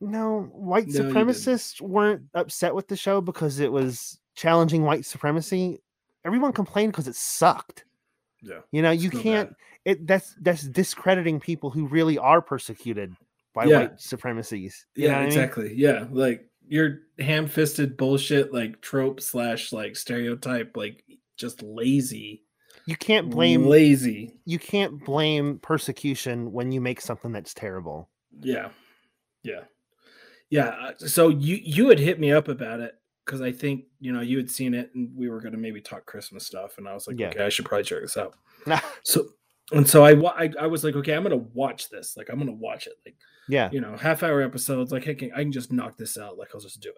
no, 0.00 0.40
white 0.52 0.88
No, 0.88 1.00
supremacists 1.00 1.80
weren't 1.80 2.22
upset 2.34 2.74
with 2.74 2.88
the 2.88 2.96
show 2.96 3.20
because 3.20 3.60
it 3.60 3.70
was 3.72 4.20
challenging 4.34 4.82
white 4.82 5.06
supremacy. 5.06 5.80
Everyone 6.26 6.52
complained 6.52 6.92
because 6.92 7.08
it 7.08 7.14
sucked. 7.14 7.84
Yeah. 8.42 8.60
You 8.72 8.82
know, 8.82 8.90
you 8.90 9.08
can't. 9.10 9.50
bad. 9.50 9.56
It 9.84 10.06
that's 10.06 10.34
that's 10.40 10.62
discrediting 10.64 11.40
people 11.40 11.70
who 11.70 11.86
really 11.86 12.18
are 12.18 12.42
persecuted 12.42 13.14
by 13.54 13.64
Yeah. 13.64 13.78
white 13.80 14.00
supremacies. 14.00 14.86
Yeah, 14.96 15.10
what 15.10 15.16
I 15.16 15.20
mean? 15.20 15.26
exactly. 15.28 15.74
Yeah, 15.74 16.06
like 16.10 16.46
your 16.66 17.00
ham-fisted 17.18 17.96
bullshit, 17.96 18.52
like 18.52 18.80
trope 18.80 19.20
slash 19.20 19.72
like 19.72 19.96
stereotype, 19.96 20.76
like 20.76 21.04
just 21.36 21.62
lazy. 21.62 22.42
You 22.86 22.96
can't 22.96 23.30
blame 23.30 23.66
lazy. 23.66 24.34
you 24.44 24.58
can't 24.58 25.02
blame 25.04 25.58
persecution 25.60 26.52
when 26.52 26.70
you 26.72 26.80
make 26.80 27.00
something 27.00 27.32
that's 27.32 27.54
terrible. 27.54 28.10
Yeah, 28.40 28.70
yeah, 29.42 29.60
yeah. 30.50 30.68
uh, 30.68 30.92
So 30.98 31.28
you 31.28 31.58
you 31.62 31.88
had 31.88 31.98
hit 31.98 32.18
me 32.20 32.32
up 32.32 32.48
about 32.48 32.80
it 32.80 32.94
because 33.24 33.40
I 33.40 33.52
think 33.52 33.84
you 34.00 34.12
know 34.12 34.20
you 34.20 34.36
had 34.36 34.50
seen 34.50 34.74
it 34.74 34.90
and 34.94 35.10
we 35.16 35.30
were 35.30 35.40
going 35.40 35.52
to 35.52 35.58
maybe 35.58 35.80
talk 35.80 36.04
Christmas 36.06 36.46
stuff, 36.46 36.76
and 36.78 36.86
I 36.88 36.92
was 36.94 37.06
like, 37.06 37.18
Yeah. 37.18 37.28
okay, 37.28 37.44
I 37.44 37.48
should 37.48 37.64
probably 37.64 37.84
check 37.84 38.00
this 38.02 38.16
out. 38.16 38.34
So 39.04 39.28
and 39.72 39.88
so 39.88 40.04
I, 40.04 40.12
I 40.44 40.50
I 40.60 40.66
was 40.66 40.84
like, 40.84 40.94
okay, 40.96 41.14
I'm 41.14 41.22
gonna 41.22 41.36
watch 41.36 41.88
this. 41.88 42.16
Like 42.18 42.28
I'm 42.30 42.38
gonna 42.38 42.52
watch 42.52 42.86
it. 42.86 42.94
Like 43.06 43.16
yeah. 43.48 43.70
you 43.72 43.80
know, 43.80 43.96
half 43.96 44.22
hour 44.22 44.40
episodes. 44.42 44.92
Like 44.92 45.04
hey, 45.04 45.14
can, 45.14 45.32
I 45.32 45.38
can 45.42 45.52
just 45.52 45.72
knock 45.72 45.96
this 45.96 46.16
out. 46.18 46.38
Like 46.38 46.48
I'll 46.54 46.60
just 46.60 46.80
do 46.80 46.88
it. 46.90 46.94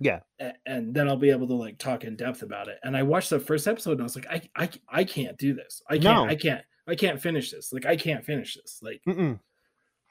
Yeah. 0.00 0.20
A- 0.40 0.54
and 0.66 0.94
then 0.94 1.08
I'll 1.08 1.16
be 1.16 1.30
able 1.30 1.46
to 1.48 1.54
like 1.54 1.78
talk 1.78 2.04
in 2.04 2.16
depth 2.16 2.42
about 2.42 2.68
it. 2.68 2.78
And 2.82 2.96
I 2.96 3.02
watched 3.04 3.30
the 3.30 3.38
first 3.40 3.68
episode 3.68 3.92
and 3.92 4.00
I 4.00 4.04
was 4.04 4.16
like, 4.16 4.26
I 4.30 4.42
I, 4.56 4.70
I 4.88 5.04
can't 5.04 5.36
do 5.38 5.54
this. 5.54 5.82
I 5.88 5.94
can't. 5.94 6.04
No. 6.04 6.24
I 6.26 6.34
can't. 6.34 6.62
I 6.88 6.94
can't 6.96 7.20
finish 7.20 7.50
this. 7.52 7.72
Like 7.72 7.86
I 7.86 7.96
can't 7.96 8.24
finish 8.24 8.54
this. 8.56 8.80
Like 8.82 9.00
Mm-mm. 9.06 9.38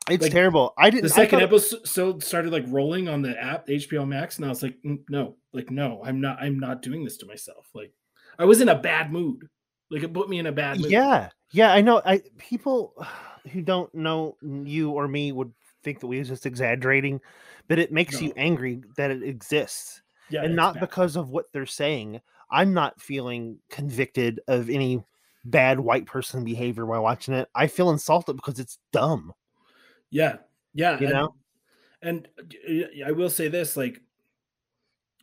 It's 0.09 0.23
Like, 0.23 0.31
terrible. 0.31 0.73
I 0.77 0.89
didn't. 0.89 1.03
the 1.03 1.09
second 1.09 1.39
thought- 1.39 1.47
episode 1.53 2.23
started 2.23 2.51
like 2.51 2.63
rolling 2.67 3.07
on 3.07 3.21
the 3.21 3.39
app 3.41 3.67
HBO 3.67 4.07
Max, 4.07 4.37
and 4.37 4.45
I 4.45 4.49
was 4.49 4.63
like, 4.63 4.75
"Mm, 4.83 4.99
no, 5.09 5.35
like 5.53 5.69
no, 5.69 6.01
I'm 6.03 6.19
not. 6.19 6.39
I'm 6.41 6.57
not 6.59 6.81
doing 6.81 7.03
this 7.03 7.17
to 7.17 7.27
myself. 7.27 7.67
Like 7.75 7.93
I 8.39 8.45
was 8.45 8.61
in 8.61 8.69
a 8.69 8.75
bad 8.79 9.11
mood. 9.11 9.47
Like 9.91 10.01
it 10.03 10.11
put 10.13 10.27
me 10.27 10.39
in 10.39 10.47
a 10.47 10.51
bad 10.51 10.79
mood. 10.79 10.89
Yeah, 10.89 11.29
yeah, 11.51 11.71
I 11.71 11.81
know. 11.81 12.01
I 12.03 12.23
people 12.37 12.95
who 13.51 13.61
don't 13.61 13.93
know 13.93 14.37
you 14.41 14.89
or 14.91 15.07
me 15.07 15.31
would 15.31 15.53
think 15.83 15.99
that 15.99 16.07
we 16.07 16.19
was 16.19 16.27
just 16.27 16.45
exaggerating, 16.45 17.19
but 17.67 17.79
it 17.79 17.91
makes 17.91 18.21
you 18.21 18.33
angry 18.37 18.81
that 18.97 19.11
it 19.11 19.23
exists, 19.23 20.01
yeah, 20.29 20.43
and 20.43 20.55
not 20.55 20.75
bad. 20.75 20.81
because 20.81 21.15
of 21.15 21.29
what 21.29 21.51
they're 21.51 21.65
saying. 21.65 22.21
I'm 22.49 22.73
not 22.73 22.99
feeling 23.01 23.59
convicted 23.69 24.41
of 24.47 24.69
any 24.69 25.03
bad 25.45 25.79
white 25.79 26.05
person 26.05 26.43
behavior 26.43 26.85
while 26.85 27.01
watching 27.01 27.33
it. 27.33 27.47
I 27.55 27.67
feel 27.67 27.89
insulted 27.89 28.35
because 28.35 28.59
it's 28.59 28.77
dumb. 28.91 29.33
Yeah, 30.09 30.37
yeah, 30.73 30.99
You 30.99 31.07
and- 31.07 31.15
know? 31.15 31.35
And 32.03 32.27
I 33.05 33.11
will 33.11 33.29
say 33.29 33.47
this, 33.47 33.77
like 33.77 34.01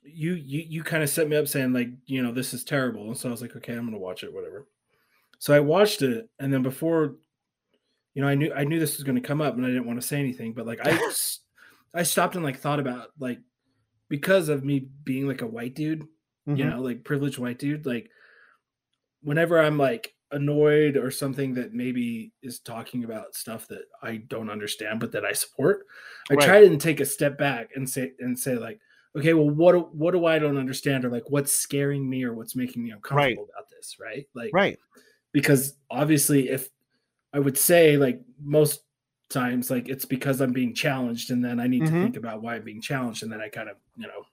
you 0.04 0.34
you 0.34 0.64
you 0.66 0.82
kind 0.82 1.02
of 1.02 1.11
set 1.11 1.28
me 1.28 1.36
up 1.36 1.48
saying 1.48 1.72
like 1.72 1.88
you 2.06 2.22
know 2.22 2.32
this 2.32 2.54
is 2.54 2.64
terrible, 2.64 3.09
and 3.09 3.16
so 3.18 3.28
I 3.28 3.32
was 3.32 3.42
like, 3.42 3.56
okay, 3.56 3.74
I'm 3.74 3.84
gonna 3.84 3.98
watch 3.98 4.22
it, 4.22 4.32
whatever. 4.32 4.66
So 5.40 5.52
I 5.54 5.61
watched 5.61 6.02
it, 6.02 6.28
and 6.38 6.52
then 6.52 6.62
before, 6.62 7.16
you 8.14 8.22
know, 8.22 8.28
I 8.28 8.34
knew 8.34 8.52
I 8.52 8.64
knew 8.64 8.78
this 8.80 8.96
was 8.96 9.04
gonna 9.04 9.20
come 9.20 9.40
up, 9.40 9.54
and 9.56 9.64
I 9.64 9.68
didn't 9.68 9.86
want 9.86 10.00
to 10.00 10.06
say 10.06 10.18
anything, 10.18 10.54
but 10.54 10.66
like 10.66 10.80
I, 10.82 10.98
I 11.94 12.02
stopped 12.04 12.34
and 12.36 12.44
like 12.44 12.59
thought 12.59 12.80
about 12.80 13.11
like 13.18 13.40
because 14.09 14.48
of 14.48 14.64
me 14.64 14.88
being 15.04 15.26
like 15.28 15.42
a 15.42 15.46
white 15.46 15.74
dude, 15.74 16.06
you 16.52 16.64
Mhm. 16.64 16.70
know, 16.70 16.80
like 16.82 17.04
privileged 17.04 17.38
white 17.38 17.59
dude, 17.59 17.86
like 17.86 18.11
whenever 19.22 19.59
I'm 19.61 19.78
like 19.78 20.14
annoyed 20.30 20.96
or 20.96 21.11
something 21.11 21.54
that 21.54 21.72
maybe 21.72 22.32
is 22.42 22.61
talking 22.61 23.04
about 23.04 23.34
stuff 23.34 23.66
that 23.68 23.84
I 24.02 24.18
don't 24.18 24.50
understand 24.50 25.00
but 25.00 25.12
that 25.12 25.24
I 25.24 25.32
support, 25.32 25.86
I 26.30 26.36
Right. 26.36 26.44
try 26.44 26.62
and 26.64 26.80
take 26.80 27.00
a 27.00 27.06
step 27.06 27.38
back 27.38 27.70
and 27.74 27.88
say 27.88 28.12
and 28.18 28.38
say 28.38 28.56
like, 28.56 28.80
okay, 29.16 29.34
well, 29.34 29.48
what 29.50 29.94
what 29.94 30.12
do 30.12 30.26
I 30.26 30.38
don't 30.38 30.59
understand 30.59 31.04
or 31.04 31.11
like 31.11 31.28
what's 31.30 31.52
scaring 31.52 32.09
me 32.09 32.24
or 32.24 32.34
what's 32.34 32.54
making 32.56 32.84
me 32.84 32.90
uncomfortable 32.90 33.44
about 33.52 33.68
this, 33.70 33.96
right? 33.98 34.26
Like, 34.34 34.52
Right. 34.52 34.78
because 35.32 35.76
obviously 35.90 36.48
if 36.50 36.70
I 37.33 37.39
would 37.39 37.59
say 37.59 37.97
like 37.97 38.20
most 38.41 38.83
times 39.31 39.70
like 39.70 39.89
it's 39.89 40.05
because 40.07 40.41
I'm 40.41 40.53
being 40.53 40.74
challenged 40.74 41.31
and 41.31 41.45
then 41.45 41.61
I 41.61 41.66
need 41.66 41.83
Mhm. 41.83 41.87
to 41.87 42.03
think 42.03 42.16
about 42.16 42.41
why 42.43 42.55
I'm 42.57 42.64
being 42.64 42.81
challenged 42.81 43.22
and 43.22 43.31
then 43.33 43.41
I 43.41 43.49
kind 43.49 43.68
of, 43.68 43.76
you 43.97 44.07
know. 44.07 44.24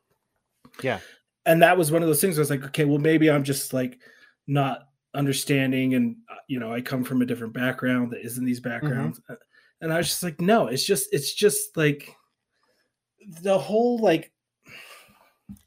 Yeah. 0.81 0.99
And 1.45 1.61
that 1.61 1.77
was 1.77 1.91
one 1.91 2.01
of 2.01 2.07
those 2.07 2.21
things 2.21 2.35
where 2.35 2.41
I 2.41 2.45
was 2.45 2.49
like, 2.49 2.63
okay, 2.65 2.85
well 2.85 2.97
maybe 2.99 3.29
I'm 3.29 3.43
just 3.43 3.73
like 3.73 3.99
not 4.47 4.87
understanding 5.13 5.95
and 5.95 6.15
uh, 6.31 6.35
you 6.47 6.59
know, 6.59 6.71
I 6.73 6.81
come 6.81 7.03
from 7.03 7.21
a 7.21 7.25
different 7.25 7.53
background 7.53 8.11
that 8.11 8.25
isn't 8.25 8.45
these 8.45 8.59
backgrounds. 8.61 9.19
Uh, 9.29 9.35
And 9.81 9.91
I 9.91 9.97
was 9.97 10.07
just 10.07 10.23
like, 10.23 10.39
no, 10.39 10.67
it's 10.67 10.85
just 10.85 11.09
it's 11.13 11.33
just 11.33 11.75
like 11.75 12.09
the 13.41 13.57
whole 13.59 13.97
like 13.99 14.31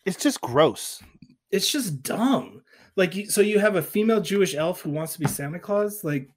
It's 0.07 0.17
just 0.23 0.41
gross. 0.41 1.03
it's 1.51 1.71
just 1.71 2.03
dumb. 2.03 2.63
Like, 2.97 3.15
so 3.29 3.41
you 3.43 3.59
have 3.61 3.77
a 3.77 3.83
female 3.83 4.21
Jewish 4.21 4.55
elf 4.55 4.81
who 4.81 4.91
wants 4.91 5.13
to 5.13 5.21
be 5.21 5.27
Santa 5.29 5.59
Claus. 5.61 6.03
Like, 6.03 6.29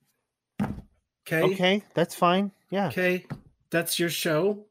okay, 1.27 1.41
okay, 1.53 1.83
that's 1.93 2.15
fine. 2.15 2.51
Yeah. 2.69 2.87
Okay. 2.87 3.25
That's 3.69 3.99
your 3.99 4.09
show. 4.09 4.65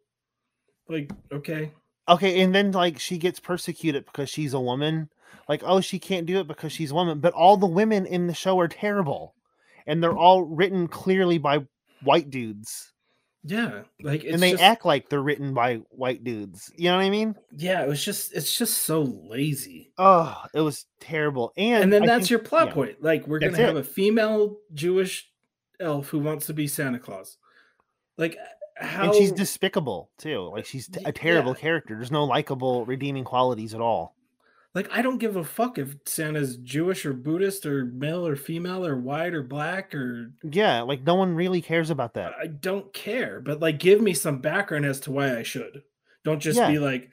Like, 0.89 1.11
okay, 1.33 1.73
Okay, 2.09 2.41
and 2.41 2.53
then 2.53 2.73
like 2.73 2.99
she 2.99 3.19
gets 3.19 3.39
persecuted 3.39 4.05
because 4.05 4.29
she's 4.29 4.53
a 4.53 4.61
woman. 4.61 5.09
Like, 5.49 5.63
oh, 5.65 5.81
she 5.81 5.99
can't 6.01 6.27
do 6.27 6.41
it 6.41 6.49
because 6.49 6.73
she's 6.73 6.91
a 6.91 6.95
woman. 6.95 7.21
But 7.21 7.35
all 7.35 7.57
the 7.57 7.67
women 7.67 8.05
in 8.07 8.27
the 8.27 8.35
show 8.35 8.59
are 8.59 8.67
terrible, 8.69 9.35
and 9.87 10.03
they're 10.03 10.17
all 10.17 10.43
written 10.43 10.89
clearly 10.89 11.39
by 11.39 11.67
white 12.03 12.31
dudes, 12.31 12.93
yeah, 13.45 13.83
like, 14.03 14.25
it's 14.25 14.35
and 14.35 14.43
they 14.43 14.51
just, 14.53 14.63
act 14.63 14.85
like 14.85 15.09
they're 15.09 15.23
written 15.23 15.55
by 15.55 15.77
white 15.91 16.25
dudes. 16.25 16.71
You 16.77 16.91
know 16.91 16.97
what 16.97 17.05
I 17.05 17.11
mean? 17.11 17.35
yeah, 17.57 17.83
it 17.83 17.89
was 17.89 18.05
just, 18.05 18.35
it's 18.35 18.57
just 18.59 18.79
so 18.79 19.03
lazy. 19.03 19.93
Oh, 19.97 20.37
it 20.53 20.61
was 20.61 20.85
terrible. 21.01 21.53
And 21.57 21.85
And 21.85 21.93
then 21.93 22.03
I 22.03 22.07
that's 22.07 22.23
think- 22.23 22.31
your 22.31 22.39
plot 22.41 22.69
yeah. 22.69 22.75
point. 22.75 23.03
Like, 23.03 23.27
we're 23.27 23.41
That's 23.41 23.53
gonna 23.53 23.67
have 23.67 23.77
a 23.77 23.85
female 23.85 24.57
Jewish 24.75 25.30
elf 25.81 26.09
who 26.09 26.19
wants 26.19 26.47
to 26.47 26.55
be 26.55 26.67
Santa 26.67 26.99
Claus. 26.99 27.37
Like, 28.17 28.37
uh, 28.81 28.85
how? 28.87 29.05
and 29.05 29.15
she's 29.15 29.33
despicable 29.33 30.11
too. 30.19 30.51
Like 30.53 30.67
she's 30.67 30.89
a 31.05 31.13
terrible 31.13 31.53
yeah. 31.53 31.61
character. 31.61 31.97
There's 31.97 32.11
no 32.11 32.25
likable, 32.25 32.85
redeeming 32.85 33.25
qualities 33.25 33.75
at 33.75 33.81
all. 33.81 34.15
Like, 34.73 34.89
I 34.93 35.03
don't 35.03 35.19
give 35.19 35.35
a 35.35 35.43
fuck 35.43 35.79
if 35.79 35.97
Santa's 36.05 36.57
Jewish 36.57 37.05
or 37.05 37.13
Buddhist 37.13 37.67
or 37.67 37.87
male 37.87 38.25
or 38.25 38.37
female 38.37 38.87
or 38.87 38.97
white 38.97 39.35
or 39.35 39.43
black 39.43 39.95
or 39.95 40.33
Yeah, 40.45 40.83
like 40.83 41.03
no 41.03 41.17
one 41.17 41.35
really 41.35 41.61
cares 41.61 41.91
about 41.91 42.15
that. 42.15 42.35
I 42.41 42.47
don't 42.47 42.93
care, 42.93 43.41
but 43.41 43.61
like 43.61 43.79
give 43.79 44.01
me 44.01 44.15
some 44.15 44.39
background 44.39 44.87
as 44.87 45.01
to 45.01 45.11
why 45.11 45.37
I 45.37 45.43
should. 45.43 45.83
Don't 46.25 46.41
just 46.41 46.59
Yeah. 46.59 46.71
be 46.71 46.79
like, 46.79 47.11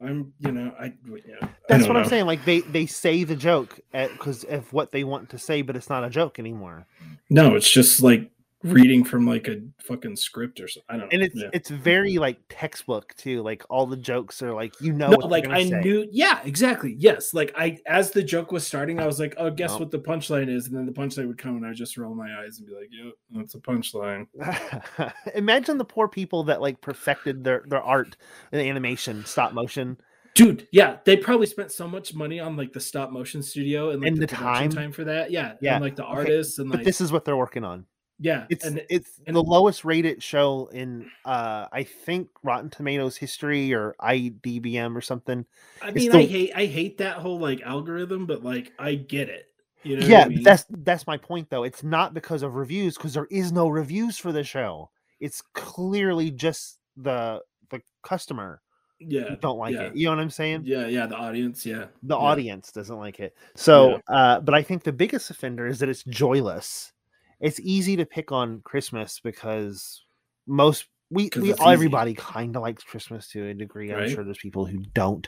I'm, 0.00 0.32
you 0.38 0.52
know, 0.52 0.72
I, 0.78 0.92
know, 1.04 1.16
I 1.42 1.48
That's 1.68 1.84
don't 1.84 1.94
what 1.94 2.02
I'm 2.02 2.08
saying. 2.08 2.26
Like 2.26 2.44
they 2.44 2.60
they 2.60 2.86
say 2.86 3.24
the 3.24 3.34
joke 3.34 3.80
because 3.92 4.44
of 4.44 4.72
what 4.72 4.92
they 4.92 5.02
want 5.04 5.30
to 5.30 5.38
say, 5.38 5.62
but 5.62 5.74
it's 5.74 5.88
not 5.90 6.04
a 6.04 6.10
joke 6.10 6.38
anymore. 6.38 6.86
No, 7.30 7.56
it's 7.56 7.68
just 7.68 8.00
like 8.00 8.30
reading 8.64 9.04
from 9.04 9.24
like 9.26 9.46
a 9.46 9.60
fucking 9.80 10.16
script 10.16 10.60
or 10.60 10.66
something. 10.66 10.84
I 10.88 10.96
don't 10.96 11.02
know. 11.04 11.08
And 11.12 11.22
it's 11.22 11.36
Yeah. 11.36 11.50
it's 11.52 11.70
very 11.70 12.18
like 12.18 12.40
textbook 12.48 13.14
too. 13.16 13.42
Like 13.42 13.62
all 13.70 13.86
the 13.86 13.96
jokes 13.96 14.42
are 14.42 14.52
like 14.52 14.74
you 14.80 14.92
know 14.92 15.10
no, 15.10 15.26
like 15.26 15.48
I 15.48 15.64
say. 15.64 15.80
knew, 15.80 16.08
yeah, 16.10 16.40
exactly. 16.44 16.94
Yes, 16.98 17.32
like 17.34 17.52
I, 17.56 17.78
as 17.86 18.10
the 18.10 18.22
joke 18.22 18.50
was 18.50 18.66
starting, 18.66 18.98
I 18.98 19.06
was 19.06 19.20
like, 19.20 19.34
oh, 19.38 19.50
guess 19.50 19.70
Nope. 19.70 19.80
what 19.80 19.90
the 19.92 19.98
punchline 20.00 20.48
is, 20.48 20.66
and 20.66 20.76
then 20.76 20.86
the 20.86 20.92
punchline 20.92 21.28
would 21.28 21.38
come, 21.38 21.56
and 21.56 21.64
I 21.66 21.72
just 21.72 21.96
roll 21.96 22.14
my 22.14 22.40
eyes 22.40 22.58
and 22.58 22.66
be 22.66 22.74
like, 22.74 22.88
yep, 22.90 23.14
that's 23.30 23.54
a 23.54 23.58
punchline. 23.58 24.26
Imagine 25.34 25.78
the 25.78 25.84
poor 25.84 26.08
people 26.08 26.44
that 26.44 26.60
like 26.60 26.80
perfected 26.80 27.44
their 27.44 27.62
their 27.66 27.82
art 27.82 28.16
in 28.52 28.60
animation, 28.60 29.24
stop 29.24 29.52
motion. 29.52 29.98
Dude, 30.34 30.68
yeah, 30.72 30.98
they 31.04 31.16
probably 31.16 31.46
spent 31.46 31.72
so 31.72 31.88
much 31.88 32.14
money 32.14 32.38
on 32.38 32.56
like 32.56 32.72
the 32.72 32.80
stop 32.80 33.10
motion 33.10 33.42
studio 33.42 33.90
and 33.90 34.00
like 34.02 34.08
And 34.08 34.16
the, 34.18 34.26
the 34.26 34.36
production 34.36 34.70
time. 34.70 34.82
time 34.82 34.92
for 34.92 35.04
that. 35.04 35.30
Yeah, 35.32 35.54
Yeah, 35.60 35.74
and 35.76 35.84
like 35.84 35.96
the 35.96 36.04
okay, 36.04 36.12
artists 36.12 36.58
and 36.58 36.70
But 36.70 36.84
this 36.84 37.00
is 37.00 37.10
what 37.10 37.24
they're 37.24 37.36
working 37.36 37.64
on. 37.64 37.86
Yeah, 38.20 38.46
It's 38.50 38.64
and 38.64 38.84
it's 38.90 39.20
and- 39.26 39.36
the 39.36 39.42
lowest 39.42 39.84
rated 39.84 40.22
show 40.22 40.68
in 40.72 41.10
uh 41.24 41.66
I 41.72 41.84
think 41.84 42.28
Rotten 42.42 42.70
Tomatoes 42.70 43.16
history 43.16 43.72
or 43.72 43.94
IDBM 44.00 44.96
or 44.96 45.00
something. 45.00 45.46
I 45.82 45.90
mean, 45.90 46.10
the- 46.10 46.18
I 46.18 46.26
hate 46.26 46.52
I 46.54 46.66
hate 46.66 46.98
that 46.98 47.18
whole 47.18 47.38
like 47.38 47.62
algorithm, 47.62 48.26
but 48.26 48.42
like 48.42 48.72
I 48.78 48.94
get 48.94 49.28
it. 49.28 49.46
You 49.84 49.98
know, 49.98 50.06
yeah, 50.06 50.24
I 50.24 50.28
mean? 50.28 50.42
that's 50.42 50.64
that's 50.68 51.06
my 51.06 51.16
point 51.16 51.48
though. 51.50 51.62
It's 51.62 51.84
not 51.84 52.12
because 52.12 52.42
of 52.42 52.56
reviews 52.56 52.96
because 52.96 53.14
there 53.14 53.28
is 53.30 53.52
no 53.52 53.68
reviews 53.68 54.18
for 54.18 54.32
the 54.32 54.42
show. 54.42 54.90
It's 55.20 55.40
clearly 55.54 56.30
just 56.30 56.78
the 56.96 57.40
the 57.70 57.80
customer 58.02 58.60
yeah, 59.00 59.36
don't 59.40 59.58
like 59.58 59.74
yeah. 59.74 59.82
it. 59.82 59.96
You 59.96 60.06
know 60.06 60.16
what 60.16 60.22
I'm 60.22 60.30
saying? 60.30 60.62
yeah, 60.64 60.86
yeah. 60.88 61.06
The 61.06 61.14
audience, 61.16 61.64
yeah, 61.64 61.86
The 62.02 62.16
yeah. 62.16 62.20
audience 62.20 62.72
doesn't 62.72 62.96
like 62.96 63.20
it. 63.20 63.36
So, 63.54 64.00
uh, 64.08 64.40
but 64.40 64.54
I 64.54 64.62
think 64.62 64.82
the 64.82 64.92
biggest 64.92 65.30
offender 65.30 65.68
is 65.68 65.78
that 65.78 65.88
it's 65.88 66.02
joyless. 66.02 66.92
It's 67.40 67.60
easy 67.60 67.96
to 67.96 68.06
pick 68.06 68.32
on 68.32 68.60
Christmas 68.62 69.20
because 69.20 70.02
most 70.46 70.86
we 71.10 71.30
we 71.36 71.54
everybody 71.64 72.14
kind 72.14 72.54
of 72.56 72.62
likes 72.62 72.82
Christmas 72.82 73.28
to 73.28 73.46
a 73.48 73.54
degree. 73.54 73.92
I'm 73.92 74.10
sure 74.10 74.24
there's 74.24 74.38
people 74.38 74.66
who 74.66 74.78
don't, 74.94 75.26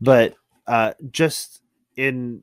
but 0.00 0.34
uh, 0.66 0.92
just 1.10 1.62
in 1.96 2.42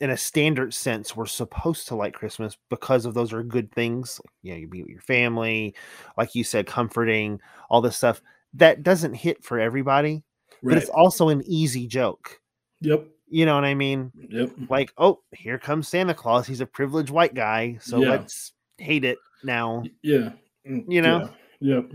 in 0.00 0.10
a 0.10 0.16
standard 0.16 0.72
sense, 0.74 1.16
we're 1.16 1.26
supposed 1.26 1.88
to 1.88 1.96
like 1.96 2.14
Christmas 2.14 2.56
because 2.70 3.04
of 3.04 3.14
those 3.14 3.32
are 3.32 3.42
good 3.42 3.72
things. 3.72 4.20
You 4.42 4.52
know, 4.52 4.58
you 4.58 4.68
be 4.68 4.82
with 4.82 4.90
your 4.90 5.00
family, 5.00 5.74
like 6.16 6.34
you 6.34 6.44
said, 6.44 6.66
comforting, 6.66 7.40
all 7.68 7.80
this 7.80 7.96
stuff. 7.96 8.22
that 8.54 8.82
doesn't 8.82 9.14
hit 9.14 9.42
for 9.42 9.58
everybody, 9.58 10.22
but 10.62 10.78
it's 10.78 10.90
also 10.90 11.28
an 11.28 11.42
easy 11.46 11.86
joke. 11.86 12.40
Yep. 12.80 13.08
You 13.30 13.46
know 13.46 13.54
what 13.54 13.64
I 13.64 13.74
mean? 13.74 14.10
Yep. 14.30 14.50
Like, 14.70 14.92
oh, 14.98 15.20
here 15.32 15.58
comes 15.58 15.88
Santa 15.88 16.14
Claus. 16.14 16.46
He's 16.46 16.60
a 16.60 16.66
privileged 16.66 17.10
white 17.10 17.34
guy, 17.34 17.78
so 17.80 18.00
Yeah. 18.00 18.10
let's 18.10 18.52
hate 18.78 19.04
it 19.04 19.18
now. 19.44 19.84
Yeah. 20.02 20.32
Mm, 20.66 20.84
You 20.88 21.02
know? 21.02 21.30
Yeah. 21.60 21.74
Yep. 21.76 21.90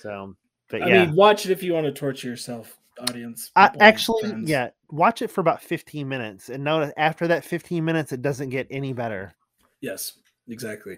So, 0.00 0.34
but 0.68 0.82
I 0.82 0.88
yeah, 0.88 1.06
mean, 1.06 1.14
watch 1.14 1.44
it 1.46 1.52
if 1.52 1.62
you 1.62 1.72
want 1.74 1.86
to 1.86 1.92
torture 1.92 2.28
yourself, 2.28 2.76
audience. 3.08 3.50
I, 3.54 3.70
actually, 3.80 4.30
friends. 4.30 4.48
yeah, 4.48 4.70
watch 4.90 5.22
it 5.22 5.30
for 5.30 5.40
about 5.40 5.62
15 5.62 6.08
minutes, 6.08 6.48
and 6.48 6.64
notice 6.64 6.92
after 6.96 7.26
that 7.28 7.44
15 7.44 7.84
minutes, 7.84 8.12
it 8.12 8.22
doesn't 8.22 8.48
get 8.48 8.66
any 8.70 8.92
better. 8.92 9.32
Yes. 9.80 10.14
Exactly. 10.48 10.96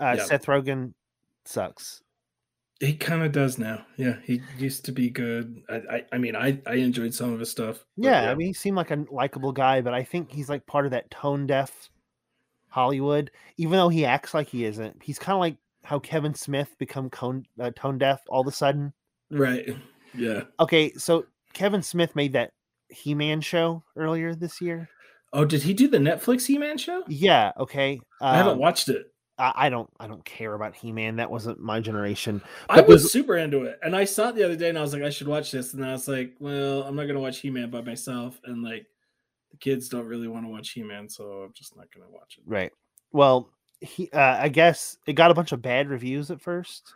Uh, 0.00 0.14
Yeah. 0.16 0.24
Seth 0.24 0.46
Rogen 0.46 0.94
sucks. 1.44 2.02
He 2.82 2.94
kind 2.94 3.22
of 3.22 3.30
does 3.30 3.58
now. 3.58 3.86
Yeah. 3.96 4.16
He 4.24 4.42
used 4.58 4.84
to 4.86 4.92
be 4.92 5.08
good. 5.08 5.62
I. 5.70 5.74
I, 5.74 6.04
I 6.12 6.18
mean, 6.18 6.34
I. 6.34 6.60
I 6.66 6.74
enjoyed 6.74 7.14
some 7.14 7.32
of 7.32 7.38
his 7.38 7.48
stuff. 7.48 7.84
but 7.96 8.06
Yeah, 8.06 8.28
I 8.28 8.34
mean, 8.34 8.48
he 8.48 8.52
seemed 8.52 8.76
like 8.76 8.90
a 8.90 9.04
likable 9.08 9.52
guy, 9.52 9.80
but 9.80 9.94
I 9.94 10.02
think 10.02 10.32
he's 10.32 10.48
like 10.48 10.66
part 10.66 10.84
of 10.84 10.90
that 10.90 11.08
tone 11.08 11.46
deaf 11.46 11.90
Hollywood. 12.68 13.30
Even 13.56 13.78
though 13.78 13.88
he 13.88 14.04
acts 14.04 14.34
like 14.34 14.48
he 14.48 14.64
isn't, 14.64 15.00
he's 15.00 15.20
kind 15.20 15.34
of 15.34 15.38
like 15.38 15.58
how 15.84 16.00
Kevin 16.00 16.34
Smith 16.34 16.74
become 16.78 17.08
cone, 17.08 17.46
uh, 17.60 17.70
tone 17.76 17.98
deaf 17.98 18.20
all 18.28 18.40
of 18.40 18.48
a 18.48 18.52
sudden. 18.52 18.92
Right. 19.30 19.76
Yeah. 20.12 20.42
Okay, 20.58 20.92
so 20.94 21.26
Kevin 21.52 21.82
Smith 21.82 22.16
made 22.16 22.32
that 22.32 22.52
He 22.88 23.14
Man 23.14 23.40
show 23.40 23.84
earlier 23.96 24.34
this 24.34 24.60
year. 24.60 24.88
Oh, 25.32 25.44
did 25.44 25.62
he 25.62 25.72
do 25.72 25.86
the 25.86 25.98
Netflix 25.98 26.46
He 26.46 26.58
Man 26.58 26.78
show? 26.78 27.04
Yeah, 27.06 27.52
okay. 27.58 28.00
I 28.20 28.36
haven't 28.36 28.54
um, 28.54 28.58
watched 28.58 28.88
it. 28.88 29.11
I, 29.42 29.66
I 29.66 29.68
don't. 29.70 29.90
I 29.98 30.06
don't 30.06 30.24
care 30.24 30.54
about 30.54 30.76
He 30.76 30.92
Man. 30.92 31.16
That 31.16 31.30
wasn't 31.30 31.58
my 31.58 31.80
generation. 31.80 32.40
I 32.70 32.76
but 32.76 32.88
was 32.88 33.10
super 33.10 33.36
into 33.36 33.64
it, 33.64 33.80
and 33.82 33.96
I 33.96 34.04
saw 34.04 34.28
it 34.28 34.36
the 34.36 34.44
other 34.44 34.54
day, 34.54 34.68
and 34.68 34.78
I 34.78 34.82
was 34.82 34.92
like, 34.92 35.02
I 35.02 35.10
should 35.10 35.26
watch 35.26 35.50
this, 35.50 35.74
and 35.74 35.84
I 35.84 35.90
was 35.90 36.06
like, 36.06 36.34
well, 36.38 36.84
I'm 36.84 36.94
not 36.94 37.06
gonna 37.06 37.20
watch 37.20 37.38
He 37.38 37.50
Man 37.50 37.68
by 37.68 37.80
myself, 37.80 38.40
and 38.44 38.62
like, 38.62 38.86
the 39.50 39.56
kids 39.56 39.88
don't 39.88 40.06
really 40.06 40.28
want 40.28 40.44
to 40.46 40.48
watch 40.48 40.70
He 40.70 40.84
Man, 40.84 41.08
so 41.08 41.42
I'm 41.42 41.52
just 41.54 41.76
not 41.76 41.92
gonna 41.92 42.08
watch 42.08 42.38
it. 42.38 42.44
Right. 42.46 42.70
Well, 43.10 43.50
he. 43.80 44.08
Uh, 44.12 44.38
I 44.40 44.48
guess 44.48 44.96
it 45.08 45.14
got 45.14 45.32
a 45.32 45.34
bunch 45.34 45.50
of 45.50 45.60
bad 45.60 45.88
reviews 45.88 46.30
at 46.30 46.40
first, 46.40 46.94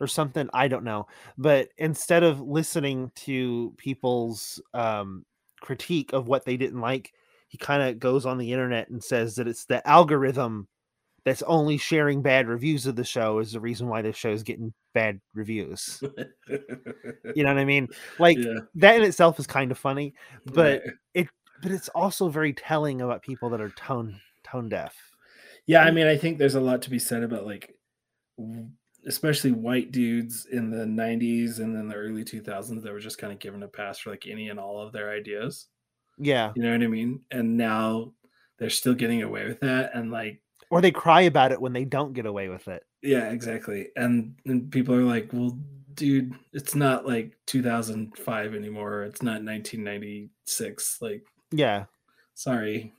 or 0.00 0.08
something. 0.08 0.50
I 0.52 0.66
don't 0.66 0.84
know. 0.84 1.06
But 1.38 1.68
instead 1.78 2.24
of 2.24 2.40
listening 2.40 3.12
to 3.14 3.74
people's 3.76 4.60
um, 4.74 5.24
critique 5.60 6.12
of 6.12 6.26
what 6.26 6.44
they 6.44 6.56
didn't 6.56 6.80
like, 6.80 7.12
he 7.46 7.58
kind 7.58 7.82
of 7.82 8.00
goes 8.00 8.26
on 8.26 8.38
the 8.38 8.52
internet 8.52 8.88
and 8.88 9.02
says 9.02 9.36
that 9.36 9.46
it's 9.46 9.66
the 9.66 9.86
algorithm 9.88 10.66
that's 11.26 11.42
only 11.42 11.76
sharing 11.76 12.22
bad 12.22 12.46
reviews 12.46 12.86
of 12.86 12.94
the 12.94 13.02
show 13.02 13.40
is 13.40 13.50
the 13.50 13.58
reason 13.58 13.88
why 13.88 14.00
this 14.00 14.14
show 14.16 14.30
is 14.30 14.44
getting 14.44 14.72
bad 14.94 15.20
reviews. 15.34 16.00
You 17.34 17.42
know 17.42 17.52
what 17.52 17.58
I 17.58 17.64
mean? 17.64 17.88
Like 18.20 18.38
yeah, 18.38 18.60
that 18.76 18.96
in 18.96 19.02
itself 19.02 19.40
is 19.40 19.46
kind 19.48 19.72
of 19.72 19.76
funny, 19.76 20.14
but 20.46 20.82
right. 21.16 21.28
but 21.60 21.72
it's 21.72 21.88
also 21.88 22.28
very 22.28 22.52
telling 22.52 23.00
about 23.00 23.22
people 23.22 23.50
that 23.50 23.60
are 23.60 23.70
tone 23.70 24.20
tone 24.44 24.68
deaf. 24.68 24.94
yeah, 25.66 25.82
I 25.82 25.90
mean, 25.90 26.06
I 26.06 26.16
think 26.16 26.38
there's 26.38 26.54
a 26.54 26.60
lot 26.60 26.80
to 26.82 26.90
be 26.90 27.00
said 27.00 27.24
about 27.24 27.44
like, 27.44 27.74
especially 29.04 29.50
white 29.50 29.90
dudes 29.90 30.46
in 30.46 30.70
the 30.70 30.84
'90s 30.84 31.58
and 31.58 31.74
then 31.74 31.88
the 31.88 31.96
early 31.96 32.24
2000s 32.24 32.82
that 32.84 32.92
were 32.92 33.00
just 33.00 33.18
kind 33.18 33.32
of 33.32 33.40
given 33.40 33.64
a 33.64 33.68
pass 33.68 33.98
for 33.98 34.10
like 34.10 34.28
any 34.28 34.48
and 34.48 34.60
all 34.60 34.80
of 34.80 34.92
their 34.92 35.10
ideas. 35.10 35.66
Yeah. 36.18 36.52
You 36.54 36.62
know 36.62 36.70
what 36.70 36.84
I 36.84 36.86
mean? 36.86 37.22
And 37.32 37.56
now 37.56 38.12
they're 38.58 38.70
still 38.70 38.94
getting 38.94 39.22
away 39.22 39.48
with 39.48 39.58
that, 39.60 39.90
and 39.92 40.12
like. 40.12 40.40
Or 40.70 40.80
they 40.80 40.90
cry 40.90 41.22
about 41.22 41.52
it 41.52 41.60
when 41.60 41.72
they 41.72 41.84
don't 41.84 42.12
get 42.12 42.26
away 42.26 42.48
with 42.48 42.68
it. 42.68 42.84
Yeah, 43.02 43.30
exactly. 43.30 43.88
And 43.96 44.36
and 44.46 44.70
people 44.70 44.94
are 44.94 45.02
like, 45.04 45.32
"Well, 45.32 45.58
dude, 45.94 46.34
it's 46.52 46.74
not 46.74 47.06
like 47.06 47.36
2005 47.46 48.54
anymore. 48.54 49.04
It's 49.04 49.22
not 49.22 49.42
1996. 49.42 51.00
Like, 51.00 51.24
Yeah. 51.52 51.86
sorry." 52.34 52.92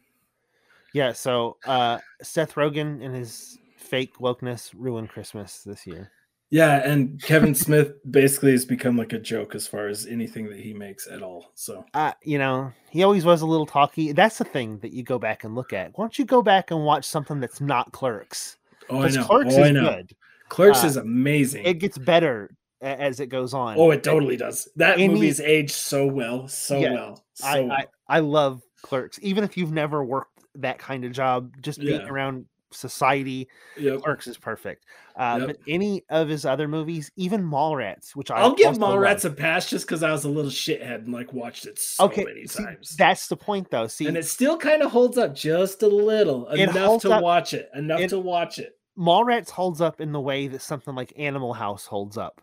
Yeah. 0.93 1.11
So 1.13 1.57
uh 1.65 1.99
Seth 2.21 2.55
Rogen 2.55 3.03
and 3.03 3.13
his 3.15 3.57
fake 3.77 4.15
wokeness 4.17 4.73
ruined 4.75 5.09
Christmas 5.09 5.63
this 5.63 5.85
year. 5.85 6.11
Yeah, 6.49 6.89
and 6.89 7.21
Kevin 7.21 7.53
Smith 7.53 7.91
basically 8.09 8.51
has 8.51 8.63
become 8.65 8.97
like 8.97 9.11
a 9.11 9.19
joke 9.19 9.53
as 9.53 9.67
far 9.67 9.87
as 9.87 10.05
anything 10.05 10.49
that 10.49 10.59
he 10.59 10.73
makes 10.73 11.05
at 11.07 11.21
all. 11.21 11.51
So, 11.55 11.83
Uh, 11.93 12.13
you 12.23 12.37
know, 12.37 12.71
he 12.89 13.03
always 13.03 13.25
was 13.25 13.41
a 13.41 13.45
little 13.45 13.65
talky. 13.65 14.13
That's 14.13 14.37
the 14.37 14.45
thing 14.45 14.79
that 14.79 14.93
you 14.93 15.03
go 15.03 15.19
back 15.19 15.43
and 15.43 15.55
look 15.55 15.73
at. 15.73 15.91
Why 15.95 16.03
don't 16.03 16.17
you 16.17 16.23
go 16.25 16.41
back 16.41 16.71
and 16.71 16.85
watch 16.85 17.03
something 17.05 17.39
that's 17.41 17.59
not 17.59 17.91
Clerks? 17.91 18.57
oh, 18.89 19.01
I 19.01 19.09
know. 19.09 19.25
Clerks 19.25 19.55
oh, 19.55 19.59
is 19.61 19.67
I 19.67 19.71
know. 19.71 19.89
good. 19.95 20.15
Clerks 20.47 20.83
Uh, 20.83 20.87
is 20.87 20.95
amazing. 20.95 21.65
It 21.65 21.79
gets 21.79 21.97
better 21.97 22.55
as 22.79 23.19
it 23.19 23.27
goes 23.27 23.53
on. 23.53 23.75
oh, 23.77 23.91
it 23.91 24.01
totally 24.03 24.37
does. 24.37 24.69
That 24.77 24.99
any- 24.99 25.09
movie's 25.09 25.41
aged 25.41 25.71
so 25.71 26.05
well, 26.07 26.47
so 26.47 26.79
Yeah, 26.79 26.93
well, 26.93 27.25
so 27.33 27.47
I, 27.47 27.59
well. 27.61 27.71
I 27.73 27.85
I 28.07 28.19
love 28.19 28.61
Clerks, 28.83 29.19
even 29.21 29.43
if 29.43 29.57
you've 29.57 29.73
never 29.73 30.01
worked 30.05 30.39
that 30.55 30.77
kind 30.79 31.03
of 31.03 31.11
job. 31.11 31.51
Just 31.61 31.81
being 31.81 31.99
Yeah. 31.99 32.07
around 32.07 32.45
society, 32.71 33.47
Yep. 33.77 34.01
Clerks 34.01 34.27
is 34.27 34.37
perfect. 34.37 34.85
Uh, 35.15 35.37
Yep. 35.39 35.47
But 35.47 35.57
any 35.67 36.03
of 36.09 36.27
his 36.29 36.45
other 36.45 36.67
movies, 36.67 37.11
even 37.15 37.43
Mallrats, 37.43 38.15
which 38.15 38.29
I 38.31 38.37
I'll 38.37 38.53
give 38.53 38.67
also 38.67 38.79
love. 38.81 38.99
Mallrats 38.99 39.25
a 39.25 39.29
pass 39.29 39.69
just 39.69 39.85
because 39.87 40.03
I 40.03 40.11
was 40.11 40.25
a 40.25 40.29
little 40.29 40.51
shithead 40.51 40.95
and 41.05 41.13
like 41.13 41.33
watched 41.33 41.65
it 41.65 41.79
so 41.79 42.05
okay. 42.05 42.23
many 42.25 42.45
see, 42.47 42.63
times. 42.63 42.95
that's 42.97 43.27
the 43.27 43.37
point, 43.37 43.69
though. 43.71 43.87
See, 43.87 44.07
and 44.07 44.15
it 44.17 44.25
still 44.25 44.57
kind 44.57 44.81
of 44.83 44.91
holds 44.91 45.17
up 45.17 45.33
just 45.35 45.81
a 45.83 45.87
little 45.87 46.47
enough 46.49 47.01
to 47.01 47.13
up- 47.13 47.23
watch 47.23 47.53
it 47.53 47.69
enough 47.75 47.99
it- 48.01 48.09
to 48.09 48.19
watch 48.19 48.59
it 48.59 48.73
Mallrats 48.97 49.51
holds 49.51 49.79
up 49.79 50.01
in 50.01 50.11
the 50.11 50.19
way 50.19 50.47
that 50.47 50.61
something 50.61 50.95
like 50.95 51.13
Animal 51.17 51.53
House 51.53 51.85
holds 51.85 52.17
up. 52.17 52.41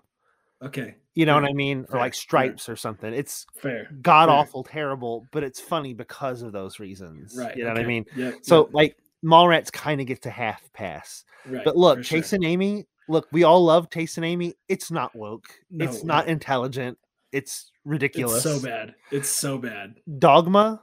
okay 0.63 0.95
You 1.15 1.27
know 1.27 1.35
what 1.35 1.45
I 1.45 1.53
mean? 1.53 1.81
Or 1.81 1.87
fair, 1.87 2.01
like 2.01 2.13
fair. 2.15 2.21
Stripes 2.21 2.69
or 2.69 2.77
something. 2.77 3.13
It's 3.13 3.45
fair 3.61 3.89
god 4.03 4.29
awful, 4.29 4.63
terrible, 4.65 5.27
but 5.33 5.43
it's 5.45 5.61
funny 5.61 5.95
because 5.95 6.43
of 6.43 6.53
those 6.53 6.79
reasons. 6.81 7.35
right 7.37 7.57
You 7.57 7.65
know 7.65 7.71
what 7.71 7.81
I 7.81 7.85
mean? 7.87 8.05
yep, 8.17 8.35
So 8.43 8.67
yep, 8.67 8.75
like 8.75 8.97
Mallrats 9.25 9.73
kind 9.73 10.01
of 10.01 10.07
gets 10.07 10.21
to 10.21 10.31
half 10.31 10.63
pass. 10.73 11.25
right, 11.47 11.65
But 11.65 11.77
look, 11.77 11.99
for 11.99 12.05
sure. 12.05 12.19
Chasing 12.21 12.45
Amy, 12.45 12.87
look, 13.09 13.27
we 13.33 13.43
all 13.45 13.65
love 13.65 13.91
Chasing 13.91 14.25
Amy. 14.25 14.55
It's 14.69 14.91
not 14.91 15.15
woke. 15.17 15.47
it's 15.71 16.05
No, 16.05 16.15
not 16.15 16.27
no. 16.27 16.33
intelligent. 16.33 16.99
It's 17.33 17.71
ridiculous. 17.85 18.45
it's 18.45 18.45
so 18.45 18.61
bad 18.67 18.95
it's 19.11 19.29
so 19.29 19.59
bad 19.59 19.95
Dogma. 20.19 20.83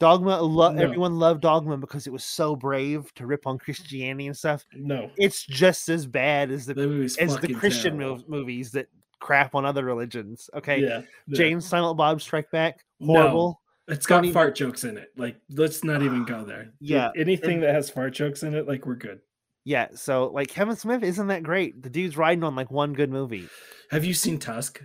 Dogma, 0.00 0.42
lo- 0.42 0.72
No. 0.72 0.82
everyone 0.82 1.18
loved 1.18 1.40
Dogma 1.42 1.76
because 1.78 2.06
it 2.08 2.12
was 2.12 2.24
so 2.24 2.56
brave 2.56 3.14
to 3.14 3.26
rip 3.26 3.46
on 3.46 3.58
Christianity 3.58 4.26
and 4.26 4.36
stuff. 4.36 4.64
no 4.74 5.10
It's 5.16 5.44
just 5.46 5.88
as 5.88 6.06
bad 6.06 6.50
as 6.50 6.66
the 6.66 6.74
the 6.74 7.16
as 7.20 7.36
the 7.38 7.54
Christian 7.54 7.96
mov- 7.98 8.28
movies 8.28 8.72
that 8.72 8.88
crap 9.20 9.54
on 9.54 9.64
other 9.64 9.84
religions. 9.84 10.50
Okay, 10.54 10.80
yeah, 10.82 11.02
yeah. 11.28 11.36
Jay 11.36 11.52
and 11.52 11.62
Silent 11.62 11.96
Bob 11.96 12.20
Strike 12.20 12.50
Back, 12.50 12.84
horrible. 13.00 13.60
It's 13.88 14.06
got 14.06 14.24
even- 14.24 14.32
fart 14.34 14.54
jokes 14.54 14.84
in 14.84 14.96
it 14.96 15.10
like 15.16 15.36
let's 15.50 15.84
not 15.84 16.02
even 16.02 16.24
go 16.24 16.44
there 16.50 16.72
Yeah, 16.80 17.10
anything 17.16 17.60
that 17.60 17.74
has 17.74 17.90
fart 17.90 18.12
jokes 18.14 18.42
in 18.42 18.54
it 18.54 18.66
like 18.68 18.86
we're 18.86 18.94
good 18.96 19.20
Yeah, 19.64 19.88
so 19.94 20.26
like 20.28 20.48
Kevin 20.48 20.76
Smith 20.76 21.02
isn't 21.02 21.26
that 21.28 21.42
great. 21.42 21.82
The 21.82 21.90
dude's 21.90 22.16
riding 22.16 22.44
on 22.44 22.54
like 22.56 22.70
one 22.70 22.92
good 22.92 23.10
movie. 23.10 23.48
have 23.90 24.04
you 24.04 24.14
seen 24.14 24.38
tusk 24.38 24.82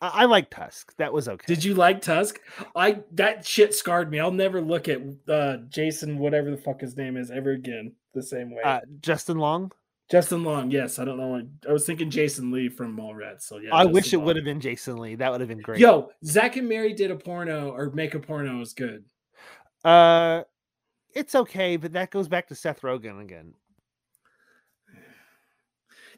I, 0.00 0.08
I 0.22 0.24
like 0.26 0.48
Tusk. 0.48 0.94
That 0.98 1.12
was 1.12 1.28
okay. 1.28 1.44
did 1.52 1.64
you 1.64 1.74
like 1.74 2.00
tusk 2.00 2.38
i 2.76 3.00
that 3.12 3.44
shit 3.46 3.74
scarred 3.74 4.10
me 4.10 4.20
i'll 4.20 4.30
never 4.30 4.60
look 4.60 4.88
at 4.88 5.00
uh 5.28 5.56
jason 5.68 6.18
whatever 6.18 6.50
the 6.52 6.56
fuck 6.56 6.80
his 6.80 6.96
name 6.96 7.16
is 7.16 7.30
ever 7.32 7.50
again 7.50 7.92
the 8.14 8.22
same 8.22 8.54
way 8.54 8.62
Uh, 8.64 8.80
Justin 9.00 9.38
Long. 9.38 9.72
Justin 10.10 10.42
Long, 10.42 10.70
yes. 10.70 10.98
I 10.98 11.04
don't 11.04 11.18
know. 11.18 11.46
I 11.68 11.72
was 11.72 11.84
thinking 11.84 12.08
Jason 12.10 12.50
Lee 12.50 12.68
from 12.70 12.96
Mallrats. 12.96 13.42
So 13.42 13.58
yeah, 13.58 13.74
I 13.74 13.84
wish 13.84 14.04
Justin 14.04 14.20
it 14.20 14.24
would 14.24 14.36
have 14.36 14.44
been 14.44 14.60
Jason 14.60 14.96
Lee. 14.96 15.14
That 15.16 15.30
would 15.30 15.40
have 15.40 15.48
been 15.48 15.60
great. 15.60 15.80
Yo, 15.80 16.10
Zack 16.24 16.56
and 16.56 16.66
Miri 16.68 16.94
did 16.94 17.10
a 17.10 17.16
porno 17.16 17.70
or 17.70 17.90
make 17.90 18.14
a 18.14 18.18
porno 18.18 18.60
is 18.62 18.72
good. 18.72 19.04
Uh, 19.84 20.44
it's 21.14 21.34
okay, 21.34 21.76
but 21.76 21.92
that 21.92 22.10
goes 22.10 22.26
back 22.26 22.48
to 22.48 22.54
Seth 22.54 22.80
Rogen 22.80 23.20
again. 23.20 23.52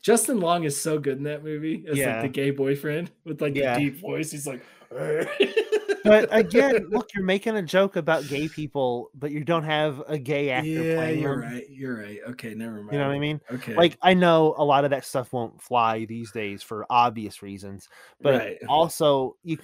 Justin 0.02 0.40
Long 0.40 0.64
is 0.64 0.80
so 0.80 0.98
good 0.98 1.18
in 1.18 1.24
that 1.24 1.44
movie 1.44 1.84
as 1.88 1.98
Yeah. 1.98 2.14
like 2.14 2.22
the 2.22 2.28
gay 2.28 2.50
boyfriend 2.50 3.10
with 3.24 3.42
like 3.42 3.54
Yeah. 3.54 3.74
the 3.74 3.80
deep 3.90 4.00
voice. 4.00 4.30
He's 4.30 4.46
like, 4.46 4.62
But 6.02 6.28
again, 6.34 6.88
look, 6.90 7.10
you're 7.14 7.24
making 7.24 7.56
a 7.56 7.62
joke 7.62 7.96
about 7.96 8.26
gay 8.26 8.48
people, 8.48 9.10
but 9.14 9.30
you 9.30 9.44
don't 9.44 9.64
have 9.64 10.02
a 10.08 10.18
gay 10.18 10.50
actor 10.50 10.68
yeah, 10.68 10.94
playing 10.96 11.20
you're 11.20 11.40
them. 11.40 11.52
right. 11.52 11.66
You're 11.68 11.98
right. 11.98 12.18
Okay, 12.30 12.54
never 12.54 12.76
mind. 12.76 12.92
You 12.92 12.98
know 12.98 13.08
what 13.08 13.14
I 13.14 13.18
mean? 13.18 13.40
Okay, 13.52 13.74
Like 13.74 13.98
I 14.00 14.14
know 14.14 14.54
a 14.56 14.64
lot 14.64 14.84
of 14.84 14.90
that 14.90 15.04
stuff 15.04 15.32
won't 15.32 15.60
fly 15.60 16.06
these 16.06 16.32
days 16.32 16.62
for 16.62 16.86
obvious 16.88 17.42
reasons, 17.42 17.88
but 18.20 18.40
right. 18.40 18.58
also 18.68 19.36
you 19.42 19.58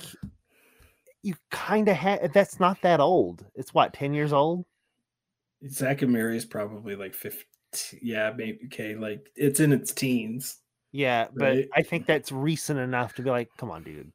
you 1.23 1.35
kind 1.51 1.89
of 1.89 1.97
have 1.97 2.33
that's 2.33 2.61
not 2.61 2.81
that 2.83 3.01
old. 3.01 3.45
It's 3.55 3.73
what 3.73 3.95
ten 3.95 4.13
years 4.13 4.33
old. 4.33 4.67
Zack 5.71 6.03
and 6.03 6.13
Miri 6.13 6.37
is 6.37 6.45
probably 6.45 6.97
like 6.97 7.15
50. 7.15 7.45
Yeah, 8.03 8.33
maybe. 8.37 8.61
Okay, 8.67 8.95
like 8.95 9.31
it's 9.37 9.61
in 9.61 9.73
its 9.73 9.93
teens. 9.93 10.59
Yeah, 10.93 11.29
but 11.35 11.45
Right. 11.45 11.69
I 11.75 11.83
think 11.83 12.07
that's 12.07 12.31
recent 12.31 12.79
enough 12.79 13.15
to 13.15 13.23
be 13.23 13.31
like, 13.31 13.49
come 13.57 13.71
on, 13.71 13.83
dude. 13.83 14.13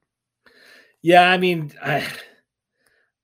Yeah, 1.02 1.30
I 1.32 1.38
mean, 1.38 1.72
I, 1.82 2.08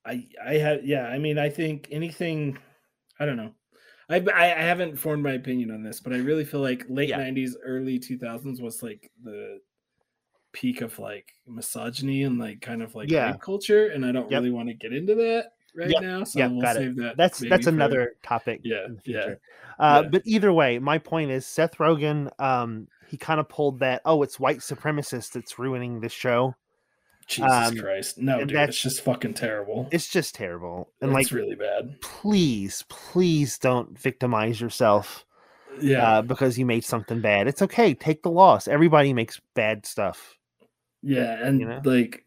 I, 0.06 0.26
I 0.44 0.54
have. 0.56 0.86
Yeah, 0.86 1.06
I 1.08 1.18
mean, 1.20 1.38
I 1.38 1.50
think 1.50 1.88
anything. 1.92 2.58
I 3.20 3.26
don't 3.26 3.38
know. 3.38 3.52
I, 4.10 4.24
I 4.34 4.46
haven't 4.62 4.96
formed 4.98 5.24
my 5.24 5.34
opinion 5.34 5.70
on 5.72 5.84
this, 5.84 6.00
but 6.00 6.14
I 6.14 6.18
really 6.18 6.46
feel 6.46 6.62
like 6.62 6.86
late 6.90 7.10
Yeah. 7.10 7.20
'90s, 7.20 7.52
early 7.64 8.00
2000s 8.00 8.62
was 8.62 8.82
like 8.82 9.12
the 9.24 9.60
peak 10.54 10.82
of 10.82 10.98
like 10.98 11.34
misogyny 11.46 12.24
and 12.24 12.40
like 12.40 12.62
kind 12.62 12.82
of 12.82 12.96
like 12.96 13.12
Yeah. 13.12 13.36
culture, 13.38 13.88
and 13.90 14.06
I 14.06 14.12
don't 14.12 14.32
Yep. 14.32 14.40
really 14.40 14.52
want 14.52 14.70
to 14.70 14.74
get 14.74 14.94
into 14.94 15.14
that 15.16 15.48
right 15.76 15.90
Yep, 15.92 16.02
now. 16.02 16.24
So 16.24 16.40
yep, 16.40 16.52
we'll 16.52 16.62
got 16.62 16.78
it. 16.78 16.96
that. 16.98 17.18
That's 17.18 17.40
that's 17.40 17.66
for- 17.66 17.70
another 17.72 18.14
topic. 18.24 18.62
Yeah, 18.64 18.86
in 18.86 18.96
the 18.96 19.12
yeah. 19.12 19.36
Uh, 19.78 20.02
yeah. 20.04 20.10
But 20.10 20.22
either 20.26 20.54
way, 20.54 20.80
my 20.80 20.98
point 20.98 21.30
is 21.32 21.46
Seth 21.46 21.78
Rogen. 21.78 22.32
Um, 22.40 22.88
he 23.10 23.18
kind 23.18 23.40
of 23.42 23.50
pulled 23.50 23.80
that. 23.80 24.02
Oh, 24.06 24.24
it's 24.24 24.40
white 24.40 24.60
supremacists 24.60 25.32
that's 25.34 25.60
ruining 25.60 26.00
this 26.00 26.14
show. 26.14 26.56
Jesus 27.28 27.52
um, 27.52 27.78
Christ, 27.78 28.18
no, 28.18 28.40
dude, 28.40 28.50
that's- 28.52 28.70
it's 28.70 28.82
just 28.82 29.02
fucking 29.02 29.34
terrible. 29.34 29.88
It's 29.92 30.08
just 30.08 30.34
terrible. 30.34 30.90
And 31.02 31.12
it's 31.12 31.32
like, 31.32 31.32
really 31.32 31.56
bad. 31.56 32.00
please, 32.02 32.86
please 32.88 33.58
don't 33.58 33.98
victimize 34.00 34.62
yourself 34.62 35.26
Yeah, 35.82 36.20
uh, 36.20 36.22
because 36.22 36.58
you 36.58 36.66
made 36.66 36.86
something 36.86 37.20
bad. 37.20 37.48
It's 37.48 37.62
okay. 37.62 37.94
Take 37.94 38.24
the 38.24 38.32
loss. 38.32 38.68
Everybody 38.68 39.12
makes 39.14 39.42
bad 39.56 39.86
stuff. 39.86 40.38
yeah, 41.04 41.46
and 41.46 41.60
you 41.60 41.68
know? 41.68 41.82
like 41.84 42.26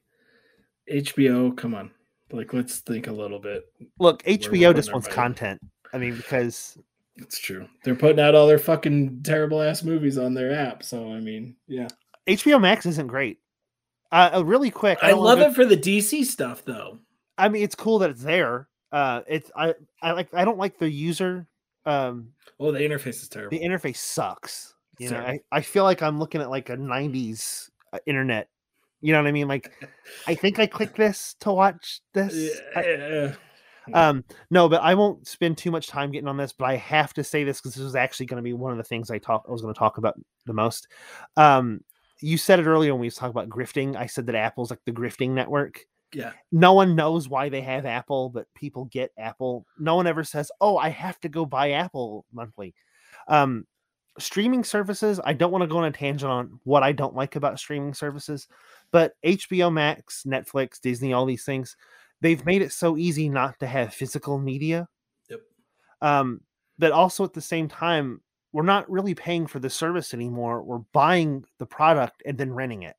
HBO, 0.91 1.57
come 1.57 1.75
on, 1.75 1.91
like 2.31 2.53
let's 2.53 2.81
think 2.81 3.07
a 3.07 3.13
little 3.13 3.39
bit. 3.39 3.65
Look, 3.99 4.23
HBO 4.25 4.75
just 4.75 4.93
wants 4.93 5.09
content. 5.09 5.61
I 5.93 5.99
mean, 5.99 6.15
because 6.15 6.79
It's 7.17 7.39
true. 7.39 7.67
They're 7.85 7.95
putting 7.95 8.21
out 8.21 8.35
all 8.35 8.47
their 8.47 8.59
fucking 8.59 9.23
terrible 9.23 9.61
ass 9.63 9.83
movies 9.83 10.19
on 10.19 10.35
their 10.35 10.53
app. 10.53 10.83
So 10.83 11.13
I 11.13 11.21
mean, 11.21 11.57
yeah. 11.67 11.89
HBO 12.27 12.61
Max 12.61 12.87
isn't 12.87 13.07
great. 13.09 13.39
Uh, 14.13 14.31
uh, 14.35 14.45
really 14.45 14.71
quick, 14.71 14.99
I 15.03 15.11
don't 15.11 15.23
love 15.23 15.39
go- 15.39 15.47
it 15.47 15.55
for 15.55 15.65
the 15.65 15.77
DC 15.77 16.25
stuff 16.25 16.65
though. 16.65 16.99
I 17.39 17.49
mean, 17.49 17.63
it's 17.63 17.75
cool 17.75 17.99
that 18.01 18.11
it's 18.11 18.23
there. 18.23 18.69
Uh, 18.93 19.21
it's 19.29 19.51
I 19.57 19.75
I 20.03 20.13
like 20.13 20.35
I 20.35 20.45
don't 20.45 20.59
like 20.59 20.79
the 20.79 20.91
user. 20.91 21.47
Um, 21.87 22.29
Oh, 22.59 22.73
the 22.73 22.81
interface 22.81 23.23
is 23.23 23.29
terrible. 23.29 23.57
the 23.57 23.65
interface 23.65 23.97
sucks. 23.97 24.75
You 24.99 25.09
know, 25.11 25.17
I, 25.17 25.21
Terrible. 25.21 25.45
I 25.53 25.61
feel 25.63 25.85
like 25.85 26.03
I'm 26.03 26.19
looking 26.19 26.41
at 26.43 26.51
like 26.51 26.69
a 26.69 26.77
'90s 26.77 27.71
uh, 27.93 27.99
internet. 28.07 28.49
You 29.01 29.15
know 29.15 29.23
what 29.23 29.29
I 29.29 29.33
mean? 29.33 29.49
Like, 29.49 29.73
I 30.27 30.35
think 30.35 30.59
I 30.59 30.67
clicked 30.67 30.97
this 30.97 31.35
to 31.41 31.53
watch 31.53 32.01
this. 32.13 32.61
I- 32.77 32.83
yeah. 32.85 33.35
um, 33.95 34.25
no, 34.51 34.69
but 34.69 34.83
I 34.83 34.95
won't 34.95 35.27
spend 35.27 35.57
too 35.57 35.71
much 35.71 35.87
time 35.87 36.11
getting 36.11 36.29
on 36.29 36.37
this. 36.37 36.53
But 36.53 36.67
I 36.67 36.77
have 36.77 37.15
to 37.15 37.25
say 37.25 37.45
this 37.45 37.61
because 37.61 37.75
this 37.77 37.85
is 37.85 37.97
actually 37.97 38.27
going 38.27 38.37
to 38.37 38.43
be 38.43 38.53
one 38.53 38.73
of 38.73 38.77
the 38.79 38.85
things 38.85 39.11
I 39.11 39.17
talk. 39.17 39.47
I 39.49 39.53
was 39.53 39.63
going 39.63 39.73
to 39.73 39.79
talk 39.79 39.97
about 39.97 40.21
the 40.45 40.53
most. 40.53 40.87
Um, 41.39 41.81
you 42.21 42.39
said 42.39 42.61
it 42.61 42.67
earlier 42.67 42.93
when 42.93 43.01
we 43.01 43.07
was 43.07 43.15
talking 43.15 43.31
about 43.31 43.49
grifting. 43.49 43.97
I 43.97 44.07
said 44.07 44.27
that 44.27 44.35
Apple's 44.35 44.71
like 44.71 44.85
the 44.85 44.93
grifting 44.93 45.31
network. 45.31 45.85
yeah. 46.13 46.33
no 46.53 46.73
one 46.73 46.97
knows 46.97 47.29
why 47.29 47.49
they 47.49 47.61
have 47.61 47.87
Apple, 47.87 48.31
but 48.31 48.47
people 48.55 48.87
get 48.87 49.13
Apple. 49.19 49.67
No 49.79 49.97
one 49.97 50.07
ever 50.07 50.25
says, 50.25 50.51
"Oh, 50.61 50.77
I 50.77 50.89
have 50.89 51.21
to 51.21 51.29
go 51.29 51.45
buy 51.45 51.73
Apple 51.73 52.25
monthly." 52.33 52.75
Um, 53.29 53.67
streaming 54.19 54.65
services. 54.65 55.21
I 55.25 55.33
don't 55.33 55.53
want 55.53 55.63
to 55.63 55.69
go 55.69 55.79
on 55.79 55.85
a 55.85 55.93
tangent 55.93 56.31
on 56.31 56.61
what 56.65 56.83
I 56.83 56.93
don't 56.93 57.15
like 57.15 57.37
about 57.37 57.59
streaming 57.59 57.95
services, 57.95 58.49
but 58.91 59.15
HBO 59.25 59.73
Max, 59.73 60.25
Netflix, 60.27 60.81
Disney, 60.81 61.13
all 61.13 61.27
these 61.27 61.45
things, 61.45 61.77
they've 62.21 62.45
made 62.45 62.63
it 62.63 62.73
so 62.73 62.97
easy 62.97 63.29
not 63.29 63.59
to 63.61 63.67
have 63.67 63.95
physical 63.95 64.39
media. 64.39 64.89
Yep. 65.29 65.41
Um, 66.03 66.41
but 66.79 66.93
also 66.93 67.25
at 67.25 67.33
the 67.33 67.41
same 67.41 67.69
time, 67.69 68.21
we're 68.53 68.63
not 68.63 68.91
really 68.91 69.15
paying 69.15 69.47
for 69.47 69.59
the 69.59 69.71
service 69.71 70.13
anymore. 70.13 70.63
We're 70.63 70.79
buying 70.93 71.45
the 71.59 71.67
product 71.67 72.23
and 72.27 72.37
then 72.37 72.53
renting 72.53 72.83
it. 72.83 72.97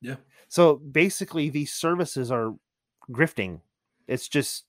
Yeah. 0.00 0.16
So 0.48 0.76
basically, 0.76 1.50
these 1.50 1.72
services 1.72 2.30
are 2.30 2.52
grifting. 3.10 3.60
It's 4.06 4.28
just 4.28 4.64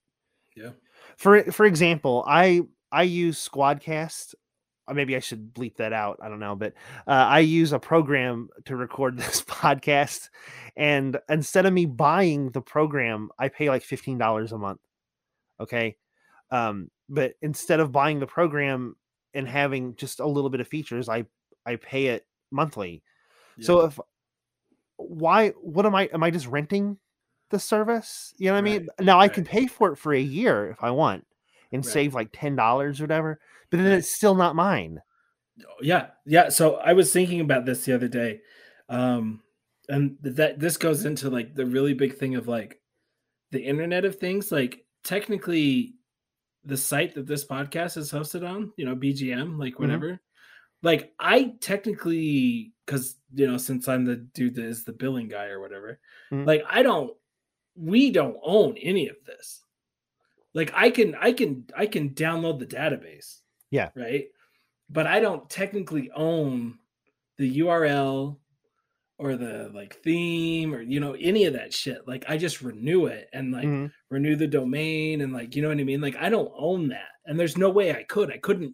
Yeah. 0.55 0.72
For 1.17 1.43
for 1.51 1.65
example, 1.65 2.23
I 2.27 2.61
I 2.91 3.03
use 3.03 3.47
Squadcast. 3.47 4.35
Maybe 4.91 5.15
I 5.15 5.19
should 5.19 5.53
bleep 5.53 5.77
that 5.77 5.93
out. 5.93 6.19
I 6.22 6.30
don't 6.30 6.39
know, 6.39 6.55
but 6.55 6.73
uh, 7.07 7.11
I 7.11 7.39
use 7.39 7.73
a 7.73 7.80
program 7.80 8.49
to 8.65 8.76
record 8.76 9.17
this 9.17 9.41
podcast, 9.43 10.30
and 10.76 11.17
instead 11.27 11.65
of 11.65 11.73
me 11.73 11.85
buying 11.85 12.51
the 12.51 12.61
program, 12.61 13.30
I 13.39 13.49
pay 13.49 13.69
like 13.69 13.84
fifteen 13.84 14.17
dollars 14.17 14.51
a 14.51 14.57
month. 14.57 14.81
Okay, 15.59 15.97
um, 16.51 16.91
but 17.09 17.34
instead 17.41 17.80
of 17.80 17.91
buying 17.91 18.19
the 18.19 18.27
program 18.27 18.95
and 19.36 19.48
having 19.48 19.95
just 19.95 20.20
a 20.20 20.26
little 20.26 20.49
bit 20.49 20.62
of 20.62 20.68
features, 20.68 21.10
I 21.10 21.26
I 21.66 21.76
pay 21.78 22.07
it 22.07 22.26
monthly. 22.52 23.03
So 23.60 23.82
if 23.82 23.99
why 24.98 25.49
what 25.52 25.86
am 25.86 25.95
I 25.95 26.03
am 26.14 26.24
I 26.24 26.32
just 26.32 26.48
renting 26.48 26.98
the 27.49 27.60
service? 27.60 28.34
You 28.38 28.48
know 28.48 28.53
what 28.53 28.60
I 28.60 28.62
mean? 28.62 28.88
Now 28.99 29.20
I 29.20 29.28
can 29.28 29.44
pay 29.45 29.68
for 29.68 29.91
it 29.91 29.98
for 29.98 30.14
a 30.14 30.20
year 30.20 30.70
if 30.70 30.84
I 30.84 30.91
want 30.91 31.26
and 31.72 31.86
Right. 31.86 31.91
save 31.94 32.14
like 32.14 32.30
ten 32.34 32.56
dollars 32.56 32.99
or 32.99 33.03
whatever, 33.03 33.40
but 33.70 33.78
then 33.78 33.88
Right. 33.88 33.98
it's 33.98 34.16
still 34.16 34.36
not 34.36 34.56
mine. 34.56 35.02
yeah 35.82 36.07
yeah 36.26 36.49
so 36.49 36.76
i 36.76 36.91
was 36.94 37.14
thinking 37.14 37.40
about 37.40 37.66
this 37.66 37.86
the 37.86 37.95
other 37.95 38.10
day 38.10 38.41
um 38.90 39.41
and 39.88 40.18
that 40.22 40.60
this 40.60 40.76
goes 40.78 41.06
into 41.06 41.30
like 41.30 41.56
the 41.56 41.66
really 41.66 41.94
big 41.94 42.18
thing 42.18 42.36
of 42.36 42.48
like 42.48 42.82
the 43.52 43.62
internet 43.64 44.03
of 44.03 44.18
things 44.18 44.52
like 44.52 44.86
technically 45.03 45.95
the 46.66 46.78
site 46.78 47.14
that 47.16 47.28
this 47.28 47.46
podcast 47.46 47.98
is 47.98 48.12
hosted 48.12 48.48
on 48.48 48.72
you 48.78 48.86
know 48.86 48.96
bgm 48.96 49.58
like 49.60 49.80
whatever. 49.80 50.20
Like 50.84 51.14
i 51.20 51.54
technically 51.62 52.74
because 52.86 53.16
you 53.34 53.48
know 53.48 53.58
since 53.58 53.88
i'm 53.88 54.06
the 54.06 54.18
dude 54.18 54.56
that 54.56 54.66
is 54.66 54.84
the 54.84 54.94
billing 54.94 55.28
guy 55.28 55.46
or 55.46 55.60
whatever 55.60 56.00
Mhm. 56.32 56.46
like 56.46 56.64
i 56.70 56.84
don't 56.84 57.12
we 57.76 58.12
don't 58.12 58.38
own 58.44 58.78
any 58.78 59.08
of 59.10 59.16
this. 59.26 59.62
Like 60.54 60.72
i 60.76 60.90
can 60.90 61.16
i 61.16 61.32
can 61.34 61.66
i 61.76 61.86
can 61.86 62.12
download 62.12 62.60
the 62.60 62.66
database. 62.68 63.40
Yeah. 63.72 63.90
right? 63.96 64.26
But 64.90 65.08
I 65.08 65.20
don't 65.20 65.50
technically 65.50 66.12
own 66.12 66.78
the 67.38 67.60
URL 67.60 68.38
or 69.18 69.36
the 69.38 69.72
like 69.74 69.96
theme 70.04 70.74
or 70.74 70.82
you 70.82 71.00
know 71.00 71.14
any 71.14 71.46
of 71.46 71.54
that 71.54 71.74
shit. 71.74 72.08
Like 72.08 72.26
I 72.28 72.38
just 72.38 72.62
renew 72.62 73.06
it 73.06 73.30
and 73.34 73.52
like 73.52 73.66
Mhm. 73.66 73.92
renew 74.10 74.36
the 74.36 74.48
domain 74.48 75.22
and 75.22 75.32
like 75.34 75.56
you 75.56 75.62
know 75.62 75.70
what 75.70 75.80
I 75.80 75.84
mean. 75.84 76.02
Like 76.02 76.16
I 76.18 76.30
don't 76.30 76.52
own 76.56 76.90
that, 76.90 77.10
and 77.26 77.40
there's 77.40 77.58
no 77.58 77.70
way 77.70 77.92
I 77.94 78.04
could. 78.04 78.32
I 78.32 78.38
couldn't 78.38 78.74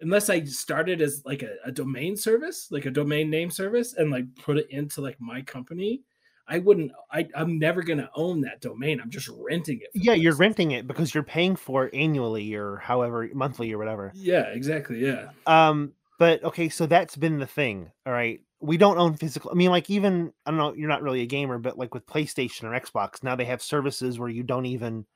unless 0.00 0.30
I 0.30 0.42
started 0.44 1.02
as 1.02 1.22
like 1.26 1.42
a, 1.42 1.56
a 1.64 1.72
domain 1.72 2.16
service, 2.16 2.68
like 2.70 2.86
a 2.86 2.90
domain 2.90 3.28
name 3.28 3.50
service, 3.50 3.94
and 3.94 4.10
like 4.10 4.24
put 4.36 4.56
it 4.58 4.70
into 4.70 5.00
like 5.02 5.20
my 5.20 5.42
company. 5.42 6.02
I 6.48 6.58
wouldn't. 6.58 6.90
I 7.12 7.28
I'm 7.34 7.58
never 7.58 7.82
gonna 7.82 8.10
own 8.14 8.40
that 8.40 8.60
domain. 8.60 9.00
I'm 9.00 9.10
just 9.10 9.28
renting 9.28 9.80
it. 9.82 9.90
Yeah, 9.94 10.14
you're 10.14 10.34
renting 10.34 10.72
it 10.72 10.86
because 10.86 11.14
you're 11.14 11.22
paying 11.22 11.54
for 11.54 11.86
it 11.86 11.94
annually 11.94 12.54
or 12.54 12.76
however 12.78 13.28
monthly 13.34 13.72
or 13.72 13.78
whatever. 13.78 14.10
Yeah, 14.14 14.46
exactly. 14.48 14.98
Yeah. 15.04 15.30
Um, 15.46 15.92
but 16.18 16.42
okay, 16.42 16.68
so 16.68 16.86
that's 16.86 17.14
been 17.14 17.38
the 17.38 17.46
thing. 17.46 17.92
All 18.04 18.12
right. 18.12 18.40
We 18.60 18.76
don't 18.76 18.98
own 18.98 19.14
physical. 19.16 19.50
I 19.50 19.54
mean, 19.54 19.70
like 19.70 19.88
even 19.90 20.32
I 20.44 20.50
don't 20.50 20.58
know, 20.58 20.74
you're 20.74 20.88
not 20.88 21.02
really 21.02 21.22
a 21.22 21.26
gamer, 21.26 21.58
but 21.58 21.78
like 21.78 21.94
with 21.94 22.06
PlayStation 22.06 22.64
or 22.64 22.78
Xbox, 22.78 23.22
now 23.22 23.34
they 23.34 23.46
have 23.46 23.62
services 23.62 24.18
where 24.18 24.28
you 24.28 24.42
don't 24.42 24.66
even 24.66 25.06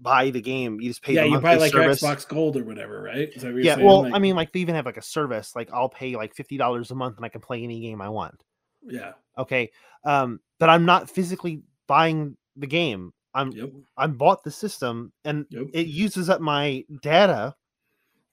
buy 0.00 0.30
the 0.30 0.40
game. 0.40 0.80
You 0.80 0.90
just 0.90 1.02
pay 1.02 1.12
yeah, 1.14 1.24
you 1.24 1.38
buy 1.38 1.54
like 1.56 1.72
service. 1.72 2.02
Xbox 2.02 2.26
Gold 2.26 2.56
or 2.56 2.64
whatever, 2.64 3.00
right? 3.02 3.30
Is 3.32 3.42
that 3.42 3.52
what 3.54 3.62
Yeah, 3.62 3.74
saying? 3.76 3.86
well, 3.86 4.02
Like- 4.02 4.14
I 4.14 4.18
mean, 4.18 4.34
like 4.34 4.52
they 4.52 4.60
even 4.60 4.74
have 4.74 4.86
like 4.86 4.96
a 4.96 5.02
service. 5.02 5.54
Like 5.54 5.70
I'll 5.72 5.88
pay 5.88 6.16
like 6.16 6.34
fifty 6.34 6.56
dollars 6.56 6.90
a 6.90 6.94
month 6.94 7.16
and 7.16 7.24
I 7.24 7.28
can 7.28 7.40
play 7.40 7.62
any 7.62 7.80
game 7.80 8.00
I 8.00 8.08
want. 8.08 8.42
yeah. 8.86 9.12
Okay. 9.38 9.70
Um, 10.04 10.40
but 10.58 10.68
I'm 10.68 10.84
not 10.84 11.08
physically 11.10 11.62
buying 11.86 12.36
the 12.56 12.66
game. 12.66 13.12
I'm 13.34 13.50
Yep. 13.52 13.70
I'm 13.96 14.16
bought 14.16 14.42
the 14.44 14.50
system 14.50 15.12
and 15.24 15.46
Yep. 15.50 15.66
it 15.74 15.86
uses 15.86 16.28
up 16.30 16.40
my 16.40 16.84
data 17.02 17.54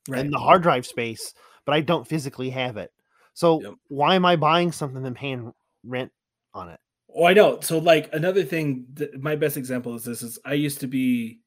Right. 0.08 0.20
and 0.20 0.32
the 0.34 0.38
hard 0.40 0.62
drive 0.64 0.86
space, 0.86 1.34
but 1.66 1.74
I 1.74 1.82
don't 1.82 2.08
physically 2.08 2.50
have 2.52 2.78
it. 2.78 2.92
So 3.34 3.62
Yep. 3.62 3.74
why 3.88 4.16
am 4.16 4.26
I 4.26 4.36
buying 4.36 4.72
something 4.72 5.06
and 5.06 5.16
paying 5.16 5.53
rent 5.84 6.12
on 6.53 6.70
it? 6.70 6.80
Oh, 7.14 7.26
I 7.26 7.34
know. 7.34 7.60
So, 7.62 7.78
like 7.78 8.14
another 8.14 8.44
thing, 8.44 8.86
that, 8.94 9.22
my 9.22 9.36
best 9.36 9.58
example 9.58 9.95
is 9.95 10.03
this: 10.03 10.22
is 10.22 10.40
I 10.45 10.53
used 10.53 10.80
to 10.82 10.88
be 10.88 11.40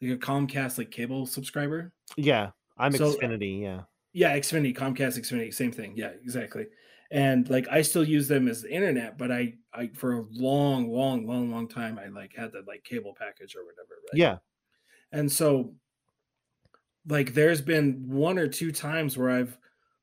like 0.00 0.12
a 0.12 0.16
Comcast 0.16 0.78
like 0.78 0.90
cable 0.90 1.26
subscriber. 1.26 1.92
Yeah, 2.16 2.50
I'm 2.76 2.92
So, 2.92 3.12
Xfinity. 3.12 3.62
Yeah. 3.62 3.82
Yeah, 4.12 4.36
Xfinity, 4.36 4.76
Comcast, 4.76 5.18
Xfinity, 5.18 5.54
same 5.54 5.72
thing. 5.72 5.94
Yeah, 5.96 6.10
exactly. 6.22 6.66
And 7.10 7.48
like 7.50 7.68
I 7.70 7.82
still 7.82 8.04
use 8.04 8.26
them 8.28 8.48
as 8.48 8.62
the 8.62 8.72
internet, 8.72 9.18
but 9.18 9.30
I, 9.30 9.54
I 9.72 9.88
for 9.94 10.18
a 10.18 10.24
long, 10.32 10.90
long, 10.90 11.26
long, 11.26 11.50
long 11.50 11.68
time, 11.68 11.98
I 11.98 12.08
like 12.08 12.34
had 12.36 12.52
the 12.52 12.62
like 12.66 12.84
cable 12.84 13.14
package 13.18 13.54
or 13.54 13.64
whatever. 13.64 13.94
Right? 14.12 14.18
Yeah. 14.18 14.38
And 15.12 15.30
so, 15.30 15.74
like, 17.06 17.34
there's 17.34 17.60
been 17.60 18.08
one 18.08 18.38
or 18.38 18.48
two 18.48 18.72
times 18.72 19.16
where 19.16 19.30
I've 19.30 19.58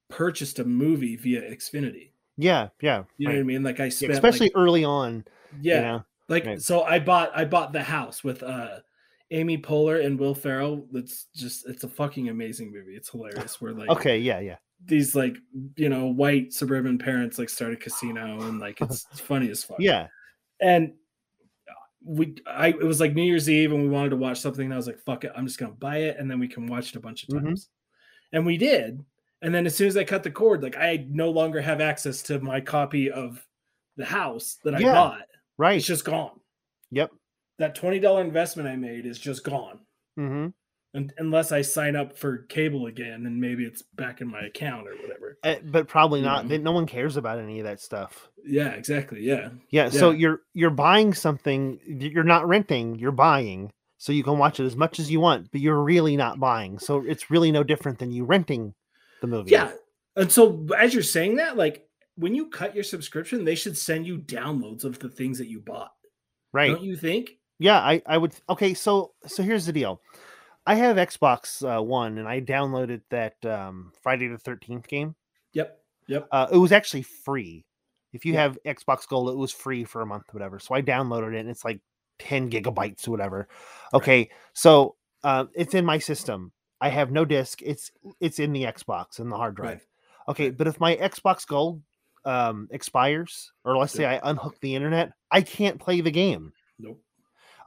purchased 0.09 0.59
a 0.59 0.65
movie 0.65 1.15
via 1.15 1.41
Xfinity. 1.41 2.11
Yeah. 2.37 2.69
Yeah. 2.81 3.03
You 3.17 3.27
know 3.27 3.31
right. 3.33 3.37
what 3.37 3.41
I 3.41 3.43
mean? 3.43 3.63
Like 3.63 3.79
I 3.79 3.85
Yeah, 3.85 3.89
spent, 3.89 4.11
especially 4.13 4.47
like, 4.47 4.53
early 4.55 4.83
on. 4.83 5.25
yeah, 5.61 5.75
You 5.75 5.81
know? 5.81 6.05
like 6.27 6.45
Right. 6.45 6.61
so 6.61 6.83
i 6.83 6.99
bought 6.99 7.31
i 7.35 7.43
bought 7.43 7.73
the 7.73 7.81
house 7.81 8.23
with 8.23 8.43
uh 8.43 8.79
amy 9.31 9.57
poehler 9.57 10.05
and 10.05 10.19
will 10.19 10.35
ferrell 10.35 10.85
that's 10.91 11.25
just 11.35 11.67
it's 11.67 11.83
a 11.83 11.87
fucking 11.89 12.29
amazing 12.29 12.71
movie 12.71 12.95
it's 12.95 13.09
hilarious 13.09 13.59
where 13.59 13.73
like 13.73 13.89
Okay. 13.89 14.19
Yeah. 14.19 14.39
Yeah. 14.39 14.57
these 14.85 15.15
like 15.15 15.37
you 15.75 15.89
know 15.89 16.05
white 16.05 16.53
suburban 16.53 16.97
parents 16.99 17.39
like 17.39 17.49
start 17.49 17.73
a 17.73 17.75
casino 17.75 18.41
and 18.43 18.59
like 18.59 18.79
it's 18.81 19.05
funny 19.19 19.49
as 19.49 19.63
fuck 19.63 19.77
Yeah. 19.79 20.07
and 20.61 20.93
we 22.05 22.35
i 22.47 22.67
it 22.69 22.83
was 22.83 22.99
like 22.99 23.13
new 23.15 23.23
year's 23.23 23.49
eve 23.49 23.71
and 23.73 23.81
we 23.81 23.89
wanted 23.89 24.09
to 24.11 24.15
watch 24.17 24.39
something 24.39 24.65
and 24.65 24.73
i 24.73 24.77
was 24.77 24.87
like 24.87 24.99
fuck 24.99 25.23
it 25.23 25.31
i'm 25.35 25.45
just 25.47 25.57
gonna 25.59 25.73
buy 25.73 25.97
it 25.97 26.17
and 26.19 26.29
then 26.29 26.39
we 26.39 26.47
can 26.47 26.67
watch 26.67 26.89
it 26.91 26.95
a 26.95 26.99
bunch 27.01 27.23
of 27.23 27.29
Mhm. 27.29 27.43
times 27.43 27.69
and 28.33 28.45
we 28.45 28.55
did 28.57 29.03
and 29.41 29.53
then 29.53 29.65
as 29.65 29.75
soon 29.75 29.87
as 29.87 29.95
i 29.97 30.03
cut 30.03 30.23
the 30.23 30.31
cord 30.31 30.61
like 30.63 30.75
i 30.77 31.05
no 31.09 31.29
longer 31.29 31.61
have 31.61 31.81
access 31.81 32.21
to 32.21 32.39
my 32.39 32.59
copy 32.61 33.09
of 33.11 33.45
the 33.97 34.05
house 34.05 34.57
that 34.63 34.73
I 34.75 34.79
Yeah. 34.79 34.93
bought. 34.93 35.25
right. 35.57 35.75
It's 35.77 35.85
just 35.85 36.05
gone. 36.05 36.39
Yep. 36.91 37.11
That 37.57 37.75
twenty 37.75 37.99
dollar 37.99 38.21
investment 38.21 38.69
I 38.69 38.77
made 38.77 39.05
is 39.05 39.19
just 39.19 39.43
gone. 39.43 39.79
hmm 40.15 40.47
And 40.93 41.11
unless 41.17 41.51
I 41.51 41.61
sign 41.63 41.97
up 41.97 42.17
for 42.17 42.39
cable 42.43 42.85
again, 42.85 43.25
and 43.25 43.41
maybe 43.41 43.65
it's 43.65 43.81
back 43.81 44.21
in 44.21 44.27
my 44.29 44.39
account 44.41 44.87
or 44.87 44.95
whatever. 44.95 45.37
Eh, 45.43 45.59
but 45.65 45.89
probably 45.89 46.21
You 46.21 46.27
not. 46.27 46.47
know. 46.47 46.55
No 46.57 46.71
one 46.71 46.85
cares 46.85 47.17
about 47.17 47.39
any 47.39 47.59
of 47.59 47.65
that 47.65 47.81
stuff. 47.81 48.29
Yeah, 48.45 48.69
exactly. 48.69 49.21
Yeah. 49.21 49.49
Yeah, 49.69 49.89
so 49.89 50.11
you're 50.11 50.39
you're 50.53 50.69
buying 50.69 51.13
something 51.13 51.81
you're 51.85 52.23
not 52.23 52.47
renting, 52.47 52.97
you're 52.99 53.11
buying 53.11 53.69
so 53.97 54.13
you 54.13 54.23
can 54.23 54.37
watch 54.37 54.61
it 54.61 54.65
as 54.65 54.77
much 54.77 54.97
as 54.97 55.11
you 55.11 55.19
want, 55.19 55.51
but 55.51 55.59
you're 55.59 55.83
really 55.83 56.15
not 56.15 56.39
buying. 56.39 56.79
So 56.79 57.03
it's 57.05 57.29
really 57.29 57.51
no 57.51 57.63
different 57.63 57.99
than 57.99 58.13
you 58.13 58.23
renting 58.23 58.73
the 59.21 59.27
movie. 59.27 59.51
Yeah. 59.51 59.71
And 60.15 60.31
so 60.31 60.65
as 60.77 60.93
you're 60.93 61.03
saying 61.03 61.35
that, 61.37 61.57
like 61.57 61.87
when 62.15 62.35
you 62.35 62.47
cut 62.49 62.75
your 62.75 62.83
subscription, 62.83 63.45
they 63.45 63.55
should 63.55 63.77
send 63.77 64.05
you 64.05 64.17
downloads 64.17 64.83
of 64.83 64.99
the 64.99 65.09
things 65.09 65.37
that 65.37 65.47
you 65.47 65.59
bought. 65.61 65.91
Right. 66.51 66.67
Don't 66.71 66.83
you 66.83 66.97
think? 66.97 67.31
Yeah, 67.59 67.79
I 67.79 68.01
I 68.05 68.17
would 68.17 68.33
Okay, 68.49 68.73
so 68.73 69.13
so 69.27 69.43
here's 69.43 69.65
the 69.65 69.73
deal. 69.73 70.01
I 70.65 70.75
have 70.75 70.97
Xbox 70.97 71.63
uh, 71.63 71.81
1 71.81 72.17
and 72.17 72.27
I 72.27 72.41
downloaded 72.41 73.01
that 73.09 73.43
um 73.45 73.91
Friday 74.01 74.27
the 74.27 74.37
13th 74.37 74.87
game. 74.87 75.15
Yep. 75.53 75.79
Yep. 76.07 76.27
Uh 76.31 76.47
it 76.51 76.57
was 76.57 76.71
actually 76.71 77.03
free. 77.03 77.65
If 78.11 78.25
you 78.25 78.33
Yeah. 78.33 78.41
have 78.43 78.57
Xbox 78.65 79.07
Gold, 79.07 79.29
it 79.29 79.37
was 79.37 79.51
free 79.51 79.83
for 79.83 80.01
a 80.01 80.05
month 80.05 80.25
whatever. 80.31 80.59
So 80.59 80.75
I 80.75 80.81
downloaded 80.81 81.35
it 81.35 81.39
and 81.39 81.49
it's 81.49 81.63
like 81.63 81.79
10 82.19 82.49
gigabytes 82.49 83.07
or 83.07 83.11
whatever. 83.11 83.47
Okay, 83.93 84.29
so 84.53 84.95
uh, 85.23 85.45
it's 85.53 85.73
in 85.73 85.85
my 85.85 85.97
system. 85.99 86.51
I 86.81 86.89
have 86.89 87.11
no 87.11 87.25
disk. 87.25 87.61
It's 87.61 87.91
it's 88.19 88.39
in 88.39 88.53
the 88.53 88.63
Xbox 88.63 89.19
in 89.19 89.29
the 89.29 89.35
hard 89.37 89.55
drive. 89.55 89.67
Right. 89.67 89.81
Okay, 90.29 90.49
but 90.51 90.67
if 90.67 90.79
my 90.79 90.95
Xbox 90.95 91.45
Gold 91.45 91.81
um, 92.25 92.67
expires, 92.71 93.51
or 93.65 93.77
let's 93.77 93.93
say 93.93 94.05
I 94.05 94.19
unhook 94.29 94.59
the 94.61 94.75
internet, 94.75 95.11
I 95.31 95.41
can't 95.41 95.79
play 95.79 96.01
the 96.01 96.11
game. 96.11 96.53
Nope. 96.77 97.01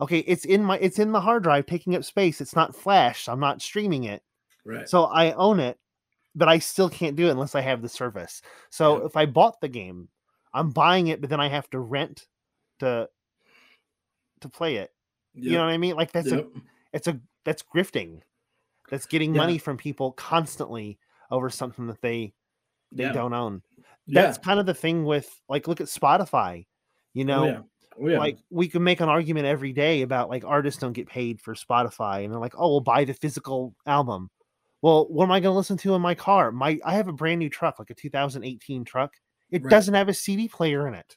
Okay, 0.01 0.19
it's 0.21 0.45
in 0.45 0.63
my 0.65 0.79
it's 0.79 0.99
in 0.99 1.13
the 1.13 1.21
hard 1.21 1.43
drive, 1.43 1.67
taking 1.67 1.95
up 1.95 2.05
space. 2.05 2.41
It's 2.41 2.57
not 2.57 2.75
flash. 2.77 3.29
I'm 3.29 3.41
not 3.41 3.61
streaming 3.63 4.05
it, 4.05 4.23
Right. 4.65 4.89
so 4.89 5.05
I 5.05 5.33
own 5.33 5.61
it, 5.61 5.79
but 6.35 6.49
I 6.49 6.59
still 6.59 6.89
can't 6.89 7.17
do 7.17 7.27
it 7.29 7.33
unless 7.33 7.55
I 7.55 7.61
have 7.61 7.83
the 7.83 7.89
service. 7.89 8.43
So 8.71 8.99
Yep. 8.99 9.07
if 9.07 9.17
I 9.17 9.27
bought 9.27 9.61
the 9.61 9.69
game, 9.69 10.09
I'm 10.55 10.71
buying 10.71 11.09
it, 11.09 11.21
but 11.21 11.31
then 11.31 11.41
I 11.41 11.49
have 11.49 11.69
to 11.71 11.79
rent 11.81 12.27
to 12.81 13.09
to 14.41 14.49
play 14.49 14.77
it. 14.77 14.91
You 15.35 15.53
know 15.59 15.65
what 15.65 15.73
I 15.73 15.79
mean? 15.79 15.97
Like 15.97 16.13
that's 16.13 16.31
a 16.39 16.47
it's 16.93 17.07
a 17.09 17.21
that's 17.45 17.63
grifting 17.63 18.21
that's 18.93 19.07
getting 19.07 19.35
Yeah. 19.35 19.41
money 19.41 19.57
from 19.59 19.79
people 19.79 20.13
constantly 20.13 20.99
over 21.31 21.49
something 21.49 21.87
that 21.87 22.01
they 22.03 22.35
they 22.93 23.05
Yeah. 23.05 23.13
don't 23.13 23.33
own 23.33 23.63
Yeah. 24.07 24.23
that's 24.23 24.37
kind 24.39 24.61
of 24.61 24.67
the 24.67 24.75
thing 24.75 25.05
with 25.05 25.29
like 25.49 25.67
look 25.67 25.81
at 25.81 25.87
spotify 25.87 26.67
you 27.15 27.25
oh, 27.25 27.27
know 27.27 27.43
oh, 27.43 27.47
yeah. 27.47 27.61
Oh, 27.99 28.09
yeah. 28.09 28.19
like 28.19 28.39
we 28.51 28.69
can 28.69 28.85
make 28.85 29.01
an 29.01 29.09
argument 29.09 29.47
every 29.47 29.73
day 29.73 30.03
about 30.03 30.29
like 30.29 30.45
artists 30.45 30.79
don't 30.81 30.93
get 30.93 31.09
paid 31.09 31.41
for 31.41 31.55
spotify 31.55 32.23
and 32.25 32.33
they're 32.33 32.41
like 32.41 32.55
oh 32.59 32.69
we'll 32.69 32.81
buy 32.81 33.05
the 33.05 33.15
physical 33.15 33.75
album 33.87 34.29
well 34.83 35.07
what 35.09 35.25
am 35.25 35.33
i 35.33 35.41
going 35.41 35.53
to 35.55 35.57
listen 35.57 35.79
to 35.79 35.95
in 35.95 36.03
my 36.03 36.15
car 36.15 36.53
my 36.53 36.79
i 36.85 36.93
have 36.95 37.09
a 37.09 37.13
brand 37.13 37.39
new 37.39 37.49
truck 37.49 37.79
like 37.79 37.89
a 37.91 37.95
2018 37.95 38.85
truck 38.85 39.15
it 39.51 39.63
Right. 39.63 39.71
doesn't 39.71 39.95
have 39.95 40.09
a 40.11 40.15
cd 40.15 40.49
player 40.49 40.87
in 40.87 40.95
it 40.95 41.17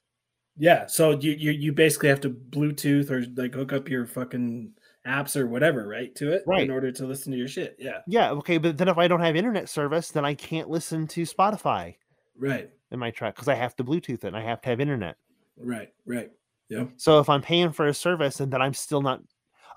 Yeah, 0.58 0.88
so 0.88 1.12
you, 1.12 1.32
you 1.34 1.52
you 1.52 1.72
basically 1.74 2.08
have 2.08 2.22
to 2.22 2.30
Bluetooth 2.30 3.12
or 3.12 3.26
like 3.36 3.54
hook 3.54 3.74
up 3.74 3.90
your 3.90 4.06
fucking 4.06 4.72
apps 5.06 5.36
or 5.36 5.48
whatever, 5.48 5.88
right, 5.88 6.14
to 6.16 6.32
it 6.34 6.44
Right. 6.48 6.64
in 6.64 6.72
order 6.72 6.92
to 6.92 7.06
listen 7.06 7.32
to 7.32 7.38
your 7.38 7.48
shit. 7.48 7.76
Yeah, 7.80 8.00
yeah 8.08 8.32
okay 8.32 8.58
but 8.58 8.78
then 8.78 8.88
if 8.88 8.98
i 8.98 9.08
don't 9.08 9.22
have 9.22 9.36
internet 9.36 9.70
service 9.70 10.10
then 10.10 10.26
i 10.26 10.34
can't 10.34 10.70
listen 10.70 11.08
to 11.08 11.22
spotify 11.24 11.96
right, 12.38 12.70
in 12.92 13.00
my 13.00 13.12
truck 13.12 13.36
because 13.36 13.48
i 13.48 13.56
have 13.56 13.76
to 13.76 13.84
bluetooth 13.84 14.24
it 14.24 14.26
and 14.26 14.38
i 14.38 14.42
have 14.42 14.62
to 14.62 14.70
have 14.70 14.80
internet 14.80 15.16
right, 15.58 15.90
right. 16.06 16.32
Yeah, 16.68 16.86
So 16.98 17.20
if 17.20 17.30
I'm 17.30 17.44
paying 17.44 17.72
for 17.72 17.86
a 17.88 17.94
service 17.94 18.40
and 18.40 18.52
then 18.52 18.60
I'm 18.60 18.74
still 18.74 19.02
not 19.04 19.22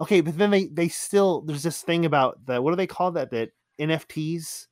okay, 0.01 0.23
but 0.23 0.39
then 0.39 0.51
they 0.51 0.67
they 0.69 0.89
still 0.89 1.43
there's 1.43 1.63
this 1.63 1.83
thing 1.83 2.07
about 2.07 2.45
the 2.47 2.63
what 2.63 2.71
do 2.71 2.77
they 2.77 2.87
call 2.87 3.11
that 3.13 3.31
that 3.33 3.51
NFTs, 3.79 4.69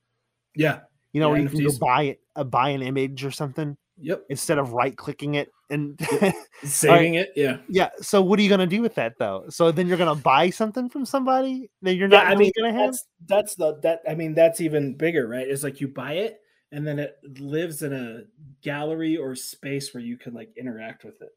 yeah, 0.55 0.81
you 1.13 1.21
know, 1.21 1.29
Yeah, 1.29 1.33
where 1.33 1.43
you 1.43 1.49
can 1.51 1.67
go 1.67 1.79
buy 1.79 2.03
it, 2.05 2.21
uh, 2.35 2.45
buy 2.45 2.71
an 2.71 2.81
image 2.81 3.23
or 3.23 3.31
something 3.31 3.77
yep. 4.01 4.23
instead 4.31 4.57
of 4.57 4.73
right 4.73 4.97
clicking 4.97 5.35
it 5.35 5.53
and 5.71 5.99
Saving 6.65 7.15
it. 7.15 7.33
Yeah, 7.37 7.59
yeah. 7.69 7.91
So 8.01 8.23
what 8.23 8.39
are 8.39 8.43
you 8.43 8.49
gonna 8.49 8.67
do 8.67 8.83
with 8.83 8.95
that 8.95 9.15
though? 9.19 9.45
So 9.49 9.71
then 9.73 9.87
you're 9.89 9.99
gonna 9.99 10.15
buy 10.15 10.51
something 10.51 10.89
from 10.89 11.05
somebody 11.05 11.71
that 11.83 11.95
you're 11.95 12.09
yeah. 12.09 12.25
not 12.25 12.27
I 12.29 12.35
mean, 12.35 12.53
gonna 12.57 12.73
have. 12.73 12.93
that's 12.93 13.07
that's 13.27 13.55
the 13.57 13.79
that. 13.83 14.01
I 14.09 14.15
mean, 14.15 14.35
that's 14.35 14.61
even 14.61 14.95
bigger, 14.95 15.27
right? 15.29 15.47
It's 15.47 15.63
like 15.63 15.81
you 15.81 15.89
buy 15.89 16.15
it 16.15 16.41
and 16.73 16.87
then 16.87 16.99
it 16.99 17.17
lives 17.39 17.83
in 17.83 17.93
a 17.93 18.23
gallery 18.63 19.17
or 19.17 19.35
space 19.35 19.95
where 19.95 20.03
you 20.03 20.17
can 20.17 20.35
like 20.35 20.51
interact 20.57 21.05
with 21.05 21.21
it. 21.23 21.31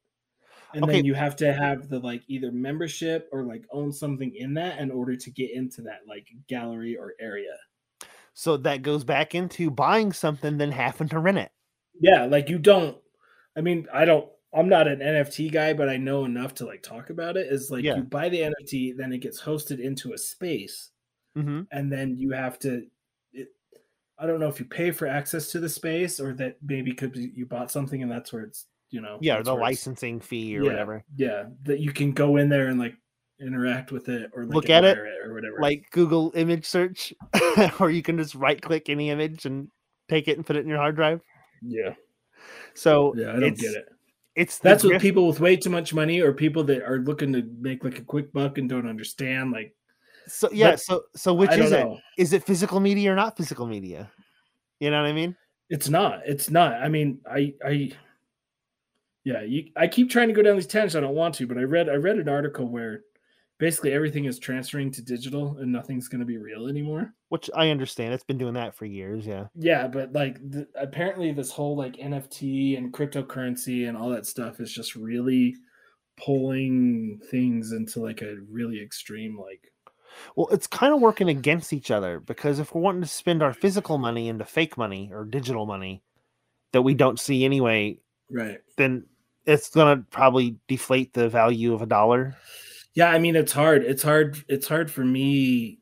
And 0.73 0.83
Okay. 0.83 0.93
then 0.93 1.05
you 1.05 1.13
have 1.15 1.35
to 1.37 1.51
have 1.51 1.89
the 1.89 1.99
like 1.99 2.23
either 2.27 2.51
membership 2.51 3.27
or 3.31 3.43
like 3.43 3.63
own 3.71 3.91
something 3.91 4.33
in 4.35 4.53
that 4.55 4.79
in 4.79 4.91
order 4.91 5.15
to 5.15 5.31
get 5.31 5.51
into 5.51 5.81
that 5.83 6.01
like 6.07 6.27
gallery 6.47 6.95
or 6.95 7.13
area. 7.19 7.55
So 8.33 8.57
that 8.57 8.83
goes 8.83 9.03
back 9.03 9.35
into 9.35 9.69
buying 9.71 10.13
something 10.13 10.57
then 10.57 10.71
having 10.71 11.09
to 11.09 11.19
rent 11.19 11.39
it. 11.39 11.51
Yeah, 11.99 12.25
like 12.25 12.49
you 12.49 12.59
don't. 12.59 12.97
I 13.59 13.61
mean, 13.61 13.87
I 13.93 14.05
don't. 14.05 14.27
I'm 14.51 14.69
not 14.69 14.87
an 14.87 14.99
NFT 14.99 15.51
guy, 15.51 15.73
but 15.73 15.89
I 15.89 15.97
know 15.97 16.25
enough 16.25 16.55
to 16.55 16.65
like 16.65 16.81
talk 16.81 17.11
about 17.11 17.37
it. 17.37 17.51
Is 17.51 17.69
like 17.69 17.83
Yeah. 17.83 17.97
you 17.97 18.03
buy 18.03 18.29
the 18.29 18.39
NFT, 18.41 18.97
then 18.97 19.11
it 19.13 19.19
gets 19.19 19.39
hosted 19.41 19.79
into 19.79 20.13
a 20.13 20.17
space, 20.17 20.89
hmm 21.35 21.61
and 21.71 21.91
then 21.91 22.15
you 22.17 22.31
have 22.31 22.57
to. 22.59 22.85
It, 23.33 23.49
I 24.17 24.25
don't 24.25 24.39
know 24.39 24.47
if 24.47 24.59
you 24.59 24.65
pay 24.65 24.91
for 24.91 25.07
access 25.07 25.51
to 25.51 25.59
the 25.59 25.69
space 25.69 26.19
or 26.19 26.33
that 26.35 26.57
maybe 26.63 26.93
could 26.93 27.11
be 27.11 27.31
you 27.35 27.45
bought 27.45 27.69
something 27.69 28.01
and 28.01 28.11
that's 28.11 28.33
where 28.33 28.43
it's 28.43 28.65
you 28.89 29.01
know 29.01 29.17
Yeah, 29.21 29.41
the 29.41 29.53
licensing 29.53 30.19
fee 30.21 30.57
or 30.57 30.63
Yeah. 30.63 30.69
whatever. 30.69 31.05
Yeah, 31.15 31.43
that 31.63 31.79
you 31.79 31.91
can 31.91 32.13
go 32.13 32.37
in 32.37 32.47
there 32.49 32.69
and 32.69 32.79
like 32.79 32.95
interact 33.41 33.91
with 33.91 34.07
it 34.09 34.31
or 34.33 34.45
like 34.45 34.55
Look 34.55 34.69
at 34.69 34.83
it, 34.85 34.97
admire 34.97 35.29
or 35.29 35.33
whatever. 35.33 35.57
Like 35.61 35.85
Google 35.91 36.31
image 36.33 36.65
search, 36.65 37.13
or 37.79 37.91
you 37.91 38.01
can 38.01 38.17
just 38.17 38.35
right 38.35 38.61
click 38.61 38.89
any 38.89 39.09
image 39.09 39.45
and 39.45 39.67
take 40.09 40.27
it 40.29 40.37
and 40.37 40.45
put 40.45 40.55
it 40.55 40.61
in 40.61 40.69
your 40.69 40.79
hard 40.79 40.95
drive. 40.95 41.21
yeah, 41.61 41.93
So 42.73 43.13
yeah, 43.15 43.33
I 43.35 43.39
don't 43.39 43.57
get 43.57 43.73
it. 43.75 43.87
It's 44.35 44.59
That's 44.59 44.83
what 44.83 45.01
people 45.01 45.27
with 45.27 45.39
way 45.39 45.57
too 45.57 45.69
much 45.69 45.93
money 45.93 46.21
or 46.21 46.33
people 46.33 46.63
that 46.65 46.83
are 46.83 46.99
looking 46.99 47.33
to 47.33 47.43
make 47.59 47.83
like 47.83 47.99
a 47.99 48.03
quick 48.03 48.31
buck 48.31 48.57
and 48.57 48.69
don't 48.69 48.87
understand. 48.87 49.51
Like, 49.51 49.75
So 50.27 50.49
yeah, 50.53 50.71
but 50.71 50.79
so 50.79 51.03
so 51.15 51.33
which 51.33 51.49
I 51.51 51.55
is 51.55 51.71
it? 51.71 51.83
know. 51.83 51.99
Is 52.17 52.33
it 52.33 52.43
physical 52.43 52.79
media 52.79 53.11
or 53.11 53.15
not 53.15 53.35
physical 53.35 53.67
media? 53.67 54.09
You 54.79 54.91
know 54.91 55.01
what 55.01 55.09
I 55.09 55.13
mean? 55.13 55.35
It's 55.69 55.89
not. 55.89 56.21
It's 56.25 56.49
not. 56.49 56.73
I 56.73 56.89
mean, 56.89 57.19
I, 57.29 57.53
I, 57.63 57.91
yeah, 59.23 59.41
you, 59.43 59.69
I 59.75 59.87
keep 59.87 60.09
trying 60.09 60.29
to 60.29 60.33
go 60.33 60.41
down 60.41 60.55
these 60.55 60.65
tangents. 60.65 60.95
I 60.95 61.01
don't 61.01 61.15
want 61.15 61.35
to, 61.35 61.47
but 61.47 61.57
I 61.57 61.63
read, 61.63 61.89
I 61.89 61.95
read 61.95 62.17
an 62.17 62.29
article 62.29 62.67
where 62.67 63.03
basically 63.59 63.91
everything 63.91 64.25
is 64.25 64.39
transferring 64.39 64.89
to 64.89 65.01
digital 65.01 65.57
and 65.59 65.71
nothing's 65.71 66.07
going 66.07 66.19
to 66.19 66.25
be 66.25 66.37
real 66.37 66.67
anymore. 66.67 67.13
Which 67.27 67.49
I 67.53 67.69
understand. 67.69 68.13
It's 68.13 68.23
been 68.23 68.37
doing 68.37 68.53
that 68.55 68.73
for 68.73 68.85
years. 68.85 69.27
Yeah. 69.27 69.47
Yeah, 69.53 69.87
but 69.87 70.13
like 70.13 70.37
the, 70.49 70.67
apparently 70.75 71.31
this 71.31 71.51
whole 71.51 71.75
like 71.77 71.97
NFT 71.97 72.77
and 72.77 72.91
cryptocurrency 72.91 73.87
and 73.87 73.97
all 73.97 74.09
that 74.09 74.25
stuff 74.25 74.59
is 74.59 74.73
just 74.73 74.95
really 74.95 75.55
pulling 76.17 77.19
things 77.29 77.71
into 77.71 77.99
like 77.99 78.21
a 78.21 78.37
really 78.49 78.81
extreme 78.81 79.37
like 79.37 79.71
Well, 80.35 80.47
it's 80.51 80.67
kind 80.67 80.93
of 80.93 81.01
working 81.01 81.29
against 81.29 81.73
each 81.73 81.91
other 81.91 82.19
because 82.19 82.59
if 82.59 82.73
we're 82.73 82.81
wanting 82.81 83.01
to 83.01 83.07
spend 83.07 83.43
our 83.43 83.53
physical 83.53 83.97
money 83.97 84.29
into 84.29 84.45
fake 84.45 84.77
money 84.77 85.11
or 85.13 85.25
digital 85.25 85.65
money 85.65 86.01
that 86.71 86.81
we 86.81 86.93
don't 86.93 87.19
see 87.19 87.43
anyway, 87.43 87.99
right. 88.31 88.59
then 88.77 89.05
it's 89.45 89.69
gonna 89.69 90.05
probably 90.11 90.57
deflate 90.67 91.13
the 91.13 91.27
value 91.27 91.73
of 91.73 91.81
a 91.81 91.85
dollar. 91.85 92.37
Yeah, 92.93 93.09
I 93.09 93.19
mean 93.19 93.35
it's 93.35 93.53
hard. 93.53 93.83
It's 93.83 94.03
hard. 94.03 94.43
It's 94.47 94.67
hard 94.67 94.91
for 94.91 95.05
me 95.05 95.79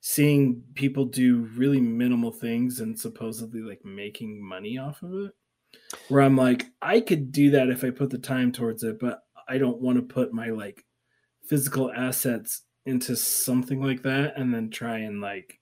seeing 0.00 0.62
people 0.74 1.06
do 1.06 1.48
really 1.56 1.80
minimal 1.80 2.30
things 2.30 2.80
and 2.80 2.98
supposedly 2.98 3.62
like 3.62 3.82
making 3.84 4.42
money 4.46 4.76
off 4.76 5.02
of 5.02 5.12
it. 5.14 5.32
Where 6.08 6.20
I'm 6.20 6.36
like, 6.36 6.66
I 6.82 7.00
could 7.00 7.32
do 7.32 7.50
that 7.52 7.70
if 7.70 7.82
I 7.84 7.90
put 7.90 8.10
the 8.10 8.18
time 8.18 8.52
towards 8.52 8.82
it, 8.82 9.00
but 9.00 9.20
I 9.48 9.58
don't 9.58 9.80
want 9.80 9.96
to 9.96 10.02
put 10.02 10.32
my 10.32 10.50
like 10.50 10.84
physical 11.42 11.90
assets 11.92 12.62
into 12.86 13.16
something 13.16 13.82
like 13.82 14.02
that 14.02 14.36
and 14.36 14.52
then 14.52 14.70
try 14.70 14.98
and 14.98 15.20
like 15.20 15.58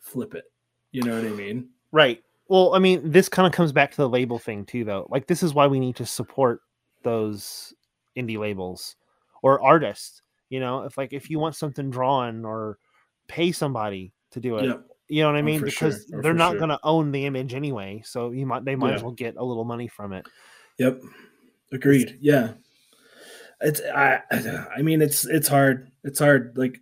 flip 0.00 0.34
it. 0.34 0.44
You 0.92 1.02
know 1.02 1.14
what 1.14 1.30
I 1.30 1.34
mean? 1.34 1.68
Right. 1.92 2.22
Well, 2.48 2.74
I 2.74 2.78
mean, 2.78 3.10
this 3.10 3.28
kind 3.28 3.46
of 3.46 3.52
comes 3.52 3.72
back 3.72 3.90
to 3.90 3.96
the 3.96 4.08
label 4.08 4.38
thing 4.38 4.64
too, 4.64 4.84
though. 4.84 5.06
Like, 5.10 5.26
this 5.26 5.42
is 5.42 5.54
why 5.54 5.66
we 5.66 5.80
need 5.80 5.96
to 5.96 6.06
support 6.06 6.60
those 7.02 7.74
indie 8.16 8.38
labels 8.38 8.96
or 9.44 9.62
artists. 9.62 10.22
You 10.48 10.60
know, 10.60 10.82
if 10.84 10.96
like 10.96 11.12
if 11.12 11.28
you 11.30 11.38
want 11.38 11.54
something 11.54 11.90
drawn 11.90 12.44
or 12.46 12.78
pay 13.28 13.52
somebody 13.52 14.12
to 14.30 14.40
do 14.40 14.56
it, 14.56 14.64
Yeah. 14.64 14.74
you 15.08 15.22
know 15.22 15.28
what 15.28 15.36
I 15.36 15.40
Oh, 15.40 15.42
mean? 15.42 15.58
sure. 15.58 15.66
Because 15.66 16.10
Oh, 16.14 16.20
they're 16.22 16.32
not 16.32 16.52
sure. 16.52 16.58
going 16.60 16.70
to 16.70 16.80
own 16.82 17.12
the 17.12 17.26
image 17.26 17.54
anyway, 17.54 18.02
so 18.04 18.30
you 18.30 18.46
might 18.46 18.64
they 18.64 18.74
might 18.76 18.94
as 18.94 19.02
well 19.02 19.12
get 19.12 19.36
a 19.36 19.44
little 19.44 19.64
money 19.64 19.88
from 19.88 20.12
it. 20.12 20.26
Yep. 20.78 21.00
Agreed. 21.72 22.18
Yeah. 22.20 22.52
It's 23.60 23.80
I 23.80 24.20
I 24.76 24.82
mean 24.82 25.02
it's 25.02 25.26
it's 25.26 25.48
hard. 25.48 25.90
It's 26.04 26.18
hard. 26.18 26.56
Like 26.56 26.80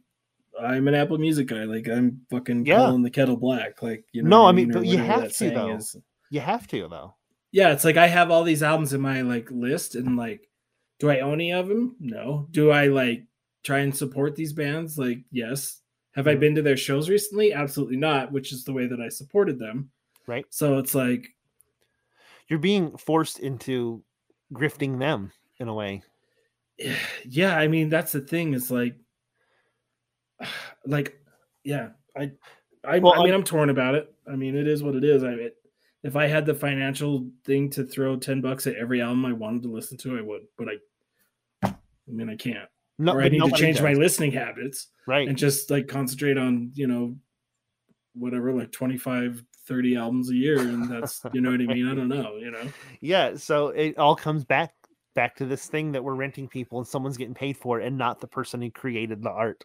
I'm 0.60 0.86
an 0.89 0.94
Apple 0.94 1.18
Music 1.18 1.47
guy. 1.48 1.64
Like 1.64 1.89
I'm 1.89 2.20
fucking 2.30 2.66
Yeah. 2.66 2.76
calling 2.76 3.02
the 3.02 3.10
kettle 3.10 3.36
black. 3.36 3.82
Like 3.82 4.05
you 4.12 4.22
know. 4.22 4.30
No, 4.30 4.47
I 4.47 4.52
mean, 4.52 4.70
or 4.70 4.74
but 4.74 4.86
you 4.86 4.98
have 4.98 5.32
to, 5.36 5.51
though. 5.51 5.74
is. 5.76 5.97
You 6.30 6.40
have 6.40 6.66
to 6.68 6.89
though. 6.89 7.14
yeah, 7.52 7.72
it's 7.72 7.84
like 7.84 7.97
I 7.97 8.06
have 8.09 8.30
all 8.30 8.44
these 8.44 8.62
albums 8.62 8.93
in 8.93 9.01
my 9.01 9.20
like 9.22 9.51
list, 9.51 9.94
and 9.94 10.16
like, 10.16 10.48
do 11.03 11.11
I 11.11 11.19
own 11.19 11.33
any 11.35 11.53
of 11.53 11.66
them? 11.66 11.97
No. 11.99 12.47
Do 12.53 12.70
I 12.70 12.87
like 12.87 13.24
try 13.65 13.81
and 13.81 13.95
support 13.95 14.37
these 14.37 14.53
bands? 14.53 14.97
Like, 14.97 15.19
yes. 15.33 15.81
Have 16.12 16.29
I 16.29 16.37
been 16.37 16.55
to 16.55 16.62
their 16.62 16.77
shows 16.77 17.09
recently? 17.09 17.53
Absolutely 17.53 17.97
not, 17.97 18.31
which 18.31 18.53
is 18.53 18.62
the 18.62 18.73
way 18.73 18.87
that 18.87 19.01
I 19.01 19.09
supported 19.09 19.59
them. 19.59 19.91
Right. 20.29 20.47
So 20.51 20.79
it's 20.79 20.95
like, 20.95 21.27
You're 22.47 22.61
being 22.61 22.97
forced 22.97 23.41
into 23.41 24.05
grifting 24.55 25.01
them 25.01 25.33
in 25.59 25.66
a 25.66 25.74
way. 25.74 26.05
yeah, 27.29 27.57
I 27.59 27.66
mean, 27.66 27.89
that's 27.89 28.12
the 28.12 28.20
thing 28.20 28.55
is 28.55 28.70
like, 28.70 28.95
like, 30.87 31.19
yeah, 31.65 31.89
I, 32.16 32.31
I, 32.85 33.01
Well, 33.01 33.15
I 33.15 33.24
mean, 33.24 33.33
I- 33.33 33.35
I'm 33.35 33.43
torn 33.43 33.70
about 33.70 33.97
it. 33.97 34.15
I 34.31 34.37
mean, 34.37 34.57
it 34.57 34.69
is 34.69 34.85
what 34.85 34.95
it 34.95 35.03
is. 35.03 35.24
I 35.24 35.35
mean, 35.35 35.51
if 36.05 36.15
I 36.15 36.29
had 36.29 36.47
the 36.47 36.55
financial 36.55 37.29
thing 37.45 37.70
to 37.70 37.83
throw 37.83 38.15
10 38.15 38.41
bucks 38.41 38.69
at 38.69 38.77
every 38.77 39.01
album 39.03 39.27
I 39.27 39.33
wanted 39.33 39.65
to 39.65 39.73
listen 39.73 39.99
to, 39.99 40.16
I 40.16 40.20
would, 40.20 40.43
but 40.57 40.69
I, 40.69 40.74
I 42.12 42.14
mean, 42.14 42.28
I 42.28 42.36
can't. 42.36 42.68
No, 42.98 43.14
or 43.14 43.22
I 43.22 43.28
need 43.28 43.43
to 43.43 43.51
change 43.52 43.80
my 43.80 43.94
listening 43.94 44.32
habits 44.32 44.89
right. 45.06 45.26
and 45.26 45.36
just 45.36 45.70
like 45.70 45.89
concentrate 45.89 46.36
on, 46.36 46.70
you 46.74 46.86
know, 46.86 47.16
whatever, 48.14 48.52
like 48.52 48.70
25, 48.70 49.43
30 49.66 49.97
albums 49.97 50.30
a 50.30 50.34
year. 50.34 50.59
And 50.59 50.90
that's, 50.90 51.22
you 51.32 51.40
know 51.40 51.51
what 51.51 51.60
I 51.60 51.66
mean? 51.66 51.89
I 51.89 51.94
don't 51.94 52.09
know, 52.09 52.36
you 52.36 52.51
know? 52.51 52.62
yeah 53.01 53.34
so 53.34 53.68
it 53.68 53.97
all 53.98 54.14
comes 54.14 54.44
back 54.44 54.74
back 55.14 55.34
to 55.36 55.47
this 55.47 55.66
thing 55.66 55.93
that 55.93 56.05
we're 56.05 56.14
renting 56.14 56.48
people 56.48 56.78
and 56.78 56.86
someone's 56.86 57.16
getting 57.16 57.34
paid 57.34 57.56
for 57.56 57.80
it 57.80 57.86
and 57.86 57.97
not 57.97 58.20
the 58.20 58.26
person 58.26 58.62
who 58.62 58.70
created 58.70 59.22
the 59.22 59.30
art 59.30 59.64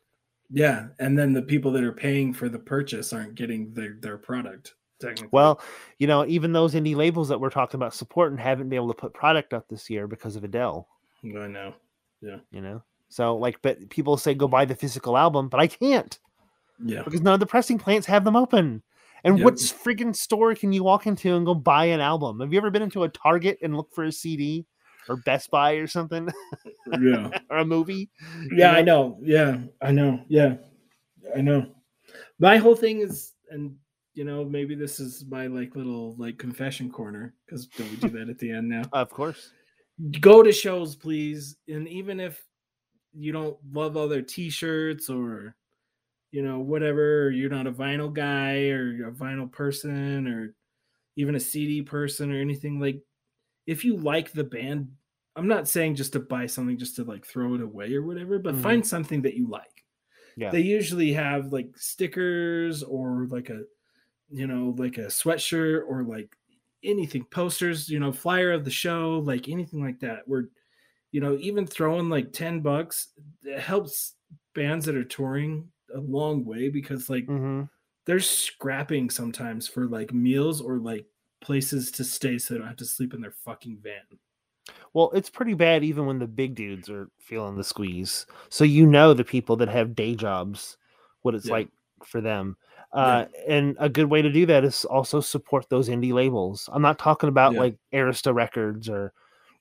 Yeah. 0.49 0.87
And 0.99 1.17
then 1.17 1.33
the 1.33 1.41
people 1.41 1.71
that 1.73 1.83
are 1.83 1.93
paying 1.93 2.33
for 2.33 2.49
the 2.49 2.59
purchase 2.59 3.13
aren't 3.13 3.35
getting 3.35 3.73
their, 3.73 3.97
their 3.99 4.17
product. 4.17 4.73
Technically. 4.99 5.29
well 5.31 5.61
you 5.99 6.07
know 6.07 6.25
even 6.25 6.53
those 6.53 6.73
indie 6.73 6.95
labels 6.95 7.29
that 7.29 7.39
we're 7.39 7.51
talking 7.51 7.77
about 7.77 7.93
supporting 7.93 8.35
haven't 8.35 8.69
been 8.69 8.77
able 8.77 8.87
to 8.87 8.95
put 8.95 9.13
product 9.13 9.53
up 9.53 9.67
this 9.67 9.91
year 9.91 10.07
because 10.07 10.35
of 10.35 10.43
adele 10.43 10.87
I 11.23 11.47
know. 11.47 11.73
You 12.21 12.61
know 12.61 12.83
so 13.09 13.35
like 13.37 13.61
but 13.61 13.89
people 13.89 14.17
say 14.17 14.33
go 14.33 14.47
buy 14.47 14.65
the 14.65 14.75
physical 14.75 15.17
album 15.17 15.47
but 15.49 15.59
i 15.59 15.67
can't 15.67 16.19
Yeah. 16.83 17.03
because 17.03 17.21
none 17.21 17.33
of 17.33 17.39
the 17.39 17.45
pressing 17.45 17.77
plants 17.77 18.07
have 18.07 18.23
them 18.23 18.35
open 18.35 18.83
and 19.23 19.37
Yep. 19.37 19.45
what 19.45 19.55
friggin' 19.55 20.15
store 20.15 20.55
can 20.55 20.71
you 20.73 20.83
walk 20.83 21.07
into 21.07 21.35
and 21.35 21.45
go 21.45 21.53
buy 21.55 21.85
an 21.85 21.99
album 22.01 22.39
have 22.39 22.51
you 22.51 22.57
ever 22.59 22.71
been 22.71 22.81
into 22.81 23.03
a 23.03 23.09
target 23.09 23.57
and 23.61 23.75
look 23.75 23.93
for 23.93 24.03
a 24.03 24.11
cd 24.11 24.65
or 25.07 25.17
best 25.17 25.49
buy 25.51 25.73
or 25.73 25.87
something 25.87 26.27
Yeah. 26.99 27.29
or 27.49 27.57
a 27.57 27.65
movie 27.65 28.09
Yeah, 28.51 28.71
I 28.71 28.81
know. 28.81 29.19
Yeah, 29.21 29.57
I 29.81 29.91
know. 29.91 30.23
Yeah, 30.27 30.55
I 31.35 31.41
know. 31.41 31.67
My 32.39 32.57
whole 32.57 32.75
thing 32.75 32.99
is, 33.01 33.33
and 33.49 33.75
you 34.13 34.23
know, 34.23 34.43
maybe 34.45 34.73
this 34.75 34.99
is 34.99 35.25
my 35.29 35.47
like 35.47 35.75
little 35.75 36.15
like 36.17 36.37
confession 36.37 36.89
corner 36.89 37.33
because 37.45 37.67
don't 37.67 37.89
we 37.89 37.97
do 37.97 38.09
that 38.17 38.29
at 38.29 38.39
the 38.39 38.51
end 38.51 38.69
now? 38.69 38.83
of 38.93 39.09
course 39.09 39.51
Go 40.21 40.43
to 40.43 40.51
shows, 40.51 40.95
please, 40.95 41.57
and 41.67 41.87
even 41.87 42.19
if 42.19 42.45
you 43.13 43.31
don't 43.31 43.57
love 43.73 43.97
all 43.97 44.07
their 44.07 44.21
T-shirts 44.23 45.09
or 45.09 45.55
you 46.31 46.43
know 46.43 46.59
whatever, 46.59 47.25
or 47.27 47.31
you're 47.31 47.49
not 47.51 47.67
a 47.67 47.73
vinyl 47.73 48.13
guy 48.13 48.69
or 48.69 48.91
you're 48.93 49.09
a 49.09 49.13
vinyl 49.13 49.51
person 49.51 50.27
or 50.27 50.55
even 51.17 51.35
a 51.35 51.39
CD 51.41 51.83
person 51.83 52.31
or 52.33 52.41
anything 52.41 52.79
like. 52.81 53.01
If 53.67 53.85
you 53.85 53.97
like 53.97 54.31
the 54.33 54.43
band, 54.45 54.95
I'm 55.35 55.47
not 55.47 55.67
saying 55.69 55.95
just 55.95 56.13
to 56.13 56.19
buy 56.21 56.47
something 56.47 56.77
just 56.77 56.97
to 56.97 57.03
like 57.05 57.25
throw 57.25 57.55
it 57.55 57.61
away 57.61 57.93
or 57.95 58.03
whatever, 58.03 58.39
but 58.39 58.55
Mhm. 58.55 58.61
find 58.61 58.85
something 58.87 59.23
that 59.23 59.35
you 59.35 59.47
like 59.49 59.85
yeah 60.35 60.51
they 60.51 60.61
usually 60.61 61.13
have 61.13 61.53
like 61.53 61.77
stickers 61.77 62.83
or 62.83 63.27
like 63.29 63.49
a 63.49 63.63
you 64.31 64.47
know 64.47 64.75
like 64.77 64.97
a 64.99 65.07
sweatshirt 65.07 65.83
or 65.89 66.03
like 66.05 66.36
anything 66.83 67.25
posters 67.25 67.89
you 67.89 67.99
know 67.99 68.11
flyer 68.11 68.51
of 68.51 68.63
the 68.65 68.71
show 68.71 69.19
like 69.19 69.49
anything 69.49 69.81
like 69.83 69.99
that 69.99 70.27
where 70.27 70.49
you 71.11 71.21
know 71.21 71.37
even 71.39 71.65
throwing 71.67 72.09
like 72.09 72.33
10 72.33 72.61
bucks 72.61 73.13
it 73.43 73.59
helps 73.59 74.15
bands 74.55 74.85
that 74.85 74.95
are 74.95 75.03
touring 75.05 75.71
a 75.95 75.99
long 75.99 76.45
way 76.45 76.69
because 76.69 77.09
like 77.09 77.27
hmm 77.27 77.69
they're 78.05 78.19
scrapping 78.19 79.09
sometimes 79.09 79.67
for 79.67 79.87
like 79.87 80.13
meals 80.13 80.61
or 80.61 80.79
like 80.79 81.07
places 81.41 81.91
to 81.91 82.03
stay 82.03 82.37
so 82.37 82.53
they 82.53 82.59
don't 82.59 82.67
have 82.67 82.77
to 82.77 82.85
sleep 82.85 83.13
in 83.13 83.21
their 83.21 83.31
fucking 83.31 83.79
van 83.81 84.19
Well, 84.93 85.11
it's 85.13 85.29
pretty 85.29 85.53
bad 85.53 85.83
even 85.83 86.05
when 86.05 86.19
the 86.19 86.27
big 86.27 86.55
dudes 86.55 86.89
are 86.89 87.09
feeling 87.19 87.55
the 87.55 87.63
squeeze. 87.63 88.25
So 88.49 88.63
you 88.63 88.85
know 88.85 89.13
the 89.13 89.23
people 89.23 89.55
that 89.57 89.69
have 89.69 89.95
day 89.95 90.15
jobs, 90.15 90.77
what 91.21 91.35
it's 91.35 91.49
Yeah. 91.49 91.51
like 91.51 91.69
for 92.03 92.21
them. 92.21 92.57
Yeah. 92.93 92.99
Uh, 93.01 93.25
And 93.47 93.75
a 93.79 93.89
good 93.89 94.05
way 94.09 94.21
to 94.21 94.31
do 94.31 94.45
that 94.47 94.63
is 94.63 94.85
also 94.85 95.19
support 95.19 95.67
those 95.69 95.89
indie 95.89 96.13
labels. 96.13 96.69
I'm 96.71 96.81
not 96.81 96.99
talking 96.99 97.29
about 97.29 97.53
Yeah. 97.53 97.59
like 97.59 97.77
Arista 97.93 98.33
Records 98.33 98.89
or 98.89 99.13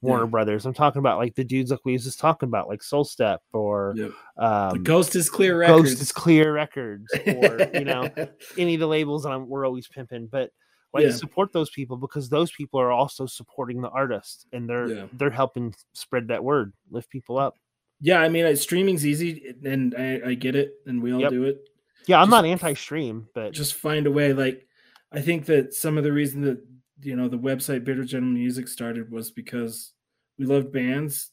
Warner 0.03 0.25
Yeah. 0.25 0.31
Brothers. 0.31 0.67
I'm 0.67 0.75
talking 0.75 1.01
about 1.01 1.19
like 1.19 1.35
the 1.35 1.45
dudes 1.45 1.71
like 1.71 1.81
we 1.85 1.93
was 1.93 2.05
just 2.05 2.21
talking 2.21 2.49
about, 2.49 2.69
like 2.69 2.83
Soul 2.83 3.05
Step 3.05 3.41
or 3.53 3.95
yep. 3.97 4.13
um, 4.37 4.83
ghost 4.83 5.17
is 5.17 5.29
clear 5.31 5.59
records 5.59 5.91
Ghost 5.91 6.03
is 6.03 6.13
Clear 6.13 6.53
Records 6.53 7.07
or 7.27 7.69
you 7.75 7.85
know 7.85 8.09
any 8.59 8.75
of 8.75 8.81
the 8.81 8.87
labels 8.87 9.23
that 9.25 9.31
I'm, 9.31 9.49
we're 9.49 9.67
always 9.67 9.89
pimping, 9.89 10.27
but 10.29 10.51
like 10.95 11.05
Yeah. 11.05 11.11
support 11.13 11.53
those 11.53 11.71
people 11.71 11.97
because 11.97 12.29
those 12.29 12.53
people 12.53 12.79
are 12.81 12.93
also 12.93 13.27
supporting 13.27 13.81
the 13.81 13.89
artists 13.91 14.47
and 14.53 14.69
they're 14.69 14.89
Yeah. 14.89 15.07
they're 15.15 15.31
helping 15.31 15.75
spread 15.95 16.29
that 16.29 16.45
word, 16.45 16.73
lift 16.91 17.11
people 17.11 17.39
up. 17.39 17.57
Yeah, 18.01 18.21
I 18.21 18.29
mean, 18.29 18.45
uh, 18.45 18.55
streaming's 18.55 19.07
easy, 19.07 19.55
and 19.65 19.95
I, 19.97 20.21
I 20.31 20.35
get 20.35 20.55
it, 20.55 20.75
and 20.87 21.03
we 21.03 21.13
all 21.15 21.21
Yep. 21.23 21.31
do 21.31 21.45
it. 21.45 21.67
Yeah, 22.07 22.19
I'm 22.21 22.27
Just- 22.27 22.31
not 22.31 22.45
anti-stream, 22.47 23.29
but 23.35 23.53
Just 23.53 23.75
find 23.75 24.07
a 24.07 24.11
way. 24.11 24.33
Like, 24.33 24.67
I 25.13 25.21
think 25.21 25.47
that 25.47 25.75
some 25.75 25.99
of 25.99 26.05
the 26.05 26.13
reason 26.13 26.43
that 26.43 26.59
you 27.03 27.15
know 27.17 27.29
the 27.29 27.39
website 27.39 27.85
Bearded 27.85 28.09
Gentleman 28.09 28.35
Music 28.39 28.69
started 28.69 29.11
was 29.11 29.31
because 29.31 29.93
we 30.39 30.47
loved 30.47 30.73
bands, 30.73 31.31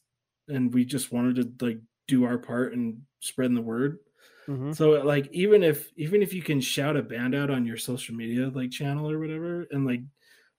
and 0.48 0.72
we 0.72 0.84
just 0.84 1.12
wanted 1.12 1.36
to 1.58 1.64
like 1.66 1.80
do 2.06 2.24
our 2.24 2.38
part 2.38 2.74
and 2.74 3.00
spreading 3.20 3.54
the 3.54 3.62
word. 3.62 3.98
Mhm. 4.46 4.74
So, 4.76 4.90
like, 5.02 5.28
even 5.32 5.62
if 5.62 5.90
even 5.96 6.22
if 6.22 6.34
you 6.34 6.42
can 6.42 6.60
shout 6.60 6.96
a 6.96 7.02
band 7.02 7.34
out 7.34 7.50
on 7.50 7.64
your 7.64 7.78
social 7.78 8.14
media 8.14 8.48
like 8.50 8.70
channel 8.70 9.10
or 9.10 9.18
whatever, 9.18 9.66
and 9.70 9.86
like 9.86 10.02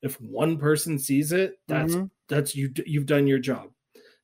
if 0.02 0.20
one 0.22 0.58
person 0.58 0.98
sees 1.00 1.32
it, 1.32 1.60
that's 1.68 1.94
Mhm. 1.96 2.10
that's 2.28 2.56
you 2.56 2.72
you've 2.86 3.06
done 3.06 3.28
your 3.28 3.40
job 3.40 3.72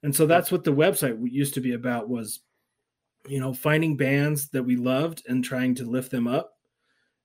and 0.03 0.15
so 0.15 0.25
that's 0.25 0.51
what 0.51 0.63
the 0.63 0.73
website 0.73 1.17
used 1.31 1.53
to 1.53 1.61
be 1.61 1.73
about 1.73 2.09
was 2.09 2.39
you 3.27 3.39
know 3.39 3.53
finding 3.53 3.97
bands 3.97 4.49
that 4.49 4.63
we 4.63 4.75
loved 4.75 5.23
and 5.27 5.43
trying 5.43 5.75
to 5.75 5.85
lift 5.85 6.11
them 6.11 6.27
up. 6.27 6.53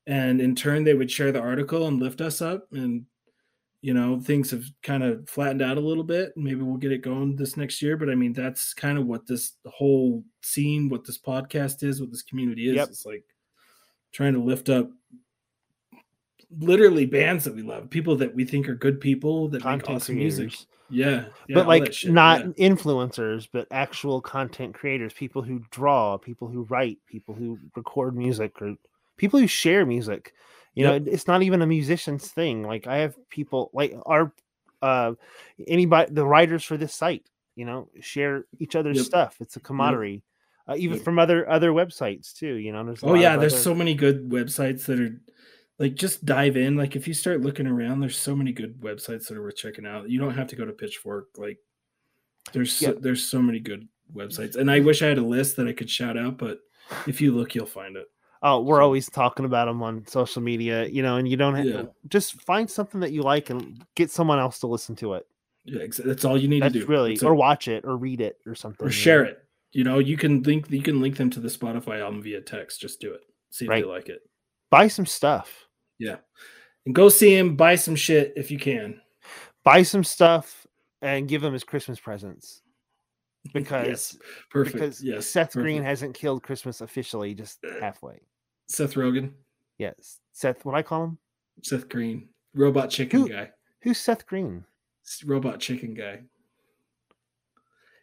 And 0.07 0.41
in 0.41 0.55
turn 0.55 0.85
they 0.85 0.95
would 0.95 1.11
share 1.11 1.33
the 1.33 1.41
article 1.41 1.87
and 1.87 2.01
lift 2.01 2.21
us 2.21 2.41
up. 2.41 2.69
And 2.73 3.07
you 3.83 3.95
know 3.95 4.21
things 4.21 4.51
have 4.51 4.65
kind 4.83 5.03
of 5.03 5.29
flattened 5.29 5.63
out 5.63 5.77
a 5.77 5.81
little 5.81 6.05
bit. 6.05 6.33
Maybe 6.37 6.63
we'll 6.63 6.77
get 6.77 6.93
it 6.93 7.03
going 7.03 7.37
this 7.37 7.57
next 7.57 7.83
year. 7.83 7.97
But 7.97 8.11
i 8.11 8.15
mean 8.15 8.33
that's 8.33 8.75
kind 8.75 8.99
of 8.99 9.07
what 9.07 9.27
this 9.27 9.53
whole 9.67 10.25
scene 10.43 10.89
what 10.89 11.05
this 11.05 11.19
podcast 11.19 11.83
is 11.83 12.01
what 12.01 12.11
this 12.11 12.23
community 12.23 12.69
is. 12.69 12.77
Yep. 12.77 12.89
it's 12.89 13.07
like 13.07 13.25
trying 14.13 14.35
to 14.35 14.41
lift 14.41 14.69
up 14.69 14.91
literally 16.59 17.07
bands 17.07 17.45
that 17.45 17.55
we 17.55 17.63
love 17.63 17.91
people 17.91 18.17
that 18.17 18.35
we 18.35 18.45
think 18.45 18.69
are 18.69 18.75
good 18.75 19.01
people 19.01 19.49
that 19.49 19.59
make 19.59 19.63
content 19.63 19.97
awesome 19.97 20.17
music. 20.17 20.49
creators. 20.51 20.67
Yeah, 20.91 21.25
yeah 21.49 21.55
but 21.55 21.67
like 21.67 21.93
shit, 21.93 22.13
not 22.13 22.41
yeah. 22.59 22.69
influencers, 22.71 23.49
but 23.53 23.67
actual 23.71 24.21
content 24.21 24.75
creators, 24.75 25.13
people 25.13 25.43
who 25.43 25.61
draw, 25.71 26.17
people 26.17 26.49
who 26.49 26.63
write, 26.65 26.99
people 27.07 27.35
who 27.35 27.59
record 27.75 28.17
music, 28.17 28.61
or 28.63 28.75
people 29.17 29.41
who 29.41 29.47
share 29.47 29.85
music. 29.87 30.33
You 30.75 30.85
know, 30.85 30.93
Yep. 30.93 31.03
it- 31.07 31.13
it's 31.13 31.27
not 31.27 31.43
even 31.43 31.63
a 31.63 31.67
musician's 31.67 32.29
thing. 32.29 32.63
Like 32.63 32.87
I 32.87 32.99
have 32.99 33.17
people 33.31 33.71
like 33.73 33.95
our 34.07 34.33
uh 34.83 35.15
anybody 35.67 36.13
the 36.13 36.27
writers 36.27 36.63
for 36.65 36.77
this 36.77 36.95
site, 36.95 37.27
you 37.55 37.65
know, 37.65 37.89
share 38.01 38.45
each 38.59 38.77
other's 38.77 38.99
Yep. 38.99 39.07
stuff. 39.07 39.37
It's 39.41 39.57
a 39.57 39.61
camaraderie. 39.61 40.23
Uh, 40.69 40.75
even 40.77 40.97
Yep. 40.97 41.05
from 41.05 41.19
other 41.19 41.49
other 41.49 41.71
websites 41.71 42.35
too, 42.35 42.57
you 42.57 42.73
know. 42.73 42.85
There's 42.85 43.03
Oh 43.03 43.15
yeah, 43.15 43.37
there's 43.37 43.55
other- 43.55 43.63
so 43.63 43.75
many 43.75 43.95
good 43.95 44.29
websites 44.29 44.85
that 44.87 45.01
are 45.01 45.19
like 45.79 45.95
just 45.95 46.25
dive 46.25 46.57
in. 46.57 46.77
Like 46.77 46.97
if 46.97 47.07
you 47.07 47.15
start 47.15 47.41
looking 47.43 47.67
around, 47.67 48.01
there's 48.01 48.17
so 48.19 48.35
many 48.35 48.53
good 48.53 48.81
websites 48.81 49.29
that 49.29 49.37
are 49.37 49.43
worth 49.43 49.57
checking 49.57 49.87
out. 49.87 50.09
You 50.11 50.19
don't 50.19 50.35
have 50.35 50.49
to 50.49 50.57
go 50.57 50.65
to 50.65 50.73
Pitchfork. 50.73 51.29
Like 51.37 51.59
there's 52.53 52.73
so, 52.73 52.87
Yep. 52.89 52.99
there's 53.01 53.27
so 53.27 53.41
many 53.43 53.59
good 53.61 53.89
websites, 54.15 54.57
and 54.57 54.71
I 54.71 54.81
wish 54.81 55.03
I 55.03 55.07
had 55.07 55.19
a 55.19 55.23
list 55.25 55.57
that 55.57 55.67
I 55.67 55.73
could 55.73 55.91
shout 55.91 56.17
out. 56.17 56.39
But 56.39 56.61
if 57.07 57.21
you 57.21 57.35
look, 57.35 57.55
you'll 57.55 57.67
find 57.67 57.97
it. 57.97 58.07
Oh, 58.43 58.61
we're 58.63 58.83
always 58.83 59.09
talking 59.11 59.45
about 59.47 59.65
them 59.65 59.83
on 59.83 60.07
social 60.07 60.43
media, 60.43 60.87
you 60.87 61.03
know, 61.03 61.17
and 61.17 61.27
you 61.27 61.37
don't 61.37 61.55
have 61.57 61.65
Yeah. 61.67 61.83
just 62.09 62.41
find 62.43 62.71
something 62.71 63.01
that 63.01 63.11
you 63.11 63.23
like 63.23 63.51
and 63.51 63.85
get 63.97 64.11
someone 64.11 64.39
else 64.39 64.61
to 64.61 64.67
listen 64.67 64.95
to 64.97 65.15
it. 65.15 65.27
Yeah, 65.65 65.85
that's 66.05 66.25
all 66.25 66.39
you 66.39 66.47
need 66.47 66.63
That's 66.63 66.75
to 66.75 66.81
do. 66.81 66.87
really, 66.87 67.15
That's 67.15 67.25
or 67.25 67.33
it. 67.33 67.37
watch 67.37 67.67
it, 67.67 67.85
or 67.85 67.97
read 67.97 68.21
it, 68.21 68.39
or 68.47 68.55
something, 68.55 68.87
or 68.87 68.91
share 68.91 69.25
know? 69.25 69.31
it. 69.31 69.43
You 69.73 69.83
know, 69.85 69.99
you 69.99 70.17
can 70.17 70.43
link 70.45 70.71
you 70.71 70.81
can 70.83 71.01
link 71.01 71.17
them 71.17 71.29
to 71.31 71.41
the 71.41 71.49
Spotify 71.49 72.01
album 72.01 72.23
via 72.23 72.41
text. 72.41 72.81
Just 72.81 73.01
do 73.01 73.13
it. 73.15 73.23
See 73.51 73.65
if 73.65 73.69
Right. 73.71 73.83
they 73.83 73.89
like 73.91 74.09
it. 74.09 74.21
Buy 74.71 74.87
some 74.87 75.07
stuff. 75.07 75.66
Yeah, 75.99 76.17
and 76.85 76.95
go 76.95 77.09
see 77.09 77.35
him. 77.37 77.57
Buy 77.57 77.77
some 77.77 77.97
shit 77.97 78.33
if 78.37 78.51
you 78.51 78.59
can. 78.59 79.01
Buy 79.65 79.83
some 79.83 80.05
stuff 80.05 80.67
and 81.03 81.29
give 81.29 81.43
him 81.43 81.53
his 81.53 81.65
Christmas 81.65 81.99
presents 81.99 82.63
because 83.55 83.87
yes, 83.87 84.19
perfect. 84.51 84.75
because 84.75 85.03
yes, 85.03 85.27
Seth 85.27 85.53
Green 85.53 85.83
hasn't 85.83 86.15
killed 86.15 86.43
Christmas 86.43 86.81
officially, 86.81 87.35
just 87.35 87.59
uh, 87.65 87.81
halfway. 87.81 88.21
Seth 88.69 88.95
Rogen, 88.95 89.33
Yes, 89.79 90.19
Seth. 90.33 90.65
What 90.65 90.75
I 90.75 90.83
call 90.83 91.05
him? 91.05 91.19
Seth 91.63 91.89
Green, 91.89 92.29
robot 92.55 92.91
chicken 92.91 93.21
Who- 93.23 93.29
guy. 93.29 93.51
Who's 93.83 93.99
Seth 93.99 94.27
Green? 94.27 94.65
Robot 95.25 95.61
Chicken 95.61 95.95
guy. 95.95 96.23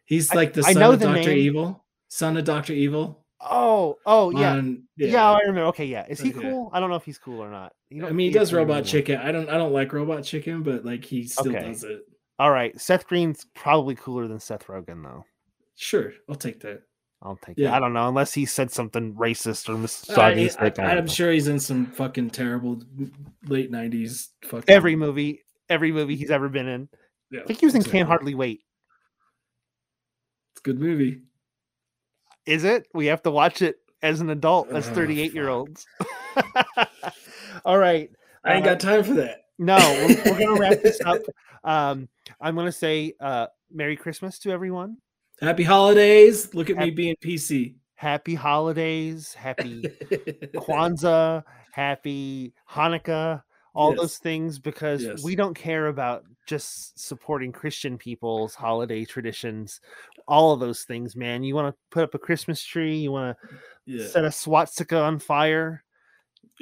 He's 0.06 0.34
like 0.34 0.54
the 0.54 0.64
I 0.66 0.74
son 0.74 0.80
know 0.82 0.92
of 0.94 1.00
Doctor. 1.02 1.32
Evil. 1.32 1.84
Son 2.08 2.38
of 2.38 2.46
Doctor 2.46 2.72
Evil. 2.74 3.26
Oh, 3.42 3.98
oh 4.06 4.30
yeah. 4.32 4.54
on- 4.54 4.84
yeah. 4.96 5.32
I 5.32 5.40
remember. 5.40 5.64
Okay, 5.66 5.86
yeah. 5.86 6.06
Is 6.08 6.22
he 6.22 6.30
Okay. 6.34 6.40
cool? 6.42 6.70
I 6.74 6.80
don't 6.80 6.90
know 6.90 6.96
if 6.96 7.04
he's 7.04 7.18
cool 7.18 7.42
or 7.44 7.50
not. 7.52 7.74
You 7.94 8.08
I 8.08 8.12
mean, 8.12 8.32
he 8.32 8.34
does 8.34 8.52
Robot. 8.52 8.86
Chicken. 8.86 9.18
I 9.18 9.32
don't. 9.32 9.50
I 9.50 9.58
don't 9.58 9.72
like 9.72 9.94
Robot 9.94 10.24
Chicken, 10.24 10.64
but 10.64 10.84
like 10.84 11.06
he 11.06 11.28
still 11.28 11.50
Okay. 11.56 11.68
does 11.68 11.84
it. 11.84 12.02
All 12.40 12.50
right, 12.50 12.80
Seth 12.82 13.08
Green's 13.08 13.46
probably 13.54 13.94
cooler 13.94 14.28
than 14.28 14.40
Seth 14.40 14.66
Rogen, 14.66 15.04
though. 15.04 15.26
Sure, 15.76 16.12
I'll 16.28 16.36
take 16.36 16.60
that. 16.62 16.82
I'll 17.22 17.38
take 17.38 17.58
Yeah. 17.58 17.70
it. 17.70 17.74
I 17.76 17.80
don't 17.80 17.94
know, 17.94 18.08
unless 18.10 18.34
he 18.34 18.46
said 18.46 18.72
something 18.72 19.14
racist 19.14 19.70
or 19.70 19.78
misogynistic. 19.78 20.80
I 20.80 20.96
am 20.98 21.08
sure 21.08 21.32
he's 21.32 21.48
in 21.48 21.60
some 21.60 21.86
fucking 21.86 22.32
terrible 22.32 22.82
late 23.48 23.72
'90s 23.72 24.30
fucking 24.46 24.74
Every 24.74 24.96
movie, 24.96 25.42
every 25.70 25.92
movie 25.92 26.16
he's 26.16 26.32
ever 26.32 26.50
been 26.50 26.68
in. 26.68 26.90
Yeah, 27.30 27.42
I 27.42 27.44
think 27.46 27.60
he 27.60 27.66
was 27.68 27.76
in 27.76 27.82
exactly. 27.82 28.00
Can't 28.00 28.08
Hardly 28.10 28.34
Wait. 28.36 28.62
It's 30.54 30.62
a 30.62 30.64
good 30.64 30.80
movie. 30.80 31.22
Is 32.48 32.64
it? 32.64 32.88
We 32.94 33.06
have 33.06 33.22
to 33.24 33.32
watch 33.32 33.62
it 33.62 33.78
as 34.02 34.20
an 34.20 34.30
adult, 34.32 34.68
oh, 34.72 34.76
as 34.76 34.90
Oh, 34.90 34.94
38 34.94 35.34
year 35.34 35.50
olds. 35.50 35.86
All 37.66 37.78
right. 37.78 38.10
I 38.44 38.56
ain't 38.56 38.66
Uh, 38.66 38.72
got 38.72 38.80
time 38.80 39.04
for 39.04 39.14
that. 39.16 39.42
No, 39.60 39.78
we're, 39.78 40.32
we're 40.34 40.40
gonna 40.40 40.60
wrap 40.60 40.82
this 40.82 41.00
up. 41.06 41.22
Um, 41.64 42.10
I'm 42.42 42.56
gonna 42.56 42.72
say 42.72 43.14
uh, 43.20 43.48
Merry 43.72 43.96
Christmas 43.96 44.40
to 44.40 44.52
everyone. 44.52 44.98
Happy 45.40 45.64
holidays. 45.64 46.54
Look 46.54 46.70
at 46.70 46.78
me 46.78 46.92
being 46.92 47.16
PC. 47.24 47.76
Happy 47.96 48.36
holidays. 48.36 49.34
Happy 49.34 49.82
Kwanzaa. 50.56 51.44
Happy 51.72 52.54
Hanukkah. 52.70 53.44
All 53.76 53.92
Yes. 53.92 54.00
those 54.00 54.18
things 54.20 54.60
because 54.60 55.04
Yes. 55.04 55.24
we 55.24 55.36
don't 55.36 55.56
care 55.56 55.88
about 55.88 56.26
just 56.48 57.00
supporting 57.00 57.52
Christian 57.52 57.98
people's 57.98 58.54
holiday 58.54 59.04
traditions. 59.06 59.82
All 60.28 60.52
of 60.54 60.60
those 60.60 60.84
things, 60.84 61.16
man. 61.16 61.44
You 61.44 61.56
want 61.56 61.74
to 61.74 61.80
put 61.90 62.04
up 62.04 62.14
a 62.14 62.20
Christmas 62.20 62.64
tree. 62.64 62.98
You 62.98 63.12
want 63.12 63.36
to 63.48 63.48
yeah. 63.86 64.08
set 64.08 64.26
a 64.26 64.32
swastika 64.32 65.00
on 65.00 65.18
fire. 65.20 65.84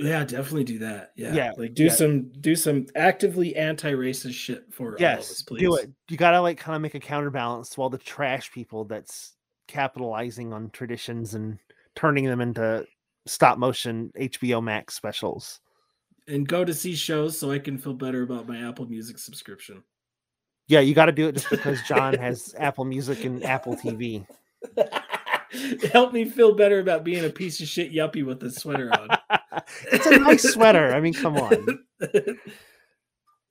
Yeah, 0.02 0.23
definitely 0.23 0.64
do 0.64 0.80
that. 0.80 1.11
Yeah, 1.15 1.34
Yeah, 1.34 1.52
like 1.57 1.73
do 1.73 1.86
yeah. 1.86 1.91
some 1.91 2.30
do 2.41 2.56
some 2.56 2.88
actively 2.95 3.56
anti-racist 3.56 4.34
shit 4.34 4.65
for 4.73 4.84
all 4.88 4.90
of 4.90 4.95
us, 4.95 4.99
Yes, 5.02 5.41
please. 5.44 5.60
do 5.61 5.76
it. 5.76 5.90
You 6.10 6.18
gotta 6.18 6.41
like 6.41 6.57
kind 6.57 6.76
of 6.76 6.82
make 6.82 6.95
a 6.95 6.99
counterbalance 6.99 7.69
to 7.72 7.82
all 7.82 7.90
the 7.90 7.98
trash 7.98 8.52
people 8.52 8.86
that's 8.86 9.34
capitalizing 9.68 10.52
on 10.53 10.69
traditions 10.72 11.34
and 11.36 11.57
turning 11.95 12.26
them 12.26 12.41
into 12.41 12.86
stop 13.26 13.57
motion 13.57 14.11
HBO 14.18 14.61
Max 14.64 14.95
specials. 14.95 15.60
and 16.28 16.48
go 16.48 16.64
to 16.65 16.73
see 16.73 16.95
shows 16.95 17.38
so 17.38 17.52
I 17.52 17.60
can 17.60 17.78
feel 17.78 17.94
better 17.94 18.23
about 18.23 18.48
my 18.48 18.68
Apple 18.68 18.86
Music 18.88 19.18
subscription. 19.18 19.84
Yeah, 20.68 20.80
you 20.80 20.94
got 20.94 21.06
to 21.07 21.11
do 21.11 21.28
it 21.28 21.34
just 21.34 21.49
because 21.49 21.82
John 21.88 22.14
has 22.14 22.56
Apple 22.57 22.86
Music 22.86 23.26
and 23.26 23.44
Apple 23.44 23.76
TV. 23.76 24.26
Help 25.91 26.14
me 26.14 26.23
feel 26.26 26.56
better 26.56 26.80
about 26.80 27.03
being 27.03 27.26
a 27.26 27.30
piece 27.30 27.60
of 27.60 27.68
shit 27.68 27.91
yuppie 27.91 28.26
with 28.26 28.41
a 28.44 28.49
sweater 28.52 28.90
on. 28.94 29.40
It's 29.91 30.06
a 30.06 30.18
nice 30.19 30.44
sweater. 30.44 30.94
I 30.94 31.02
mean, 31.02 31.14
come 31.14 31.38
on. 31.38 31.80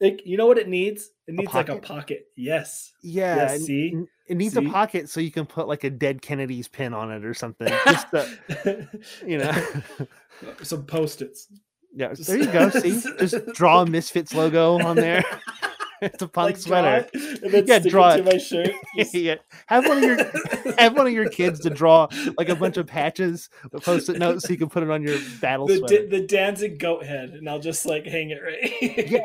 Like, 0.00 0.22
you 0.24 0.38
know 0.38 0.46
what 0.46 0.56
it 0.56 0.66
needs? 0.68 1.10
It 1.26 1.34
needs 1.34 1.52
like 1.52 1.68
a 1.68 1.76
pocket? 1.76 2.28
Yes. 2.34 2.92
Yeah, 3.02 3.36
Yes, 3.36 3.66
see? 3.66 3.94
it 4.28 4.36
needs 4.38 4.54
See? 4.54 4.64
a 4.64 4.70
pocket 4.70 5.10
so 5.10 5.20
you 5.20 5.30
can 5.30 5.44
put 5.44 5.68
like 5.68 5.84
a 5.84 5.90
Dead 5.90 6.22
Kennedys 6.22 6.68
pin 6.68 6.94
on 6.94 7.12
it 7.12 7.22
or 7.22 7.34
something. 7.34 7.68
Just 7.84 8.10
to, 8.12 8.88
you 9.26 9.36
know. 9.38 9.64
Some 10.62 10.86
post-its. 10.86 11.48
yeah, 11.94 12.14
there 12.14 12.38
you 12.38 12.46
go. 12.46 12.70
See, 12.70 12.98
just 13.18 13.46
draw 13.52 13.82
a 13.82 13.86
Misfits 13.86 14.32
logo 14.32 14.80
on 14.80 14.96
there. 14.96 15.22
it's 16.12 16.22
a 16.22 16.28
punk 16.28 16.46
Like, 16.48 16.56
sweater. 16.56 17.08
and 17.14 17.52
then 17.52 17.66
Yeah, 17.66 17.78
draw 17.80 18.10
it 18.14 18.18
to 18.18 18.22
my 18.24 18.38
shirt. 18.38 18.70
Just- 18.96 19.14
yeah. 19.14 19.36
Have 19.66 19.86
one 19.86 19.98
of 19.98 20.02
your 20.04 20.16
have 20.78 20.96
one 20.96 21.06
of 21.06 21.12
your 21.12 21.28
kids 21.28 21.60
to 21.60 21.70
draw 21.70 22.08
like 22.38 22.48
a 22.48 22.54
bunch 22.56 22.76
of 22.76 22.86
patches, 22.86 23.48
with 23.72 23.84
post-it 23.84 24.18
notes, 24.18 24.44
so 24.44 24.52
you 24.52 24.58
can 24.58 24.68
put 24.68 24.82
it 24.82 24.90
on 24.90 25.02
your 25.02 25.18
battle 25.40 25.66
the, 25.66 25.78
sweater. 25.78 26.06
Da- 26.06 26.08
the 26.18 26.26
Danzig 26.26 26.78
goat 26.78 27.04
head, 27.04 27.30
and 27.30 27.48
I'll 27.48 27.58
just 27.60 27.86
like 27.86 28.06
hang 28.06 28.30
it 28.30 28.40
right. 28.42 29.22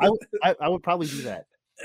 I, 0.00 0.10
I, 0.42 0.54
I 0.60 0.68
would 0.68 0.82
probably 0.82 1.06
do 1.08 1.22
that. 1.22 1.46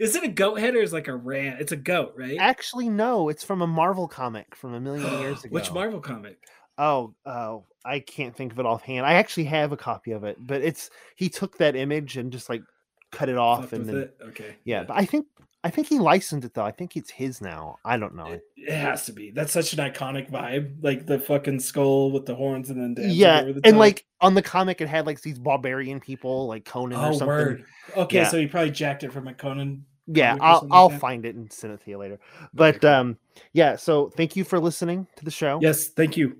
is 0.00 0.16
it 0.16 0.24
a 0.24 0.28
goat 0.28 0.58
head 0.58 0.74
or 0.74 0.80
is 0.80 0.92
it 0.92 0.96
like 0.96 1.08
a 1.08 1.14
ram? 1.14 1.56
It's 1.60 1.72
a 1.72 1.76
goat, 1.76 2.14
right? 2.16 2.38
Actually, 2.38 2.88
no, 2.88 3.28
it's 3.28 3.44
from 3.44 3.62
a 3.62 3.66
Marvel 3.66 4.08
comic 4.08 4.54
from 4.56 4.74
a 4.74 4.80
million 4.80 5.20
years 5.20 5.44
ago. 5.44 5.52
Which 5.52 5.70
Marvel 5.72 6.00
comic? 6.00 6.38
Oh, 6.78 7.14
oh, 7.26 7.66
I 7.84 8.00
can't 8.00 8.34
think 8.34 8.52
of 8.52 8.58
it 8.58 8.64
offhand. 8.64 9.04
I 9.04 9.14
actually 9.14 9.44
have 9.44 9.72
a 9.72 9.76
copy 9.76 10.12
of 10.12 10.24
it, 10.24 10.38
but 10.40 10.62
it's 10.62 10.88
he 11.16 11.28
took 11.28 11.58
that 11.58 11.76
image 11.76 12.16
and 12.16 12.32
just 12.32 12.48
like 12.48 12.62
cut 13.10 13.28
it 13.28 13.36
off 13.38 13.72
and 13.72 13.86
then 13.86 13.96
it? 13.96 14.16
Okay. 14.28 14.56
yeah. 14.64 14.84
But 14.84 14.96
I 14.96 15.04
think 15.04 15.26
I 15.62 15.68
think 15.70 15.88
he 15.88 15.98
licensed 15.98 16.46
it 16.46 16.54
though. 16.54 16.64
I 16.64 16.70
think 16.70 16.96
it's 16.96 17.10
his 17.10 17.40
now. 17.40 17.76
I 17.84 17.96
don't 17.98 18.14
know. 18.14 18.26
It, 18.26 18.42
it 18.56 18.72
has 18.72 19.04
to 19.06 19.12
be. 19.12 19.30
That's 19.30 19.52
such 19.52 19.72
an 19.74 19.78
iconic 19.78 20.30
vibe, 20.30 20.76
like 20.82 21.06
the 21.06 21.18
fucking 21.18 21.60
skull 21.60 22.10
with 22.12 22.24
the 22.26 22.34
horns 22.34 22.70
and 22.70 22.96
then 22.96 23.10
yeah, 23.10 23.42
the 23.42 23.48
and 23.64 23.64
top. 23.64 23.74
like 23.74 24.06
on 24.20 24.34
the 24.34 24.42
comic, 24.42 24.80
it 24.80 24.88
had 24.88 25.06
like 25.06 25.20
these 25.20 25.38
barbarian 25.38 26.00
people, 26.00 26.46
like 26.46 26.64
Conan 26.64 26.98
or 26.98 27.06
oh 27.08 27.12
something. 27.12 27.26
word. 27.26 27.64
Okay, 27.96 28.18
Yeah. 28.18 28.28
so 28.28 28.38
he 28.38 28.46
probably 28.46 28.70
jacked 28.70 29.04
it 29.04 29.12
from 29.12 29.28
a 29.28 29.34
Conan. 29.34 29.84
yeah 30.06 30.36
i'll 30.40 30.66
i'll 30.72 30.90
find 30.90 31.24
it 31.26 31.36
and 31.36 31.52
send 31.52 31.72
it 31.72 31.80
to 31.84 31.90
you 31.90 31.98
later 31.98 32.18
but 32.54 32.80
cool. 32.80 32.90
um 32.90 33.18
yeah 33.52 33.76
so 33.76 34.08
thank 34.16 34.34
you 34.34 34.42
for 34.44 34.58
listening 34.58 35.06
to 35.14 35.24
the 35.24 35.30
show 35.30 35.58
Yes, 35.62 35.88
thank 35.88 36.16
you. 36.16 36.36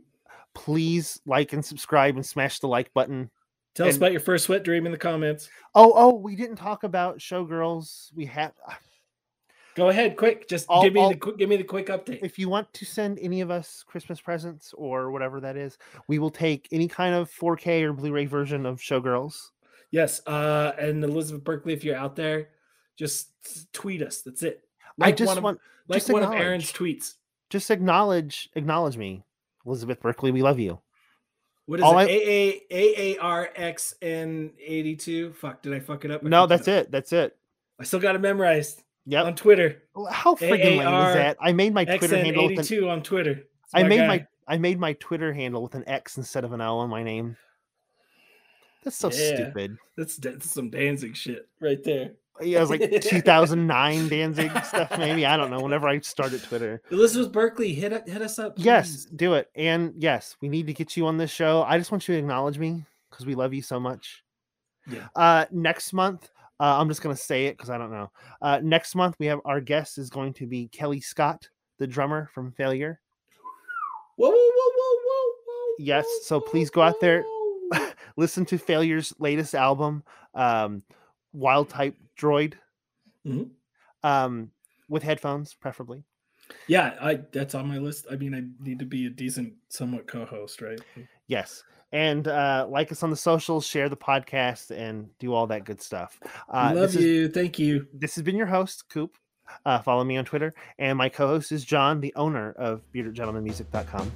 please 0.55 1.21
like 1.27 1.53
and 1.53 1.65
subscribe 1.65 2.17
and 2.17 2.25
smash 2.27 2.59
the 2.59 2.67
like 2.69 2.93
button 2.95 3.31
Tell 3.75 3.87
us 3.89 3.97
about 3.97 4.11
your 4.13 4.21
first 4.21 4.49
wet 4.49 4.65
dream 4.65 4.85
in 4.87 4.93
the 4.93 4.99
comments. 4.99 5.49
oh 5.75 5.93
oh 5.95 6.15
we 6.15 6.37
didn't 6.37 6.57
talk 6.57 6.83
about 6.85 7.19
showgirls 7.19 8.13
we 8.15 8.27
have 8.27 8.53
Go 9.77 9.89
ahead, 9.89 10.17
quick. 10.17 10.49
Just 10.49 10.67
I'll- 10.69 10.83
give 10.83 10.93
me 10.93 11.01
I'll- 11.01 11.11
the 11.11 11.17
quick, 11.17 11.39
give 11.39 11.49
me 11.49 11.57
the 11.57 11.63
quick 11.65 11.87
update. 11.87 12.19
if 12.23 12.39
you 12.39 12.49
want 12.49 12.71
to 12.75 12.85
send 12.85 13.19
any 13.21 13.41
of 13.41 13.51
us 13.51 13.85
christmas 13.87 14.21
presents 14.21 14.75
or 14.77 15.11
whatever 15.13 15.41
that 15.41 15.57
is 15.57 15.79
we 16.09 16.19
will 16.19 16.31
take 16.31 16.69
any 16.73 16.89
kind 16.89 17.15
of 17.15 17.31
4k 17.31 17.83
or 17.83 17.93
blu-ray 17.93 18.27
version 18.27 18.67
of 18.67 18.81
showgirls 18.81 19.51
Yes, 19.93 20.21
uh, 20.29 20.73
and 20.79 21.03
Elizabeth 21.03 21.43
Berkley, 21.43 21.73
if 21.73 21.83
you're 21.83 21.97
out 21.97 22.15
there, 22.15 22.51
just 22.97 23.33
tweet 23.73 24.03
us. 24.03 24.23
That's 24.23 24.45
it. 24.45 24.63
i 25.01 25.11
just 25.11 25.27
one 25.27 25.39
of, 25.39 25.43
want 25.43 25.61
like 25.89 25.97
just 25.97 26.13
one 26.13 26.23
of. 26.23 26.33
Aaron's 26.33 26.73
tweets. 26.73 27.15
just 27.49 27.71
acknowledge 27.73 28.51
acknowledge 28.55 28.97
me 28.97 29.25
elizabeth 29.67 30.01
berkley 30.01 30.31
we 30.31 30.43
love 30.43 30.59
you 30.61 30.79
What 31.67 31.79
is 31.79 31.85
all 31.85 31.99
it? 31.99 32.05
I- 32.05 32.09
A 32.09 32.63
A 32.71 33.15
A 33.15 33.19
R 33.19 33.51
X 33.55 33.95
N 34.03 34.53
eighty 34.59 34.97
two. 34.97 35.33
Fuck, 35.35 35.63
did 35.63 35.73
I 35.75 35.81
fuck 35.81 36.05
it 36.05 36.11
up? 36.11 36.25
I 36.25 36.29
no 36.29 36.47
that's 36.47 36.69
it 36.69 36.91
that's 36.91 37.13
it 37.13 37.37
I 37.79 37.85
still 37.85 38.01
got 38.01 38.15
it 38.15 38.21
memorized 38.21 38.83
yep 39.07 39.25
on 39.27 39.35
Twitter. 39.35 39.83
How 40.11 40.35
freaking 40.35 40.79
lame 40.79 41.09
is 41.09 41.15
that 41.15 41.37
i 41.41 41.53
made 41.53 41.73
my 41.73 41.85
twitter 41.85 42.17
handle 42.17 42.47
with 42.47 42.59
eighty 42.61 42.79
an 42.79 42.85
on 42.91 43.03
Twitter. 43.03 43.45
I 43.73 43.83
made 43.85 44.07
my 44.07 44.27
I 44.49 44.59
made 44.59 44.81
my 44.81 44.95
Twitter 44.95 45.33
handle 45.33 45.63
with 45.63 45.77
an 45.77 45.89
X 45.89 46.17
instead 46.17 46.45
of 46.45 46.53
an 46.53 46.61
L 46.61 46.81
on 46.81 46.91
my 46.91 47.05
name. 47.05 47.37
That's 48.83 48.97
so 48.97 49.11
Yeah. 49.13 49.37
stupid. 49.37 49.77
That's, 49.97 50.17
that's 50.17 50.51
some 50.51 50.71
Danzig 50.71 51.17
shit 51.17 51.49
right 51.61 51.83
there. 51.85 52.13
Yeah, 52.43 52.59
it 52.59 52.61
was 52.61 52.71
like 52.71 53.03
2009 53.03 54.09
Danzig 54.09 54.51
stuff, 54.65 54.97
maybe. 54.99 55.27
I 55.27 55.37
don't 55.37 55.51
know. 55.51 55.61
Whenever 55.61 55.89
I 55.89 56.01
started 56.01 56.43
Twitter. 56.43 56.83
Elizabeth 56.91 57.33
Berkley, 57.33 57.73
hit 57.73 57.93
hit 58.09 58.23
us 58.23 58.39
up. 58.39 58.55
Yes, 58.57 59.05
do 59.05 59.35
it. 59.35 59.51
And 59.55 59.95
yes, 59.97 60.37
we 60.41 60.49
need 60.49 60.67
to 60.67 60.73
get 60.73 60.97
you 60.97 61.07
on 61.07 61.17
this 61.17 61.31
show. 61.31 61.63
I 61.63 61.79
just 61.79 61.91
want 61.91 62.09
you 62.09 62.15
to 62.15 62.19
acknowledge 62.19 62.59
me 62.59 62.85
because 63.11 63.27
we 63.27 63.35
love 63.35 63.53
you 63.53 63.63
so 63.63 63.79
much. 63.79 64.25
Yeah. 64.91 65.09
Uh, 65.15 65.47
next 65.51 65.93
month, 65.93 66.31
uh, 66.59 66.79
I'm 66.79 66.89
just 66.89 67.03
gonna 67.03 67.17
say 67.17 67.47
it 67.47 67.57
because 67.57 67.71
I 67.71 67.79
don't 67.79 67.91
know. 67.91 68.11
Uh, 68.41 68.61
next 68.63 68.95
month 68.95 69.17
we 69.19 69.27
have 69.27 69.41
our 69.45 69.61
guest 69.61 69.99
is 69.99 70.11
going 70.11 70.33
to 70.35 70.47
be 70.47 70.69
Kellii 70.69 71.03
Scott, 71.03 71.49
the 71.79 71.87
drummer 71.87 72.31
from 72.33 72.53
Failure. 72.53 73.01
Whoa, 74.17 74.29
whoa, 74.29 74.35
whoa, 74.37 74.73
whoa, 74.77 74.99
whoa, 75.05 75.33
whoa. 75.47 75.75
Yes, 75.79 76.07
so 76.25 76.41
please 76.41 76.71
go 76.71 76.83
out 76.83 77.01
there. 77.01 77.25
listen 78.17 78.45
to 78.47 78.59
Failure's 78.59 79.15
latest 79.19 79.55
album, 79.55 80.03
um, 80.35 80.83
Wild 81.33 81.69
Type 81.69 81.97
Droid, 82.21 82.55
Mhm. 83.27 83.51
um, 84.03 84.51
with 84.89 85.03
headphones, 85.03 85.55
preferably. 85.55 86.05
Yeah, 86.67 86.97
I 87.01 87.21
that's 87.33 87.55
on 87.55 87.69
my 87.69 87.79
list. 87.79 88.07
I 88.11 88.17
mean, 88.17 88.35
I 88.35 88.43
need 88.65 88.81
to 88.81 88.85
be 88.85 89.07
a 89.07 89.11
decent, 89.11 89.55
somewhat 89.69 90.07
co-host, 90.09 90.61
right? 90.61 90.81
Yes. 91.29 91.63
And 91.93 92.27
uh, 92.29 92.67
like 92.69 92.91
us 92.93 93.03
on 93.03 93.11
the 93.11 93.17
socials, 93.17 93.67
share 93.67 93.89
the 93.89 93.97
podcast, 93.97 94.71
and 94.77 95.09
do 95.19 95.33
all 95.35 95.47
that 95.49 95.65
good 95.65 95.81
stuff. 95.81 96.19
Uh, 96.49 96.73
Love 96.75 96.93
this, 96.93 96.97
is, 96.97 97.05
you. 97.05 97.29
Thank 97.29 97.59
you. 97.59 97.87
this 97.93 98.15
has 98.17 98.23
been 98.25 98.37
your 98.37 98.47
host, 98.47 98.89
Coop. 98.89 99.17
Uh, 99.65 99.81
follow 99.81 100.05
me 100.05 100.17
on 100.17 100.25
Twitter. 100.25 100.53
And 100.79 100.97
my 100.99 101.09
co 101.09 101.27
host 101.27 101.51
is 101.53 101.65
John, 101.65 102.01
the 102.01 102.13
owner 102.17 102.53
of 102.53 102.83
BeardedGentlemanMusic.com. 102.95 104.13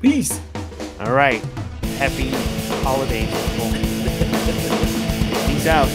Peace. 0.00 0.40
All 1.00 1.12
right. 1.12 1.42
Happy 1.98 2.30
holidays. 2.84 3.28
people. 3.52 3.70
Peace 5.46 5.66
out. 5.68 5.88